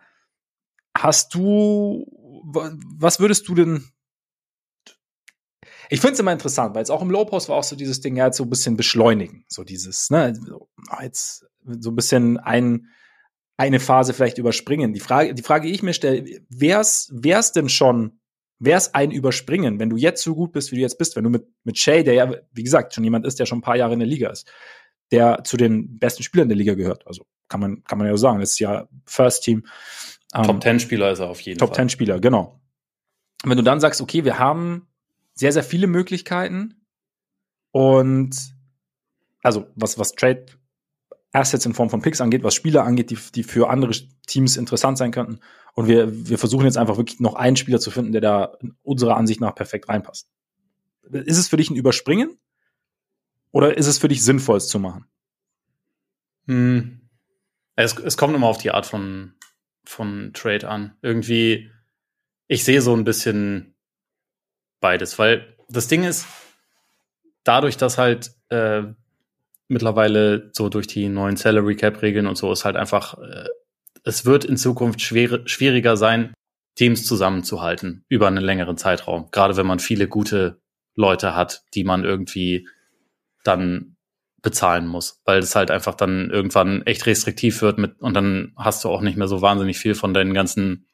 Hast 0.95 1.33
du, 1.33 2.05
was 2.43 3.19
würdest 3.19 3.47
du 3.47 3.55
denn 3.55 3.89
ich 5.91 6.01
finde 6.01 6.13
es 6.13 6.19
immer 6.19 6.31
interessant, 6.31 6.75
weil 6.75 6.83
es 6.83 6.91
auch 6.91 7.01
im 7.01 7.09
Low 7.09 7.25
Post 7.25 7.49
war 7.49 7.57
auch 7.57 7.63
so 7.63 7.75
dieses 7.75 7.99
Ding, 7.99 8.15
ja, 8.15 8.27
jetzt 8.27 8.37
so 8.37 8.43
ein 8.43 8.49
bisschen 8.49 8.77
beschleunigen. 8.77 9.43
So 9.47 9.63
dieses, 9.63 10.11
ne, 10.11 10.39
jetzt 11.01 11.47
so 11.79 11.91
ein 11.91 11.95
bisschen 11.95 12.37
ein, 12.37 12.87
eine 13.57 13.79
Phase 13.79 14.13
vielleicht 14.13 14.37
überspringen. 14.37 14.93
Die 14.93 14.99
Frage, 14.99 15.33
die 15.33 15.43
Frage, 15.43 15.67
die 15.67 15.73
ich 15.73 15.83
mir 15.83 15.93
stelle, 15.93 16.41
wär's, 16.49 17.09
wär's 17.13 17.51
denn 17.51 17.69
schon, 17.69 18.19
wär's 18.59 18.93
ein 18.93 19.11
Überspringen, 19.11 19.79
wenn 19.79 19.89
du 19.89 19.97
jetzt 19.97 20.23
so 20.23 20.35
gut 20.35 20.51
bist, 20.51 20.71
wie 20.71 20.75
du 20.75 20.81
jetzt 20.81 20.97
bist, 20.97 21.15
wenn 21.15 21.23
du 21.23 21.29
mit, 21.29 21.47
mit 21.63 21.77
Shay, 21.77 22.03
der 22.03 22.13
ja, 22.13 22.33
wie 22.51 22.63
gesagt, 22.63 22.93
schon 22.93 23.03
jemand 23.03 23.25
ist, 23.25 23.39
der 23.39 23.45
schon 23.45 23.59
ein 23.59 23.63
paar 23.63 23.75
Jahre 23.75 23.93
in 23.93 23.99
der 23.99 24.07
Liga 24.07 24.29
ist, 24.29 24.51
der 25.11 25.43
zu 25.43 25.57
den 25.57 25.99
besten 25.99 26.23
Spielern 26.23 26.49
der 26.49 26.57
Liga 26.57 26.73
gehört. 26.73 27.05
Also 27.07 27.25
kann 27.47 27.59
man, 27.59 27.83
kann 27.83 27.97
man 27.97 28.07
ja 28.07 28.13
so 28.13 28.17
sagen. 28.17 28.39
Das 28.39 28.51
ist 28.51 28.59
ja 28.59 28.87
First 29.05 29.43
Team. 29.43 29.65
Top 30.31 30.61
Ten 30.61 30.79
Spieler 30.79 31.11
ist 31.11 31.19
er 31.19 31.29
auf 31.29 31.41
jeden 31.41 31.57
Top 31.57 31.69
Fall. 31.69 31.75
Top 31.75 31.81
Ten 31.81 31.89
Spieler, 31.89 32.19
genau. 32.19 32.61
Und 33.43 33.49
wenn 33.49 33.57
du 33.57 33.63
dann 33.63 33.79
sagst, 33.79 34.01
okay, 34.01 34.25
wir 34.25 34.37
haben 34.37 34.87
sehr, 35.33 35.51
sehr 35.51 35.63
viele 35.63 35.87
Möglichkeiten. 35.87 36.85
Und 37.71 38.35
also 39.41 39.67
was, 39.75 39.97
was 39.97 40.11
Trade 40.11 40.45
Assets 41.31 41.65
in 41.65 41.73
Form 41.73 41.89
von 41.89 42.01
Picks 42.01 42.21
angeht, 42.21 42.43
was 42.43 42.55
Spieler 42.55 42.83
angeht, 42.83 43.11
die, 43.11 43.17
die 43.35 43.43
für 43.43 43.69
andere 43.69 43.93
Teams 44.25 44.57
interessant 44.57 44.97
sein 44.97 45.11
könnten. 45.11 45.39
Und 45.73 45.87
wir, 45.87 46.27
wir 46.27 46.39
versuchen 46.39 46.65
jetzt 46.65 46.77
einfach 46.77 46.97
wirklich 46.97 47.19
noch 47.19 47.35
einen 47.35 47.55
Spieler 47.55 47.79
zu 47.79 47.91
finden, 47.91 48.11
der 48.11 48.21
da 48.21 48.57
unserer 48.81 49.15
Ansicht 49.15 49.39
nach 49.39 49.53
perfekt 49.53 49.89
reinpasst. 49.89 50.27
Ist 51.11 51.37
es 51.37 51.47
für 51.47 51.57
dich 51.57 51.69
ein 51.69 51.75
Überspringen? 51.75 52.37
Oder 53.51 53.77
ist 53.77 53.87
es 53.87 53.99
für 53.99 54.07
dich 54.07 54.23
sinnvoll, 54.23 54.57
es 54.57 54.67
zu 54.67 54.79
machen? 54.79 55.05
Hm. 56.47 57.01
Es, 57.75 57.97
es 57.97 58.17
kommt 58.17 58.35
immer 58.35 58.47
auf 58.47 58.57
die 58.57 58.71
Art 58.71 58.85
von, 58.85 59.33
von 59.85 60.31
Trade 60.33 60.67
an. 60.67 60.97
Irgendwie, 61.01 61.71
ich 62.47 62.63
sehe 62.63 62.81
so 62.81 62.95
ein 62.95 63.03
bisschen 63.03 63.75
beides, 64.79 65.17
weil 65.19 65.55
das 65.69 65.87
Ding 65.87 66.03
ist, 66.03 66.25
dadurch, 67.43 67.77
dass 67.77 67.97
halt 67.97 68.31
äh, 68.49 68.83
mittlerweile 69.69 70.49
so 70.53 70.67
durch 70.67 70.87
die 70.87 71.07
neuen 71.07 71.37
Salary 71.37 71.75
Cap 71.75 72.01
Regeln 72.01 72.27
und 72.27 72.37
so 72.37 72.51
ist 72.51 72.65
halt 72.65 72.75
einfach, 72.75 73.17
äh, 73.17 73.47
es 74.03 74.25
wird 74.25 74.43
in 74.43 74.57
Zukunft 74.57 75.01
schwer, 75.01 75.41
schwieriger 75.45 75.95
sein, 75.95 76.33
Teams 76.75 77.05
zusammenzuhalten 77.05 78.03
über 78.09 78.27
einen 78.27 78.43
längeren 78.43 78.77
Zeitraum. 78.77 79.29
Gerade 79.31 79.57
wenn 79.57 79.67
man 79.67 79.79
viele 79.79 80.07
gute 80.07 80.61
Leute 80.95 81.35
hat, 81.35 81.63
die 81.73 81.83
man 81.83 82.03
irgendwie 82.03 82.67
dann 83.43 83.95
bezahlen 84.41 84.87
muss, 84.87 85.21
weil 85.25 85.39
es 85.39 85.55
halt 85.55 85.71
einfach 85.71 85.95
dann 85.95 86.29
irgendwann 86.29 86.81
echt 86.83 87.05
restriktiv 87.05 87.61
wird 87.61 87.77
mit 87.77 87.99
und 88.01 88.13
dann 88.13 88.53
hast 88.55 88.83
du 88.83 88.89
auch 88.89 89.01
nicht 89.01 89.17
mehr 89.17 89.27
so 89.27 89.41
wahnsinnig 89.41 89.77
viel 89.77 89.95
von 89.95 90.13
deinen 90.13 90.33
ganzen 90.33 90.87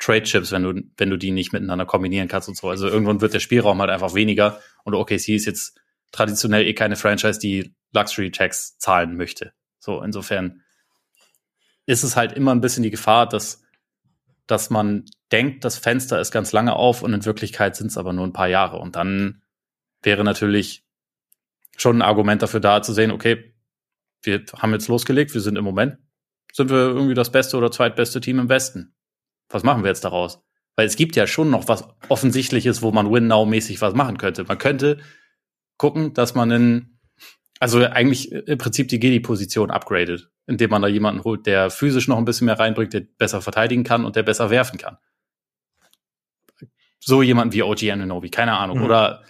Trade 0.00 0.22
Chips, 0.22 0.50
wenn 0.50 0.62
du, 0.62 0.82
wenn 0.96 1.10
du 1.10 1.16
die 1.16 1.30
nicht 1.30 1.52
miteinander 1.52 1.86
kombinieren 1.86 2.26
kannst 2.26 2.48
und 2.48 2.56
so. 2.56 2.68
Also 2.68 2.88
irgendwann 2.88 3.20
wird 3.20 3.34
der 3.34 3.40
Spielraum 3.40 3.80
halt 3.80 3.90
einfach 3.90 4.14
weniger 4.14 4.60
und 4.84 4.94
OKC 4.94 5.28
ist 5.28 5.46
jetzt 5.46 5.79
traditionell 6.12 6.66
eh 6.66 6.74
keine 6.74 6.96
Franchise, 6.96 7.38
die 7.38 7.74
Luxury 7.92 8.30
Tax 8.30 8.78
zahlen 8.78 9.16
möchte. 9.16 9.52
So, 9.78 10.02
insofern 10.02 10.62
ist 11.86 12.02
es 12.02 12.16
halt 12.16 12.32
immer 12.32 12.54
ein 12.54 12.60
bisschen 12.60 12.82
die 12.82 12.90
Gefahr, 12.90 13.28
dass, 13.28 13.62
dass 14.46 14.70
man 14.70 15.04
denkt, 15.32 15.64
das 15.64 15.78
Fenster 15.78 16.20
ist 16.20 16.30
ganz 16.30 16.52
lange 16.52 16.74
auf 16.74 17.02
und 17.02 17.12
in 17.12 17.24
Wirklichkeit 17.24 17.76
sind 17.76 17.88
es 17.88 17.98
aber 17.98 18.12
nur 18.12 18.26
ein 18.26 18.32
paar 18.32 18.48
Jahre. 18.48 18.78
Und 18.78 18.96
dann 18.96 19.42
wäre 20.02 20.24
natürlich 20.24 20.84
schon 21.76 21.98
ein 21.98 22.02
Argument 22.02 22.42
dafür 22.42 22.60
da 22.60 22.82
zu 22.82 22.92
sehen, 22.92 23.10
okay, 23.10 23.54
wir 24.22 24.44
haben 24.58 24.72
jetzt 24.72 24.88
losgelegt, 24.88 25.32
wir 25.34 25.40
sind 25.40 25.56
im 25.56 25.64
Moment, 25.64 25.98
sind 26.52 26.68
wir 26.68 26.76
irgendwie 26.76 27.14
das 27.14 27.32
beste 27.32 27.56
oder 27.56 27.70
zweitbeste 27.70 28.20
Team 28.20 28.38
im 28.38 28.48
Westen 28.48 28.94
was 29.50 29.64
machen 29.64 29.82
wir 29.82 29.88
jetzt 29.88 30.04
daraus? 30.04 30.40
Weil 30.76 30.86
es 30.86 30.96
gibt 30.96 31.16
ja 31.16 31.26
schon 31.26 31.50
noch 31.50 31.68
was 31.68 31.84
Offensichtliches, 32.08 32.80
wo 32.80 32.92
man 32.92 33.12
Win-Now-mäßig 33.12 33.80
was 33.82 33.94
machen 33.94 34.16
könnte. 34.16 34.44
Man 34.44 34.58
könnte 34.58 34.98
gucken, 35.80 36.12
dass 36.12 36.34
man 36.34 36.50
in, 36.50 36.98
also 37.58 37.82
eigentlich 37.82 38.30
im 38.30 38.58
Prinzip 38.58 38.88
die 38.88 39.00
Gedi-Position 39.00 39.70
upgradet, 39.70 40.30
indem 40.46 40.68
man 40.68 40.82
da 40.82 40.88
jemanden 40.88 41.24
holt, 41.24 41.46
der 41.46 41.70
physisch 41.70 42.06
noch 42.06 42.18
ein 42.18 42.26
bisschen 42.26 42.44
mehr 42.44 42.58
reinbringt, 42.58 42.92
der 42.92 43.00
besser 43.00 43.40
verteidigen 43.40 43.82
kann 43.82 44.04
und 44.04 44.14
der 44.14 44.22
besser 44.22 44.50
werfen 44.50 44.78
kann. 44.78 44.98
So 46.98 47.22
jemand 47.22 47.54
wie 47.54 47.62
OG 47.62 47.90
Anunobi, 47.90 48.28
keine 48.28 48.58
Ahnung. 48.58 48.78
Mhm. 48.78 48.84
Oder 48.84 49.24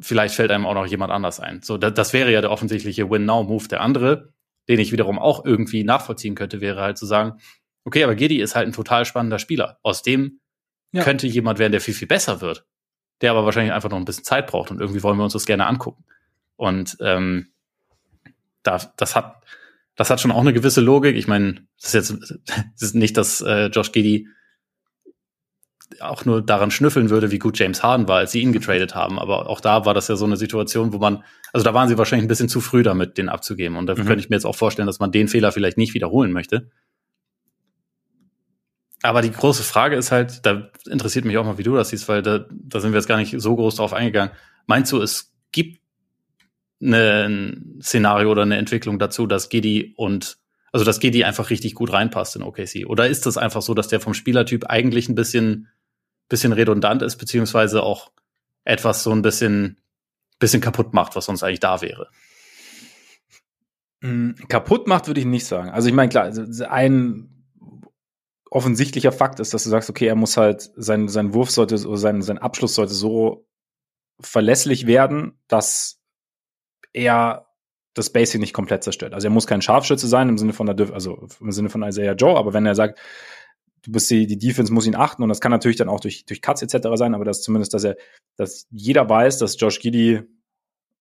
vielleicht 0.00 0.34
fällt 0.34 0.50
einem 0.50 0.66
auch 0.66 0.74
noch 0.74 0.86
jemand 0.86 1.12
anders 1.12 1.38
ein. 1.38 1.62
So, 1.62 1.78
das, 1.78 1.94
das 1.94 2.12
wäre 2.12 2.32
ja 2.32 2.40
der 2.40 2.50
offensichtliche 2.50 3.08
Win-Now-Move. 3.08 3.68
Der 3.68 3.80
andere, 3.80 4.32
den 4.68 4.80
ich 4.80 4.90
wiederum 4.90 5.20
auch 5.20 5.44
irgendwie 5.44 5.84
nachvollziehen 5.84 6.34
könnte, 6.34 6.60
wäre 6.60 6.80
halt 6.80 6.98
zu 6.98 7.06
sagen, 7.06 7.38
Okay, 7.84 8.02
aber 8.04 8.16
Giddy 8.16 8.40
ist 8.40 8.56
halt 8.56 8.66
ein 8.66 8.72
total 8.72 9.04
spannender 9.04 9.38
Spieler. 9.38 9.78
Aus 9.82 10.02
dem 10.02 10.40
ja. 10.92 11.04
könnte 11.04 11.26
jemand 11.28 11.60
werden, 11.60 11.72
der 11.72 11.80
viel, 11.80 11.94
viel 11.94 12.08
besser 12.08 12.40
wird. 12.40 12.66
Der 13.20 13.32
aber 13.32 13.44
wahrscheinlich 13.44 13.72
einfach 13.72 13.90
noch 13.90 13.98
ein 13.98 14.04
bisschen 14.04 14.24
Zeit 14.24 14.46
braucht 14.46 14.70
und 14.70 14.80
irgendwie 14.80 15.02
wollen 15.02 15.16
wir 15.16 15.24
uns 15.24 15.32
das 15.32 15.46
gerne 15.46 15.66
angucken. 15.66 16.04
Und 16.56 16.96
ähm, 17.00 17.48
da, 18.62 18.80
das 18.96 19.16
hat, 19.16 19.42
das 19.96 20.10
hat 20.10 20.20
schon 20.20 20.30
auch 20.30 20.40
eine 20.40 20.52
gewisse 20.52 20.80
Logik. 20.80 21.16
Ich 21.16 21.26
meine, 21.26 21.66
das 21.80 21.94
ist 21.94 22.10
jetzt 22.10 22.40
das 22.46 22.82
ist 22.82 22.94
nicht, 22.94 23.16
dass 23.16 23.40
äh, 23.40 23.66
Josh 23.66 23.92
Giddy 23.92 24.28
auch 26.00 26.24
nur 26.24 26.42
daran 26.42 26.70
schnüffeln 26.70 27.10
würde, 27.10 27.30
wie 27.30 27.38
gut 27.38 27.58
James 27.58 27.82
Harden 27.82 28.08
war, 28.08 28.18
als 28.18 28.32
sie 28.32 28.40
ihn 28.40 28.52
getradet 28.52 28.94
haben. 28.94 29.18
Aber 29.18 29.48
auch 29.48 29.60
da 29.60 29.84
war 29.84 29.94
das 29.94 30.08
ja 30.08 30.16
so 30.16 30.26
eine 30.26 30.36
Situation, 30.36 30.92
wo 30.92 30.98
man, 30.98 31.24
also 31.52 31.64
da 31.64 31.74
waren 31.74 31.88
sie 31.88 31.98
wahrscheinlich 31.98 32.26
ein 32.26 32.28
bisschen 32.28 32.48
zu 32.48 32.60
früh 32.60 32.82
damit, 32.82 33.18
den 33.18 33.28
abzugeben. 33.28 33.76
Und 33.76 33.86
da 33.86 33.94
mhm. 33.94 34.04
könnte 34.04 34.20
ich 34.20 34.28
mir 34.28 34.36
jetzt 34.36 34.44
auch 34.44 34.56
vorstellen, 34.56 34.86
dass 34.86 35.00
man 35.00 35.12
den 35.12 35.28
Fehler 35.28 35.50
vielleicht 35.50 35.78
nicht 35.78 35.94
wiederholen 35.94 36.32
möchte. 36.32 36.70
Aber 39.02 39.22
die 39.22 39.30
große 39.30 39.62
Frage 39.62 39.96
ist 39.96 40.10
halt, 40.10 40.44
da 40.44 40.70
interessiert 40.90 41.24
mich 41.24 41.38
auch 41.38 41.44
mal, 41.44 41.58
wie 41.58 41.62
du 41.62 41.74
das 41.74 41.90
siehst, 41.90 42.08
weil 42.08 42.22
da, 42.22 42.46
da 42.50 42.80
sind 42.80 42.92
wir 42.92 42.98
jetzt 42.98 43.06
gar 43.06 43.16
nicht 43.16 43.40
so 43.40 43.54
groß 43.54 43.76
drauf 43.76 43.92
eingegangen. 43.92 44.32
Meinst 44.66 44.90
du, 44.90 45.00
es 45.00 45.32
gibt 45.52 45.80
ein 46.82 47.78
Szenario 47.80 48.30
oder 48.30 48.42
eine 48.42 48.56
Entwicklung 48.56 48.98
dazu, 48.98 49.26
dass 49.26 49.48
Gedi 49.48 49.94
und 49.96 50.38
also 50.72 50.84
dass 50.84 51.00
Gedi 51.00 51.24
einfach 51.24 51.50
richtig 51.50 51.74
gut 51.74 51.92
reinpasst 51.92 52.36
in 52.36 52.42
OKC? 52.42 52.86
Oder 52.86 53.08
ist 53.08 53.26
das 53.26 53.38
einfach 53.38 53.62
so, 53.62 53.74
dass 53.74 53.88
der 53.88 54.00
vom 54.00 54.14
Spielertyp 54.14 54.66
eigentlich 54.66 55.08
ein 55.08 55.14
bisschen, 55.14 55.68
bisschen 56.28 56.52
redundant 56.52 57.02
ist, 57.02 57.16
beziehungsweise 57.16 57.82
auch 57.82 58.10
etwas 58.64 59.02
so 59.02 59.12
ein 59.12 59.22
bisschen, 59.22 59.80
bisschen 60.38 60.60
kaputt 60.60 60.92
macht, 60.92 61.16
was 61.16 61.24
sonst 61.24 61.42
eigentlich 61.42 61.60
da 61.60 61.80
wäre? 61.80 62.08
Mm, 64.00 64.32
kaputt 64.48 64.86
macht, 64.86 65.06
würde 65.06 65.20
ich 65.20 65.26
nicht 65.26 65.46
sagen. 65.46 65.70
Also 65.70 65.88
ich 65.88 65.94
meine, 65.94 66.10
klar, 66.10 66.24
also 66.24 66.64
ein 66.66 67.37
offensichtlicher 68.50 69.12
Fakt 69.12 69.40
ist, 69.40 69.54
dass 69.54 69.64
du 69.64 69.70
sagst, 69.70 69.90
okay, 69.90 70.06
er 70.06 70.14
muss 70.14 70.36
halt, 70.36 70.70
sein, 70.76 71.08
sein 71.08 71.34
Wurf 71.34 71.50
sollte, 71.50 71.74
oder 71.86 71.98
sein, 71.98 72.22
sein 72.22 72.38
Abschluss 72.38 72.74
sollte 72.74 72.94
so 72.94 73.46
verlässlich 74.20 74.86
werden, 74.86 75.38
dass 75.48 76.00
er 76.92 77.46
das 77.94 78.10
Basic 78.10 78.40
nicht 78.40 78.52
komplett 78.52 78.84
zerstört. 78.84 79.14
Also 79.14 79.26
er 79.26 79.32
muss 79.32 79.46
kein 79.46 79.62
Scharfschütze 79.62 80.06
sein 80.06 80.28
im 80.28 80.38
Sinne 80.38 80.52
von 80.52 80.66
der, 80.66 80.92
also 80.92 81.26
im 81.40 81.52
Sinne 81.52 81.68
von 81.68 81.82
Isaiah 81.82 82.14
Joe, 82.14 82.38
aber 82.38 82.52
wenn 82.52 82.66
er 82.66 82.74
sagt, 82.74 82.98
du 83.82 83.92
bist 83.92 84.10
die, 84.10 84.26
die 84.26 84.38
Defense 84.38 84.72
muss 84.72 84.86
ihn 84.86 84.94
achten 84.94 85.22
und 85.22 85.28
das 85.28 85.40
kann 85.40 85.52
natürlich 85.52 85.76
dann 85.76 85.88
auch 85.88 86.00
durch, 86.00 86.24
durch 86.24 86.42
Cuts 86.42 86.62
etc. 86.62 86.88
sein, 86.94 87.14
aber 87.14 87.24
das 87.24 87.42
zumindest, 87.42 87.74
dass 87.74 87.84
er, 87.84 87.96
dass 88.36 88.66
jeder 88.70 89.08
weiß, 89.08 89.38
dass 89.38 89.58
Josh 89.60 89.80
Giddy 89.80 90.22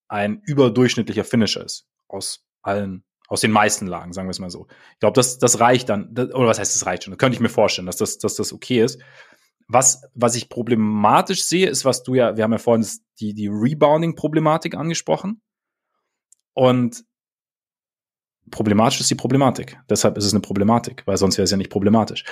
ein 0.08 0.42
überdurchschnittlicher 0.46 1.24
Finisher 1.24 1.64
ist. 1.64 1.88
Aus 2.08 2.46
allen 2.62 3.04
aus 3.28 3.42
den 3.42 3.52
meisten 3.52 3.88
Lagen, 3.88 4.14
sagen 4.14 4.28
wir 4.28 4.32
es 4.32 4.40
mal 4.40 4.50
so. 4.50 4.68
Ich 4.94 5.00
glaube, 5.00 5.16
das, 5.16 5.38
das 5.38 5.60
reicht 5.60 5.90
dann, 5.90 6.12
oder 6.12 6.48
was 6.48 6.60
heißt, 6.60 6.76
das 6.76 6.86
reicht 6.86 7.04
schon? 7.04 7.12
Das 7.12 7.20
könnte 7.20 7.36
ich 7.36 7.42
mir 7.42 7.50
vorstellen, 7.50 7.86
dass 7.86 7.98
das, 7.98 8.18
dass 8.18 8.36
das 8.36 8.54
okay 8.54 8.82
ist. 8.82 9.02
Was, 9.68 10.02
was 10.14 10.36
ich 10.36 10.48
problematisch 10.48 11.44
sehe, 11.44 11.70
ist, 11.70 11.84
was 11.84 12.04
du 12.04 12.16
ja, 12.16 12.38
wir 12.38 12.46
haben 12.46 12.54
ja 12.54 12.58
vorhin 12.58 12.88
die, 13.20 13.34
die 13.34 13.50
Rebounding-Problematik 13.50 14.76
angesprochen. 14.76 15.42
Und 16.54 17.04
problematisch 18.50 19.02
ist 19.02 19.12
die 19.12 19.16
Problematik. 19.16 19.78
Deshalb 19.90 20.18
ist 20.18 20.24
es 20.24 20.34
eine 20.34 20.42
Problematik, 20.42 21.04
weil 21.06 21.18
sonst 21.18 21.38
wäre 21.38 21.44
es 21.44 21.52
ja 21.52 21.58
nicht 21.58 21.70
problematisch. 21.70 22.24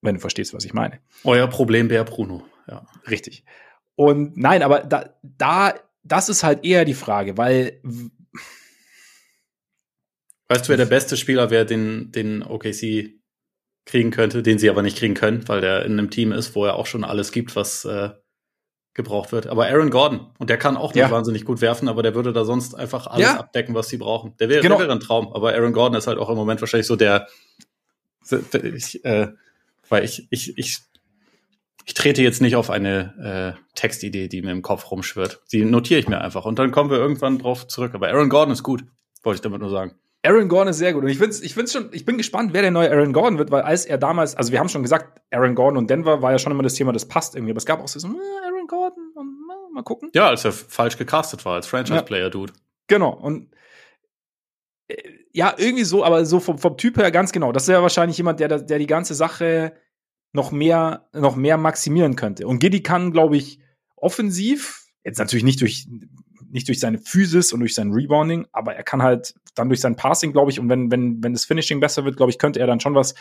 Wenn 0.00 0.14
du 0.14 0.20
verstehst, 0.20 0.54
was 0.54 0.64
ich 0.64 0.72
meine. 0.72 1.00
Euer 1.24 1.48
Problem 1.48 1.90
wäre 1.90 2.04
Bruno, 2.04 2.44
ja. 2.66 2.86
Richtig. 3.10 3.44
Und 3.94 4.36
nein, 4.38 4.62
aber 4.62 4.80
da, 4.80 5.16
da, 5.22 5.74
das 6.02 6.30
ist 6.30 6.44
halt 6.44 6.64
eher 6.64 6.86
die 6.86 6.94
Frage, 6.94 7.36
weil 7.36 7.82
Weißt 10.48 10.66
du, 10.66 10.70
wer 10.70 10.76
der 10.76 10.86
beste 10.86 11.16
Spieler 11.16 11.50
wäre, 11.50 11.66
den, 11.66 12.12
den 12.12 12.42
OKC 12.42 13.14
kriegen 13.84 14.10
könnte, 14.10 14.42
den 14.42 14.58
sie 14.58 14.70
aber 14.70 14.82
nicht 14.82 14.98
kriegen 14.98 15.14
können, 15.14 15.46
weil 15.48 15.60
der 15.60 15.84
in 15.84 15.92
einem 15.92 16.10
Team 16.10 16.32
ist, 16.32 16.54
wo 16.54 16.64
er 16.64 16.76
auch 16.76 16.86
schon 16.86 17.04
alles 17.04 17.32
gibt, 17.32 17.56
was, 17.56 17.84
äh, 17.84 18.10
gebraucht 18.96 19.30
wird. 19.30 19.46
Aber 19.46 19.66
Aaron 19.66 19.90
Gordon, 19.90 20.26
und 20.38 20.50
der 20.50 20.56
kann 20.56 20.76
auch 20.76 20.94
nicht 20.94 21.02
ja. 21.02 21.10
wahnsinnig 21.10 21.44
gut 21.44 21.60
werfen, 21.60 21.86
aber 21.88 22.02
der 22.02 22.14
würde 22.14 22.32
da 22.32 22.44
sonst 22.44 22.74
einfach 22.74 23.06
alles 23.06 23.26
ja. 23.26 23.38
abdecken, 23.38 23.74
was 23.74 23.88
sie 23.88 23.98
brauchen. 23.98 24.34
Der 24.40 24.48
wäre, 24.48 24.62
genau. 24.62 24.80
wäre 24.80 24.90
ein 24.90 25.00
Traum. 25.00 25.32
Aber 25.32 25.52
Aaron 25.52 25.72
Gordon 25.72 25.98
ist 25.98 26.08
halt 26.08 26.18
auch 26.18 26.30
im 26.30 26.36
Moment 26.36 26.60
wahrscheinlich 26.60 26.86
so 26.86 26.96
der, 26.96 27.28
ich, 28.62 29.04
äh, 29.04 29.28
weil 29.88 30.04
ich, 30.04 30.26
ich, 30.30 30.58
ich, 30.58 30.78
ich 31.84 31.94
trete 31.94 32.22
jetzt 32.22 32.40
nicht 32.40 32.56
auf 32.56 32.70
eine 32.70 33.54
äh, 33.54 33.60
Textidee, 33.74 34.28
die 34.28 34.42
mir 34.42 34.50
im 34.50 34.62
Kopf 34.62 34.90
rumschwirrt. 34.90 35.42
Die 35.52 35.64
notiere 35.64 36.00
ich 36.00 36.08
mir 36.08 36.20
einfach 36.20 36.46
und 36.46 36.58
dann 36.58 36.72
kommen 36.72 36.90
wir 36.90 36.96
irgendwann 36.96 37.38
drauf 37.38 37.68
zurück. 37.68 37.94
Aber 37.94 38.08
Aaron 38.08 38.30
Gordon 38.30 38.52
ist 38.52 38.62
gut, 38.62 38.82
wollte 39.22 39.36
ich 39.36 39.42
damit 39.42 39.60
nur 39.60 39.70
sagen. 39.70 39.94
Aaron 40.26 40.48
Gordon 40.48 40.68
ist 40.68 40.78
sehr 40.78 40.92
gut. 40.92 41.04
Und 41.04 41.10
ich 41.10 41.18
find's, 41.18 41.40
ich 41.40 41.54
find's 41.54 41.72
schon, 41.72 41.88
ich 41.92 42.04
bin 42.04 42.16
gespannt, 42.16 42.52
wer 42.52 42.62
der 42.62 42.70
neue 42.70 42.90
Aaron 42.90 43.12
Gordon 43.12 43.38
wird, 43.38 43.50
weil 43.50 43.62
als 43.62 43.84
er 43.84 43.98
damals, 43.98 44.34
also 44.34 44.52
wir 44.52 44.58
haben 44.58 44.68
schon 44.68 44.82
gesagt, 44.82 45.20
Aaron 45.30 45.54
Gordon 45.54 45.78
und 45.78 45.90
Denver 45.90 46.22
war 46.22 46.32
ja 46.32 46.38
schon 46.38 46.52
immer 46.52 46.62
das 46.62 46.74
Thema, 46.74 46.92
das 46.92 47.06
passt 47.06 47.34
irgendwie. 47.34 47.52
Aber 47.52 47.58
es 47.58 47.66
gab 47.66 47.80
auch 47.80 47.88
so, 47.88 48.06
äh, 48.06 48.12
Aaron 48.46 48.66
Gordon 48.66 49.12
und 49.14 49.28
äh, 49.28 49.72
mal 49.72 49.82
gucken. 49.82 50.10
Ja, 50.14 50.28
als 50.28 50.44
er 50.44 50.52
falsch 50.52 50.96
gecastet 50.98 51.44
war, 51.44 51.54
als 51.54 51.66
Franchise-Player-Dude. 51.66 52.52
Ja. 52.52 52.60
Genau. 52.88 53.10
Und 53.10 53.50
äh, 54.88 54.96
ja, 55.32 55.54
irgendwie 55.56 55.84
so, 55.84 56.04
aber 56.04 56.24
so 56.24 56.40
vom, 56.40 56.58
vom 56.58 56.76
Typ 56.76 56.96
her 56.98 57.10
ganz 57.10 57.32
genau. 57.32 57.52
Das 57.52 57.64
ist 57.64 57.68
ja 57.68 57.82
wahrscheinlich 57.82 58.16
jemand, 58.16 58.40
der, 58.40 58.48
der 58.48 58.78
die 58.78 58.86
ganze 58.86 59.14
Sache 59.14 59.74
noch 60.32 60.52
mehr, 60.52 61.08
noch 61.12 61.36
mehr 61.36 61.56
maximieren 61.56 62.16
könnte. 62.16 62.46
Und 62.46 62.58
Giddy 62.58 62.82
kann, 62.82 63.12
glaube 63.12 63.36
ich, 63.36 63.60
offensiv, 63.96 64.86
jetzt 65.04 65.18
natürlich 65.18 65.44
nicht 65.44 65.60
durch 65.60 65.88
nicht 66.50 66.68
durch 66.68 66.80
seine 66.80 66.98
Physis 66.98 67.52
und 67.52 67.60
durch 67.60 67.74
sein 67.74 67.92
Rebounding, 67.92 68.46
aber 68.52 68.74
er 68.74 68.82
kann 68.82 69.02
halt 69.02 69.34
dann 69.54 69.68
durch 69.68 69.80
sein 69.80 69.96
Passing, 69.96 70.32
glaube 70.32 70.50
ich, 70.50 70.60
und 70.60 70.68
wenn, 70.68 70.90
wenn, 70.90 71.22
wenn 71.22 71.32
das 71.32 71.44
Finishing 71.44 71.80
besser 71.80 72.04
wird, 72.04 72.16
glaube 72.16 72.30
ich, 72.30 72.38
könnte 72.38 72.60
er 72.60 72.66
dann 72.66 72.80
schon 72.80 72.94
was, 72.94 73.14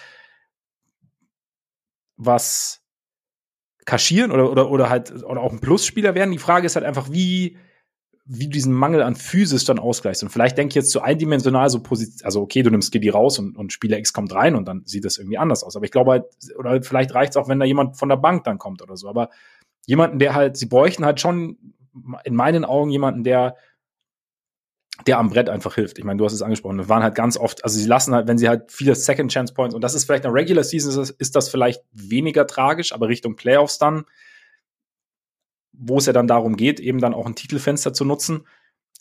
was 2.18 2.82
kaschieren 3.86 4.32
oder, 4.32 4.52
oder, 4.52 4.70
oder 4.70 4.90
halt, 4.90 5.12
oder 5.24 5.42
auch 5.42 5.52
ein 5.52 5.62
Plusspieler 5.62 6.16
werden. 6.16 6.32
Die 6.32 6.40
Frage 6.40 6.66
ist 6.66 6.76
halt 6.76 6.86
einfach, 6.86 7.12
wie, 7.12 7.58
wie 8.26 8.46
du 8.46 8.52
diesen 8.52 8.74
Mangel 8.74 9.04
an 9.04 9.16
Physis 9.16 9.66
dann 9.66 9.78
ausgleichst. 9.78 10.24
Und 10.24 10.30
vielleicht 10.30 10.58
denke 10.58 10.70
ich 10.72 10.76
jetzt 10.76 10.92
so 10.92 11.02
eindimensional 11.02 11.70
so 11.70 11.82
Position, 11.82 12.26
also 12.26 12.42
okay, 12.42 12.64
du 12.64 12.72
nimmst 12.72 12.92
Giddy 12.92 13.10
raus 13.10 13.38
und, 13.38 13.56
und 13.56 13.72
Spieler 13.72 14.00
X 14.00 14.14
kommt 14.14 14.34
rein 14.34 14.56
und 14.56 14.68
dann 14.68 14.82
sieht 14.86 15.06
das 15.06 15.18
irgendwie 15.18 15.38
anders 15.38 15.64
aus. 15.64 15.76
Aber 15.76 15.86
ich 15.86 15.92
glaube 15.92 16.12
halt, 16.12 16.26
oder 16.58 16.82
vielleicht 16.82 17.14
reicht 17.14 17.32
es 17.32 17.38
auch, 17.38 17.48
wenn 17.48 17.60
da 17.60 17.66
jemand 17.66 17.98
von 17.98 18.10
der 18.10 18.18
Bank 18.18 18.44
dann 18.44 18.58
kommt 18.58 18.82
oder 18.82 18.98
so. 18.98 19.08
Aber 19.08 19.30
jemanden, 19.86 20.18
der 20.18 20.34
halt, 20.34 20.58
sie 20.58 20.66
bräuchten 20.66 21.06
halt 21.06 21.20
schon 21.20 21.75
in 22.24 22.36
meinen 22.36 22.66
Augen 22.66 22.90
jemanden, 22.90 23.24
der 23.24 23.56
der 25.08 25.20
am 25.20 25.30
Brett 25.30 25.50
einfach 25.50 25.76
hilft. 25.76 25.98
Ich 25.98 26.06
meine, 26.06 26.18
du 26.18 26.26
hast 26.26 26.34
es 26.34 26.42
angesprochen, 26.42 26.78
das 26.78 26.88
waren 26.88 27.04
halt 27.04 27.16
ganz 27.16 27.38
oft, 27.38 27.64
also 27.64 27.78
sie 27.78 27.86
lassen 27.86 28.14
halt, 28.14 28.28
wenn 28.28 28.38
sie 28.38 28.48
halt 28.48 28.72
viele 28.72 28.96
Second 28.96 29.32
Chance 29.32 29.54
Points, 29.54 29.76
und 29.76 29.84
das 29.84 29.94
ist 29.94 30.06
vielleicht 30.06 30.24
in 30.24 30.32
der 30.32 30.42
Regular 30.42 30.64
Season, 30.64 31.02
ist 31.02 31.10
ist 31.10 31.36
das 31.36 31.50
vielleicht 31.50 31.84
weniger 31.92 32.48
tragisch, 32.48 32.94
aber 32.94 33.10
Richtung 33.10 33.36
Playoffs 33.36 33.78
dann, 33.78 34.06
wo 35.74 35.98
es 35.98 36.06
ja 36.06 36.14
dann 36.14 36.28
darum 36.28 36.56
geht, 36.56 36.80
eben 36.80 37.00
dann 37.00 37.14
auch 37.14 37.26
ein 37.26 37.36
Titelfenster 37.36 37.94
zu 37.94 38.06
nutzen, 38.06 38.48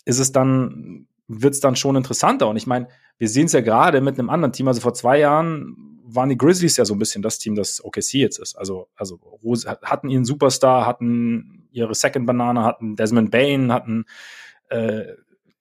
ist 0.04 0.18
es 0.18 0.32
dann, 0.32 1.06
wird 1.28 1.54
es 1.54 1.60
dann 1.60 1.76
schon 1.76 1.94
interessanter. 1.94 2.48
Und 2.48 2.56
ich 2.56 2.66
meine, 2.66 2.88
wir 3.18 3.28
sehen 3.28 3.46
es 3.46 3.52
ja 3.52 3.60
gerade 3.60 4.00
mit 4.00 4.18
einem 4.18 4.30
anderen 4.30 4.52
Team, 4.52 4.66
also 4.66 4.80
vor 4.80 4.94
zwei 4.94 5.20
Jahren 5.20 5.76
waren 6.06 6.28
die 6.28 6.36
Grizzlies 6.36 6.76
ja 6.76 6.84
so 6.84 6.94
ein 6.94 6.98
bisschen 6.98 7.22
das 7.22 7.38
Team, 7.38 7.54
das 7.54 7.82
OKC 7.82 8.14
jetzt 8.14 8.38
ist. 8.38 8.56
Also, 8.56 8.88
also 8.94 9.20
hatten 9.82 10.10
ihren 10.10 10.24
Superstar, 10.24 10.86
hatten 10.86 11.53
ihre 11.74 11.94
Second 11.94 12.26
Banane, 12.26 12.62
hatten 12.62 12.96
Desmond 12.96 13.30
Bain, 13.30 13.72
hatten 13.72 14.04
äh, 14.70 15.04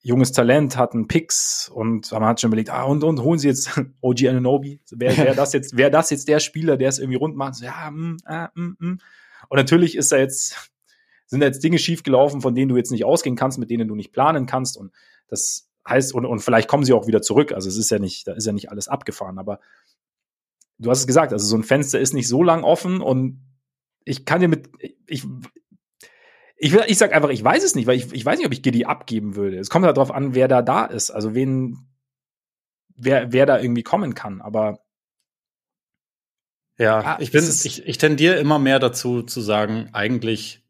junges 0.02 0.32
Talent, 0.32 0.78
hatten 0.78 1.08
Picks 1.08 1.70
und 1.74 2.12
man 2.12 2.26
hat 2.26 2.42
schon 2.42 2.50
überlegt, 2.50 2.70
ah, 2.70 2.84
und, 2.84 3.04
und 3.04 3.22
holen 3.22 3.40
sie 3.40 3.48
jetzt 3.48 3.80
OG 4.02 4.28
Ananobi. 4.28 4.80
Wäre 4.92 5.18
wär 5.26 5.36
das 5.36 5.54
jetzt, 5.54 5.78
wäre 5.78 5.92
das 5.92 6.10
jetzt 6.10 6.28
der 6.28 6.40
Spieler, 6.40 6.78
der 6.78 6.90
es 6.90 7.00
irgendwie 7.00 7.18
rund 7.18 7.36
macht? 7.36 7.56
So, 7.56 7.66
ja, 7.66 7.90
mm, 7.90 8.18
ah, 8.26 8.50
mm, 8.54 8.76
mm. 8.80 9.00
Und 9.50 9.58
natürlich 9.58 9.96
ist 9.96 10.12
da 10.12 10.18
jetzt, 10.18 10.72
sind 11.26 11.40
da 11.40 11.48
jetzt 11.48 11.64
Dinge 11.64 11.80
schiefgelaufen, 11.80 12.42
von 12.42 12.54
denen 12.54 12.70
du 12.70 12.78
jetzt 12.78 12.92
nicht 12.92 13.06
ausgehen 13.06 13.36
kannst, 13.36 13.58
mit 13.58 13.70
denen 13.70 13.88
du 13.88 13.96
nicht 13.96 14.12
planen 14.12 14.46
kannst. 14.46 14.78
Und 14.78 14.92
das 15.28 15.70
heißt, 15.88 16.14
und, 16.14 16.26
und 16.26 16.40
vielleicht 16.40 16.68
kommen 16.68 16.84
sie 16.84 16.94
auch 16.94 17.08
wieder 17.08 17.22
zurück. 17.22 17.54
Also 17.54 17.70
es 17.70 17.78
ist 17.78 17.90
ja 17.90 18.00
nicht, 18.00 18.28
da 18.28 18.34
ist 18.34 18.46
ja 18.46 18.54
nicht 18.54 18.72
alles 18.72 18.88
abgefahren, 18.88 19.40
aber 19.40 19.60
du 20.80 20.90
hast 20.90 21.00
es 21.00 21.08
gesagt, 21.08 21.34
also 21.34 21.46
so 21.46 21.56
ein 21.56 21.64
Fenster 21.64 22.00
ist 22.00 22.14
nicht 22.14 22.28
so 22.28 22.44
lang 22.44 22.64
offen 22.64 23.02
und 23.02 23.42
ich 24.06 24.26
kann 24.26 24.42
dir 24.42 24.48
mit, 24.48 24.70
ich, 25.08 25.26
ich, 26.64 26.74
ich 26.74 26.98
sag 26.98 27.14
einfach, 27.14 27.30
ich 27.30 27.44
weiß 27.44 27.64
es 27.64 27.76
nicht, 27.76 27.88
weil 27.88 27.98
ich, 27.98 28.14
ich 28.14 28.26
weiß 28.26 28.38
nicht, 28.38 28.48
ob 28.48 28.54
ich 28.54 28.64
Giddy 28.64 28.86
abgeben 28.86 29.36
würde. 29.36 29.60
Es 29.60 29.70
kommt 29.70 29.86
halt 29.86 29.98
darauf 29.98 30.12
an, 30.12 30.34
wer 30.34 30.48
da 30.48 30.62
da 30.62 30.86
ist, 30.86 31.12
also 31.12 31.36
wen, 31.36 31.90
wer, 32.96 33.34
wer 33.34 33.46
da 33.46 33.60
irgendwie 33.60 33.84
kommen 33.84 34.16
kann, 34.16 34.42
aber 34.42 34.80
ja, 36.80 37.00
ah, 37.00 37.18
ich 37.20 37.32
bin, 37.32 37.44
ich, 37.44 37.86
ich 37.86 37.98
tendiere 38.00 38.38
immer 38.38 38.58
mehr 38.58 38.80
dazu 38.80 39.22
zu 39.22 39.42
sagen, 39.42 39.90
eigentlich, 39.92 40.64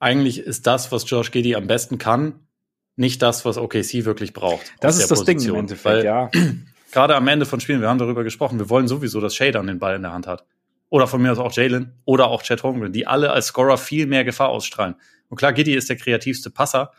eigentlich 0.00 0.40
ist 0.40 0.66
das, 0.66 0.90
was 0.90 1.08
Josh 1.08 1.30
Giddy 1.30 1.54
am 1.54 1.68
besten 1.68 1.98
kann, 1.98 2.48
nicht 2.96 3.22
das, 3.22 3.44
was 3.44 3.58
OKC 3.58 4.04
wirklich 4.04 4.32
braucht. 4.32 4.72
Das 4.80 4.98
ist 4.98 5.10
das 5.10 5.20
Position. 5.20 5.38
Ding 5.38 5.54
im 5.54 5.60
Endeffekt, 5.60 5.84
Weil, 5.84 6.04
ja. 6.04 6.30
gerade 6.90 7.14
am 7.14 7.28
Ende 7.28 7.46
von 7.46 7.60
Spielen, 7.60 7.82
wir 7.82 7.88
haben 7.88 7.98
darüber 7.98 8.24
gesprochen, 8.24 8.58
wir 8.58 8.70
wollen 8.70 8.88
sowieso, 8.88 9.20
dass 9.20 9.36
Shader 9.36 9.62
den 9.62 9.78
Ball 9.78 9.96
in 9.96 10.02
der 10.02 10.12
Hand 10.12 10.26
hat. 10.26 10.44
Oder 10.88 11.06
von 11.06 11.20
mir 11.20 11.32
aus 11.32 11.38
auch 11.38 11.52
Jalen 11.52 11.92
oder 12.04 12.28
auch 12.28 12.42
Chad 12.42 12.62
Holmgren, 12.62 12.92
die 12.92 13.06
alle 13.06 13.32
als 13.32 13.46
Scorer 13.46 13.76
viel 13.76 14.06
mehr 14.06 14.24
Gefahr 14.24 14.48
ausstrahlen. 14.48 14.94
Und 15.28 15.36
klar, 15.36 15.52
Giddy 15.52 15.74
ist 15.74 15.88
der 15.88 15.96
kreativste 15.96 16.50
Passer, 16.50 16.92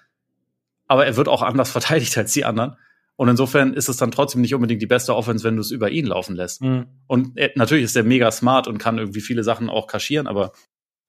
aber 0.87 1.05
er 1.05 1.15
wird 1.15 1.27
auch 1.27 1.41
anders 1.41 1.71
verteidigt 1.71 2.17
als 2.17 2.33
die 2.33 2.45
anderen. 2.45 2.75
Und 3.15 3.29
insofern 3.29 3.73
ist 3.73 3.89
es 3.89 3.97
dann 3.97 4.11
trotzdem 4.11 4.41
nicht 4.41 4.53
unbedingt 4.53 4.81
die 4.81 4.87
beste 4.87 5.15
Offense, 5.15 5.43
wenn 5.43 5.55
du 5.55 5.61
es 5.61 5.71
über 5.71 5.89
ihn 5.89 6.05
laufen 6.05 6.35
lässt. 6.35 6.61
Mhm. 6.61 6.85
Und 7.07 7.35
er, 7.35 7.51
natürlich 7.55 7.85
ist 7.85 7.95
er 7.95 8.03
mega 8.03 8.31
smart 8.31 8.67
und 8.67 8.77
kann 8.77 8.99
irgendwie 8.99 9.21
viele 9.21 9.43
Sachen 9.43 9.69
auch 9.69 9.87
kaschieren, 9.87 10.27
aber 10.27 10.51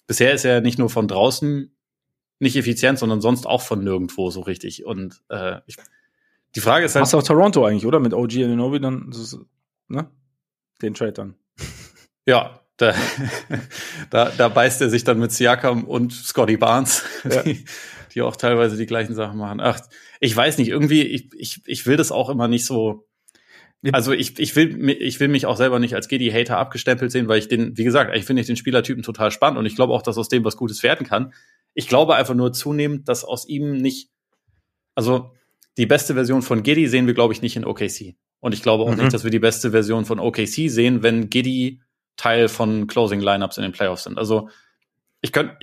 bisher 0.07 0.33
ist 0.33 0.45
er 0.45 0.61
nicht 0.61 0.79
nur 0.79 0.89
von 0.89 1.07
draußen 1.07 1.70
nicht 2.41 2.57
effizient, 2.57 2.99
sondern 2.99 3.20
sonst 3.20 3.47
auch 3.47 3.62
von 3.62 3.83
nirgendwo 3.83 4.31
so 4.31 4.41
richtig. 4.41 4.87
Und 4.87 5.20
äh, 5.29 5.61
ich, 5.66 5.76
die 6.55 6.61
Frage 6.61 6.87
ist 6.87 6.95
halt. 6.95 7.03
Hast 7.03 7.12
du 7.12 7.18
auch 7.18 7.22
Toronto 7.22 7.64
eigentlich, 7.64 7.85
oder? 7.85 8.01
Mit 8.01 8.14
OG 8.14 8.37
Ananobi 8.37 8.81
dann, 8.81 9.12
ne? 9.89 10.11
Den 10.81 10.95
Trade 10.95 11.12
dann. 11.12 11.35
Ja, 12.26 12.61
da, 12.79 12.95
da, 14.11 14.33
da 14.37 14.49
beißt 14.49 14.81
er 14.81 14.89
sich 14.89 15.05
dann 15.05 15.18
mit 15.18 15.33
Siakam 15.33 15.85
und 15.85 16.12
Scotty 16.12 16.57
Barnes, 16.57 17.05
ja. 17.31 17.43
die, 17.43 17.64
die 18.14 18.22
auch 18.22 18.37
teilweise 18.37 18.76
die 18.76 18.87
gleichen 18.87 19.14
Sachen 19.14 19.39
machen. 19.39 19.61
Ach, 19.61 19.81
ich 20.20 20.35
weiß 20.35 20.57
nicht, 20.59 20.68
irgendwie, 20.68 21.03
ich, 21.03 21.29
ich, 21.37 21.61
ich 21.66 21.87
will 21.87 21.97
das 21.97 22.11
auch 22.11 22.31
immer 22.31 22.49
nicht 22.49 22.64
so. 22.64 23.05
Also 23.93 24.12
ich, 24.12 24.39
ich, 24.41 24.57
will, 24.57 24.91
ich 24.91 25.20
will 25.20 25.29
mich 25.29 25.47
auch 25.47 25.57
selber 25.57 25.79
nicht 25.79 25.95
als 25.95 26.09
Gedi-Hater 26.09 26.57
abgestempelt 26.57 27.12
sehen, 27.12 27.29
weil 27.29 27.39
ich 27.39 27.47
den, 27.47 27.76
wie 27.76 27.85
gesagt, 27.85 28.16
ich 28.16 28.24
finde 28.24 28.41
ich 28.41 28.49
den 28.49 28.57
Spielertypen 28.57 29.05
total 29.05 29.31
spannend 29.31 29.59
und 29.59 29.66
ich 29.66 29.77
glaube 29.77 29.93
auch, 29.93 30.02
dass 30.02 30.19
aus 30.19 30.28
dem 30.28 30.44
was 30.44 30.57
Gutes 30.57 30.82
werden 30.82 31.07
kann. 31.07 31.32
Ich 31.74 31.86
glaube 31.86 32.16
einfach 32.16 32.35
nur 32.35 32.52
zunehmend, 32.52 33.09
dass 33.09 33.24
aus 33.24 33.47
ihm 33.48 33.77
nicht, 33.77 34.11
also 34.97 35.31
die 35.77 35.86
beste 35.86 36.15
Version 36.15 36.43
von 36.43 36.65
Giddy 36.65 36.89
sehen 36.89 37.07
wir, 37.07 37.15
glaube 37.15 37.32
ich, 37.32 37.40
nicht 37.40 37.55
in 37.55 37.65
OKC. 37.65 38.16
Und 38.40 38.52
ich 38.52 38.62
glaube 38.62 38.82
auch 38.82 38.90
mhm. 38.90 38.98
nicht, 38.98 39.15
dass 39.15 39.23
wir 39.23 39.31
die 39.31 39.39
beste 39.39 39.70
Version 39.70 40.05
von 40.05 40.19
OKC 40.19 40.69
sehen, 40.69 41.05
wenn 41.05 41.31
Giddy 41.31 41.81
Teil 42.19 42.49
von 42.49 42.86
Closing 42.86 43.20
Lineups 43.20 43.57
in 43.57 43.62
den 43.62 43.73
Playoffs 43.73 44.05
sind. 44.05 44.19
Also 44.19 44.51
ich 45.23 45.32
könnte, 45.32 45.57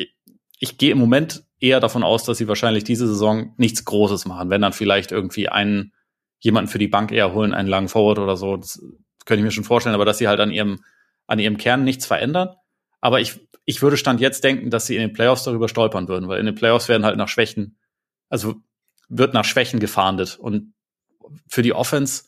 ich, 0.60 0.78
gehe 0.80 0.92
im 0.92 0.98
Moment 0.98 1.44
eher 1.60 1.80
davon 1.80 2.04
aus, 2.04 2.24
dass 2.24 2.40
sie 2.40 2.48
wahrscheinlich 2.48 2.84
diese 2.84 3.08
Saison 3.08 3.54
nichts 3.58 3.86
Großes 3.86 4.26
machen. 4.26 4.50
Wenn 4.50 4.62
dann 4.62 4.74
vielleicht 4.74 5.12
irgendwie 5.12 5.50
einen 5.50 5.94
jemanden 6.40 6.70
für 6.70 6.80
die 6.80 6.88
Bank 6.88 7.12
eher 7.12 7.34
holen, 7.34 7.54
einen 7.54 7.70
langen 7.70 7.90
Forward 7.90 8.18
oder 8.18 8.36
so, 8.36 8.58
das 8.58 8.82
könnte 9.26 9.40
ich 9.40 9.46
mir 9.46 9.52
schon 9.52 9.64
vorstellen, 9.64 9.96
aber 9.96 10.06
dass 10.06 10.18
sie 10.18 10.28
halt 10.28 10.40
an 10.40 10.52
ihrem 10.52 10.80
an 11.28 11.40
ihrem 11.40 11.58
Kern 11.58 11.84
nichts 11.84 12.06
verändern. 12.06 12.56
Aber 13.02 13.20
ich, 13.20 13.40
ich 13.66 13.82
würde 13.82 13.98
Stand 13.98 14.22
jetzt 14.22 14.44
denken, 14.44 14.70
dass 14.70 14.86
sie 14.86 14.96
in 14.96 15.02
den 15.02 15.14
Playoffs 15.14 15.44
darüber 15.44 15.70
stolpern 15.70 16.08
würden, 16.08 16.28
weil 16.28 16.40
in 16.40 16.46
den 16.46 16.56
Playoffs 16.56 16.88
werden 16.88 17.06
halt 17.06 17.18
nach 17.18 17.30
Schwächen, 17.30 17.78
also 18.30 18.56
wird 19.10 19.34
nach 19.34 19.46
Schwächen 19.46 19.80
gefahndet. 19.80 20.38
Und 20.40 20.74
für 21.48 21.62
die 21.62 21.74
Offense 21.74 22.26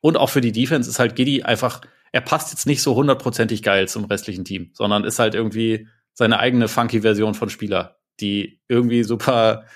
und 0.00 0.16
auch 0.16 0.30
für 0.30 0.40
die 0.40 0.52
Defense 0.52 0.88
ist 0.88 0.98
halt 0.98 1.16
Giddy 1.16 1.42
einfach, 1.42 1.80
er 2.12 2.20
passt 2.20 2.52
jetzt 2.52 2.66
nicht 2.66 2.82
so 2.82 2.94
hundertprozentig 2.94 3.62
geil 3.62 3.88
zum 3.88 4.04
restlichen 4.04 4.44
Team, 4.44 4.70
sondern 4.72 5.04
ist 5.04 5.18
halt 5.18 5.34
irgendwie 5.34 5.88
seine 6.14 6.38
eigene 6.38 6.68
funky 6.68 7.02
Version 7.02 7.34
von 7.34 7.50
Spieler, 7.50 7.98
die 8.20 8.60
irgendwie 8.68 9.04
super, 9.04 9.66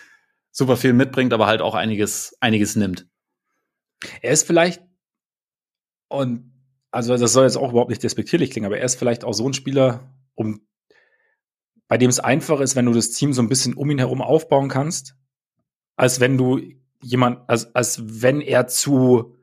super 0.51 0.77
viel 0.77 0.93
mitbringt, 0.93 1.33
aber 1.33 1.47
halt 1.47 1.61
auch 1.61 1.75
einiges, 1.75 2.37
einiges 2.41 2.77
nimmt. 2.77 3.07
Er 4.21 4.33
ist 4.33 4.47
vielleicht, 4.47 4.83
und 6.09 6.53
also 6.91 7.17
das 7.17 7.33
soll 7.33 7.45
jetzt 7.45 7.57
auch 7.57 7.71
überhaupt 7.71 7.91
nicht 7.91 8.03
despektierlich 8.03 8.51
klingen, 8.51 8.67
aber 8.67 8.79
er 8.79 8.85
ist 8.85 8.97
vielleicht 8.97 9.25
auch 9.25 9.33
so 9.33 9.49
ein 9.49 9.55
Spieler, 9.55 10.13
um 10.35 10.67
bei 11.89 11.99
dem 11.99 12.09
es 12.11 12.21
einfach 12.21 12.61
ist, 12.61 12.75
wenn 12.75 12.87
du 12.87 12.93
das 12.93 13.11
Team 13.11 13.33
so 13.35 13.43
ein 13.43 13.51
bisschen 13.51 13.75
um 13.75 13.91
ihn 13.91 13.99
herum 13.99 14.23
aufbauen 14.23 14.69
kannst, 14.69 15.15
als 15.97 16.21
wenn 16.21 16.39
du 16.39 16.61
jemand, 17.03 17.49
als, 17.49 17.75
als 17.75 18.23
wenn 18.23 18.41
er 18.41 18.67
zu 18.67 19.37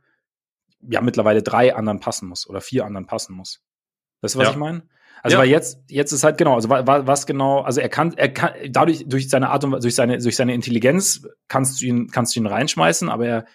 ja 0.88 1.02
mittlerweile 1.02 1.44
drei 1.44 1.76
anderen 1.76 2.00
passen 2.00 2.28
muss 2.28 2.48
oder 2.50 2.62
vier 2.62 2.86
anderen 2.86 3.06
passen 3.06 3.34
muss. 3.36 3.62
Weißt 4.22 4.36
du, 4.36 4.40
was 4.40 4.48
ja. 4.48 4.52
ich 4.52 4.58
meine? 4.58 4.84
Also 5.22 5.36
ja. 5.36 5.42
weil 5.42 5.50
jetzt 5.50 5.80
jetzt 5.90 6.14
ist 6.14 6.24
halt 6.24 6.38
genau, 6.38 6.56
also 6.56 6.70
was 6.70 7.26
genau, 7.26 7.62
also 7.62 7.82
er 7.82 7.90
kann 7.90 8.14
er 8.14 8.30
kann 8.30 8.52
dadurch 8.70 9.06
durch 9.08 9.30
seine 9.30 9.50
Art 9.50 9.64
und 9.64 9.84
durch 9.84 9.96
seine 9.96 10.18
durch 10.18 10.36
seine 10.36 10.54
Intelligenz 10.54 11.28
kannst 11.48 11.82
du 11.82 11.86
ihn 11.86 12.10
kannst 12.10 12.36
du 12.36 12.40
ihn 12.40 12.48
reinschmeißen, 12.48 13.10
aber 13.10 13.28
er 13.28 13.46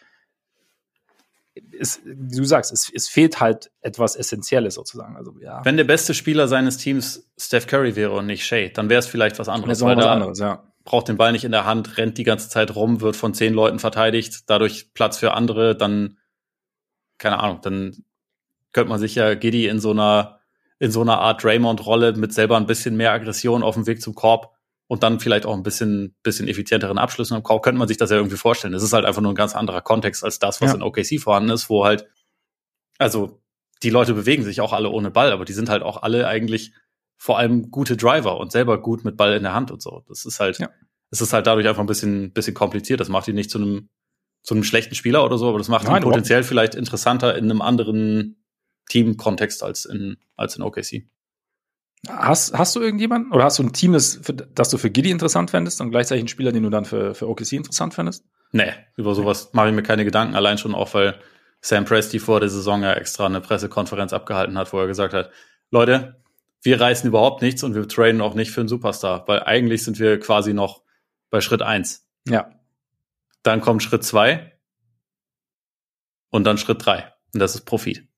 es, 1.78 2.01
du 2.05 2.44
sagst, 2.44 2.72
es, 2.72 2.90
es 2.92 3.09
fehlt 3.09 3.40
halt 3.40 3.70
etwas 3.80 4.16
Essentielles 4.16 4.74
sozusagen. 4.74 5.16
Also, 5.16 5.34
ja. 5.40 5.64
Wenn 5.64 5.76
der 5.76 5.84
beste 5.84 6.14
Spieler 6.14 6.48
seines 6.48 6.78
Teams 6.78 7.30
Steph 7.38 7.66
Curry 7.66 7.96
wäre 7.96 8.12
und 8.12 8.26
nicht 8.26 8.44
Shea, 8.44 8.68
dann 8.68 8.88
wäre 8.90 8.98
es 8.98 9.06
vielleicht 9.06 9.38
was 9.38 9.48
anderes. 9.48 9.80
Weil 9.80 9.96
was 9.96 10.06
anderes, 10.06 10.38
ja. 10.38 10.64
Braucht 10.84 11.09
den 11.09 11.16
Ball 11.16 11.32
nicht 11.32 11.44
in 11.44 11.52
der 11.52 11.64
Hand, 11.64 11.96
rennt 11.96 12.18
die 12.18 12.24
ganze 12.24 12.48
Zeit 12.48 12.74
rum, 12.74 13.01
wird 13.01 13.16
von 13.16 13.32
zehn 13.34 13.55
Leuten 13.55 13.78
verteidigt, 13.78 14.51
dadurch 14.51 14.92
Platz 14.92 15.16
für 15.18 15.32
andere, 15.32 15.76
dann, 15.76 16.18
keine 17.19 17.39
Ahnung, 17.39 17.61
dann 17.62 18.05
könnte 18.73 18.91
man 18.91 18.99
sich 18.99 19.15
ja 19.15 19.35
Giddy 19.35 19.66
in 19.69 19.81
so 19.81 19.91
einer, 19.91 20.41
in 20.78 20.91
so 20.91 21.01
einer 21.01 21.19
Art 21.19 21.43
Draymond-Rolle 21.43 22.15
mit 22.15 22.32
selber 22.32 22.57
ein 22.57 22.66
bisschen 22.66 22.97
mehr 22.97 23.12
Aggression 23.12 23.62
auf 23.62 23.74
dem 23.74 23.86
Weg 23.86 24.03
zum 24.03 24.15
Korb 24.15 24.55
und 24.86 25.03
dann 25.03 25.20
vielleicht 25.20 25.47
auch 25.47 25.55
ein 25.55 25.62
bisschen, 25.62 26.15
bisschen 26.23 26.49
effizienteren 26.49 26.99
Abschlüssen 26.99 27.36
im 27.36 27.43
Korb, 27.43 27.62
könnte 27.62 27.78
man 27.78 27.89
sich 27.89 27.97
das 27.97 28.11
ja 28.11 28.16
irgendwie 28.16 28.36
vorstellen. 28.36 28.74
Es 28.74 28.82
ist 28.82 28.93
halt 28.93 29.05
einfach 29.05 29.23
nur 29.23 29.32
ein 29.32 29.36
ganz 29.36 29.55
anderer 29.55 29.81
Kontext 29.81 30.24
als 30.24 30.39
das, 30.39 30.61
was 30.61 30.70
ja. 30.70 30.77
in 30.77 30.82
OKC 30.82 31.20
vorhanden 31.20 31.51
ist, 31.51 31.70
wo 31.70 31.85
halt, 31.85 32.07
also 32.99 33.41
die 33.82 33.91
Leute 33.91 34.15
bewegen 34.15 34.45
sich 34.45 34.61
auch 34.61 34.73
alle 34.73 34.91
ohne 34.91 35.11
Ball, 35.11 35.32
aber 35.32 35.45
die 35.45 35.53
sind 35.53 35.69
halt 35.69 35.82
auch 35.82 36.03
alle 36.03 36.27
eigentlich 36.27 36.73
vor 37.16 37.39
allem 37.39 37.70
gute 37.70 37.97
Driver 37.97 38.39
und 38.39 38.53
selber 38.53 38.81
gut 38.81 39.05
mit 39.05 39.16
Ball 39.16 39.35
in 39.35 39.43
der 39.43 39.55
Hand 39.55 39.70
und 39.70 39.81
so. 39.81 40.05
Das 40.09 40.24
ist 40.24 40.41
halt, 40.41 40.59
ja. 40.59 40.69
es 41.11 41.20
ist 41.20 41.32
halt 41.32 41.47
dadurch 41.47 41.66
einfach 41.66 41.82
ein 41.82 41.86
bisschen, 41.86 42.32
bisschen 42.32 42.55
kompliziert. 42.55 43.01
Das 43.01 43.09
macht 43.09 43.28
ihn 43.28 43.35
nicht 43.35 43.51
zu 43.51 43.59
einem, 43.59 43.89
zu 44.45 44.55
einem 44.55 44.62
schlechten 44.62 44.95
Spieler 44.95 45.25
oder 45.25 45.39
so, 45.39 45.49
aber 45.49 45.59
das 45.59 45.69
macht 45.69 45.87
Nein, 45.87 46.03
ihn 46.03 46.05
potenziell 46.05 46.45
vielleicht 46.45 46.75
interessanter 46.75 47.37
in 47.37 47.45
einem 47.45 47.62
anderen 47.62 48.37
Team-Kontext 48.91 49.62
als 49.62 49.87
in, 49.87 50.19
als 50.37 50.57
in 50.57 50.62
OKC. 50.62 51.09
Hast, 52.07 52.53
hast 52.53 52.77
du 52.77 52.81
irgendjemanden 52.81 53.33
oder 53.33 53.45
hast 53.45 53.59
du 53.59 53.62
ein 53.62 53.73
Team, 53.73 53.95
das, 53.95 54.21
für, 54.23 54.35
das 54.35 54.69
du 54.69 54.77
für 54.77 54.91
Giddy 54.91 55.11
interessant 55.11 55.51
fändest 55.51 55.81
und 55.81 55.91
gleichzeitig 55.91 56.21
einen 56.21 56.29
Spieler, 56.29 56.53
den 56.53 56.62
du 56.62 56.69
dann 56.69 56.85
für, 56.85 57.15
für 57.15 57.29
OKC 57.29 57.53
interessant 57.53 57.95
fändest? 57.95 58.25
Nee, 58.53 58.73
über 58.97 59.15
sowas 59.15 59.51
mache 59.53 59.71
ich 59.71 59.75
mir 59.75 59.83
keine 59.83 60.05
Gedanken, 60.05 60.37
allein 60.37 60.59
schon 60.59 60.75
auch, 60.75 60.93
weil 60.93 61.19
Sam 61.62 61.87
Presti 61.87 62.19
vor 62.19 62.41
der 62.41 62.51
Saison 62.51 62.83
ja 62.83 62.93
extra 62.93 63.25
eine 63.25 63.41
Pressekonferenz 63.41 64.12
abgehalten 64.12 64.59
hat, 64.59 64.75
wo 64.75 64.79
er 64.79 64.87
gesagt 64.87 65.15
hat, 65.15 65.31
Leute, 65.71 66.21
wir 66.61 66.79
reißen 66.79 67.09
überhaupt 67.09 67.41
nichts 67.41 67.62
und 67.65 67.75
wir 67.75 67.89
trainen 67.89 68.21
auch 68.21 68.35
nicht 68.35 68.51
für 68.51 68.61
einen 68.61 68.69
Superstar, 68.69 69.25
weil 69.27 69.43
eigentlich 69.43 69.83
sind 69.83 69.99
wir 69.99 70.21
quasi 70.21 70.53
noch 70.53 70.83
bei 71.31 71.41
Schritt 71.41 71.62
eins. 71.62 72.07
Ja. 72.29 72.51
Dann 73.45 73.61
kommt 73.61 73.83
Schritt 73.83 74.03
zwei 74.03 74.59
und 76.31 76.45
dann 76.45 76.59
Schritt 76.59 76.85
drei. 76.85 77.12
Und 77.33 77.41
das 77.41 77.55
ist 77.55 77.65
Profit. 77.66 78.09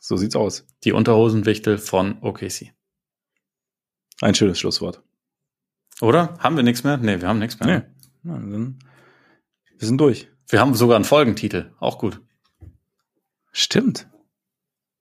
So 0.00 0.16
sieht's 0.16 0.36
aus. 0.36 0.66
Die 0.84 0.92
Unterhosenwichtel 0.92 1.78
von 1.78 2.22
OKC. 2.22 2.72
Ein 4.20 4.34
schönes 4.34 4.60
Schlusswort. 4.60 5.02
Oder? 6.00 6.38
Haben 6.38 6.56
wir 6.56 6.62
nichts 6.62 6.84
mehr? 6.84 6.98
Nee, 6.98 7.20
wir 7.20 7.26
haben 7.26 7.38
nichts 7.38 7.58
mehr. 7.58 7.68
Nee. 8.22 8.30
Ja, 8.30 8.38
dann, 8.38 8.78
wir 9.78 9.88
sind 9.88 9.98
durch. 9.98 10.28
Wir 10.48 10.60
haben 10.60 10.74
sogar 10.74 10.96
einen 10.96 11.04
Folgentitel. 11.04 11.74
Auch 11.80 11.98
gut. 11.98 12.20
Stimmt. 13.50 14.08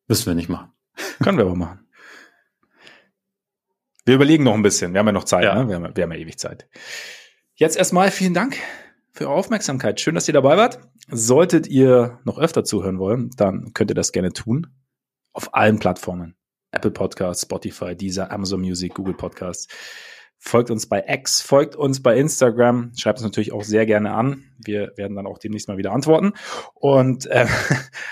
Müssen 0.07 0.25
wir 0.25 0.35
nicht 0.35 0.49
machen. 0.49 0.71
Können 1.21 1.37
wir 1.37 1.45
aber 1.45 1.55
machen. 1.55 1.85
Wir 4.05 4.15
überlegen 4.15 4.45
noch 4.45 4.53
ein 4.53 4.61
bisschen. 4.61 4.93
Wir 4.93 4.99
haben 4.99 5.07
ja 5.07 5.11
noch 5.11 5.25
Zeit. 5.25 5.43
Ja. 5.43 5.55
Ne? 5.55 5.67
Wir, 5.67 5.75
haben, 5.75 5.95
wir 5.95 6.03
haben 6.03 6.11
ja 6.13 6.17
ewig 6.17 6.39
Zeit. 6.39 6.69
Jetzt 7.55 7.75
erstmal 7.75 8.09
vielen 8.09 8.33
Dank 8.33 8.57
für 9.15 9.27
eure 9.29 9.37
Aufmerksamkeit. 9.37 9.99
Schön, 10.01 10.15
dass 10.15 10.27
ihr 10.27 10.33
dabei 10.33 10.57
wart. 10.57 10.79
Solltet 11.09 11.67
ihr 11.67 12.19
noch 12.25 12.37
öfter 12.37 12.63
zuhören 12.63 12.99
wollen, 12.99 13.29
dann 13.37 13.73
könnt 13.73 13.89
ihr 13.91 13.95
das 13.95 14.11
gerne 14.11 14.33
tun 14.33 14.67
auf 15.33 15.53
allen 15.53 15.79
Plattformen. 15.79 16.35
Apple 16.71 16.91
Podcasts, 16.91 17.43
Spotify, 17.43 17.95
Deezer, 17.95 18.31
Amazon 18.31 18.59
Music, 18.59 18.93
Google 18.93 19.13
Podcasts. 19.13 19.67
Folgt 20.37 20.69
uns 20.69 20.87
bei 20.87 21.03
X, 21.07 21.41
folgt 21.41 21.77
uns 21.77 22.03
bei 22.03 22.17
Instagram, 22.17 22.91
schreibt 22.97 23.19
uns 23.19 23.23
natürlich 23.23 23.53
auch 23.53 23.63
sehr 23.63 23.85
gerne 23.85 24.13
an. 24.13 24.51
Wir 24.57 24.91
werden 24.97 25.15
dann 25.15 25.27
auch 25.27 25.39
demnächst 25.39 25.69
mal 25.69 25.77
wieder 25.77 25.93
antworten. 25.93 26.33
Und 26.73 27.25
äh, 27.27 27.47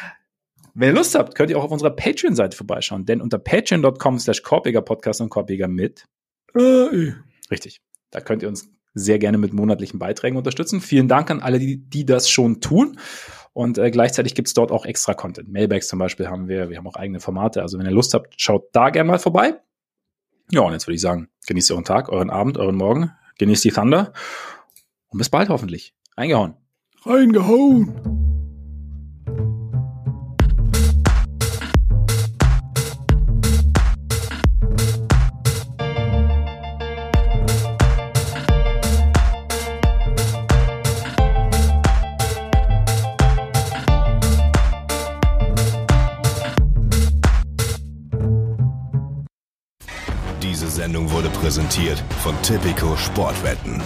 wenn 0.74 0.90
ihr 0.90 0.96
Lust 0.96 1.16
habt, 1.16 1.36
könnt 1.36 1.52
ihr 1.52 1.58
auch 1.58 1.66
auf 1.66 1.72
unserer 1.72 1.92
Patreon-Seite 1.92 2.56
vorbeischauen, 2.56 3.06
denn 3.06 3.22
unter 3.22 3.40
patreon.com 3.40 4.20
slash 4.20 4.42
Podcast 4.42 5.20
und 5.20 5.30
Korbiger 5.30 5.68
mit 5.68 6.06
äh, 6.56 7.12
richtig. 7.52 7.82
Da 8.10 8.22
könnt 8.22 8.42
ihr 8.44 8.48
uns 8.48 8.73
sehr 8.94 9.20
gerne 9.20 9.38
mit 9.38 9.54
monatlichen 9.54 10.00
Beiträgen 10.00 10.38
unterstützen. 10.38 10.82
Vielen 10.82 11.08
Dank 11.08 11.32
an 11.32 11.42
alle, 11.42 11.60
die, 11.60 11.78
die 11.78 12.06
das 12.06 12.30
schon 12.30 12.62
tun. 12.62 13.00
Und 13.54 13.78
äh, 13.78 13.92
gleichzeitig 13.92 14.36
gibt's 14.36 14.54
dort 14.54 14.72
auch 14.72 14.86
extra 14.86 15.14
Content. 15.14 15.50
Mailbags 15.50 15.88
zum 15.88 16.00
Beispiel 16.00 16.28
haben 16.28 16.48
wir, 16.48 16.70
wir 16.70 16.78
haben 16.78 16.88
auch 16.88 16.96
eigene 16.96 17.20
Formate. 17.20 17.62
Also 17.62 17.78
wenn 17.78 17.86
ihr 17.86 17.92
Lust 17.92 18.14
habt, 18.14 18.34
schaut 18.38 18.70
da 18.74 18.90
gerne 18.90 19.12
mal 19.12 19.20
vorbei. 19.20 19.60
Ja, 20.52 20.62
und 20.62 20.74
jetzt 20.74 20.88
würde 20.88 20.96
ich 20.96 21.02
sagen, 21.02 21.30
genießt 21.48 21.72
euren 21.72 21.86
Tag, 21.86 22.10
euren 22.10 22.30
Abend, 22.30 22.58
euren 22.58 22.76
Morgen, 22.76 23.12
genießt 23.38 23.64
die 23.64 23.72
Thunder 23.72 24.14
und 25.08 25.18
bis 25.18 25.30
bald 25.30 25.50
hoffentlich. 25.50 25.96
Eingehauen. 26.16 26.56
Reingehauen. 27.06 28.23
Präsentiert 51.84 52.04
von 52.22 52.42
Tipico 52.42 52.96
Sportwetten. 52.96 53.82